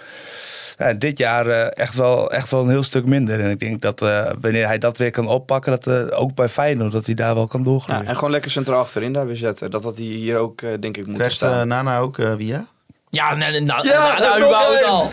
Dit 0.98 1.18
jaar 1.18 1.48
eh, 1.48 1.68
echt, 1.84 1.94
wel, 1.94 2.32
echt 2.32 2.50
wel 2.50 2.62
een 2.62 2.70
heel 2.70 2.84
stuk 2.84 3.06
minder. 3.06 3.40
En 3.40 3.50
ik 3.50 3.60
denk 3.60 3.82
dat 3.82 4.02
eh, 4.02 4.32
wanneer 4.42 4.68
hij 4.68 4.78
dat 4.78 4.98
weer 4.98 5.12
kan 5.12 5.28
oppakken, 5.28 5.72
dat 5.72 5.88
eh, 5.88 6.22
ook 6.22 6.36
bij 6.36 6.50
Feyenoord, 6.50 6.92
dat 6.92 7.06
hij 7.06 7.16
daar 7.16 7.36
wel 7.36 7.48
kan 7.48 7.64
doorgroeien. 7.64 8.04
Ja, 8.04 8.10
en 8.10 8.16
gewoon 8.16 8.32
lekker 8.32 8.52
centraal 8.52 8.80
achterin 8.80 9.14
daar 9.14 9.26
weer 9.26 9.36
zetten. 9.36 9.72
Dat 9.72 9.84
had 9.84 9.98
hij 9.98 10.06
hier 10.06 10.38
ook, 10.38 10.62
eh, 10.62 10.70
denk 10.70 10.84
ik, 10.84 10.96
moeten 10.96 11.14
Krijgt 11.14 11.36
staan. 11.36 11.68
Nana 11.68 12.00
ook 12.00 12.18
via? 12.38 12.66
Ja, 13.10 13.36
nee, 13.36 13.52
nee, 13.52 13.62
nou, 13.62 13.88
Ja, 13.88 14.20
nou, 14.20 14.38
überhaupt 14.38 14.84
al. 14.84 15.12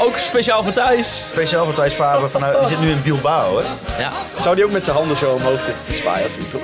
Ook 0.00 0.16
speciaal 0.16 0.62
voor 0.62 0.72
thuis. 0.72 1.28
Speciaal 1.28 1.64
van 1.64 1.74
Thijs 1.74 1.92
Faber. 1.92 2.30
Vanuit, 2.30 2.58
die 2.58 2.68
zit 2.68 2.80
nu 2.80 2.90
in 2.90 3.02
Bilbao, 3.02 3.58
hè? 3.58 3.64
Ja. 4.02 4.12
Zou 4.40 4.54
die 4.54 4.64
ook 4.64 4.70
met 4.70 4.82
zijn 4.82 4.96
handen 4.96 5.16
zo 5.16 5.32
omhoog 5.32 5.62
zitten 5.62 5.84
te 5.84 5.92
zwaaien 5.92 6.24
als 6.24 6.36
hij 6.36 6.44
toch? 6.50 6.62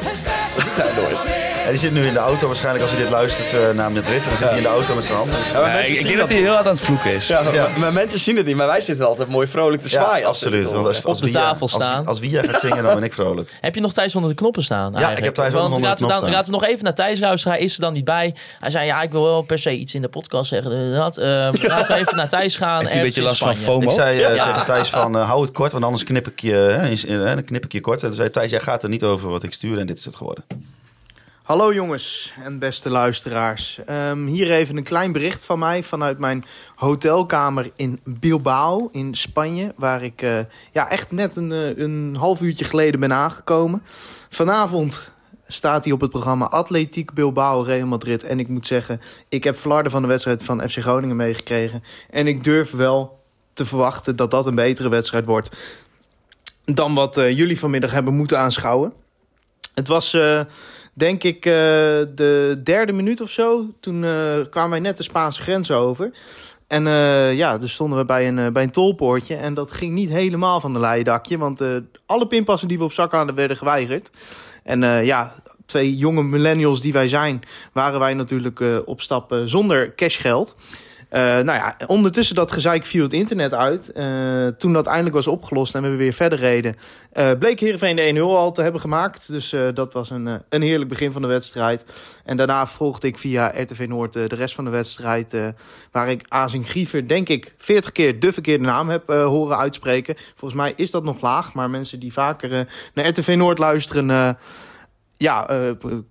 Dat 0.55 0.65
doet 0.65 0.77
hij 0.77 1.03
nooit. 1.03 1.50
Ja, 1.71 1.77
die 1.77 1.85
zit 1.89 1.93
nu 1.99 2.07
in 2.07 2.13
de 2.13 2.19
auto 2.19 2.47
waarschijnlijk 2.47 2.83
als 2.85 2.93
hij 2.93 3.01
dit 3.03 3.11
luistert 3.11 3.53
eh, 3.53 3.71
naar 3.75 3.93
Madrid. 3.93 4.23
En 4.23 4.29
dan 4.29 4.37
zit 4.39 4.49
hij 4.49 4.57
in 4.57 4.63
de 4.63 4.69
auto 4.69 4.95
met 4.95 5.05
zijn 5.05 5.19
handen. 5.19 5.37
Ja, 5.53 5.61
maar 5.61 5.87
ik, 5.89 6.03
denk 6.07 6.19
dat 6.19 6.29
hij 6.29 6.39
heel 6.39 6.53
hard 6.53 6.67
aan 6.67 6.73
het 6.75 6.85
vloeken 6.85 7.15
is. 7.15 7.27
Ja, 7.27 7.43
maar- 7.43 7.55
Ja. 7.55 7.69
maar 7.79 7.93
mensen 7.93 8.19
zien 8.21 8.37
het 8.37 8.47
niet, 8.47 8.57
maar 8.57 8.67
wij 8.67 8.81
zitten 8.81 9.07
altijd 9.07 9.29
mooi 9.29 9.47
vrolijk 9.47 9.83
te 9.83 9.89
zwaaien. 9.89 10.27
absoluut. 10.27 10.73
als, 10.75 11.05
als 11.05 11.17
Op 11.19 11.25
de 11.25 11.31
Via- 11.31 11.41
tafel 11.41 11.61
als- 11.61 11.71
staan. 11.73 12.07
Als, 12.07 12.19
Via 12.19 12.43
gaat 12.43 12.61
zingen, 12.61 12.83
dan 12.83 12.95
ben 12.95 13.03
ik 13.03 13.13
vrolijk. 13.13 13.53
Heb 13.61 13.75
je 13.75 13.81
nog 13.81 13.93
Thijs 13.93 14.15
onder 14.15 14.31
de 14.31 14.37
knoppen 14.37 14.63
staan? 14.63 14.97
ik 14.99 15.25
heb 15.25 15.35
Thijs 15.35 15.55
onder 15.55 15.55
de 15.55 15.59
laten 15.71 15.81
we 15.81 15.97
knop 15.97 16.09
dan- 16.09 16.19
staan. 16.19 16.31
Laten 16.31 16.53
we 16.53 16.59
nog 16.59 16.69
even 16.69 16.85
naar 16.85 16.95
Thijs 16.95 17.19
luisteren. 17.21 17.57
Hij 17.57 17.65
is 17.67 17.75
er 17.75 17.81
dan 17.81 17.93
niet 17.93 18.05
bij. 18.05 18.35
Hij 18.61 18.71
zei, 18.71 18.87
ja, 18.87 19.03
ik 19.03 19.11
wil 19.11 19.23
wel 19.23 19.43
per 19.43 19.59
se 19.59 19.71
iets 19.77 19.95
in 19.95 20.01
de 20.03 20.09
podcast 20.09 20.49
zeggen. 20.49 20.93
eh, 20.93 20.99
Dat. 20.99 21.17
Eh, 21.19 21.27
laten 21.63 21.95
we 21.95 22.01
even 22.01 22.17
naar 22.17 22.29
Thijs 22.29 22.57
gaan. 22.57 22.79
Heeft 22.79 22.89
hij 22.91 22.99
een 23.01 23.07
beetje 23.07 23.23
last 23.23 23.39
van. 23.39 23.57
FOMO? 23.57 23.83
Ik 23.89 23.91
zei 23.91 24.19
Ja. 24.19 24.45
tegen 24.45 24.65
Thijs 24.65 24.89
van 24.89 25.15
hou 25.15 25.43
het 25.43 25.53
kort, 25.53 25.73
want 25.73 25.85
anders 25.85 26.05
knip 26.05 26.27
ik 26.29 26.41
je, 26.41 26.53
hè, 26.53 26.83
eens- 26.89 27.05
dan 27.05 27.45
knip 27.45 27.65
ik 27.65 27.73
je 27.73 27.81
kort. 27.81 28.01
En 28.03 28.07
toen 28.09 28.17
zei 28.17 28.31
Thijs, 28.31 28.51
jij 28.51 28.61
gaat 28.61 28.83
er 28.83 28.89
niet 28.89 29.05
over 29.05 29.29
wat 29.31 29.43
ik 29.43 29.53
stuur 29.53 29.79
en 29.79 29.87
dit 29.87 29.99
is 29.99 30.05
het 30.05 30.17
geworden. 30.17 30.45
Hallo 31.51 31.75
jongens 31.75 32.33
en 32.45 32.59
beste 32.59 32.91
luisteraars. 32.91 33.81
Ehm, 33.87 34.27
hier 34.27 34.51
even 34.51 34.77
een 34.77 34.83
klein 34.83 35.13
bericht 35.13 35.45
van 35.45 35.59
mij 35.59 35.83
vanuit 35.83 36.19
mijn 36.19 36.45
hotelkamer 36.75 37.71
in 37.77 38.01
Bilbao 38.05 38.89
in 38.93 39.15
Spanje. 39.15 39.73
Waar 39.77 40.03
ik 40.03 40.23
eh, 40.23 40.39
ja, 40.73 40.91
echt 40.91 41.11
net 41.11 41.37
een, 41.37 41.53
eh, 41.53 41.77
een 41.77 42.17
half 42.19 42.41
uurtje 42.41 42.65
geleden 42.65 43.01
ben 43.01 43.13
aangekomen. 43.13 43.83
Vanavond 44.29 45.11
staat 45.47 45.85
hij 45.85 45.93
op 45.93 46.01
het 46.01 46.11
programma 46.11 46.47
Atletiek 46.47 47.13
Bilbao 47.13 47.61
Real 47.63 47.87
Madrid. 47.87 48.25
En 48.25 48.39
ik 48.39 48.49
moet 48.49 48.67
zeggen, 48.67 49.01
ik 49.29 49.45
heb 49.45 49.57
flarden 49.57 49.91
van 49.91 50.03
de 50.03 50.09
wedstrijd 50.09 50.45
van 50.45 50.69
FC 50.69 50.79
Groningen 50.79 51.17
meegekregen. 51.17 51.83
En 52.11 52.27
ik 52.27 52.45
durf 52.45 52.71
wel 52.71 53.19
te 53.53 53.67
verwachten 53.67 54.17
dat 54.17 54.31
dat 54.31 54.47
een 54.47 54.55
betere 54.55 54.89
wedstrijd 54.89 55.27
wordt 55.27 55.57
dan 56.65 56.95
wat 56.95 57.17
eh, 57.17 57.37
jullie 57.37 57.59
vanmiddag 57.59 57.93
hebben 57.93 58.15
moeten 58.15 58.39
aanschouwen. 58.39 58.93
Het 59.75 59.89
was, 59.89 60.17
denk 60.93 61.23
ik, 61.23 61.47
eh, 61.47 61.53
de 62.15 62.61
derde 62.63 62.93
minuut 62.93 63.21
of 63.21 63.31
zo. 63.31 63.67
Toen 63.81 64.05
eh, 64.05 64.11
kwamen 64.51 64.71
wij 64.71 64.81
net 64.81 64.97
de 64.97 65.03
Spaanse 65.03 65.43
grens 65.43 65.71
over. 65.71 66.11
En 66.67 66.87
eh, 66.87 67.35
ja, 67.35 67.59
dus 67.59 67.73
stonden 67.73 67.99
we 67.99 68.05
bij 68.05 68.29
een, 68.29 68.53
bij 68.53 68.63
een 68.63 68.71
tolpoortje. 68.71 69.37
En 69.37 69.55
dat 69.55 69.71
ging 69.71 69.93
niet 69.93 70.11
helemaal 70.11 70.61
van 70.61 70.73
de 70.73 70.79
leien 70.79 71.05
dakje. 71.05 71.39
Want 71.39 71.63
alle 72.07 72.27
pinpassen 72.27 72.69
die 72.69 72.79
we 72.79 72.85
op 72.85 72.93
zak 72.93 73.13
hadden, 73.13 73.35
werden 73.35 73.57
geweigerd. 73.57 74.11
En 74.63 75.05
ja, 75.05 75.35
twee 75.67 75.97
jonge 75.97 76.23
millennials 76.23 76.81
die 76.81 76.93
wij 76.93 77.09
zijn, 77.09 77.43
waren 77.73 78.01
wij 78.01 78.15
natuurlijk 78.15 78.63
op 78.85 79.01
stap 79.01 79.35
zonder 79.45 79.95
cashgeld. 79.95 80.57
Eh, 81.11 81.23
nou 81.23 81.45
ja, 81.45 81.77
ondertussen 81.87 82.35
dat 82.35 82.51
gezeik 82.51 82.85
viel 82.85 83.03
het 83.03 83.13
internet 83.13 83.55
uit. 83.55 83.93
Eh, 83.93 84.47
toen 84.47 84.73
dat 84.73 84.87
eindelijk 84.87 85.15
was 85.15 85.27
opgelost 85.27 85.75
en 85.75 85.83
we 85.83 85.97
weer 85.97 86.13
verder 86.13 86.39
reden... 86.39 86.77
eh, 87.13 87.31
bleek 87.39 87.61
Heerenveen 87.61 87.97
de 87.97 88.13
1-0 88.15 88.21
al 88.21 88.53
te 88.53 88.63
hebben 88.63 88.81
gemaakt. 88.81 89.33
Dus 89.33 89.55
dat 89.75 89.93
was 89.93 90.11
een, 90.11 90.29
een 90.49 90.63
heerlijk 90.63 90.89
begin 90.89 91.13
van 91.13 91.23
de 91.23 91.29
wedstrijd. 91.29 91.85
En 92.25 92.37
daarna 92.37 92.67
volgde 92.67 93.07
ik 93.07 93.19
via 93.19 93.53
RTV 93.57 93.87
Noord 93.89 94.13
de 94.13 94.27
rest 94.27 94.55
van 94.55 94.65
de 94.65 94.71
wedstrijd... 94.71 95.37
waar 95.93 96.11
ik 96.11 96.25
Azing 96.29 96.69
Griever, 96.69 97.09
denk 97.09 97.29
ik, 97.29 97.55
40 97.59 97.93
keer 97.93 98.21
de 98.21 98.33
verkeerde 98.33 98.65
naam 98.65 98.89
heb 98.89 99.07
horen 99.09 99.57
uitspreken. 99.57 100.15
Volgens 100.35 100.61
mij 100.61 100.73
is 100.77 100.91
dat 100.91 101.05
nog 101.05 101.21
laag, 101.21 101.53
maar 101.53 101.71
mensen 101.71 102.01
die 102.01 102.13
vaker 102.13 102.69
naar 102.95 103.09
RTV 103.09 103.35
Noord 103.37 103.59
luisteren... 103.59 104.37
ja, 105.23 105.49
eh, 105.49 105.59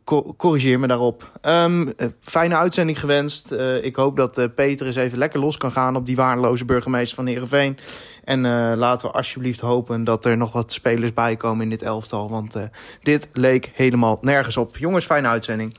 co- 0.04 0.34
corrigeer 0.38 0.80
me 0.80 0.88
daarop. 0.88 1.32
Ehm, 1.42 1.88
eh, 1.98 2.08
fijne 2.22 2.56
uitzending 2.56 3.00
gewenst. 3.00 3.52
Eh, 3.52 3.84
ik 3.84 3.96
hoop 3.96 4.16
dat 4.16 4.38
eh, 4.38 4.46
Peter 4.56 4.86
eens 4.86 4.96
even 4.96 5.18
lekker 5.18 5.40
los 5.40 5.58
kan 5.58 5.72
gaan 5.72 5.96
op 5.96 6.06
die 6.06 6.16
waardeloze 6.16 6.66
burgemeester 6.66 7.16
van 7.16 7.26
Heerenveen. 7.26 7.78
En 8.24 8.46
eh, 8.46 8.72
laten 8.76 9.08
we 9.08 9.14
alsjeblieft 9.14 9.60
hopen 9.60 10.04
dat 10.04 10.26
er 10.26 10.38
nog 10.38 10.52
wat 10.52 10.72
spelers 10.72 11.14
bij 11.14 11.36
komen 11.36 11.64
in 11.64 11.70
dit 11.70 11.82
elftal. 11.82 12.30
Want 12.30 12.56
eh, 12.56 12.64
dit 13.04 13.28
leek 13.34 13.72
helemaal 13.74 14.18
nergens 14.22 14.58
op. 14.58 14.78
Jongens, 14.78 15.06
fijne 15.06 15.28
uitzending. 15.28 15.76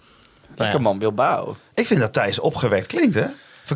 Lekker 0.56 0.82
man, 0.82 0.98
Bilbao. 0.98 1.56
Ik 1.74 1.86
vind 1.86 2.00
dat 2.00 2.12
Thijs 2.12 2.38
opgewekt 2.38 2.86
klinkt, 2.86 3.14
hè? 3.14 3.26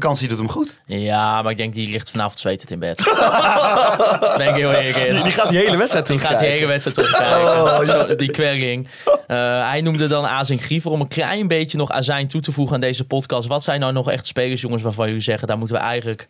Vakantie 0.00 0.28
doet 0.28 0.38
hem 0.38 0.48
goed. 0.48 0.76
Ja, 0.86 1.42
maar 1.42 1.50
ik 1.50 1.56
denk 1.58 1.74
die 1.74 1.88
ligt 1.88 2.10
vanavond 2.10 2.38
zwetend 2.38 2.70
in 2.70 2.78
bed. 2.78 2.96
ben 4.36 4.48
ik 4.48 4.54
heel 4.54 4.72
eerlijk 4.72 4.96
in. 4.96 5.22
Die 5.22 5.32
gaat 5.32 5.48
die 5.48 5.58
hele 5.58 5.76
wedstrijd 5.76 6.06
Die 6.06 6.18
gaat 6.18 6.38
die 6.38 6.48
hele 6.48 6.66
wedstrijd 6.66 6.96
terugkijken. 6.96 7.86
Zo, 7.86 8.14
Die 8.14 8.30
kwerking. 8.30 8.88
Eh, 9.26 9.68
hij 9.68 9.80
noemde 9.80 10.06
dan 10.06 10.26
Azing 10.26 10.62
Griever 10.64 10.90
om 10.90 11.00
een 11.00 11.08
klein 11.08 11.48
beetje 11.48 11.78
nog 11.78 11.90
azijn 11.90 12.28
toe 12.28 12.40
te 12.40 12.52
voegen 12.52 12.74
aan 12.74 12.80
deze 12.80 13.04
podcast. 13.04 13.48
Wat 13.48 13.62
zijn 13.62 13.80
nou 13.80 13.92
nog 13.92 14.10
echt 14.10 14.26
spelers, 14.26 14.60
jongens, 14.60 14.82
waarvan 14.82 15.06
jullie 15.06 15.22
zeggen... 15.22 15.48
daar 15.48 15.58
moeten 15.58 15.76
we 15.76 15.82
eigenlijk 15.82 16.26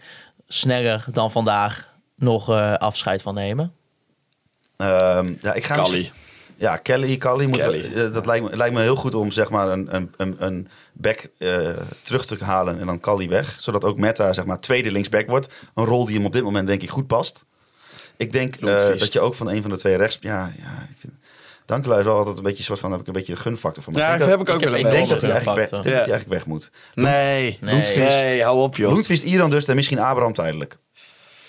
sneller 0.48 1.04
dan 1.10 1.30
vandaag 1.30 1.88
nog 2.16 2.50
eh, 2.50 2.74
afscheid 2.74 3.22
van 3.22 3.34
nemen? 3.34 3.72
Ehm, 4.76 5.32
ja, 5.40 5.52
ik 5.52 5.64
ga 5.64 5.74
Kali. 5.74 6.10
Ja, 6.64 6.76
Kelly, 6.76 7.16
Kali. 7.16 7.46
Moet, 7.46 7.58
Kelly. 7.58 7.92
eh, 7.94 8.12
dat 8.12 8.26
lijkt 8.26 8.50
me, 8.50 8.56
lijkt 8.56 8.74
me 8.74 8.80
heel 8.80 8.96
goed 8.96 9.14
om 9.14 9.30
zeg 9.30 9.50
maar 9.50 9.68
een, 9.68 9.94
een, 9.94 10.12
een, 10.16 10.36
een 10.38 10.68
back 10.92 11.28
eh, 11.38 11.68
terug 12.02 12.26
te 12.26 12.44
halen 12.44 12.80
en 12.80 12.86
dan 12.86 13.00
Kali 13.00 13.28
weg. 13.28 13.56
Zodat 13.58 13.84
ook 13.84 13.98
Meta 13.98 14.32
zeg 14.32 14.44
maar 14.44 14.60
tweede 14.60 14.90
linksback 14.92 15.28
wordt. 15.28 15.48
Een 15.74 15.84
rol 15.84 16.04
die 16.04 16.16
hem 16.16 16.26
op 16.26 16.32
dit 16.32 16.42
moment 16.42 16.66
denk 16.66 16.82
ik 16.82 16.90
goed 16.90 17.06
past. 17.06 17.44
Ik 18.16 18.32
denk 18.32 18.56
eh, 18.56 18.98
dat 18.98 19.12
je 19.12 19.20
ook 19.20 19.34
van 19.34 19.48
een 19.50 19.62
van 19.62 19.70
de 19.70 19.76
twee 19.76 19.96
rechts... 19.96 20.18
Ja, 20.20 20.52
ja 20.58 20.88
ik 20.90 20.96
vind, 20.98 21.12
Dankelui 21.66 21.98
is 21.98 22.04
wel 22.04 22.16
altijd 22.16 22.36
een 22.36 22.42
beetje 22.42 22.62
soort 22.62 22.78
van, 22.78 22.90
heb 22.92 23.00
ik 23.00 23.06
een 23.06 23.12
beetje 23.12 23.34
de 23.34 23.40
gunfactor 23.40 23.82
voor 23.82 23.92
me. 23.92 23.98
Ja, 23.98 24.04
ik 24.12 24.18
dat 24.18 24.28
denk 24.28 24.38
heb 24.38 24.48
ik 24.48 24.54
ook 24.54 24.62
ik 24.62 24.68
wel 24.68 24.78
ik 24.78 24.90
denk 24.90 25.08
dat 25.08 25.22
hij 25.22 25.30
eigenlijk, 25.30 26.28
weg, 26.28 26.46
moet. 26.46 26.70
Nee. 26.94 27.58
Nee. 27.60 27.96
Nee, 27.96 28.42
hou 28.42 28.58
op 28.58 28.76
joh. 28.76 28.92
Loentvist, 28.92 29.22
Iran 29.22 29.50
dus 29.50 29.66
en 29.66 29.74
misschien 29.74 29.98
Abraham 29.98 30.32
tijdelijk. 30.32 30.76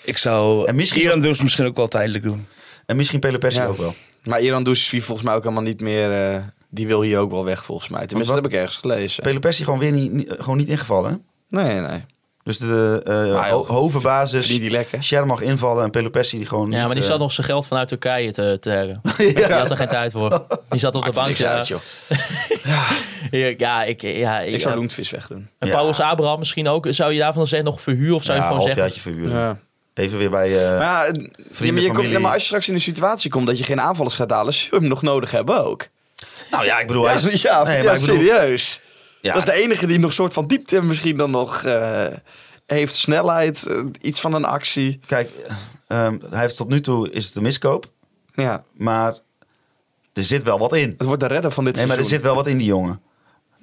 Ik 0.04 0.18
zou 0.18 0.66
En 0.66 0.74
misschien 0.74 1.02
Iran 1.02 1.20
dus 1.20 1.42
misschien 1.42 1.66
ook 1.66 1.76
wel 1.76 1.88
tijdelijk 1.88 2.24
doen. 2.24 2.46
En 2.86 2.96
misschien 2.96 3.20
Pelopessi 3.20 3.60
Ja. 3.60 3.66
ook 3.66 3.76
wel. 3.76 3.94
Maar 4.26 4.40
Iran 4.40 4.62
Doucesvi 4.62 5.00
volgens 5.00 5.26
mij 5.26 5.36
ook 5.36 5.42
helemaal 5.42 5.62
niet 5.64 5.80
meer... 5.80 6.32
eh, 6.34 6.42
die 6.70 6.86
wil 6.86 7.02
hier 7.02 7.18
ook 7.18 7.30
wel 7.30 7.44
weg 7.44 7.64
volgens 7.64 7.88
mij. 7.88 8.06
Tenminste, 8.06 8.34
dat 8.34 8.42
heb 8.44 8.52
ik 8.52 8.58
ergens 8.58 8.76
gelezen. 8.76 9.22
Pelopessi 9.22 9.64
gewoon 9.64 9.78
weer 9.78 9.92
niet, 9.92 10.12
niet- 10.12 10.34
gewoon 10.38 10.56
niet 10.56 10.68
ingevallen. 10.68 11.10
hè? 11.48 11.62
Nee, 11.62 11.80
nee. 11.80 12.04
Dus 12.42 12.58
de 12.58 13.00
eh 13.04 13.14
ho- 13.14 13.48
joh, 13.48 13.68
hovenbasis, 13.68 14.46
die 14.46 14.70
lekker. 14.70 15.02
Sher 15.02 15.26
mag 15.26 15.40
invallen 15.40 15.84
en 15.84 15.90
Pelopessi 15.90 16.36
die 16.36 16.46
gewoon 16.46 16.70
Ja, 16.70 16.76
niet, 16.76 16.84
maar 16.84 16.94
die 16.94 17.02
eh, 17.02 17.08
zat 17.08 17.18
nog 17.18 17.32
zijn 17.32 17.46
geld 17.46 17.66
vanuit 17.66 17.88
Turkije 17.88 18.32
te, 18.32 18.56
te 18.60 18.70
hebben. 18.70 19.00
Die 19.18 19.44
had 19.44 19.70
er 19.70 19.76
geen 19.76 19.86
tijd 19.88 20.12
voor. 20.12 20.46
Die 20.70 20.78
zat 20.78 20.94
op 20.94 21.04
de 21.04 21.10
bank. 21.12 21.26
Niks 21.26 21.38
Ja, 21.38 21.52
uit, 21.52 21.68
joh. 21.68 21.80
ja, 23.30 23.44
ik, 23.44 23.60
ja, 23.60 23.82
ik, 23.82 24.02
Ik 24.52 24.60
zou 24.60 24.74
ja. 24.74 24.78
Loentvis 24.80 25.10
wegdoen. 25.10 25.48
En 25.58 25.68
Ja. 25.68 25.74
Paulus 25.74 26.00
Abraham 26.00 26.38
misschien 26.38 26.68
ook. 26.68 26.86
Zou 26.90 27.12
je 27.12 27.18
daarvan 27.18 27.46
zeggen 27.46 27.68
nog 27.70 27.80
verhuur? 27.80 28.14
Of 28.14 28.22
zou 28.24 28.38
ja, 28.38 28.42
je 28.44 28.48
gewoon 28.50 28.66
zeggen... 28.66 28.82
halfjaartje 28.82 29.10
verhuren. 29.10 29.60
Even 29.96 30.18
weer 30.18 30.30
bij... 30.30 30.64
eh, 30.72 30.78
Maar, 30.78 31.06
ja, 31.06 31.12
ja, 31.60 31.72
maar, 31.72 31.82
je 31.82 31.90
komt, 31.92 32.18
maar 32.20 32.32
als 32.32 32.40
je 32.40 32.46
straks 32.46 32.68
in 32.68 32.74
een 32.74 32.80
situatie 32.80 33.30
komt 33.30 33.46
dat 33.46 33.58
je 33.58 33.64
geen 33.64 33.80
aanvallers 33.80 34.14
gaat 34.14 34.30
halen, 34.30 34.52
zul 34.52 34.68
je 34.70 34.76
hem 34.78 34.88
nog 34.88 35.02
nodig 35.02 35.30
hebben 35.30 35.64
ook. 35.64 35.88
nou 36.50 36.64
ja, 36.64 36.78
ik 36.78 36.86
bedoel... 36.86 37.02
Ja, 37.04 37.18
hij 37.20 37.32
is- 37.32 37.42
ja, 37.42 37.62
nee, 37.64 37.82
maar 37.84 37.94
ik 37.94 38.00
bedoel, 38.00 38.16
serieus. 38.16 38.80
Dat 39.22 39.36
is 39.36 39.44
de 39.44 39.52
enige 39.52 39.86
die 39.86 39.98
nog 39.98 40.12
soort 40.12 40.32
van 40.32 40.46
diepte 40.46 40.82
misschien 40.82 41.16
dan 41.16 41.30
nog 41.30 41.64
eh, 41.64 42.06
heeft. 42.66 42.94
Snelheid, 42.94 43.66
eh, 43.66 43.80
iets 44.00 44.20
van 44.20 44.32
een 44.34 44.44
actie. 44.44 45.00
Kijk, 45.06 45.30
ehm, 45.88 46.18
hij 46.30 46.40
heeft 46.40 46.56
tot 46.56 46.68
nu 46.68 46.80
toe 46.80 47.10
is 47.10 47.24
het 47.26 47.34
een 47.34 47.42
miskoop, 47.42 47.90
Ja, 48.34 48.64
maar 48.72 49.14
er 50.12 50.24
zit 50.24 50.42
wel 50.42 50.58
wat 50.58 50.74
in. 50.74 50.94
het 50.98 51.06
wordt 51.06 51.20
de 51.20 51.26
redder 51.28 51.50
van 51.50 51.64
dit 51.64 51.76
Nee, 51.76 51.86
maar 51.86 51.98
er 51.98 52.04
zit 52.04 52.22
wel 52.22 52.34
wat 52.34 52.46
in 52.46 52.56
die 52.58 52.66
jongen. 52.66 53.00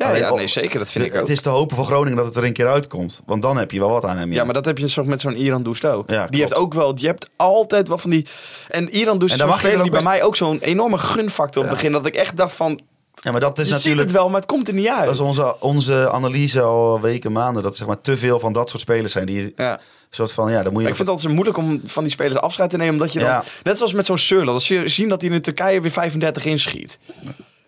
Ja, 0.04 0.10
Alleen 0.10 0.22
ja 0.22 0.34
nee, 0.34 0.48
zeker. 0.48 0.80
Dat 0.80 0.92
vind 0.92 1.06
ik 1.06 1.14
ook. 1.14 1.20
Het 1.20 1.30
is 1.30 1.42
te 1.42 1.50
hopen 1.50 1.76
voor 1.76 1.86
Groningen 1.86 2.18
dat 2.18 2.26
het 2.26 2.36
er 2.36 2.44
een 2.44 2.54
keer 2.54 2.68
uitkomt. 2.68 3.22
Want 3.26 3.42
dan 3.42 3.58
heb 3.58 3.72
je 3.72 3.80
wel 3.80 3.90
wat 3.90 4.06
aan 4.06 4.18
hem. 4.18 4.32
Ja, 4.34 4.44
maar 4.44 4.54
dat 4.54 4.66
heb 4.66 4.78
je 4.78 4.90
zo 4.90 5.04
met 5.04 5.22
zo'n 5.22 5.36
Iran 5.36 5.64
Doest 5.64 5.86
ook. 5.86 6.10
Ja, 6.10 6.28
die 6.28 6.40
heeft 6.40 6.56
ook 6.56 6.74
wel, 6.74 6.94
je 6.96 7.08
hebt 7.08 7.30
altijd 7.36 7.88
wel 7.88 7.98
van 7.98 8.10
die. 8.10 8.26
En 8.70 8.90
Iran 8.90 9.18
Doest 9.18 9.42
En 9.42 9.48
is 9.48 9.54
speler 9.56 9.72
er 9.72 9.84
die 9.84 9.92
ook 9.92 9.92
bij 9.92 10.02
mij 10.04 10.24
ook 10.24 10.36
zo'n 10.36 10.60
enorme 10.60 10.98
gunfactor 10.98 11.64
op 11.64 11.70
het 11.70 11.78
begin. 11.78 11.92
Dat 11.92 12.06
ik 12.06 12.16
echt 12.16 12.38
dacht 12.38 12.54
van, 12.54 12.80
Ja, 13.22 13.32
maar 13.32 13.40
dat 13.40 13.60
is 13.60 13.68
je 13.68 13.74
ziet 13.74 13.78
natuurlijk... 13.84 14.08
het 14.08 14.18
wel, 14.18 14.30
maar 14.30 14.40
het 14.40 14.50
komt 14.50 14.68
er 14.68 14.74
niet 14.74 14.88
uit. 14.88 15.06
Dat 15.06 15.14
is 15.14 15.20
onze, 15.20 15.56
onze 15.60 16.10
analyse 16.12 16.62
al 16.62 17.02
weken, 17.02 17.32
maanden. 17.32 17.64
Dat 17.64 17.72
er 17.72 17.78
zeg 17.78 17.88
maar, 17.88 18.02
te 18.02 18.18
veel 18.18 18.40
van 18.40 18.54
dat 18.54 18.70
soort 18.70 18.82
spelers 18.82 19.12
zijn. 19.12 19.26
Die 19.26 19.54
Ja. 19.56 19.80
soort 20.10 20.32
van, 20.32 20.52
ja, 20.52 20.64
dan 20.64 20.64
moet 20.64 20.74
je... 20.74 20.80
Maar 20.80 20.90
ik 20.90 20.96
vind 20.96 21.08
het 21.08 21.18
altijd 21.18 21.34
moeilijk 21.34 21.58
om 21.58 21.82
van 21.86 22.04
die 22.04 22.12
spelers 22.12 22.36
afscheid 22.36 22.70
te 22.70 22.78
nemen. 22.78 22.94
Omdat 22.94 23.14
je 23.14 23.20
dan, 23.20 23.28
Ja. 23.28 23.44
net 23.64 23.78
zoals 23.78 23.94
met 23.94 24.06
zo'n 24.06 24.18
Surl, 24.18 24.50
als 24.50 24.68
je 24.68 24.88
zien 24.88 25.10
dat 25.10 25.22
hij 25.22 25.30
in 25.30 25.42
Turkije 25.42 25.82
weer 25.82 25.92
35 25.92 26.46
inschiet. 26.46 26.98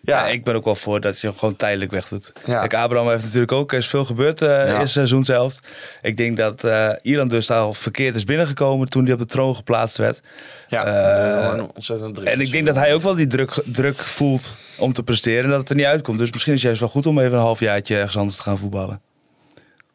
Ja, 0.06 0.26
ik 0.28 0.44
ben 0.44 0.54
ook 0.54 0.64
wel 0.64 0.74
voor 0.74 1.00
dat 1.00 1.20
je 1.20 1.26
hem 1.26 1.36
gewoon 1.36 1.56
tijdelijk 1.56 1.90
weg 1.90 2.08
doet. 2.08 2.32
Ja. 2.46 2.58
Kijk, 2.60 2.74
Abraham 2.74 3.08
heeft 3.08 3.24
natuurlijk 3.24 3.52
ook 3.52 3.72
er 3.72 3.78
is 3.78 3.86
veel 3.88 4.04
gebeurd 4.04 4.42
eh 4.42 4.48
Ja. 4.48 4.64
in 4.64 4.74
het 4.80 4.88
seizoen 4.88 5.24
zelf. 5.24 5.58
Ik 6.02 6.16
denk 6.16 6.36
dat 6.36 6.64
eh 6.64 6.90
Iran 7.02 7.28
dus 7.28 7.50
al 7.50 7.74
verkeerd 7.74 8.14
is 8.16 8.24
binnengekomen 8.24 8.88
toen 8.88 9.04
hij 9.04 9.12
op 9.12 9.18
de 9.18 9.24
troon 9.26 9.54
geplaatst 9.56 9.96
werd. 9.96 10.20
Ja, 10.68 10.84
Eh, 10.84 11.54
een 11.58 11.70
ontzettend 11.74 12.14
druk. 12.14 12.26
En 12.28 12.40
ik 12.40 12.50
denk 12.52 12.66
dat 12.66 12.74
hij 12.74 12.94
ook 12.94 13.02
wel 13.02 13.14
die 13.14 13.26
druk, 13.26 13.62
druk 13.64 13.98
voelt 13.98 14.56
om 14.78 14.92
te 14.92 15.02
presteren 15.02 15.44
en 15.44 15.50
dat 15.50 15.58
het 15.60 15.68
er 15.68 15.76
niet 15.76 15.84
uitkomt. 15.84 16.18
Dus 16.18 16.32
misschien 16.32 16.52
is 16.52 16.58
het 16.58 16.66
juist 16.66 16.80
wel 16.80 17.02
goed 17.02 17.06
om 17.06 17.18
even 17.18 17.32
een 17.32 17.38
halfjaartje 17.44 17.96
ergens 17.96 18.16
anders 18.16 18.36
te 18.36 18.42
gaan 18.42 18.58
voetballen. 18.58 19.00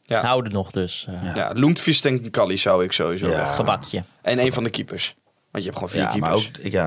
Ja. 0.06 0.22
Houden 0.26 0.52
nog 0.52 0.72
dus. 0.72 1.08
eh, 1.10 1.36
Ja, 1.36 1.52
Loentvis 1.56 2.02
en 2.06 2.32
Kali 2.32 2.58
zou 2.58 2.84
ik 2.84 2.92
sowieso 2.92 3.30
Ja. 3.30 3.46
Gebakje. 3.46 4.04
En 4.22 4.40
een 4.40 4.54
van 4.54 4.64
de 4.64 4.70
keepers. 4.70 5.16
Want 5.52 5.64
je 5.64 5.70
hebt 5.70 5.76
gewoon 5.76 5.90
vier 5.90 6.02
Ja, 6.02 6.18
maar 6.20 6.30
keepers. 6.30 6.58
ook... 6.60 6.66
Ik, 6.66 6.72
ja. 6.72 6.84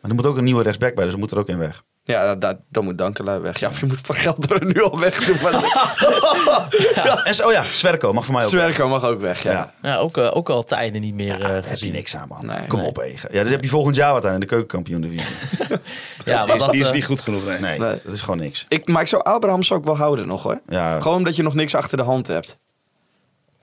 Maar 0.00 0.10
er 0.10 0.14
moet 0.16 0.26
ook 0.26 0.36
een 0.36 0.44
nieuwe 0.44 0.62
rechtsback 0.62 0.94
bij, 0.94 1.04
dus 1.04 1.12
er 1.12 1.18
moet 1.18 1.30
er 1.30 1.38
ook 1.38 1.48
in 1.48 1.58
weg. 1.58 1.82
Ja, 2.08 2.34
dat, 2.34 2.56
dan 2.68 2.84
moet 2.84 2.98
Dankelui 2.98 3.40
weg. 3.40 3.58
Ja, 3.60 3.68
of 3.68 3.80
je 3.80 3.86
moet 3.86 4.00
van 4.02 4.14
geld 4.14 4.50
er 4.50 4.64
nu 4.64 4.82
al 4.82 4.98
weg 4.98 5.24
doen. 5.24 5.36
Maar 5.42 5.54
En 7.24 7.34
zo, 7.34 7.46
oh 7.46 7.52
ja, 7.52 7.64
Sverko 7.72 8.12
mag 8.12 8.24
voor 8.24 8.34
mij 8.34 8.44
ook 8.44 8.50
weg. 8.50 8.60
Zwerko 8.62 8.88
mag 8.88 9.04
ook 9.04 9.20
weg, 9.20 9.42
ja. 9.42 9.52
Ja. 9.52 9.72
Ja, 9.82 9.96
ook, 9.96 10.16
eh, 10.16 10.36
ook 10.36 10.48
al 10.50 10.64
tijden 10.64 11.00
niet 11.00 11.14
meer 11.14 11.34
eh, 11.34 11.40
Daar 11.40 11.50
heb 11.54 11.64
je 11.64 11.70
gezien. 11.70 11.92
niks 11.92 12.16
aan, 12.16 12.28
man. 12.28 12.46
Nee, 12.46 12.66
Kom 12.66 12.78
nee. 12.78 12.88
op, 12.88 12.98
Ege. 12.98 13.28
Ja, 13.32 13.42
dus 13.42 13.50
heb 13.50 13.62
je 13.62 13.68
volgend 13.68 13.96
jaar 13.96 14.12
wat 14.12 14.26
aan 14.26 14.34
in 14.34 14.40
de 14.40 14.46
keukenkampioen 14.46 15.00
divisie. 15.00 15.26
Ja, 16.24 16.46
maar 16.46 16.58
dat, 16.58 16.70
die 16.70 16.80
is 16.80 16.86
eh, 16.86 16.92
niet 16.92 17.04
goed 17.04 17.20
genoeg, 17.20 17.44
nee. 17.46 17.58
Nee, 17.58 17.78
Nee. 17.78 18.00
dat 18.04 18.12
is 18.14 18.20
gewoon 18.20 18.38
niks. 18.38 18.66
Ik, 18.68 18.88
maar 18.88 19.02
ik 19.02 19.08
zou 19.08 19.22
Abraham 19.24 19.62
zou 19.62 19.80
ik 19.80 19.86
wel 19.86 19.96
houden 19.96 20.26
nog 20.26 20.42
hoor. 20.42 20.60
Ja, 20.68 21.00
Gewoon 21.00 21.16
omdat 21.16 21.36
je 21.36 21.42
nog 21.42 21.54
niks 21.54 21.74
achter 21.74 21.96
de 21.96 22.02
hand 22.04 22.26
hebt. 22.26 22.58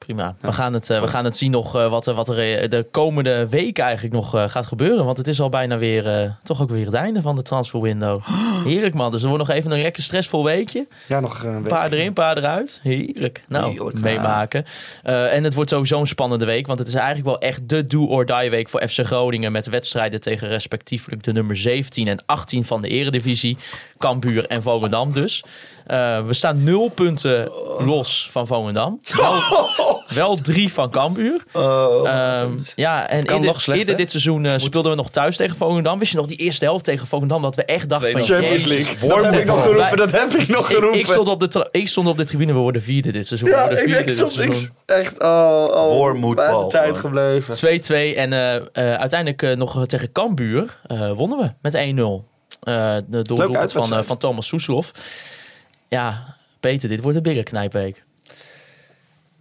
Prima. 0.03 0.35
We, 0.39 0.51
gaan 0.51 0.73
het, 0.73 0.89
eh, 0.89 1.01
we 1.01 1.07
gaan 1.07 1.23
het 1.25 1.38
zien 1.38 1.51
nog 1.51 1.75
eh, 1.75 1.89
wat, 1.89 2.07
er- 2.07 2.13
wat 2.13 2.30
er 2.30 2.57
eh, 2.61 2.69
de 2.69 2.85
komende 2.91 3.47
weken 3.49 3.84
eigenlijk 3.84 4.13
nog 4.13 4.30
gaat 4.30 4.65
gebeuren. 4.65 5.05
Want 5.05 5.17
het 5.17 5.27
is 5.27 5.41
al 5.41 5.49
bijna 5.49 5.77
weer, 5.77 6.35
toch 6.43 6.61
ook 6.61 6.69
weer 6.69 6.85
het 6.85 6.93
einde 6.93 7.21
van 7.21 7.35
de 7.35 7.41
transfer 7.41 7.81
window. 7.81 8.21
Heerlijk 8.65 8.93
man. 8.93 9.11
Dus 9.11 9.21
er 9.21 9.27
wordt 9.30 9.47
nog 9.47 9.55
even 9.55 9.71
een 9.71 9.81
lekker 9.81 10.03
stressvol 10.03 10.43
weekje. 10.43 10.88
Ja, 11.07 11.19
nog 11.19 11.43
een 11.43 11.59
week. 11.63 11.67
paar 11.67 11.91
erin, 11.91 12.13
paar 12.13 12.38
eruit. 12.38 12.80
Heerlijk. 12.84 13.43
Nou, 13.47 13.71
Heerlijk, 13.71 13.99
meemaken. 13.99 14.65
En 15.03 15.43
het 15.43 15.53
wordt 15.53 15.69
sowieso 15.69 15.99
een 15.99 16.07
spannende 16.07 16.45
week. 16.45 16.67
Want 16.67 16.80
het 16.80 16.88
is 16.88 16.93
eigenlijk 16.93 17.25
wel 17.25 17.38
echt 17.39 17.69
de 17.69 17.85
do-or-die 17.85 18.49
week 18.49 18.69
voor 18.69 18.88
FC 18.88 18.99
Groningen. 19.05 19.51
Met 19.51 19.67
wedstrijden 19.67 20.21
tegen 20.21 20.47
respectievelijk 20.47 21.23
de 21.23 21.31
nummer 21.31 21.55
17 21.55 22.07
en 22.07 22.23
18 22.25 22.65
van 22.65 22.81
de 22.81 22.88
eredivisie. 22.88 23.57
Cambuur 23.97 24.45
en 24.47 24.61
Volendam 24.61 25.13
dus. 25.13 25.43
Eh, 25.85 26.26
we 26.26 26.34
staan 26.34 26.64
nul 26.64 26.89
punten 26.89 27.51
los 27.80 28.27
van 28.31 28.47
Volendam. 28.47 28.99
Wel, 29.15 29.34
wel 30.22 30.35
drie 30.35 30.73
van 30.73 30.89
Cambuur. 30.89 31.43
Ehm, 31.53 32.51
ja, 32.76 33.10
en 33.10 33.23
kan 33.23 33.35
eerder, 33.35 33.51
nog 33.51 33.61
slechter. 33.61 33.76
eerder 33.76 33.95
dit 33.95 34.11
seizoen 34.11 34.45
eh, 34.45 34.53
speelden 34.57 34.91
we 34.91 34.97
nog 34.97 35.10
thuis 35.10 35.38
tegen 35.38 35.57
Volendam. 35.57 35.99
Wist 35.99 36.11
je 36.11 36.18
nog 36.18 36.27
die 36.27 36.38
eerste 36.38 36.65
helft 36.65 36.84
tegen 36.84 37.07
Volendam? 37.07 37.41
Dat 37.41 37.55
we 37.55 37.65
echt 37.65 37.89
dachten 37.89 38.11
van... 38.11 38.23
Champions 38.23 38.65
League. 38.65 39.10
Dat 39.10 39.26
heb 39.26 39.39
ik 39.39 39.45
nog 39.45 39.61
geroepen, 39.61 39.97
dat 39.97 40.11
heb 40.11 40.31
ik 40.31 40.47
nog 40.47 40.69
ik, 40.69 40.76
geroepen. 40.76 40.99
ik, 40.99 41.05
stond 41.05 41.27
op 41.27 41.39
de 41.51 41.68
ik 41.72 41.88
stond 41.88 42.07
op 42.07 42.18
de 42.18 42.26
tribune, 42.26 42.53
we 42.53 42.60
worden 42.60 42.81
vierde 42.81 43.11
dit 43.11 43.27
seizoen. 43.27 43.49
we 43.49 43.55
ja, 43.55 43.69
ik, 43.69 43.77
vierde 43.77 43.99
ik 43.99 44.07
dit 44.07 44.15
stond 44.15 44.31
ik, 44.31 44.53
seizoen. 44.53 44.69
echt 44.85 45.22
oh, 45.22 46.01
oh, 46.35 46.68
tijd 46.68 46.97
gebleven. 46.97 47.55
2-2 47.55 48.18
en 48.18 48.34
eh, 48.34 48.55
eh, 48.55 48.99
uiteindelijk 48.99 49.57
nog 49.57 49.88
tegen 49.88 50.11
Cambuur 50.11 50.80
eh, 50.88 51.11
wonnen 51.11 51.38
we 51.38 51.51
met 51.61 51.76
1-0. 51.76 52.31
Eh 52.64 52.95
de 53.07 53.22
doelpunt 53.22 53.72
van, 53.72 54.05
van 54.05 54.18
Thomas 54.18 54.47
Soeslof. 54.47 54.91
Ja, 55.93 56.35
Peter, 56.59 56.89
dit 56.89 57.01
wordt 57.01 57.17
een 57.17 57.23
bigger 57.23 57.43
knijpweek. 57.43 58.03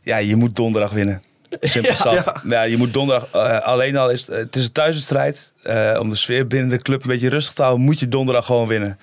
Ja, 0.02 0.16
je 0.16 0.36
moet 0.36 0.56
donderdag 0.56 0.90
winnen. 0.90 1.22
Simpel 1.60 1.94
zat. 2.06 2.40
Ja. 2.48 2.62
je 2.62 2.76
moet 2.76 2.92
donderdag, 2.92 3.28
eh, 3.32 3.58
alleen 3.66 3.96
al 3.96 4.10
is 4.10 4.20
het, 4.26 4.36
het 4.36 4.56
is 4.56 4.64
een 4.64 4.72
thuiswedstrijd. 4.72 5.50
eh, 5.62 5.96
om 6.00 6.08
de 6.08 6.16
sfeer 6.16 6.46
binnen 6.46 6.68
de 6.68 6.82
club 6.82 7.02
een 7.02 7.08
beetje 7.08 7.28
rustig 7.28 7.54
te 7.54 7.62
houden, 7.62 7.84
moet 7.84 7.98
je 7.98 8.08
donderdag 8.08 8.46
gewoon 8.46 8.66
winnen. 8.66 8.98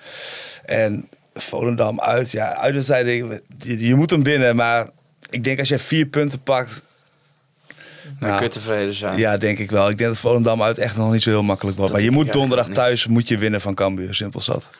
En 0.64 1.08
Volendam 1.34 2.00
uit, 2.00 2.30
ja, 2.30 2.56
uitwedstrijden, 2.56 3.40
je, 3.58 3.86
je 3.86 3.94
moet 3.94 4.10
hem 4.10 4.22
winnen. 4.22 4.56
Maar 4.56 4.88
ik 5.30 5.44
denk 5.44 5.58
als 5.58 5.68
je 5.68 5.78
vier 5.78 6.06
punten 6.06 6.42
pakt, 6.42 6.82
Dan 8.04 8.14
nou, 8.18 8.34
kun 8.34 8.42
je 8.44 8.50
tevreden 8.52 8.94
zijn. 8.94 9.18
ja, 9.18 9.36
denk 9.36 9.58
ik 9.58 9.70
wel. 9.70 9.88
Ik 9.88 9.98
denk 9.98 10.10
dat 10.10 10.18
Volendam 10.18 10.62
uit 10.62 10.78
echt 10.78 10.96
nog 10.96 11.12
niet 11.12 11.22
zo 11.22 11.30
heel 11.30 11.42
makkelijk 11.42 11.76
wordt. 11.76 11.92
Maar 11.92 12.02
je 12.02 12.10
moet 12.10 12.32
donderdag 12.32 12.68
thuis 12.68 13.06
moet 13.06 13.28
je 13.28 13.38
winnen 13.38 13.60
van 13.60 13.74
Cambuur. 13.74 14.14
Simpel 14.14 14.40
zat. 14.40 14.70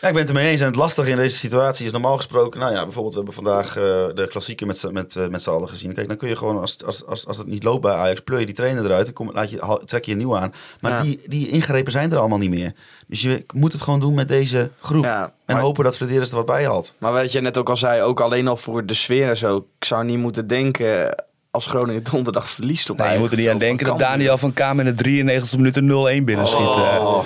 Ja, 0.00 0.06
ik 0.08 0.12
ben 0.14 0.22
het 0.22 0.28
ermee 0.28 0.50
eens. 0.50 0.60
En 0.60 0.66
het 0.66 0.76
lastige 0.76 1.10
in 1.10 1.16
deze 1.16 1.36
situatie 1.36 1.86
is 1.86 1.92
normaal 1.92 2.16
gesproken... 2.16 2.60
Nou 2.60 2.72
ja, 2.72 2.82
bijvoorbeeld 2.84 3.14
we 3.14 3.20
hebben 3.24 3.44
vandaag 3.44 3.66
eh, 3.76 3.82
de 4.14 4.26
klassieker 4.28 4.66
met, 4.66 4.78
z'n- 4.78 4.92
met, 4.92 5.16
eh, 5.16 5.26
met 5.28 5.42
z'n 5.42 5.50
allen 5.50 5.68
gezien. 5.68 5.92
Kijk, 5.94 6.08
dan 6.08 6.16
kun 6.16 6.28
je 6.28 6.36
gewoon, 6.36 6.60
als, 6.60 6.76
als, 6.84 7.06
als, 7.06 7.26
als 7.26 7.36
het 7.36 7.46
niet 7.46 7.62
loopt 7.64 7.80
bij 7.80 7.92
Ajax... 7.92 8.20
pleur 8.20 8.38
je 8.40 8.46
die 8.46 8.54
trainer 8.54 8.84
eruit 8.84 9.06
en 9.06 9.12
kom, 9.12 9.30
laat 9.32 9.50
je, 9.50 9.58
haal- 9.60 9.84
trek 9.84 10.04
je 10.04 10.12
een 10.12 10.18
nieuw 10.18 10.36
aan. 10.36 10.52
Maar 10.80 10.92
Ja. 10.92 11.02
die, 11.02 11.20
die 11.26 11.48
ingrepen 11.48 11.92
zijn 11.92 12.12
er 12.12 12.18
allemaal 12.18 12.38
niet 12.38 12.50
meer. 12.50 12.72
Dus 13.06 13.22
je 13.22 13.44
moet 13.54 13.72
het 13.72 13.82
gewoon 13.82 14.00
doen 14.00 14.14
met 14.14 14.28
deze 14.28 14.70
groep. 14.80 15.04
Ja, 15.04 15.24
en 15.46 15.54
maar- 15.54 15.64
hopen 15.64 15.84
dat 15.84 15.96
Flederis 15.96 16.30
er 16.30 16.36
wat 16.36 16.46
bij 16.46 16.64
haalt. 16.66 16.94
Maar 16.98 17.12
wat 17.12 17.32
je 17.32 17.40
net 17.40 17.58
ook 17.58 17.68
al 17.68 17.76
zei, 17.76 18.02
ook 18.02 18.20
alleen 18.20 18.48
al 18.48 18.56
voor 18.56 18.86
de 18.86 18.94
sfeer 18.94 19.28
en 19.28 19.36
zo. 19.36 19.56
Ik 19.78 19.84
zou 19.84 20.04
niet 20.04 20.18
moeten 20.18 20.46
denken 20.46 21.24
als 21.50 21.66
Groningen 21.66 22.02
donderdag 22.10 22.48
verliest 22.50 22.90
op 22.90 22.96
Nee, 22.98 23.12
je 23.12 23.18
moet 23.18 23.30
er 23.30 23.36
niet 23.36 23.48
aan 23.48 23.58
denken 23.58 23.86
dat. 23.86 23.98
Daniel 23.98 24.38
van 24.38 24.52
Kamer 24.52 24.86
in 24.86 24.94
de 24.96 25.02
93 25.02 25.56
minuten 25.58 25.84
0-1 26.20 26.24
binnenschiet. 26.24 26.58
eh. 26.76 27.18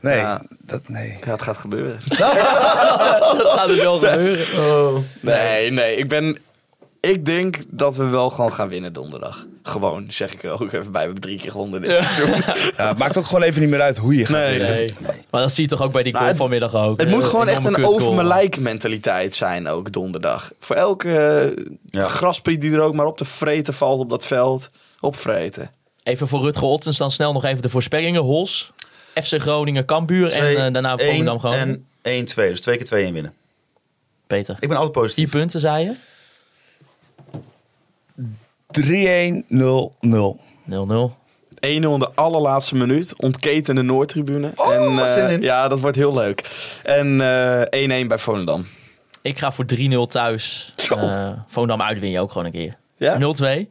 Nee, 0.00 0.16
Ja. 0.18 0.42
dat, 0.60 0.88
nee. 0.88 1.18
Ja, 1.24 1.30
het 1.30 1.42
gaat 1.42 1.56
gebeuren. 1.58 1.98
dat 2.08 3.50
gaat 3.54 3.68
er 3.70 3.76
wel 3.76 3.98
gebeuren. 3.98 5.04
Nee, 5.20 5.70
nee, 5.70 5.96
ik 5.96 6.08
ben... 6.08 6.38
Ik 7.00 7.24
denk 7.26 7.56
dat 7.68 7.96
we 7.96 8.04
wel 8.04 8.30
gewoon 8.30 8.52
gaan 8.52 8.68
winnen 8.68 8.92
donderdag. 8.92 9.46
Gewoon, 9.62 10.04
zeg 10.08 10.32
ik 10.32 10.42
er 10.44 10.50
ook 10.52 10.72
even 10.72 10.80
bij. 10.82 10.90
We 10.92 10.98
hebben 10.98 11.20
drie 11.20 11.38
keer 11.40 11.50
gewonnen 11.50 11.82
dit 11.82 11.96
seizoen. 11.96 12.34
Ja, 12.76 12.88
het 12.88 12.98
maakt 12.98 13.18
ook 13.18 13.26
gewoon 13.26 13.42
even 13.42 13.60
niet 13.60 13.70
meer 13.70 13.80
uit 13.80 13.96
hoe 13.96 14.16
je 14.16 14.26
gaat 14.26 14.36
Nee, 14.36 14.58
winnen. 14.58 14.76
Nee. 14.76 15.24
Maar 15.30 15.40
dat 15.40 15.52
zie 15.52 15.62
je 15.62 15.68
toch 15.70 15.82
ook 15.82 15.92
bij 15.92 16.02
die 16.02 16.12
Nou, 16.12 16.24
goal 16.24 16.34
het- 16.34 16.42
vanmiddag 16.42 16.74
ook. 16.74 17.00
Het 17.00 17.08
moet 17.10 17.24
gewoon 17.24 17.48
echt 17.48 17.64
een 17.64 17.84
over 17.84 18.14
mijn 18.14 18.26
lijk 18.26 18.58
mentaliteit 18.60 19.34
zijn 19.34 19.68
ook 19.68 19.92
donderdag. 19.92 20.52
Voor 20.58 20.76
elke 20.76 21.18
eh, 21.18 21.64
Ja. 21.90 22.06
graspriet 22.06 22.60
die 22.60 22.72
er 22.72 22.80
ook 22.80 22.94
maar 22.94 23.06
op 23.06 23.16
te 23.16 23.24
vreten 23.24 23.74
valt 23.74 24.00
op 24.00 24.10
dat 24.10 24.26
veld, 24.26 24.70
opvreten. 25.00 25.70
Even 26.02 26.28
voor 26.28 26.40
Rutger 26.40 26.64
Ottens 26.66 26.96
dan 26.96 27.10
snel 27.10 27.32
nog 27.32 27.44
even 27.44 27.62
de 27.62 27.68
voorspellingen. 27.68 28.22
Hols, 28.22 28.70
FC 29.14 29.40
Groningen, 29.40 29.84
Cambuur 29.84 30.32
en 30.32 30.56
eh, 30.56 30.72
daarna 30.72 30.96
Volendam 30.96 31.40
gewoon. 31.40 31.84
En 32.02 32.24
1-2. 32.28 32.34
Dus 32.34 32.60
twee 32.60 32.76
keer 32.76 33.08
2-1 33.08 33.12
winnen. 33.12 33.34
Peter, 34.26 34.56
Ik 34.60 34.68
ben 34.68 34.76
altijd 34.76 34.94
vier 34.94 35.02
positief. 35.02 35.30
punten 35.30 35.60
zei 35.60 35.84
je? 35.84 35.94
3-1-0-0. 38.70 40.40
0-0. 40.64 41.18
1-0 41.60 41.92
in 41.92 41.98
de 41.98 42.10
allerlaatste 42.14 42.74
minuut. 42.76 43.22
Ontketen 43.22 43.68
in 43.76 43.86
de 43.86 43.92
Noordtribune. 43.92 44.50
Oh, 44.54 44.72
en, 44.74 44.98
eh, 44.98 45.14
zin 45.14 45.28
in. 45.30 45.40
ja, 45.40 45.68
dat 45.68 45.80
wordt 45.80 45.96
heel 45.96 46.14
leuk. 46.14 46.44
En 46.82 47.20
eh 47.20 48.04
1-1 48.04 48.08
bij 48.08 48.18
Volendam. 48.18 48.66
Ik 49.22 49.38
ga 49.38 49.52
voor 49.52 49.64
3-0 49.64 50.06
thuis. 50.06 50.70
Uh, 50.92 51.32
Volendam 51.46 51.82
uit 51.82 51.98
win 51.98 52.10
je 52.10 52.20
ook 52.20 52.30
gewoon 52.32 52.46
een 52.46 52.52
keer. 52.52 52.76
Ja? 52.96 53.18
0-2. 53.18 53.68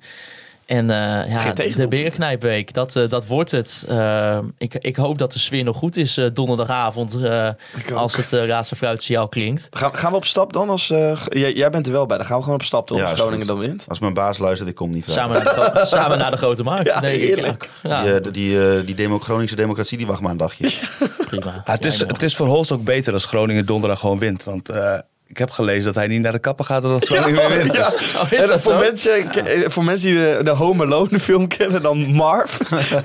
En 0.70 0.90
eh, 0.90 1.32
ja, 1.32 1.54
de 1.54 1.88
berenknijpweek, 1.88 2.74
dat, 2.74 2.96
eh, 2.96 3.10
dat 3.10 3.26
wordt 3.28 3.52
het. 3.52 3.86
Eh, 3.88 4.38
ik, 4.58 4.74
ik 4.80 4.96
hoop 4.96 5.18
dat 5.18 5.32
de 5.34 5.40
sfeer 5.40 5.64
nog 5.64 5.78
goed 5.78 5.98
is 5.98 6.20
donderdagavond. 6.34 7.22
eh, 7.22 7.50
als 7.96 8.16
het 8.16 8.32
uh, 8.32 8.46
Raadse 8.48 8.76
fruitsignaal 8.76 9.28
klinkt. 9.28 9.68
Gaan, 9.72 9.96
gaan 9.96 10.12
we 10.12 10.18
op 10.18 10.26
stap 10.26 10.54
dan? 10.54 10.70
Als, 10.70 10.90
eh, 10.92 11.20
jij, 11.30 11.54
jij 11.54 11.70
bent 11.70 11.86
er 11.88 11.92
wel 11.92 12.06
bij. 12.06 12.18
Dan 12.18 12.26
gaan 12.26 12.36
we 12.38 12.44
gewoon 12.44 12.58
op 12.60 12.66
stap 12.66 12.88
toch? 12.88 12.98
Ja, 12.98 13.04
als 13.10 13.20
Groningen 13.20 13.48
dan 13.48 13.58
wint. 13.58 13.86
Als 13.88 14.00
mijn 14.00 14.14
baas 14.14 14.38
luistert, 14.38 14.70
ik 14.70 14.76
kom 14.76 14.92
niet 14.92 15.04
vrij. 15.04 15.16
Samen 15.16 15.44
naar, 15.44 15.56
de 15.56 15.62
gro- 15.62 15.86
samen 15.98 16.18
naar 16.18 16.32
de 16.32 16.38
grote 16.38 16.64
markt. 16.64 16.88
Ja, 16.88 17.00
denk 17.00 17.16
ik. 17.16 17.22
heerlijk. 17.22 17.70
Ja, 17.84 18.20
Die, 18.20 18.32
die, 18.32 18.86
die 18.86 18.96
demo 18.96 19.20
Groningse 19.20 19.56
democratie, 19.56 19.98
die 19.98 20.08
wacht 20.08 20.22
maar 20.22 20.32
een 20.32 20.38
dagje. 20.38 20.70
prima. 21.30 21.46
Ja, 21.66 21.72
het, 21.72 21.86
is, 21.86 22.00
het 22.00 22.24
is 22.24 22.36
voor 22.36 22.48
Holst 22.48 22.72
ook 22.72 22.84
beter 22.84 23.14
als 23.14 23.26
Groningen 23.26 23.66
donderdag 23.66 24.00
gewoon 24.00 24.20
wint. 24.20 24.44
Want 24.44 24.70
eh, 24.70 24.94
ik 25.30 25.38
heb 25.38 25.50
gelezen 25.50 25.84
dat 25.84 25.96
hij 25.96 26.08
niet 26.08 26.22
naar 26.22 26.32
de 26.32 26.40
kapper 26.40 26.66
gaat 26.66 26.82
doordat 26.82 27.06
Groningen 27.06 27.48
weer 27.50 27.58
wint. 27.58 27.78
Oh, 27.78 28.32
is 28.32 28.40
En 28.42 28.48
dat 28.48 28.62
voor, 28.62 28.74
zo? 28.74 28.80
mensen, 28.80 29.32
eh, 29.32 29.70
voor 29.70 29.84
mensen 29.84 30.08
die 30.08 30.18
de, 30.18 30.40
de 30.44 30.50
Home 30.50 30.84
Alone 30.84 31.20
film 31.30 31.48
kennen, 31.48 31.82
dan 31.82 32.14
Marv. 32.14 32.58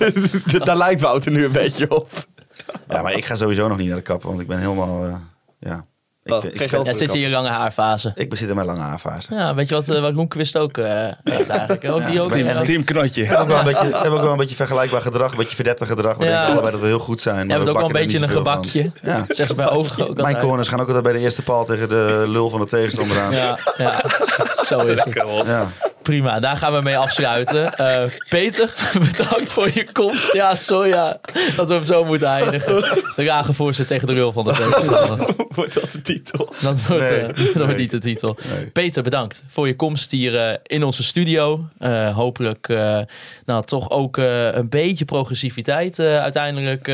Daar 0.64 0.76
lijkt 0.76 1.00
Wouter 1.00 1.32
nu 1.32 1.44
een 1.44 1.52
beetje 1.52 1.90
op. 1.90 2.08
Ja, 2.88 3.02
maar 3.02 3.12
ik 3.12 3.24
ga 3.24 3.34
sowieso 3.36 3.68
nog 3.68 3.78
niet 3.78 3.86
naar 3.88 3.96
de 3.96 4.02
kapper, 4.02 4.28
want 4.28 4.40
ik 4.40 4.46
ben 4.46 4.58
helemaal... 4.58 5.04
eh, 5.04 5.14
ja. 5.58 5.86
Ik, 6.24 6.34
vind- 6.40 6.60
ik. 6.60 6.70
Ja, 6.84 6.92
zit 6.92 7.14
in 7.14 7.20
je 7.20 7.28
lange 7.28 7.48
haarfase. 7.48 8.12
ik 8.14 8.30
bezit 8.30 8.48
in 8.48 8.54
mijn 8.54 8.66
lange 8.66 8.80
haarfase. 8.80 9.34
Ja, 9.34 9.54
weet 9.54 9.68
je 9.68 9.74
wat, 9.74 9.88
eh, 9.88 10.00
wat 10.00 10.14
Loenquist 10.14 10.56
ook 10.56 10.78
eh 10.78 11.08
heeft 11.24 11.48
eigenlijk? 11.48 11.90
Ook 11.90 12.06
die 12.06 12.20
ook. 12.20 12.32
Team, 12.32 12.64
team 12.64 12.84
Knotje. 12.84 13.20
We 13.22 13.26
hebben 13.28 13.42
ook 13.46 13.48
wel 13.48 13.58
een 13.58 13.64
beetje, 13.64 13.88
we 13.88 13.94
hebben 13.96 14.12
ook 14.18 14.20
wel 14.24 14.32
een 14.32 14.38
beetje 14.38 14.54
vergelijkbaar 14.56 15.00
gedrag, 15.02 15.30
een 15.30 15.36
beetje 15.38 15.54
verdette 15.54 15.86
gedrag. 15.86 16.16
We 16.16 16.24
Ja. 16.24 16.30
denken 16.30 16.50
allebei 16.52 16.70
dat 16.72 16.80
we 16.80 16.86
heel 16.86 16.98
goed 16.98 17.20
zijn. 17.20 17.38
Je 17.38 17.44
maar 17.44 17.52
hebt 17.56 17.64
we 17.64 17.70
ook 17.70 17.76
wel 17.76 17.86
een 17.86 17.92
beetje 18.06 18.18
een 18.22 18.28
van. 18.28 18.36
gebakje. 18.36 18.90
Ja. 19.02 19.24
Zeg 19.28 19.46
ze 19.46 19.54
bij 19.54 19.68
over 19.70 20.08
ook 20.08 20.16
Mijn 20.16 20.38
corners 20.38 20.68
gaan 20.68 20.80
ook 20.80 20.86
altijd 20.86 21.04
bij 21.04 21.12
de 21.12 21.18
eerste 21.18 21.42
paal 21.42 21.64
tegen 21.64 21.88
de 21.88 22.24
lul 22.26 22.50
van 22.50 22.60
de 22.60 22.66
tegenstander 22.66 23.20
aan. 23.20 23.32
Ja, 23.32 23.58
ja, 23.76 24.00
zo 24.66 24.78
is 24.78 25.04
het. 25.04 25.14
Ja. 25.46 25.68
Prima, 26.04 26.40
daar 26.40 26.56
gaan 26.56 26.72
we 26.72 26.80
mee 26.80 26.96
afsluiten. 26.96 27.74
Eh, 27.74 28.10
Peter, 28.28 28.74
bedankt 29.10 29.52
voor 29.52 29.70
je 29.74 29.92
komst. 29.92 30.32
Ja, 30.32 30.54
sorry 30.54 30.88
ja, 30.88 31.20
dat 31.56 31.68
we 31.68 31.74
hem 31.74 31.84
zo 31.84 32.04
moeten 32.04 32.28
eindigen. 32.28 32.74
De 33.16 33.24
rage 33.24 33.52
voorzet 33.52 33.86
tegen 33.86 34.06
de 34.06 34.14
rul 34.14 34.32
van 34.32 34.44
de 34.44 34.52
tegenstander. 34.60 35.34
Wordt 35.48 35.74
dat 35.74 35.92
de 35.92 36.00
titel? 36.00 36.54
Dat 36.60 36.86
wordt, 36.86 37.10
Nee, 37.10 37.18
eh, 37.18 37.36
dat 37.36 37.64
wordt 37.64 37.76
niet 37.76 37.90
de 37.90 37.98
titel. 37.98 38.36
Nee. 38.54 38.66
Peter, 38.66 39.02
bedankt 39.02 39.44
voor 39.48 39.66
je 39.66 39.76
komst 39.76 40.10
hier 40.10 40.36
eh, 40.36 40.58
in 40.62 40.84
onze 40.84 41.02
studio. 41.02 41.68
Hopelijk 42.14 42.68
nou, 43.44 43.64
toch 43.64 43.90
ook 43.90 44.16
een 44.16 44.68
beetje 44.68 45.04
progressiviteit 45.04 46.00
uiteindelijk 46.00 46.92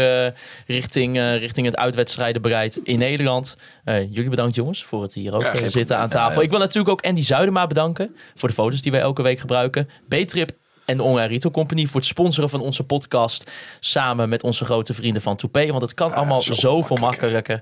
richting, 0.66 1.16
richting 1.16 1.66
het 1.66 1.76
uitwedstrijdenbereid 1.76 2.80
in 2.84 2.98
Nederland. 2.98 3.56
Eh, 3.90 4.02
jullie 4.10 4.30
bedankt 4.30 4.54
jongens 4.54 4.84
voor 4.84 5.02
het 5.02 5.14
hier 5.14 5.34
ook 5.34 5.42
Ja, 5.42 5.52
eh, 5.52 5.68
zitten 5.68 5.98
aan 5.98 6.08
tafel. 6.08 6.42
Ik 6.42 6.50
wil 6.50 6.58
natuurlijk 6.58 6.88
ook 6.88 7.04
Andy 7.04 7.20
Zuidema 7.20 7.66
bedanken 7.66 8.16
voor 8.34 8.48
de 8.48 8.54
foto's 8.54 8.82
die 8.82 8.92
wij 8.92 9.00
elke 9.00 9.22
week 9.22 9.38
gebruiken. 9.38 9.88
B-Trip 10.08 10.50
en 10.84 10.96
de 10.96 11.02
Online 11.02 11.28
Retail 11.28 11.52
Company 11.52 11.86
voor 11.86 12.00
het 12.00 12.08
sponsoren 12.08 12.50
van 12.50 12.60
onze 12.60 12.84
podcast. 12.84 13.50
Samen 13.80 14.28
met 14.28 14.42
onze 14.42 14.64
grote 14.64 14.94
vrienden 14.94 15.22
van 15.22 15.36
Toupé. 15.36 15.66
Want 15.66 15.82
het 15.82 15.94
kan 15.94 16.12
allemaal 16.12 16.40
zoveel 16.40 16.96
makkelijker. 16.96 17.60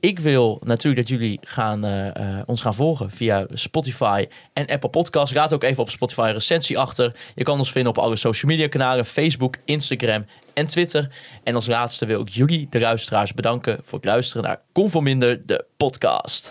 Ik 0.00 0.18
wil 0.18 0.60
natuurlijk 0.64 1.08
dat 1.08 1.18
jullie 1.18 1.38
gaan, 1.42 1.84
eh, 1.84 2.38
eh, 2.38 2.42
ons 2.46 2.60
gaan 2.60 2.74
volgen 2.74 3.10
via 3.10 3.46
Spotify 3.52 4.26
en 4.52 4.66
Apple 4.66 4.90
Podcasts. 4.90 5.34
Raad 5.34 5.52
ook 5.52 5.62
even 5.62 5.82
op 5.82 5.90
Spotify 5.90 6.20
een 6.20 6.32
recensie 6.32 6.78
achter. 6.78 7.16
Je 7.34 7.44
kan 7.44 7.58
ons 7.58 7.72
vinden 7.72 7.92
op 7.92 7.98
alle 7.98 8.16
social 8.16 8.50
media 8.50 8.68
kanalen. 8.68 9.04
Facebook, 9.04 9.56
Instagram 9.64 10.26
en 10.54 10.66
Twitter. 10.66 11.08
En 11.44 11.54
als 11.54 11.66
laatste 11.66 12.06
wil 12.06 12.20
ik 12.20 12.28
jullie, 12.28 12.66
de 12.70 12.80
luisteraars, 12.80 13.34
bedanken 13.34 13.78
voor 13.82 13.98
het 13.98 14.08
luisteren 14.08 14.42
naar 14.42 14.60
Conforminder, 14.72 15.46
de 15.46 15.64
podcast. 15.76 16.50